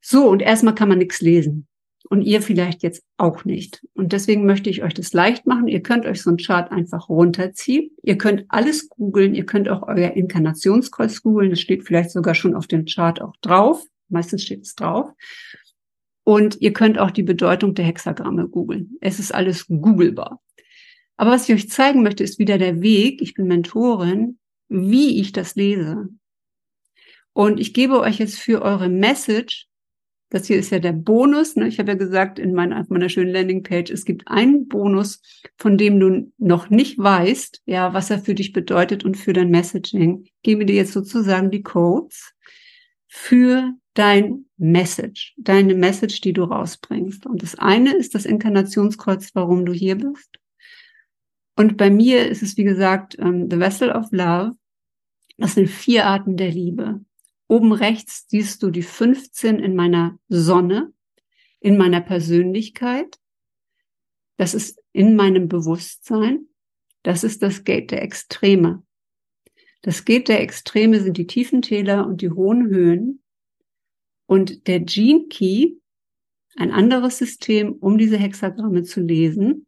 So, 0.00 0.28
und 0.28 0.40
erstmal 0.40 0.74
kann 0.74 0.88
man 0.88 0.98
nichts 0.98 1.20
lesen 1.20 1.66
und 2.08 2.22
ihr 2.22 2.42
vielleicht 2.42 2.82
jetzt 2.82 3.02
auch 3.16 3.44
nicht. 3.44 3.84
Und 3.94 4.12
deswegen 4.12 4.46
möchte 4.46 4.70
ich 4.70 4.82
euch 4.82 4.94
das 4.94 5.12
leicht 5.12 5.46
machen. 5.46 5.68
Ihr 5.68 5.82
könnt 5.82 6.06
euch 6.06 6.22
so 6.22 6.30
ein 6.30 6.36
Chart 6.36 6.70
einfach 6.70 7.08
runterziehen. 7.08 7.90
Ihr 8.02 8.16
könnt 8.18 8.44
alles 8.48 8.88
googeln. 8.88 9.34
Ihr 9.34 9.46
könnt 9.46 9.68
auch 9.68 9.82
euer 9.86 10.12
Inkarnationskreuz 10.12 11.22
googeln. 11.22 11.50
Das 11.50 11.60
steht 11.60 11.84
vielleicht 11.84 12.10
sogar 12.10 12.34
schon 12.34 12.54
auf 12.54 12.66
dem 12.66 12.84
Chart 12.84 13.20
auch 13.20 13.34
drauf. 13.40 13.84
Meistens 14.08 14.42
steht 14.44 14.62
es 14.62 14.74
drauf. 14.74 15.10
Und 16.24 16.60
ihr 16.60 16.72
könnt 16.72 16.98
auch 16.98 17.10
die 17.10 17.22
Bedeutung 17.22 17.74
der 17.74 17.84
Hexagramme 17.84 18.48
googeln. 18.48 18.96
Es 19.00 19.18
ist 19.18 19.34
alles 19.34 19.66
googelbar. 19.66 20.40
Aber 21.16 21.30
was 21.30 21.48
ich 21.48 21.54
euch 21.54 21.70
zeigen 21.70 22.02
möchte, 22.02 22.24
ist 22.24 22.38
wieder 22.38 22.58
der 22.58 22.82
Weg. 22.82 23.22
Ich 23.22 23.34
bin 23.34 23.46
Mentorin, 23.46 24.38
wie 24.68 25.20
ich 25.20 25.32
das 25.32 25.54
lese. 25.54 26.08
Und 27.32 27.60
ich 27.60 27.74
gebe 27.74 28.00
euch 28.00 28.18
jetzt 28.18 28.38
für 28.38 28.62
eure 28.62 28.88
Message 28.88 29.68
das 30.28 30.46
hier 30.46 30.58
ist 30.58 30.70
ja 30.70 30.78
der 30.78 30.92
Bonus. 30.92 31.56
Ne? 31.56 31.68
Ich 31.68 31.78
habe 31.78 31.92
ja 31.92 31.96
gesagt 31.96 32.38
in 32.38 32.52
meiner, 32.52 32.80
auf 32.80 32.88
meiner 32.88 33.08
schönen 33.08 33.32
Landingpage, 33.32 33.90
es 33.90 34.04
gibt 34.04 34.26
einen 34.26 34.66
Bonus, 34.66 35.20
von 35.56 35.78
dem 35.78 36.00
du 36.00 36.32
noch 36.38 36.68
nicht 36.68 36.98
weißt, 36.98 37.62
ja, 37.66 37.94
was 37.94 38.10
er 38.10 38.18
für 38.18 38.34
dich 38.34 38.52
bedeutet 38.52 39.04
und 39.04 39.16
für 39.16 39.32
dein 39.32 39.50
Messaging. 39.50 40.22
Ich 40.24 40.34
gebe 40.42 40.66
dir 40.66 40.74
jetzt 40.74 40.92
sozusagen 40.92 41.50
die 41.50 41.62
Codes 41.62 42.32
für 43.06 43.72
dein 43.94 44.46
Message, 44.58 45.34
deine 45.38 45.74
Message, 45.74 46.20
die 46.20 46.32
du 46.32 46.44
rausbringst. 46.44 47.26
Und 47.26 47.42
das 47.42 47.54
eine 47.56 47.94
ist 47.94 48.14
das 48.14 48.26
Inkarnationskreuz, 48.26 49.30
warum 49.34 49.64
du 49.64 49.72
hier 49.72 49.96
bist. 49.96 50.38
Und 51.56 51.76
bei 51.76 51.90
mir 51.90 52.28
ist 52.28 52.42
es, 52.42 52.56
wie 52.56 52.64
gesagt, 52.64 53.16
um, 53.18 53.48
The 53.50 53.58
Vessel 53.58 53.90
of 53.90 54.08
Love. 54.10 54.52
Das 55.38 55.54
sind 55.54 55.68
vier 55.68 56.06
Arten 56.06 56.36
der 56.36 56.50
Liebe. 56.50 57.00
Oben 57.48 57.72
rechts 57.72 58.26
siehst 58.28 58.62
du 58.62 58.70
die 58.70 58.82
15 58.82 59.58
in 59.58 59.76
meiner 59.76 60.18
Sonne, 60.28 60.92
in 61.60 61.76
meiner 61.76 62.00
Persönlichkeit. 62.00 63.18
Das 64.36 64.54
ist 64.54 64.82
in 64.92 65.16
meinem 65.16 65.48
Bewusstsein. 65.48 66.48
Das 67.02 67.22
ist 67.22 67.42
das 67.42 67.64
Gate 67.64 67.90
der 67.92 68.02
Extreme. 68.02 68.82
Das 69.82 70.04
Gate 70.04 70.28
der 70.28 70.40
Extreme 70.40 71.00
sind 71.00 71.16
die 71.16 71.28
tiefen 71.28 71.62
Täler 71.62 72.06
und 72.06 72.20
die 72.20 72.30
hohen 72.30 72.66
Höhen. 72.66 73.22
Und 74.26 74.66
der 74.66 74.80
Gene 74.80 75.26
Key, 75.28 75.76
ein 76.56 76.72
anderes 76.72 77.18
System, 77.18 77.72
um 77.74 77.96
diese 77.96 78.16
Hexagramme 78.16 78.82
zu 78.82 79.00
lesen, 79.00 79.66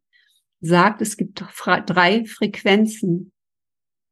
sagt, 0.61 1.01
es 1.03 1.17
gibt 1.17 1.41
drei 1.41 2.25
Frequenzen. 2.25 3.33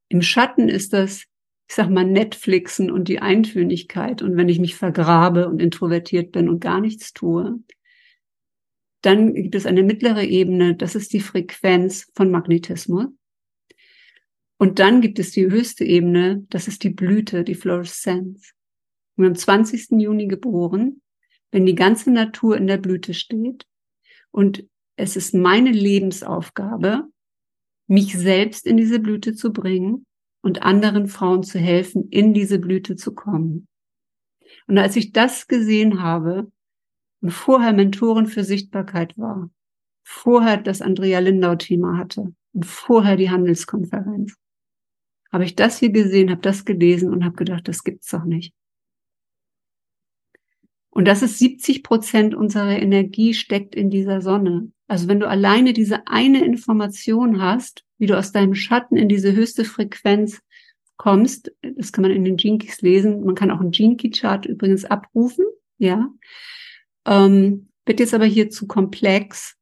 Im 0.09 0.23
Schatten 0.23 0.69
ist 0.69 0.93
das, 0.93 1.25
ich 1.69 1.75
sag 1.75 1.91
mal, 1.91 2.05
Netflixen 2.05 2.91
und 2.91 3.09
die 3.09 3.21
Eintönigkeit. 3.21 4.23
Und 4.23 4.37
wenn 4.37 4.49
ich 4.49 4.61
mich 4.61 4.77
vergrabe 4.77 5.49
und 5.49 5.61
introvertiert 5.61 6.33
bin 6.33 6.49
und 6.49 6.61
gar 6.61 6.81
nichts 6.81 7.13
tue, 7.13 7.59
dann 9.03 9.35
gibt 9.35 9.55
es 9.55 9.67
eine 9.67 9.83
mittlere 9.83 10.25
Ebene, 10.25 10.75
das 10.77 10.95
ist 10.95 11.13
die 11.13 11.21
Frequenz 11.21 12.11
von 12.15 12.31
Magnetismus. 12.31 13.07
Und 14.59 14.79
dann 14.79 15.01
gibt 15.01 15.19
es 15.19 15.33
die 15.33 15.51
höchste 15.51 15.85
Ebene, 15.85 16.47
das 16.49 16.67
ist 16.67 16.83
die 16.83 16.91
Blüte, 16.91 17.45
die 17.45 17.55
Fluoreszenz. 17.55 18.53
Ich 19.11 19.17
bin 19.17 19.27
am 19.27 19.35
20. 19.35 20.01
Juni 20.01 20.27
geboren, 20.27 21.03
wenn 21.51 21.67
die 21.67 21.75
ganze 21.75 22.11
Natur 22.11 22.57
in 22.57 22.67
der 22.67 22.79
Blüte 22.79 23.13
steht. 23.13 23.67
Und 24.31 24.67
es 24.97 25.17
ist 25.17 25.35
meine 25.35 25.73
Lebensaufgabe, 25.73 27.05
mich 27.87 28.17
selbst 28.17 28.67
in 28.67 28.77
diese 28.77 28.99
Blüte 28.99 29.35
zu 29.35 29.53
bringen 29.53 30.07
und 30.47 30.63
anderen 30.63 31.09
Frauen 31.09 31.43
zu 31.43 31.59
helfen, 31.59 32.09
in 32.09 32.33
diese 32.33 32.61
Blüte 32.61 32.95
zu 32.95 33.17
kommen. 33.17 33.67
Und 34.69 34.79
als 34.79 34.95
ich 34.95 35.11
das 35.11 35.49
gesehen 35.49 36.01
habe 36.01 36.53
und 37.21 37.33
vorher 37.33 37.73
Mentorin 37.73 38.29
für 38.29 38.45
Sichtbarkeit 38.45 39.19
war, 39.19 39.51
vorher 40.05 40.59
das 40.59 40.83
Andrea 40.83 41.19
Lindau-Thema 41.19 41.99
hatte 41.99 42.33
und 42.53 42.65
vorher 42.65 43.17
die 43.17 43.29
Handelskonferenz, 43.29 44.37
habe 45.33 45.43
ich 45.43 45.57
das 45.57 45.81
hier 45.81 45.91
gesehen, 45.91 46.31
habe 46.31 46.43
das 46.43 46.65
gelesen 46.65 47.11
und 47.11 47.25
habe 47.25 47.35
gedacht, 47.35 47.67
das 47.67 47.83
gibt's 47.83 48.11
doch 48.11 48.23
nicht. 48.23 48.55
Und 50.97 51.05
das 51.05 51.21
ist 51.21 51.39
70 51.39 51.83
Prozent 51.83 52.35
unserer 52.35 52.79
Energie 52.79 53.35
steckt 53.35 53.75
in 53.75 53.91
dieser 53.91 54.23
Sonne. 54.23 54.73
Also 54.89 55.09
wenn 55.09 55.21
du 55.21 55.29
alleine 55.29 55.75
diese 55.75 56.07
eine 56.07 56.43
Information 56.43 57.43
hast, 57.43 57.85
wie 57.99 58.07
du 58.07 58.17
aus 58.17 58.33
deinem 58.33 58.55
Schatten 58.55 58.97
in 58.97 59.07
diese 59.07 59.35
höchste 59.35 59.67
Frequenz 59.67 60.41
kommst, 60.97 61.53
das 61.61 61.93
kann 61.93 62.01
man 62.01 62.13
in 62.13 62.25
den 62.25 62.39
Jinkies 62.39 62.81
lesen. 62.81 63.23
Man 63.27 63.35
kann 63.35 63.51
auch 63.51 63.61
einen 63.61 63.73
Jinky-Chart 63.73 64.47
übrigens 64.47 64.87
abrufen, 64.87 65.45
ja. 65.77 66.09
Ähm, 67.05 67.69
wird 67.85 68.01
jetzt 68.01 68.15
aber 68.15 68.25
hier 68.25 68.49
zu 68.49 68.67
komplex. 68.67 69.55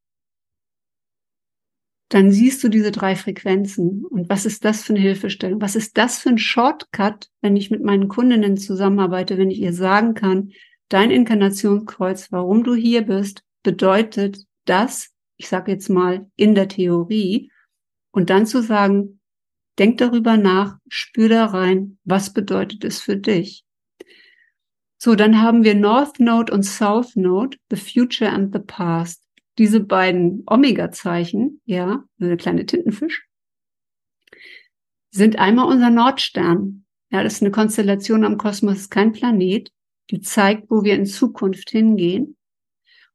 Dann 2.10 2.30
siehst 2.30 2.62
du 2.62 2.68
diese 2.68 2.92
drei 2.92 3.16
Frequenzen. 3.16 4.04
Und 4.04 4.28
was 4.28 4.46
ist 4.46 4.64
das 4.64 4.84
für 4.84 4.92
eine 4.92 5.02
Hilfestellung? 5.02 5.60
Was 5.60 5.74
ist 5.74 5.98
das 5.98 6.20
für 6.20 6.28
ein 6.28 6.38
Shortcut, 6.38 7.28
wenn 7.40 7.56
ich 7.56 7.72
mit 7.72 7.82
meinen 7.82 8.06
Kundinnen 8.06 8.56
zusammenarbeite, 8.56 9.36
wenn 9.36 9.50
ich 9.50 9.58
ihr 9.58 9.72
sagen 9.72 10.14
kann, 10.14 10.52
dein 10.88 11.10
Inkarnationskreuz, 11.10 12.30
warum 12.32 12.64
du 12.64 12.74
hier 12.74 13.02
bist, 13.02 13.42
bedeutet 13.62 14.44
das, 14.64 15.10
ich 15.36 15.48
sage 15.48 15.72
jetzt 15.72 15.88
mal 15.88 16.30
in 16.36 16.54
der 16.54 16.68
Theorie, 16.68 17.50
und 18.10 18.30
dann 18.30 18.46
zu 18.46 18.62
sagen, 18.62 19.20
denk 19.78 19.98
darüber 19.98 20.36
nach, 20.36 20.78
spür 20.88 21.28
da 21.28 21.46
rein, 21.46 21.98
was 22.04 22.32
bedeutet 22.32 22.84
es 22.84 23.00
für 23.00 23.16
dich? 23.16 23.64
So, 24.98 25.16
dann 25.16 25.42
haben 25.42 25.64
wir 25.64 25.74
North 25.74 26.20
Node 26.20 26.52
und 26.52 26.62
South 26.62 27.16
Node, 27.16 27.58
the 27.70 27.76
future 27.76 28.30
and 28.30 28.54
the 28.54 28.60
past. 28.60 29.22
Diese 29.58 29.80
beiden 29.80 30.44
Omega-Zeichen, 30.46 31.60
ja, 31.64 32.04
der 32.18 32.36
kleine 32.36 32.66
Tintenfisch, 32.66 33.26
sind 35.10 35.38
einmal 35.38 35.66
unser 35.66 35.90
Nordstern. 35.90 36.86
Ja, 37.10 37.22
das 37.22 37.34
ist 37.34 37.42
eine 37.42 37.50
Konstellation 37.50 38.24
am 38.24 38.38
Kosmos, 38.38 38.78
ist 38.78 38.90
kein 38.90 39.12
Planet. 39.12 39.70
Die 40.10 40.20
zeigt, 40.20 40.70
wo 40.70 40.84
wir 40.84 40.94
in 40.94 41.06
Zukunft 41.06 41.70
hingehen. 41.70 42.36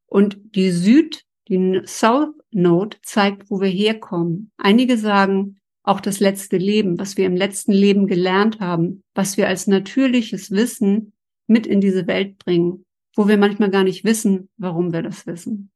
Und 0.05 0.39
die 0.55 0.71
Süd, 0.71 1.23
die 1.47 1.81
South 1.85 2.33
Node 2.51 2.97
zeigt, 3.03 3.49
wo 3.49 3.61
wir 3.61 3.69
herkommen. 3.69 4.51
Einige 4.57 4.97
sagen 4.97 5.59
auch 5.83 6.01
das 6.01 6.19
letzte 6.19 6.57
Leben, 6.57 6.99
was 6.99 7.17
wir 7.17 7.25
im 7.25 7.35
letzten 7.35 7.71
Leben 7.71 8.07
gelernt 8.07 8.59
haben, 8.59 9.03
was 9.13 9.37
wir 9.37 9.47
als 9.47 9.67
natürliches 9.67 10.51
Wissen 10.51 11.13
mit 11.47 11.65
in 11.65 11.81
diese 11.81 12.05
Welt 12.07 12.37
bringen, 12.37 12.85
wo 13.15 13.27
wir 13.27 13.37
manchmal 13.37 13.71
gar 13.71 13.83
nicht 13.83 14.03
wissen, 14.03 14.49
warum 14.57 14.93
wir 14.93 15.01
das 15.01 15.25
wissen. 15.25 15.71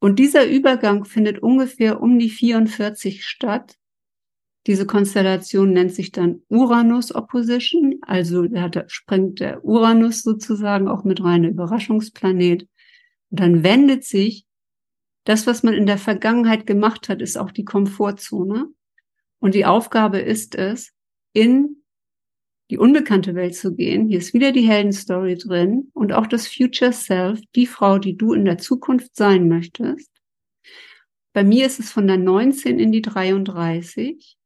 Und 0.00 0.18
dieser 0.18 0.46
Übergang 0.46 1.04
findet 1.04 1.40
ungefähr 1.40 2.02
um 2.02 2.18
die 2.18 2.30
44 2.30 3.24
statt. 3.24 3.76
Diese 4.66 4.86
Konstellation 4.86 5.72
nennt 5.72 5.94
sich 5.94 6.12
dann 6.12 6.42
Uranus 6.48 7.14
Opposition, 7.14 7.98
also 8.02 8.46
da 8.46 8.84
springt 8.88 9.40
der 9.40 9.64
Uranus 9.64 10.22
sozusagen 10.22 10.86
auch 10.86 11.04
mit 11.04 11.24
rein, 11.24 11.42
der 11.42 11.52
Überraschungsplanet. 11.52 12.68
Und 13.30 13.40
dann 13.40 13.62
wendet 13.62 14.04
sich 14.04 14.44
das, 15.24 15.46
was 15.46 15.62
man 15.62 15.74
in 15.74 15.86
der 15.86 15.98
Vergangenheit 15.98 16.66
gemacht 16.66 17.08
hat, 17.08 17.22
ist 17.22 17.38
auch 17.38 17.50
die 17.50 17.64
Komfortzone. 17.64 18.68
Und 19.38 19.54
die 19.54 19.64
Aufgabe 19.64 20.18
ist 20.18 20.54
es, 20.54 20.92
in 21.32 21.76
die 22.70 22.78
unbekannte 22.78 23.34
Welt 23.34 23.54
zu 23.54 23.74
gehen. 23.74 24.08
Hier 24.08 24.18
ist 24.18 24.32
wieder 24.32 24.52
die 24.52 24.68
Heldenstory 24.68 25.36
drin 25.36 25.90
und 25.92 26.12
auch 26.12 26.26
das 26.26 26.46
Future 26.46 26.92
Self, 26.92 27.40
die 27.54 27.66
Frau, 27.66 27.98
die 27.98 28.16
du 28.16 28.32
in 28.32 28.44
der 28.44 28.58
Zukunft 28.58 29.16
sein 29.16 29.48
möchtest. 29.48 30.10
Bei 31.32 31.44
mir 31.44 31.66
ist 31.66 31.80
es 31.80 31.90
von 31.90 32.06
der 32.06 32.16
19 32.16 32.78
in 32.78 32.92
die 32.92 33.02
33. 33.02 34.36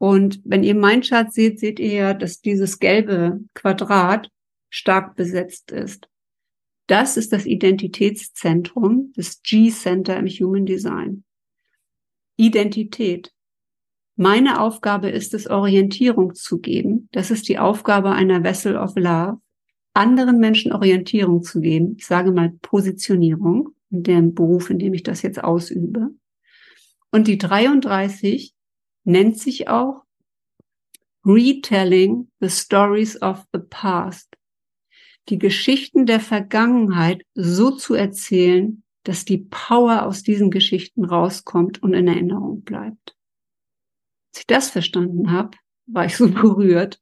Und 0.00 0.40
wenn 0.44 0.62
ihr 0.62 0.74
mein 0.74 1.02
Chart 1.02 1.30
seht, 1.30 1.60
seht 1.60 1.78
ihr 1.78 1.92
ja, 1.92 2.14
dass 2.14 2.40
dieses 2.40 2.78
gelbe 2.78 3.40
Quadrat 3.52 4.30
stark 4.70 5.14
besetzt 5.14 5.72
ist. 5.72 6.08
Das 6.86 7.18
ist 7.18 7.34
das 7.34 7.44
Identitätszentrum, 7.44 9.12
das 9.14 9.42
G-Center 9.42 10.16
im 10.16 10.26
Human 10.26 10.64
Design. 10.64 11.24
Identität. 12.36 13.30
Meine 14.16 14.62
Aufgabe 14.62 15.10
ist 15.10 15.34
es, 15.34 15.50
Orientierung 15.50 16.34
zu 16.34 16.60
geben. 16.60 17.10
Das 17.12 17.30
ist 17.30 17.46
die 17.50 17.58
Aufgabe 17.58 18.12
einer 18.12 18.42
Vessel 18.42 18.78
of 18.78 18.96
Love, 18.96 19.38
anderen 19.92 20.38
Menschen 20.38 20.72
Orientierung 20.72 21.42
zu 21.42 21.60
geben. 21.60 21.96
Ich 21.98 22.06
sage 22.06 22.32
mal 22.32 22.54
Positionierung 22.62 23.74
in 23.90 24.02
dem 24.02 24.34
Beruf, 24.34 24.70
in 24.70 24.78
dem 24.78 24.94
ich 24.94 25.02
das 25.02 25.20
jetzt 25.20 25.44
ausübe. 25.44 26.08
Und 27.10 27.28
die 27.28 27.36
33 27.36 28.54
nennt 29.10 29.38
sich 29.38 29.68
auch 29.68 30.04
Retelling 31.24 32.30
the 32.40 32.48
Stories 32.48 33.20
of 33.20 33.44
the 33.52 33.60
Past 33.60 34.30
die 35.28 35.38
Geschichten 35.38 36.06
der 36.06 36.20
Vergangenheit 36.20 37.22
so 37.34 37.70
zu 37.70 37.94
erzählen, 37.94 38.82
dass 39.04 39.24
die 39.24 39.38
Power 39.38 40.06
aus 40.06 40.22
diesen 40.22 40.50
Geschichten 40.50 41.04
rauskommt 41.04 41.82
und 41.82 41.94
in 41.94 42.08
Erinnerung 42.08 42.62
bleibt. 42.62 43.16
Als 44.32 44.40
ich 44.40 44.46
das 44.46 44.70
verstanden 44.70 45.30
habe, 45.30 45.56
war 45.86 46.04
ich 46.04 46.16
so 46.16 46.28
berührt, 46.30 47.00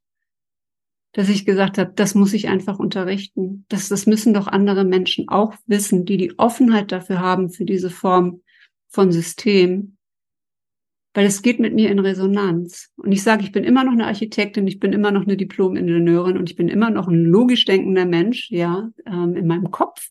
dass 1.13 1.29
ich 1.29 1.47
gesagt 1.47 1.79
habe, 1.79 1.93
das 1.95 2.15
muss 2.15 2.33
ich 2.35 2.49
einfach 2.49 2.79
unterrichten. 2.79 3.65
Das, 3.69 3.89
das 3.89 4.07
müssen 4.07 4.35
doch 4.35 4.47
andere 4.47 4.85
Menschen 4.85 5.29
auch 5.29 5.55
wissen, 5.67 6.05
die 6.05 6.17
die 6.17 6.39
Offenheit 6.39 6.93
dafür 6.93 7.21
haben, 7.21 7.51
für 7.51 7.65
diese 7.65 7.91
Form 7.91 8.43
von 8.89 9.11
System, 9.11 9.98
weil 11.19 11.27
es 11.27 11.43
geht 11.43 11.59
mit 11.59 11.75
mir 11.75 11.91
in 11.91 11.99
Resonanz. 11.99 12.93
Und 12.95 13.11
ich 13.11 13.25
sage, 13.25 13.43
ich 13.43 13.51
bin 13.51 13.65
immer 13.65 13.83
noch 13.83 13.91
eine 13.91 14.07
Architektin, 14.07 14.69
ich 14.69 14.79
bin 14.79 14.93
immer 14.93 15.11
noch 15.11 15.23
eine 15.23 15.37
Diplom-Ingenieurin 15.37 16.39
und 16.39 16.49
ich 16.49 16.55
bin 16.55 16.69
immer 16.69 16.91
noch 16.91 17.09
ein 17.09 17.25
logisch 17.25 17.65
denkender 17.65 18.07
Mensch, 18.07 18.53
ja, 18.53 18.89
ähm, 19.05 19.35
in 19.35 19.49
meinem 19.49 19.73
Kopf. 19.73 20.11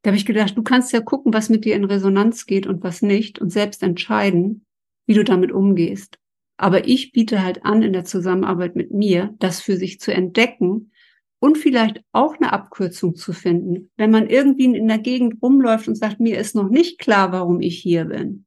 Da 0.00 0.08
habe 0.08 0.16
ich 0.16 0.24
gedacht, 0.24 0.56
du 0.56 0.62
kannst 0.62 0.94
ja 0.94 1.02
gucken, 1.02 1.34
was 1.34 1.50
mit 1.50 1.66
dir 1.66 1.76
in 1.76 1.84
Resonanz 1.84 2.46
geht 2.46 2.66
und 2.66 2.82
was 2.82 3.02
nicht 3.02 3.38
und 3.38 3.50
selbst 3.50 3.82
entscheiden, 3.82 4.64
wie 5.04 5.12
du 5.12 5.24
damit 5.24 5.52
umgehst. 5.52 6.18
Aber 6.56 6.88
ich 6.88 7.12
biete 7.12 7.44
halt 7.44 7.66
an, 7.66 7.82
in 7.82 7.92
der 7.92 8.06
Zusammenarbeit 8.06 8.76
mit 8.76 8.92
mir, 8.92 9.34
das 9.40 9.60
für 9.60 9.76
sich 9.76 10.00
zu 10.00 10.10
entdecken 10.10 10.90
und 11.38 11.58
vielleicht 11.58 12.02
auch 12.12 12.36
eine 12.36 12.54
Abkürzung 12.54 13.14
zu 13.14 13.34
finden. 13.34 13.90
Wenn 13.98 14.10
man 14.10 14.30
irgendwie 14.30 14.74
in 14.74 14.88
der 14.88 15.00
Gegend 15.00 15.42
rumläuft 15.42 15.86
und 15.86 15.96
sagt, 15.96 16.18
mir 16.18 16.38
ist 16.38 16.54
noch 16.54 16.70
nicht 16.70 16.98
klar, 16.98 17.30
warum 17.30 17.60
ich 17.60 17.76
hier 17.76 18.06
bin 18.06 18.45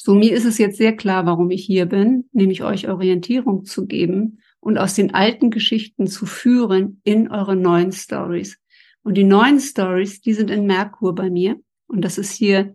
so, 0.00 0.14
mir 0.14 0.32
ist 0.32 0.44
es 0.44 0.58
jetzt 0.58 0.78
sehr 0.78 0.96
klar, 0.96 1.26
warum 1.26 1.50
ich 1.50 1.64
hier 1.64 1.86
bin, 1.86 2.28
nämlich 2.32 2.62
euch 2.62 2.88
Orientierung 2.88 3.64
zu 3.64 3.86
geben 3.86 4.38
und 4.60 4.78
aus 4.78 4.94
den 4.94 5.12
alten 5.12 5.50
Geschichten 5.50 6.06
zu 6.06 6.24
führen 6.24 7.00
in 7.02 7.30
eure 7.30 7.56
neuen 7.56 7.90
Stories. 7.90 8.58
Und 9.02 9.14
die 9.14 9.24
neuen 9.24 9.58
Stories, 9.58 10.20
die 10.20 10.34
sind 10.34 10.50
in 10.50 10.66
Merkur 10.66 11.14
bei 11.14 11.30
mir. 11.30 11.56
Und 11.88 12.02
das 12.02 12.16
ist 12.16 12.32
hier 12.32 12.74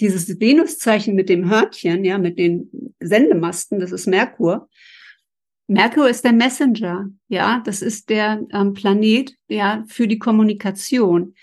dieses 0.00 0.40
Venuszeichen 0.40 1.14
mit 1.14 1.28
dem 1.28 1.48
Hörnchen, 1.50 2.04
ja, 2.04 2.18
mit 2.18 2.38
den 2.38 2.70
Sendemasten, 3.00 3.78
das 3.78 3.92
ist 3.92 4.06
Merkur. 4.06 4.68
Merkur 5.66 6.08
ist 6.08 6.24
der 6.24 6.32
Messenger, 6.32 7.08
ja, 7.28 7.62
das 7.64 7.82
ist 7.82 8.08
der 8.08 8.44
ähm, 8.52 8.72
Planet, 8.72 9.36
ja, 9.48 9.84
für 9.88 10.08
die 10.08 10.18
Kommunikation. 10.18 11.34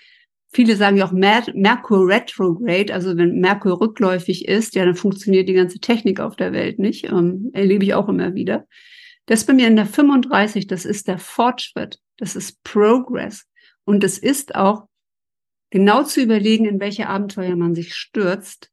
Viele 0.52 0.76
sagen 0.76 0.98
ja 0.98 1.06
auch 1.06 1.12
Mer 1.12 1.44
Merkur 1.54 2.08
retrograde, 2.08 2.94
also 2.94 3.16
wenn 3.18 3.40
Merkur 3.40 3.80
rückläufig 3.80 4.48
ist, 4.48 4.74
ja, 4.76 4.84
dann 4.84 4.96
funktioniert 4.96 5.48
die 5.48 5.54
ganze 5.54 5.80
Technik 5.80 6.20
auf 6.20 6.36
der 6.36 6.54
Welt 6.54 6.80
nicht. 6.80 7.06
Ähm, 7.06 7.52
erlebe 7.54 7.86
ich 7.86 7.94
auch 7.94 8.10
immer 8.10 8.34
wieder. 8.34 8.66
Das 9.28 9.46
bei 9.46 9.54
mir 9.54 9.68
in 9.68 9.76
der 9.76 9.86
35, 9.86 10.66
das 10.66 10.86
ist 10.86 11.08
der 11.08 11.20
Fortschritt, 11.20 12.00
das 12.18 12.36
ist 12.36 12.64
Progress. 12.64 13.46
Und 13.86 14.04
es 14.04 14.18
ist 14.18 14.56
auch 14.56 14.88
genau 15.70 16.04
zu 16.04 16.22
überlegen, 16.22 16.66
in 16.66 16.80
welche 16.80 17.08
Abenteuer 17.08 17.56
man 17.56 17.76
sich 17.76 17.94
stürzt, 17.94 18.72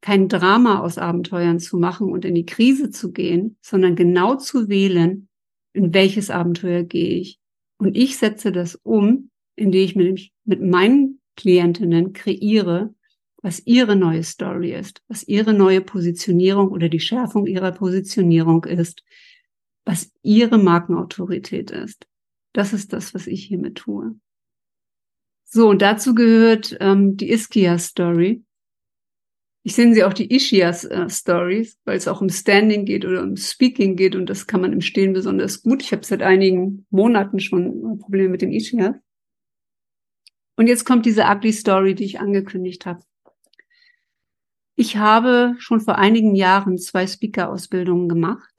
kein 0.00 0.28
Drama 0.28 0.80
aus 0.80 0.98
Abenteuern 0.98 1.58
zu 1.58 1.78
machen 1.78 2.12
und 2.12 2.24
in 2.24 2.34
die 2.34 2.46
Krise 2.46 2.90
zu 2.90 3.10
gehen, 3.10 3.56
sondern 3.62 3.96
genau 3.96 4.36
zu 4.36 4.68
wählen, 4.68 5.28
in 5.72 5.92
welches 5.92 6.30
Abenteuer 6.30 6.82
gehe 6.82 7.18
ich. 7.18 7.40
Und 7.78 7.96
ich 7.96 8.18
setze 8.18 8.52
das 8.52 8.76
um, 8.76 9.30
indem 9.56 9.82
ich 9.82 9.96
mit, 9.96 10.30
mit 10.44 10.62
meinen 10.62 11.20
Klientinnen 11.36 12.12
kreiere, 12.12 12.94
was 13.42 13.66
ihre 13.66 13.96
neue 13.96 14.22
Story 14.22 14.72
ist, 14.72 15.02
was 15.08 15.26
ihre 15.28 15.52
neue 15.52 15.80
Positionierung 15.80 16.68
oder 16.68 16.88
die 16.88 17.00
Schärfung 17.00 17.46
ihrer 17.46 17.72
Positionierung 17.72 18.64
ist, 18.64 19.04
was 19.84 20.10
ihre 20.22 20.58
Markenautorität 20.58 21.70
ist. 21.70 22.06
Das 22.54 22.72
ist 22.72 22.92
das, 22.92 23.14
was 23.14 23.26
ich 23.26 23.44
hiermit 23.44 23.76
tue. 23.76 24.14
So, 25.44 25.68
und 25.68 25.82
dazu 25.82 26.14
gehört 26.14 26.76
ähm, 26.80 27.16
die 27.16 27.30
Iskia-Story. 27.30 28.42
Ich 29.62 29.74
sehe 29.74 29.92
sie 29.94 30.04
auch 30.04 30.12
die 30.12 30.34
Ischias-Stories, 30.34 31.78
weil 31.84 31.96
es 31.96 32.08
auch 32.08 32.20
um 32.20 32.28
Standing 32.28 32.84
geht 32.84 33.04
oder 33.04 33.22
um 33.22 33.36
Speaking 33.36 33.96
geht 33.96 34.14
und 34.14 34.28
das 34.28 34.46
kann 34.46 34.60
man 34.60 34.72
im 34.72 34.80
Stehen 34.80 35.12
besonders 35.12 35.62
gut. 35.62 35.82
Ich 35.82 35.92
habe 35.92 36.04
seit 36.04 36.22
einigen 36.22 36.86
Monaten 36.90 37.40
schon 37.40 37.98
Probleme 37.98 38.30
mit 38.30 38.42
den 38.42 38.52
Ischias. 38.52 38.94
Und 40.56 40.66
jetzt 40.66 40.84
kommt 40.84 41.06
diese 41.06 41.24
ugly 41.24 41.52
Story, 41.52 41.94
die 41.94 42.04
ich 42.04 42.20
angekündigt 42.20 42.86
habe. 42.86 43.00
Ich 44.76 44.96
habe 44.96 45.54
schon 45.58 45.80
vor 45.80 45.98
einigen 45.98 46.34
Jahren 46.34 46.78
zwei 46.78 47.06
Speaker-Ausbildungen 47.06 48.08
gemacht 48.08 48.54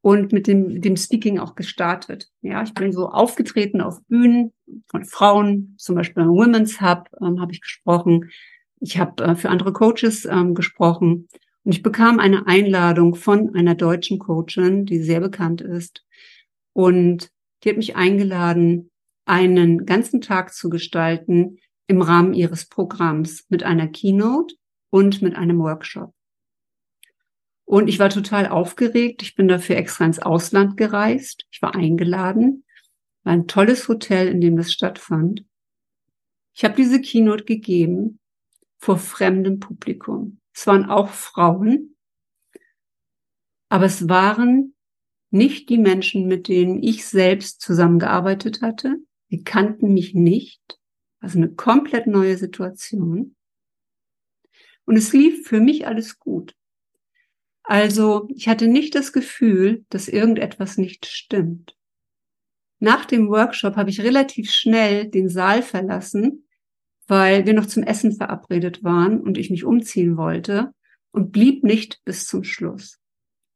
und 0.00 0.32
mit 0.32 0.46
dem, 0.46 0.80
dem 0.80 0.96
Speaking 0.96 1.38
auch 1.38 1.54
gestartet. 1.54 2.30
Ja, 2.40 2.62
ich 2.62 2.74
bin 2.74 2.92
so 2.92 3.08
aufgetreten 3.08 3.80
auf 3.80 4.04
Bühnen 4.06 4.52
von 4.86 5.04
Frauen, 5.04 5.74
zum 5.78 5.96
Beispiel 5.96 6.22
beim 6.22 6.32
Women's 6.32 6.80
Hub 6.80 7.08
ähm, 7.20 7.40
habe 7.40 7.52
ich 7.52 7.60
gesprochen. 7.60 8.30
Ich 8.80 8.98
habe 8.98 9.24
äh, 9.24 9.34
für 9.36 9.50
andere 9.50 9.72
Coaches 9.72 10.24
ähm, 10.24 10.54
gesprochen 10.54 11.28
und 11.64 11.72
ich 11.72 11.82
bekam 11.82 12.20
eine 12.20 12.46
Einladung 12.46 13.16
von 13.16 13.54
einer 13.54 13.74
deutschen 13.74 14.20
Coachin, 14.20 14.86
die 14.86 14.98
sehr 15.00 15.20
bekannt 15.20 15.60
ist. 15.60 16.04
Und 16.72 17.30
die 17.64 17.70
hat 17.70 17.76
mich 17.76 17.96
eingeladen, 17.96 18.90
einen 19.26 19.84
ganzen 19.84 20.20
Tag 20.20 20.54
zu 20.54 20.70
gestalten 20.70 21.58
im 21.86 22.00
Rahmen 22.00 22.32
ihres 22.32 22.66
Programms 22.66 23.44
mit 23.48 23.62
einer 23.62 23.88
Keynote 23.88 24.54
und 24.90 25.20
mit 25.20 25.36
einem 25.36 25.58
Workshop. 25.58 26.14
Und 27.64 27.88
ich 27.88 27.98
war 27.98 28.08
total 28.08 28.46
aufgeregt. 28.46 29.22
Ich 29.22 29.34
bin 29.34 29.48
dafür 29.48 29.76
extra 29.76 30.04
ins 30.04 30.20
Ausland 30.20 30.76
gereist. 30.76 31.44
Ich 31.50 31.60
war 31.60 31.74
eingeladen. 31.74 32.64
War 33.24 33.32
ein 33.32 33.48
tolles 33.48 33.88
Hotel, 33.88 34.28
in 34.28 34.40
dem 34.40 34.56
das 34.56 34.72
stattfand. 34.72 35.44
Ich 36.54 36.64
habe 36.64 36.76
diese 36.76 37.00
Keynote 37.00 37.44
gegeben 37.44 38.20
vor 38.78 38.98
fremdem 38.98 39.58
Publikum. 39.58 40.40
Es 40.54 40.66
waren 40.66 40.88
auch 40.88 41.08
Frauen, 41.08 41.96
aber 43.68 43.84
es 43.84 44.08
waren 44.08 44.74
nicht 45.30 45.68
die 45.68 45.78
Menschen, 45.78 46.26
mit 46.26 46.48
denen 46.48 46.82
ich 46.82 47.04
selbst 47.04 47.60
zusammengearbeitet 47.60 48.62
hatte. 48.62 48.96
Sie 49.28 49.42
kannten 49.42 49.92
mich 49.92 50.14
nicht. 50.14 50.78
Also 51.20 51.38
eine 51.38 51.50
komplett 51.50 52.06
neue 52.06 52.36
Situation. 52.36 53.34
Und 54.84 54.96
es 54.96 55.12
lief 55.12 55.46
für 55.46 55.60
mich 55.60 55.86
alles 55.86 56.18
gut. 56.18 56.54
Also 57.64 58.28
ich 58.34 58.48
hatte 58.48 58.68
nicht 58.68 58.94
das 58.94 59.12
Gefühl, 59.12 59.84
dass 59.88 60.06
irgendetwas 60.06 60.78
nicht 60.78 61.06
stimmt. 61.06 61.76
Nach 62.78 63.04
dem 63.04 63.28
Workshop 63.28 63.74
habe 63.76 63.90
ich 63.90 64.02
relativ 64.02 64.50
schnell 64.50 65.08
den 65.08 65.28
Saal 65.28 65.62
verlassen, 65.62 66.46
weil 67.08 67.46
wir 67.46 67.54
noch 67.54 67.66
zum 67.66 67.82
Essen 67.82 68.12
verabredet 68.12 68.84
waren 68.84 69.20
und 69.20 69.38
ich 69.38 69.50
mich 69.50 69.64
umziehen 69.64 70.16
wollte 70.16 70.72
und 71.10 71.32
blieb 71.32 71.64
nicht 71.64 72.00
bis 72.04 72.26
zum 72.26 72.44
Schluss. 72.44 73.00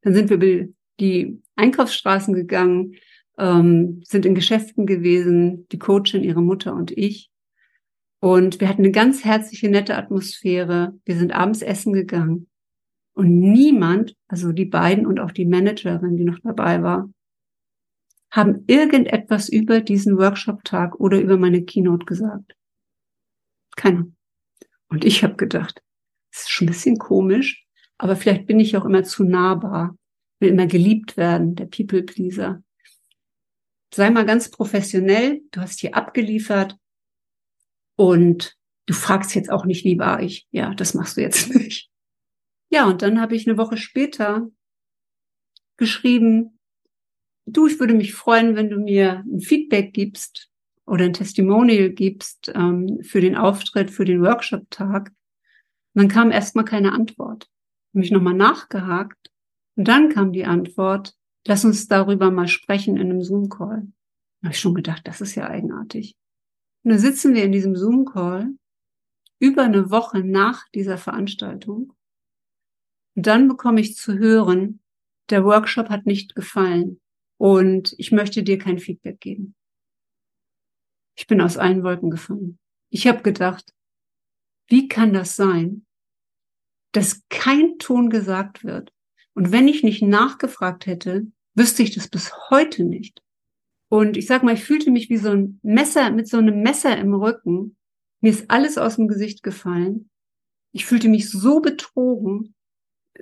Dann 0.02 0.14
sind 0.14 0.30
wir 0.30 0.68
die 0.98 1.40
Einkaufsstraßen 1.56 2.34
gegangen, 2.34 2.94
ähm, 3.40 4.02
sind 4.04 4.26
in 4.26 4.34
Geschäften 4.34 4.86
gewesen, 4.86 5.66
die 5.72 5.78
Coachin, 5.78 6.22
ihre 6.22 6.42
Mutter 6.42 6.74
und 6.74 6.90
ich. 6.90 7.30
Und 8.20 8.60
wir 8.60 8.68
hatten 8.68 8.82
eine 8.82 8.92
ganz 8.92 9.24
herzliche, 9.24 9.70
nette 9.70 9.96
Atmosphäre. 9.96 10.98
Wir 11.06 11.16
sind 11.16 11.32
abends 11.32 11.62
essen 11.62 11.94
gegangen. 11.94 12.48
Und 13.14 13.40
niemand, 13.40 14.14
also 14.28 14.52
die 14.52 14.66
beiden 14.66 15.06
und 15.06 15.20
auch 15.20 15.32
die 15.32 15.46
Managerin, 15.46 16.16
die 16.16 16.24
noch 16.24 16.38
dabei 16.40 16.82
war, 16.82 17.10
haben 18.30 18.64
irgendetwas 18.66 19.48
über 19.48 19.80
diesen 19.80 20.18
Workshop-Tag 20.18 21.00
oder 21.00 21.20
über 21.20 21.36
meine 21.36 21.64
Keynote 21.64 22.04
gesagt. 22.04 22.54
Keiner. 23.74 24.06
Und 24.88 25.04
ich 25.04 25.24
habe 25.24 25.34
gedacht, 25.34 25.82
das 26.30 26.42
ist 26.42 26.50
schon 26.50 26.68
ein 26.68 26.72
bisschen 26.72 26.98
komisch, 26.98 27.66
aber 27.98 28.16
vielleicht 28.16 28.46
bin 28.46 28.60
ich 28.60 28.76
auch 28.76 28.84
immer 28.84 29.02
zu 29.02 29.24
nahbar, 29.24 29.96
will 30.38 30.50
immer 30.50 30.66
geliebt 30.66 31.16
werden, 31.16 31.54
der 31.54 31.66
People-Pleaser. 31.66 32.62
Sei 33.92 34.10
mal 34.10 34.24
ganz 34.24 34.50
professionell, 34.50 35.42
du 35.50 35.60
hast 35.60 35.80
hier 35.80 35.96
abgeliefert 35.96 36.76
und 37.96 38.56
du 38.86 38.94
fragst 38.94 39.34
jetzt 39.34 39.50
auch 39.50 39.64
nicht, 39.64 39.84
wie 39.84 39.98
war 39.98 40.22
ich. 40.22 40.46
Ja, 40.52 40.74
das 40.74 40.94
machst 40.94 41.16
du 41.16 41.22
jetzt 41.22 41.54
nicht. 41.54 41.90
Ja, 42.70 42.86
und 42.86 43.02
dann 43.02 43.20
habe 43.20 43.34
ich 43.34 43.48
eine 43.48 43.58
Woche 43.58 43.76
später 43.76 44.48
geschrieben, 45.76 46.58
du, 47.46 47.66
ich 47.66 47.80
würde 47.80 47.94
mich 47.94 48.14
freuen, 48.14 48.54
wenn 48.54 48.70
du 48.70 48.78
mir 48.78 49.24
ein 49.26 49.40
Feedback 49.40 49.92
gibst 49.92 50.50
oder 50.86 51.04
ein 51.04 51.12
Testimonial 51.12 51.90
gibst 51.90 52.52
ähm, 52.54 53.00
für 53.02 53.20
den 53.20 53.36
Auftritt, 53.36 53.90
für 53.90 54.04
den 54.04 54.22
Workshop-Tag. 54.22 55.08
Und 55.08 56.02
dann 56.02 56.08
kam 56.08 56.30
erstmal 56.30 56.64
keine 56.64 56.92
Antwort. 56.92 57.48
Habe 57.92 58.00
mich 58.00 58.12
nochmal 58.12 58.34
nachgehakt 58.34 59.30
und 59.76 59.88
dann 59.88 60.08
kam 60.10 60.32
die 60.32 60.44
Antwort, 60.44 61.14
lass 61.46 61.64
uns 61.64 61.88
darüber 61.88 62.30
mal 62.30 62.48
sprechen 62.48 62.96
in 62.96 63.10
einem 63.10 63.22
Zoom-Call. 63.22 63.82
Da 64.40 64.46
habe 64.46 64.54
ich 64.54 64.60
schon 64.60 64.74
gedacht, 64.74 65.06
das 65.06 65.20
ist 65.20 65.34
ja 65.34 65.48
eigenartig. 65.48 66.16
Und 66.82 66.90
dann 66.90 66.98
sitzen 66.98 67.34
wir 67.34 67.44
in 67.44 67.52
diesem 67.52 67.76
Zoom-Call 67.76 68.50
über 69.38 69.62
eine 69.62 69.90
Woche 69.90 70.20
nach 70.20 70.68
dieser 70.70 70.98
Veranstaltung 70.98 71.94
und 73.16 73.26
dann 73.26 73.48
bekomme 73.48 73.80
ich 73.80 73.96
zu 73.96 74.18
hören, 74.18 74.80
der 75.30 75.44
Workshop 75.44 75.88
hat 75.88 76.06
nicht 76.06 76.34
gefallen 76.34 77.00
und 77.38 77.94
ich 77.98 78.12
möchte 78.12 78.42
dir 78.42 78.58
kein 78.58 78.78
Feedback 78.78 79.20
geben. 79.20 79.54
Ich 81.16 81.26
bin 81.26 81.40
aus 81.40 81.56
allen 81.56 81.82
Wolken 81.82 82.10
gefallen. 82.10 82.58
Ich 82.90 83.06
habe 83.06 83.22
gedacht, 83.22 83.74
wie 84.68 84.88
kann 84.88 85.12
das 85.12 85.36
sein, 85.36 85.84
dass 86.92 87.22
kein 87.28 87.78
Ton 87.78 88.10
gesagt 88.10 88.64
wird? 88.64 88.92
Und 89.34 89.52
wenn 89.52 89.68
ich 89.68 89.82
nicht 89.82 90.02
nachgefragt 90.02 90.86
hätte, 90.86 91.26
wüsste 91.54 91.82
ich 91.82 91.94
das 91.94 92.08
bis 92.08 92.32
heute 92.50 92.84
nicht. 92.84 93.22
Und 93.88 94.16
ich 94.16 94.26
sag 94.26 94.42
mal, 94.42 94.54
ich 94.54 94.64
fühlte 94.64 94.90
mich 94.90 95.10
wie 95.10 95.16
so 95.16 95.30
ein 95.30 95.58
Messer 95.62 96.10
mit 96.10 96.28
so 96.28 96.38
einem 96.38 96.62
Messer 96.62 96.96
im 96.96 97.14
Rücken. 97.14 97.76
Mir 98.20 98.30
ist 98.30 98.50
alles 98.50 98.78
aus 98.78 98.96
dem 98.96 99.08
Gesicht 99.08 99.42
gefallen. 99.42 100.10
Ich 100.72 100.86
fühlte 100.86 101.08
mich 101.08 101.30
so 101.30 101.60
betrogen 101.60 102.54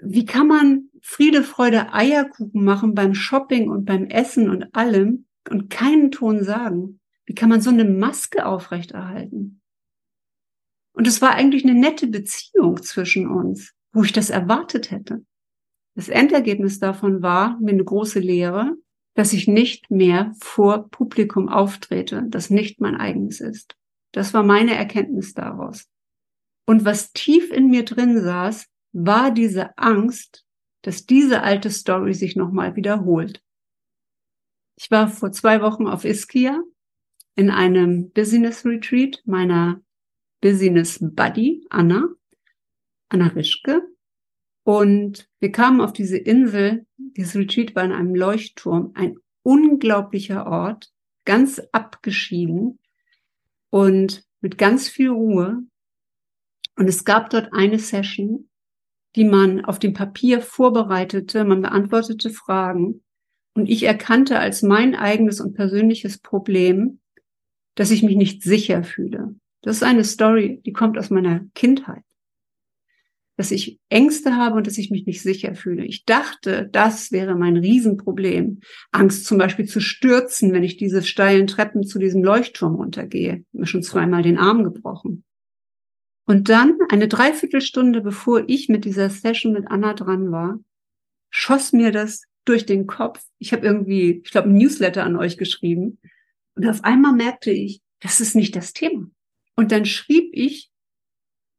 wie 0.03 0.25
kann 0.25 0.47
man 0.47 0.91
Friede, 1.01 1.43
Freude, 1.43 1.93
Eierkuchen 1.93 2.65
machen 2.65 2.95
beim 2.95 3.15
Shopping 3.15 3.71
und 3.71 3.85
beim 3.85 4.07
Essen 4.07 4.51
und 4.51 4.75
allem 4.75 5.27
und 5.49 5.71
keinen 5.71 6.11
Ton 6.11 6.45
sagen? 6.45 7.01
Wie 7.25 7.35
kann 7.35 7.49
man 7.49 7.61
so 7.61 7.71
eine 7.71 7.85
Maske 7.85 8.47
aufrechterhalten? 8.47 9.61
Und 10.93 11.07
es 11.07 11.23
war 11.23 11.35
eigentlich 11.35 11.65
eine 11.65 11.79
nette 11.79 12.07
Beziehung 12.07 12.83
zwischen 12.83 13.29
uns, 13.29 13.73
wo 13.93 14.03
ich 14.03 14.13
das 14.13 14.31
erwartet 14.31 14.91
hätte. 14.91 15.25
Das 15.99 16.09
Endergebnis 16.09 16.79
davon 16.79 17.23
war 17.23 17.59
mir 17.59 17.73
eine 17.73 17.83
große 17.83 18.21
Lehre, 18.21 18.77
dass 19.15 19.33
ich 19.33 19.49
nicht 19.49 19.91
mehr 19.91 20.33
vor 20.39 20.89
Publikum 20.91 21.49
auftrete, 21.49 22.25
das 22.29 22.51
nicht 22.51 22.81
mein 22.81 22.95
eigenes 22.95 23.41
ist. 23.41 23.77
Das 24.13 24.33
war 24.33 24.45
meine 24.45 24.77
Erkenntnis 24.77 25.35
daraus. 25.35 25.89
Und 26.69 26.85
was 26.85 27.13
tief 27.13 27.51
in 27.51 27.69
mir 27.69 27.85
drin 27.85 28.23
saß, 28.23 28.69
war 28.93 29.33
diese 29.33 29.77
Angst, 29.77 30.47
dass 30.83 31.05
diese 31.05 31.43
alte 31.43 31.69
Story 31.69 32.15
sich 32.15 32.37
nochmal 32.37 32.77
wiederholt. 32.77 33.43
Ich 34.77 34.93
war 34.93 35.09
vor 35.09 35.33
zwei 35.33 35.63
Wochen 35.63 35.89
auf 35.89 36.05
Ischia 36.05 36.63
in 37.35 37.51
einem 37.51 38.13
Business 38.13 38.65
Retreat 38.65 39.21
meiner 39.25 39.83
Business 40.41 41.01
Buddy 41.01 41.67
Anna, 41.71 42.05
Anna 43.09 43.27
Rischke. 43.27 43.83
Und 44.69 45.31
wir 45.41 45.51
kamen 45.51 45.81
auf 45.81 45.95
diese 45.95 46.19
Insel. 46.19 46.85
Dieses 46.99 47.35
Retreat 47.35 47.75
war 47.75 47.85
in 47.85 47.93
einem 47.93 48.15
Leuchtturm, 48.15 48.93
ein 48.93 49.17
unglaublicher 49.43 50.47
Ort, 50.47 50.93
ganz 51.25 51.59
abgeschieden 51.73 52.79
und 53.71 54.27
mit 54.43 54.59
ganz 54.59 54.87
viel 54.91 55.09
Ruhe. 55.09 55.63
Und 56.77 56.87
es 56.87 57.07
gab 57.07 57.31
dort 57.31 57.55
eine 57.55 57.79
Session, 57.79 58.51
die 59.17 59.25
man 59.25 59.65
auf 59.65 59.79
dem 59.79 59.95
Papier 59.95 60.43
vorbereitete, 60.43 61.45
man 61.45 61.63
beantwortete 61.63 62.29
Fragen. 62.29 63.03
Und 63.55 63.71
ich 63.71 63.85
erkannte 63.85 64.39
als 64.39 64.61
mein 64.61 64.95
eigenes 64.95 65.41
und 65.41 65.55
persönliches 65.55 66.19
Problem, 66.19 67.01
dass 67.75 67.91
ich 67.91 68.03
mich 68.03 68.17
nicht 68.17 68.43
sicher 68.43 68.85
fühle. 68.85 69.35
Das 69.63 69.77
ist 69.77 69.83
eine 69.83 70.05
Story, 70.05 70.61
die 70.67 70.75
kommt 70.75 70.99
aus 70.99 71.09
meiner 71.09 71.47
Kindheit. 71.55 72.03
Dass 73.39 73.53
ich 73.53 73.79
Ängste 73.89 74.35
habe 74.37 74.57
und 74.57 74.67
dass 74.67 74.79
ich 74.79 74.91
mich 74.91 75.07
nicht 75.07 75.23
sicher 75.23 75.55
fühle. 75.55 75.85
Ich 75.85 76.05
dachte, 76.05 76.69
das 76.73 77.13
wäre 77.13 77.37
mein 77.37 77.57
Riesenproblem. 77.57 78.61
Angst 78.91 79.27
zum 79.27 79.39
Beispiel 79.39 79.67
zu 79.67 79.81
stürzen, 79.81 80.53
wenn 80.53 80.65
ich 80.65 80.77
diese 80.77 81.03
steilen 81.03 81.47
Treppen 81.47 81.85
zu 81.85 82.01
diesem 82.01 82.25
Leuchtturm 82.25 82.75
runtergehe. 82.75 83.45
Mir 83.53 83.67
schon 83.67 83.85
zweimal 83.85 84.23
den 84.23 84.39
Arm 84.39 84.65
gebrochen. 84.65 85.25
Und 86.27 86.49
dann, 86.49 86.77
eine 86.91 87.07
Dreiviertelstunde 87.07 88.01
bevor 88.01 88.45
ich 88.49 88.69
mit 88.69 88.85
dieser 88.85 89.09
Session 89.09 89.53
mit 89.53 89.69
Anna 89.69 89.95
dran 89.95 90.33
war, 90.33 90.59
schoss 91.31 91.73
mir 91.73 91.93
das 91.93 92.25
durch 92.45 92.67
den 92.67 92.89
Kopf. 92.89 93.25
Ich 93.39 93.53
habe 93.53 93.65
irgendwie, 93.65 94.21
ich 94.25 94.31
glaube, 94.31 94.49
ein 94.49 94.57
Newsletter 94.57 95.05
an 95.05 95.17
euch 95.17 95.39
geschrieben. 95.39 96.01
Und 96.57 96.69
auf 96.69 96.83
einmal 96.83 97.15
merkte 97.15 97.53
ich, 97.53 97.83
das 98.01 98.21
ist 98.21 98.35
nicht 98.35 98.57
das 98.57 98.73
Thema. 98.73 99.09
Und 99.55 99.71
dann 99.71 99.85
schrieb 99.85 100.31
ich 100.33 100.71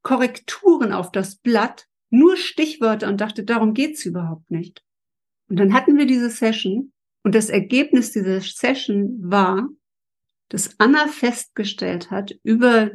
Korrekturen 0.02 0.94
auf 0.94 1.12
das 1.12 1.36
Blatt, 1.36 1.88
nur 2.10 2.38
Stichwörter 2.38 3.08
und 3.08 3.22
dachte, 3.22 3.44
darum 3.44 3.74
geht's 3.74 4.06
überhaupt 4.06 4.50
nicht. 4.50 4.84
Und 5.50 5.58
dann 5.58 5.74
hatten 5.74 5.98
wir 5.98 6.06
diese 6.06 6.30
Session 6.30 6.92
und 7.24 7.36
das 7.36 7.50
Ergebnis 7.50 8.12
dieser 8.12 8.42
Session 8.42 9.18
war, 9.22 9.70
dass 10.50 10.80
Anna 10.80 11.08
festgestellt 11.08 12.10
hat 12.12 12.32
über 12.44 12.92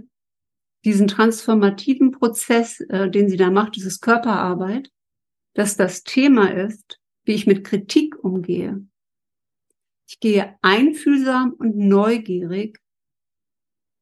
diesen 0.85 1.09
transformativen 1.09 2.11
Prozess, 2.11 2.81
äh, 2.81 3.11
den 3.11 3.29
sie 3.29 3.37
da 3.37 3.51
macht, 3.51 3.77
dieses 3.77 4.01
Körperarbeit, 4.01 4.91
dass 5.55 5.77
das 5.77 6.03
Thema 6.03 6.53
ist, 6.53 7.01
wie 7.25 7.33
ich 7.33 7.47
mit 7.47 7.65
Kritik 7.65 8.23
umgehe. 8.23 8.87
Ich 10.07 10.21
gehe 10.21 10.57
einfühlsam 10.61 11.53
und 11.53 11.77
neugierig 11.77 12.81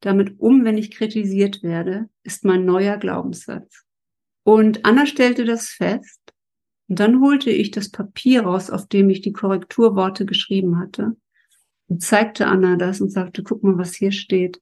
damit 0.02 0.38
um, 0.38 0.64
wenn 0.64 0.76
ich 0.76 0.90
kritisiert 0.90 1.62
werde, 1.62 2.08
ist 2.24 2.44
mein 2.44 2.64
neuer 2.64 2.98
Glaubenssatz. 2.98 3.84
Und 4.44 4.84
Anna 4.84 5.06
stellte 5.06 5.44
das 5.44 5.68
fest 5.68 6.20
und 6.88 6.98
dann 6.98 7.20
holte 7.20 7.50
ich 7.50 7.70
das 7.70 7.90
Papier 7.90 8.42
raus, 8.42 8.68
auf 8.68 8.88
dem 8.88 9.08
ich 9.10 9.20
die 9.20 9.32
Korrekturworte 9.32 10.26
geschrieben 10.26 10.78
hatte 10.78 11.16
und 11.86 12.02
zeigte 12.02 12.46
Anna 12.46 12.76
das 12.76 13.00
und 13.00 13.10
sagte, 13.10 13.44
guck 13.44 13.62
mal, 13.62 13.78
was 13.78 13.94
hier 13.94 14.10
steht. 14.12 14.60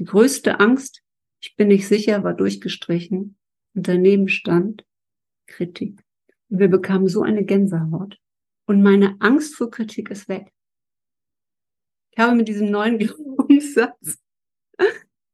Die 0.00 0.04
größte 0.04 0.58
Angst, 0.58 1.02
ich 1.40 1.54
bin 1.56 1.68
nicht 1.68 1.86
sicher, 1.86 2.24
war 2.24 2.34
durchgestrichen 2.34 3.38
und 3.74 3.88
daneben 3.88 4.28
stand 4.28 4.84
Kritik. 5.46 6.00
Und 6.48 6.58
wir 6.58 6.68
bekamen 6.68 7.06
so 7.06 7.22
eine 7.22 7.44
Gänsehaut. 7.44 8.18
Und 8.66 8.82
meine 8.82 9.16
Angst 9.20 9.54
vor 9.54 9.70
Kritik 9.70 10.10
ist 10.10 10.28
weg. 10.28 10.52
Ich 12.10 12.18
habe 12.18 12.34
mit 12.34 12.48
diesem 12.48 12.70
neuen 12.70 12.98
Glaubenssatz 12.98 14.18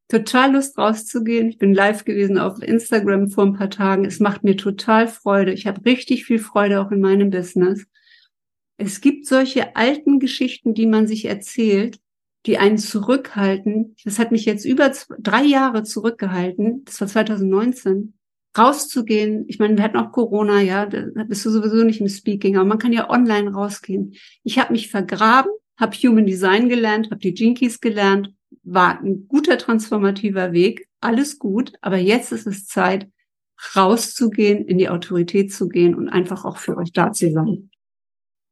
total 0.07 0.53
Lust 0.53 0.77
rauszugehen. 0.77 1.49
Ich 1.49 1.57
bin 1.57 1.73
live 1.73 2.05
gewesen 2.05 2.37
auf 2.37 2.61
Instagram 2.61 3.29
vor 3.29 3.45
ein 3.45 3.53
paar 3.53 3.69
Tagen. 3.69 4.05
Es 4.05 4.19
macht 4.19 4.43
mir 4.43 4.55
total 4.55 5.07
Freude. 5.07 5.53
Ich 5.53 5.67
habe 5.67 5.83
richtig 5.85 6.25
viel 6.25 6.39
Freude 6.39 6.81
auch 6.81 6.91
in 6.91 7.01
meinem 7.01 7.29
Business. 7.29 7.85
Es 8.77 9.01
gibt 9.01 9.25
solche 9.25 9.75
alten 9.75 10.19
Geschichten, 10.19 10.73
die 10.73 10.85
man 10.85 11.07
sich 11.07 11.25
erzählt, 11.25 11.99
die 12.45 12.57
einen 12.57 12.77
zurückhalten. 12.77 13.95
Das 14.05 14.19
hat 14.19 14.31
mich 14.31 14.45
jetzt 14.45 14.65
über 14.65 14.91
drei 15.19 15.43
Jahre 15.43 15.83
zurückgehalten. 15.83 16.85
Das 16.85 17.01
war 17.01 17.07
2019 17.07 18.13
rauszugehen. 18.57 19.45
Ich 19.47 19.59
meine, 19.59 19.75
wir 19.75 19.83
hatten 19.83 19.97
auch 19.97 20.11
Corona, 20.11 20.61
ja, 20.61 20.85
da 20.85 21.23
bist 21.25 21.45
du 21.45 21.49
sowieso 21.49 21.83
nicht 21.83 22.01
im 22.01 22.07
Speaking, 22.07 22.55
aber 22.55 22.65
man 22.65 22.79
kann 22.79 22.93
ja 22.93 23.09
online 23.09 23.51
rausgehen. 23.51 24.13
Ich 24.43 24.57
habe 24.57 24.73
mich 24.73 24.89
vergraben, 24.89 25.51
habe 25.77 25.97
Human 25.97 26.25
Design 26.25 26.69
gelernt, 26.69 27.11
habe 27.11 27.19
die 27.19 27.33
Jinkies 27.33 27.81
gelernt, 27.81 28.33
war 28.67 28.99
ein 28.99 29.27
guter 29.27 29.57
transformativer 29.57 30.51
Weg, 30.51 30.87
alles 30.99 31.39
gut, 31.39 31.73
aber 31.81 31.97
jetzt 31.97 32.31
ist 32.31 32.47
es 32.47 32.65
Zeit, 32.65 33.09
rauszugehen, 33.75 34.65
in 34.65 34.77
die 34.77 34.89
Autorität 34.89 35.51
zu 35.51 35.67
gehen 35.67 35.95
und 35.95 36.09
einfach 36.09 36.45
auch 36.45 36.57
für 36.57 36.77
euch 36.77 36.91
da 36.91 37.11
zu 37.11 37.31
sein. 37.31 37.71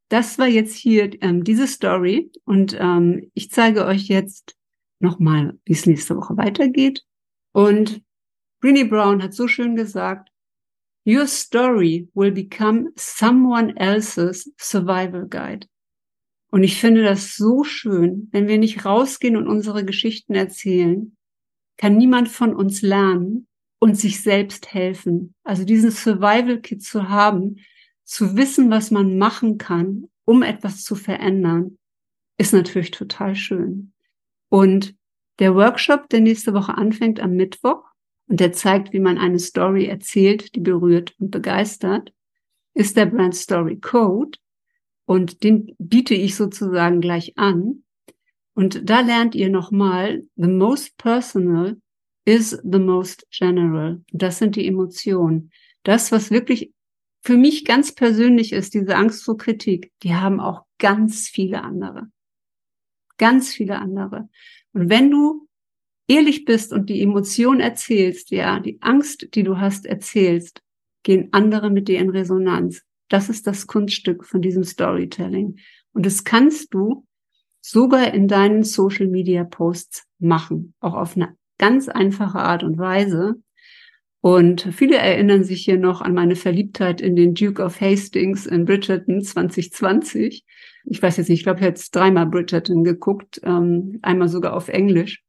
Das 0.08 0.38
war 0.38 0.46
jetzt 0.46 0.74
hier 0.74 1.10
ähm, 1.22 1.44
diese 1.44 1.66
Story 1.66 2.30
und 2.44 2.76
ähm, 2.78 3.30
ich 3.34 3.50
zeige 3.50 3.84
euch 3.86 4.08
jetzt 4.08 4.56
nochmal, 5.00 5.58
wie 5.64 5.72
es 5.72 5.86
nächste 5.86 6.16
Woche 6.16 6.36
weitergeht. 6.36 7.04
Und 7.52 8.02
Brené 8.62 8.88
Brown 8.88 9.22
hat 9.22 9.34
so 9.34 9.48
schön 9.48 9.76
gesagt, 9.76 10.30
Your 11.06 11.28
story 11.28 12.08
will 12.14 12.32
become 12.32 12.90
someone 12.96 13.76
else's 13.76 14.50
survival 14.58 15.24
guide. 15.24 15.68
Und 16.56 16.62
ich 16.62 16.80
finde 16.80 17.02
das 17.02 17.36
so 17.36 17.64
schön, 17.64 18.30
wenn 18.32 18.48
wir 18.48 18.56
nicht 18.56 18.86
rausgehen 18.86 19.36
und 19.36 19.46
unsere 19.46 19.84
Geschichten 19.84 20.34
erzählen, 20.34 21.14
kann 21.76 21.98
niemand 21.98 22.30
von 22.30 22.56
uns 22.56 22.80
lernen 22.80 23.46
und 23.78 23.98
sich 23.98 24.22
selbst 24.22 24.72
helfen. 24.72 25.34
Also 25.44 25.66
diesen 25.66 25.90
Survival 25.90 26.62
Kit 26.62 26.82
zu 26.82 27.10
haben, 27.10 27.56
zu 28.04 28.38
wissen, 28.38 28.70
was 28.70 28.90
man 28.90 29.18
machen 29.18 29.58
kann, 29.58 30.08
um 30.24 30.42
etwas 30.42 30.82
zu 30.82 30.94
verändern, 30.94 31.76
ist 32.38 32.54
natürlich 32.54 32.90
total 32.90 33.34
schön. 33.34 33.92
Und 34.48 34.94
der 35.38 35.54
Workshop, 35.54 36.08
der 36.08 36.20
nächste 36.22 36.54
Woche 36.54 36.78
anfängt 36.78 37.20
am 37.20 37.32
Mittwoch, 37.32 37.84
und 38.28 38.40
der 38.40 38.54
zeigt, 38.54 38.94
wie 38.94 39.00
man 39.00 39.18
eine 39.18 39.40
Story 39.40 39.84
erzählt, 39.84 40.54
die 40.54 40.60
berührt 40.60 41.14
und 41.18 41.30
begeistert, 41.30 42.14
ist 42.72 42.96
der 42.96 43.04
Brand 43.04 43.34
Story 43.34 43.78
Code. 43.78 44.38
Und 45.06 45.42
den 45.44 45.74
biete 45.78 46.14
ich 46.14 46.36
sozusagen 46.36 47.00
gleich 47.00 47.38
an. 47.38 47.84
Und 48.54 48.88
da 48.88 49.00
lernt 49.00 49.34
ihr 49.34 49.48
nochmal, 49.48 50.24
the 50.36 50.48
most 50.48 50.98
personal 50.98 51.80
is 52.24 52.50
the 52.64 52.78
most 52.78 53.26
general. 53.30 54.02
Das 54.12 54.38
sind 54.38 54.56
die 54.56 54.66
Emotionen. 54.66 55.52
Das, 55.84 56.10
was 56.10 56.30
wirklich 56.30 56.72
für 57.22 57.36
mich 57.36 57.64
ganz 57.64 57.92
persönlich 57.92 58.52
ist, 58.52 58.74
diese 58.74 58.96
Angst 58.96 59.24
vor 59.24 59.36
Kritik, 59.36 59.92
die 60.02 60.14
haben 60.14 60.40
auch 60.40 60.62
ganz 60.78 61.28
viele 61.28 61.62
andere. 61.62 62.08
Ganz 63.18 63.52
viele 63.52 63.78
andere. 63.78 64.28
Und 64.72 64.90
wenn 64.90 65.10
du 65.10 65.48
ehrlich 66.08 66.44
bist 66.44 66.72
und 66.72 66.88
die 66.88 67.02
Emotion 67.02 67.60
erzählst, 67.60 68.30
ja, 68.30 68.60
die 68.60 68.80
Angst, 68.80 69.28
die 69.34 69.42
du 69.42 69.58
hast, 69.58 69.86
erzählst, 69.86 70.62
gehen 71.02 71.28
andere 71.32 71.70
mit 71.70 71.88
dir 71.88 71.98
in 71.98 72.10
Resonanz. 72.10 72.85
Das 73.08 73.28
ist 73.28 73.46
das 73.46 73.66
Kunststück 73.66 74.24
von 74.24 74.42
diesem 74.42 74.64
Storytelling. 74.64 75.58
Und 75.92 76.06
das 76.06 76.24
kannst 76.24 76.74
du 76.74 77.06
sogar 77.60 78.12
in 78.14 78.28
deinen 78.28 78.62
Social 78.62 79.06
Media 79.06 79.44
Posts 79.44 80.04
machen, 80.18 80.74
auch 80.80 80.94
auf 80.94 81.16
eine 81.16 81.36
ganz 81.58 81.88
einfache 81.88 82.38
Art 82.38 82.62
und 82.62 82.78
Weise. 82.78 83.36
Und 84.20 84.62
viele 84.72 84.96
erinnern 84.96 85.44
sich 85.44 85.64
hier 85.64 85.78
noch 85.78 86.00
an 86.00 86.14
meine 86.14 86.36
Verliebtheit 86.36 87.00
in 87.00 87.16
den 87.16 87.34
Duke 87.34 87.62
of 87.62 87.80
Hastings 87.80 88.46
in 88.46 88.64
Bridgerton 88.64 89.22
2020. 89.22 90.44
Ich 90.84 91.02
weiß 91.02 91.16
jetzt 91.16 91.28
nicht, 91.28 91.40
ich 91.40 91.44
glaube, 91.44 91.60
ich 91.60 91.64
habe 91.64 91.70
jetzt 91.70 91.94
dreimal 91.94 92.26
Bridgerton 92.26 92.82
geguckt, 92.82 93.40
ähm, 93.44 93.98
einmal 94.02 94.28
sogar 94.28 94.54
auf 94.54 94.68
Englisch. 94.68 95.22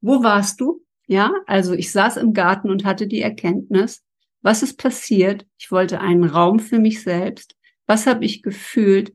Wo 0.00 0.22
warst 0.22 0.60
du? 0.60 0.84
Ja, 1.06 1.32
also 1.46 1.72
ich 1.72 1.92
saß 1.92 2.16
im 2.18 2.32
Garten 2.32 2.70
und 2.70 2.84
hatte 2.84 3.06
die 3.06 3.20
Erkenntnis, 3.20 4.02
was 4.44 4.62
ist 4.62 4.76
passiert? 4.76 5.46
Ich 5.58 5.70
wollte 5.72 6.00
einen 6.00 6.24
Raum 6.24 6.58
für 6.58 6.78
mich 6.78 7.02
selbst. 7.02 7.56
Was 7.86 8.06
habe 8.06 8.24
ich 8.26 8.42
gefühlt? 8.42 9.14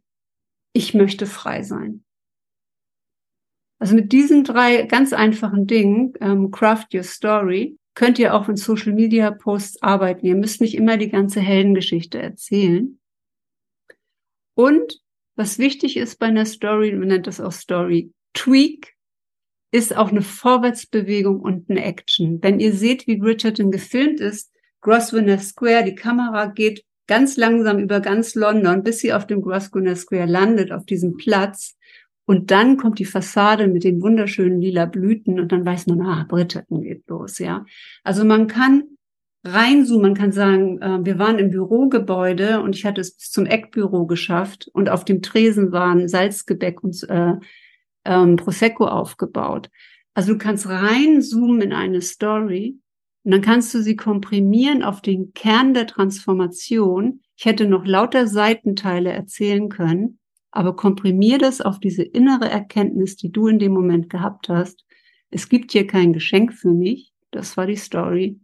Ich 0.73 0.95
möchte 0.95 1.27
frei 1.27 1.61
sein. 1.61 2.03
Also 3.80 3.95
mit 3.95 4.11
diesen 4.11 4.43
drei 4.43 4.84
ganz 4.84 5.14
einfachen 5.14 5.68
Dingen, 5.68 6.14
ähm, 6.19 6.49
Craft 6.51 6.88
Your 6.93 7.03
Story, 7.03 7.77
könnt 7.93 8.18
ihr 8.18 8.34
auch 8.34 8.49
in 8.49 8.57
Social 8.57 8.93
Media 8.93 9.30
Posts 9.30 9.84
arbeiten. 9.84 10.26
Ihr 10.26 10.35
müsst 10.35 10.61
nicht 10.61 10.76
immer 10.76 10.97
die 10.97 11.10
ganze 11.10 11.41
Heldengeschichte 11.41 12.19
erzählen. 12.19 12.99
Und 14.56 14.99
was 15.35 15.60
wichtig 15.60 15.95
ist 15.95 16.18
bei 16.18 16.26
einer 16.26 16.45
Story, 16.45 16.91
man 16.91 17.07
nennt 17.07 17.27
das 17.27 17.39
auch 17.39 17.51
Story 17.51 18.11
Tweak, 18.34 18.95
ist 19.72 19.95
auch 19.95 20.10
eine 20.10 20.23
Vorwärtsbewegung 20.23 21.39
und 21.39 21.69
eine 21.69 21.84
Action. 21.84 22.41
Wenn 22.41 22.60
ihr 22.60 22.73
seht, 22.73 23.06
wie 23.06 23.18
Bridgerton 23.18 23.69
gefilmt 23.69 24.19
ist, 24.19 24.51
Grosvenor 24.81 25.39
Square. 25.39 25.84
Die 25.85 25.95
Kamera 25.95 26.47
geht 26.47 26.84
ganz 27.07 27.38
langsam 27.38 27.80
über 27.80 27.99
ganz 27.99 28.35
London, 28.35 28.84
bis 28.84 28.99
sie 28.99 29.14
auf 29.14 29.27
dem 29.27 29.41
Grosvenor 29.41 29.95
Square 29.95 30.27
landet, 30.27 30.72
auf 30.72 30.85
diesem 30.85 31.18
Platz. 31.18 31.76
Und 32.26 32.51
dann 32.51 32.77
kommt 32.77 32.99
die 32.99 33.06
Fassade 33.06 33.68
mit 33.68 33.84
den 33.84 34.01
wunderschönen 34.03 34.61
lila 34.61 34.85
Blüten 34.85 35.39
und 35.39 35.51
dann 35.51 35.65
weiß 35.65 35.88
man, 35.88 36.01
ah, 36.01 36.26
Bridgerton 36.30 36.81
geht 36.84 37.07
los, 37.07 37.39
ja. 37.39 37.65
Also 38.03 38.23
man 38.23 38.45
kann 38.45 38.84
reinzoomen, 39.43 40.01
man 40.03 40.14
kann 40.14 40.31
sagen, 40.31 40.80
äh, 40.80 40.99
wir 41.03 41.18
waren 41.18 41.39
im 41.39 41.49
Bürogebäude 41.49 42.61
und 42.61 42.76
ich 42.76 42.85
hatte 42.85 43.01
es 43.01 43.15
bis 43.15 43.31
zum 43.31 43.47
Eckbüro 43.47 44.06
geschafft 44.06 44.69
und 44.73 44.89
auf 44.89 45.06
dem 45.06 45.23
Tresen 45.23 45.72
waren 45.72 46.07
Salzgebäck 46.07 46.84
und 46.84 47.03
äh, 47.10 47.34
ähm, 48.06 48.35
Prosecco 48.35 48.85
aufgebaut. 48.85 49.69
Also 50.14 50.34
du 50.34 50.38
kannst 50.38 50.68
reinzoomen 50.68 51.61
in 51.61 51.73
eine 51.73 52.01
Story 52.01 52.77
und 53.24 53.32
dann 53.32 53.41
kannst 53.41 53.74
du 53.74 53.82
sie 53.82 53.96
komprimieren 53.96 54.84
auf 54.84 55.02
den 55.02 55.34
Kern 55.34 55.74
der 55.74 55.88
Transformation. 55.88 57.22
Ich 57.36 57.46
hätte 57.46 57.68
noch 57.68 57.86
lauter 57.86 58.28
Seitenteile 58.28 59.12
erzählen 59.12 59.70
können, 59.70 60.20
aber 60.52 60.76
komprimier 60.76 61.38
das 61.38 61.62
auf 61.62 61.80
diese 61.80 62.04
innere 62.04 62.50
Erkenntnis, 62.50 63.18
die 63.18 63.32
du 63.32 63.48
in 63.48 63.60
dem 63.60 63.74
Moment 63.74 64.10
gehabt 64.10 64.50
hast. 64.50 64.86
Es 65.32 65.50
gibt 65.50 65.72
hier 65.72 65.86
kein 65.86 66.14
Geschenk 66.14 66.54
für 66.54 66.72
mich. 66.72 67.12
Das 67.32 67.58
war 67.58 67.68
die 67.68 67.76
Story. 67.76 68.40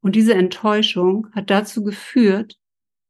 Und 0.00 0.16
diese 0.16 0.34
Enttäuschung 0.34 1.28
hat 1.32 1.50
dazu 1.50 1.84
geführt, 1.84 2.58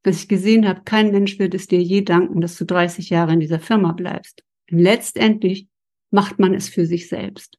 dass 0.02 0.18
ich 0.18 0.28
gesehen 0.28 0.68
habe, 0.68 0.82
kein 0.84 1.10
Mensch 1.12 1.38
wird 1.38 1.54
es 1.54 1.68
dir 1.68 1.80
je 1.80 2.02
danken, 2.02 2.40
dass 2.40 2.56
du 2.56 2.66
30 2.66 3.08
Jahre 3.08 3.32
in 3.32 3.40
dieser 3.40 3.60
Firma 3.60 3.92
bleibst. 3.92 4.42
Und 4.70 4.80
letztendlich 4.80 5.68
macht 6.10 6.38
man 6.38 6.54
es 6.54 6.68
für 6.68 6.84
sich 6.84 7.08
selbst. 7.08 7.56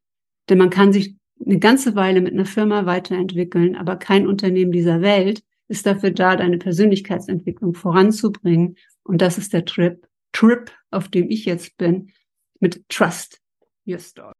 Denn 0.49 0.57
man 0.57 0.69
kann 0.69 0.93
sich 0.93 1.15
eine 1.45 1.59
ganze 1.59 1.95
Weile 1.95 2.21
mit 2.21 2.33
einer 2.33 2.45
Firma 2.45 2.85
weiterentwickeln, 2.85 3.75
aber 3.75 3.97
kein 3.97 4.27
Unternehmen 4.27 4.71
dieser 4.71 5.01
Welt 5.01 5.43
ist 5.67 5.85
dafür 5.85 6.11
da, 6.11 6.35
deine 6.35 6.57
Persönlichkeitsentwicklung 6.57 7.73
voranzubringen. 7.73 8.77
Und 9.03 9.21
das 9.21 9.37
ist 9.37 9.53
der 9.53 9.65
Trip, 9.65 10.07
Trip, 10.31 10.71
auf 10.91 11.09
dem 11.09 11.29
ich 11.29 11.45
jetzt 11.45 11.77
bin, 11.77 12.11
mit 12.59 12.87
Trust 12.89 13.41
Your 13.85 13.99
Story. 13.99 14.33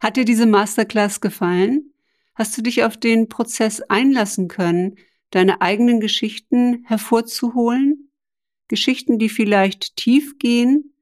Hat 0.00 0.16
dir 0.16 0.24
diese 0.24 0.46
Masterclass 0.46 1.20
gefallen? 1.20 1.94
Hast 2.34 2.58
du 2.58 2.62
dich 2.62 2.82
auf 2.84 2.96
den 2.96 3.28
Prozess 3.28 3.80
einlassen 3.80 4.48
können, 4.48 4.96
deine 5.30 5.60
eigenen 5.60 6.00
Geschichten 6.00 6.84
hervorzuholen? 6.84 8.10
Geschichten, 8.68 9.18
die 9.18 9.28
vielleicht 9.28 9.96
tief 9.96 10.38
gehen, 10.38 10.94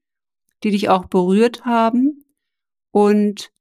die 0.63 0.71
dich 0.71 0.89
auch 0.89 1.07
berührt 1.07 1.65
haben 1.65 2.25
und 2.91 3.53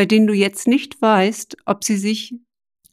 bei 0.00 0.06
denen 0.06 0.26
du 0.26 0.32
jetzt 0.32 0.66
nicht 0.66 1.02
weißt, 1.02 1.58
ob 1.66 1.84
sie 1.84 1.98
sich 1.98 2.34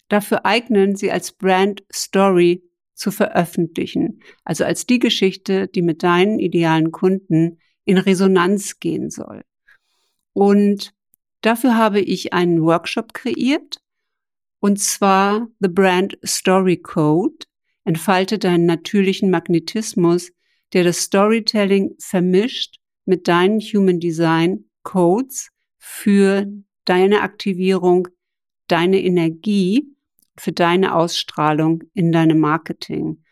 dafür 0.09 0.45
eignen, 0.45 0.97
sie 0.97 1.09
als 1.09 1.31
Brand 1.31 1.81
Story 1.89 2.69
zu 2.95 3.11
veröffentlichen. 3.11 4.21
Also 4.43 4.65
als 4.65 4.87
die 4.87 4.99
Geschichte, 4.99 5.69
die 5.69 5.83
mit 5.83 6.03
deinen 6.03 6.37
idealen 6.37 6.91
Kunden 6.91 7.59
in 7.85 7.97
Resonanz 7.97 8.81
gehen 8.81 9.09
soll. 9.09 9.45
Und 10.33 10.93
dafür 11.39 11.77
habe 11.77 12.01
ich 12.01 12.33
einen 12.33 12.61
Workshop 12.61 13.13
kreiert, 13.13 13.77
und 14.59 14.77
zwar 14.77 15.47
The 15.61 15.69
Brand 15.69 16.17
Story 16.25 16.75
Code. 16.75 17.45
Entfalte 17.85 18.37
deinen 18.37 18.65
natürlichen 18.65 19.31
Magnetismus, 19.31 20.33
der 20.73 20.83
das 20.83 21.03
Storytelling 21.03 21.95
vermischt 21.99 22.81
mit 23.05 23.29
deinen 23.29 23.61
Human 23.61 24.01
Design 24.01 24.65
Codes 24.83 25.51
für 25.77 26.51
deine 26.87 27.21
Aktivierung, 27.21 28.07
deine 28.67 29.01
Energie, 29.03 29.93
für 30.39 30.51
deine 30.51 30.95
Ausstrahlung 30.95 31.83
in 31.93 32.11
deinem 32.11 32.39
Marketing. 32.39 33.23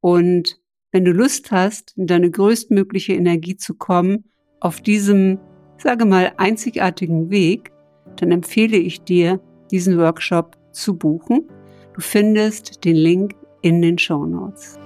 Und 0.00 0.60
wenn 0.92 1.04
du 1.04 1.12
Lust 1.12 1.50
hast, 1.50 1.96
in 1.96 2.06
deine 2.06 2.30
größtmögliche 2.30 3.14
Energie 3.14 3.56
zu 3.56 3.74
kommen, 3.74 4.24
auf 4.60 4.80
diesem, 4.80 5.38
sage 5.78 6.04
mal, 6.04 6.32
einzigartigen 6.36 7.30
Weg, 7.30 7.72
dann 8.16 8.30
empfehle 8.30 8.76
ich 8.76 9.02
dir, 9.02 9.40
diesen 9.70 9.98
Workshop 9.98 10.56
zu 10.70 10.96
buchen. 10.96 11.48
Du 11.94 12.00
findest 12.00 12.84
den 12.84 12.96
Link 12.96 13.34
in 13.62 13.82
den 13.82 13.98
Show 13.98 14.24
Notes. 14.24 14.78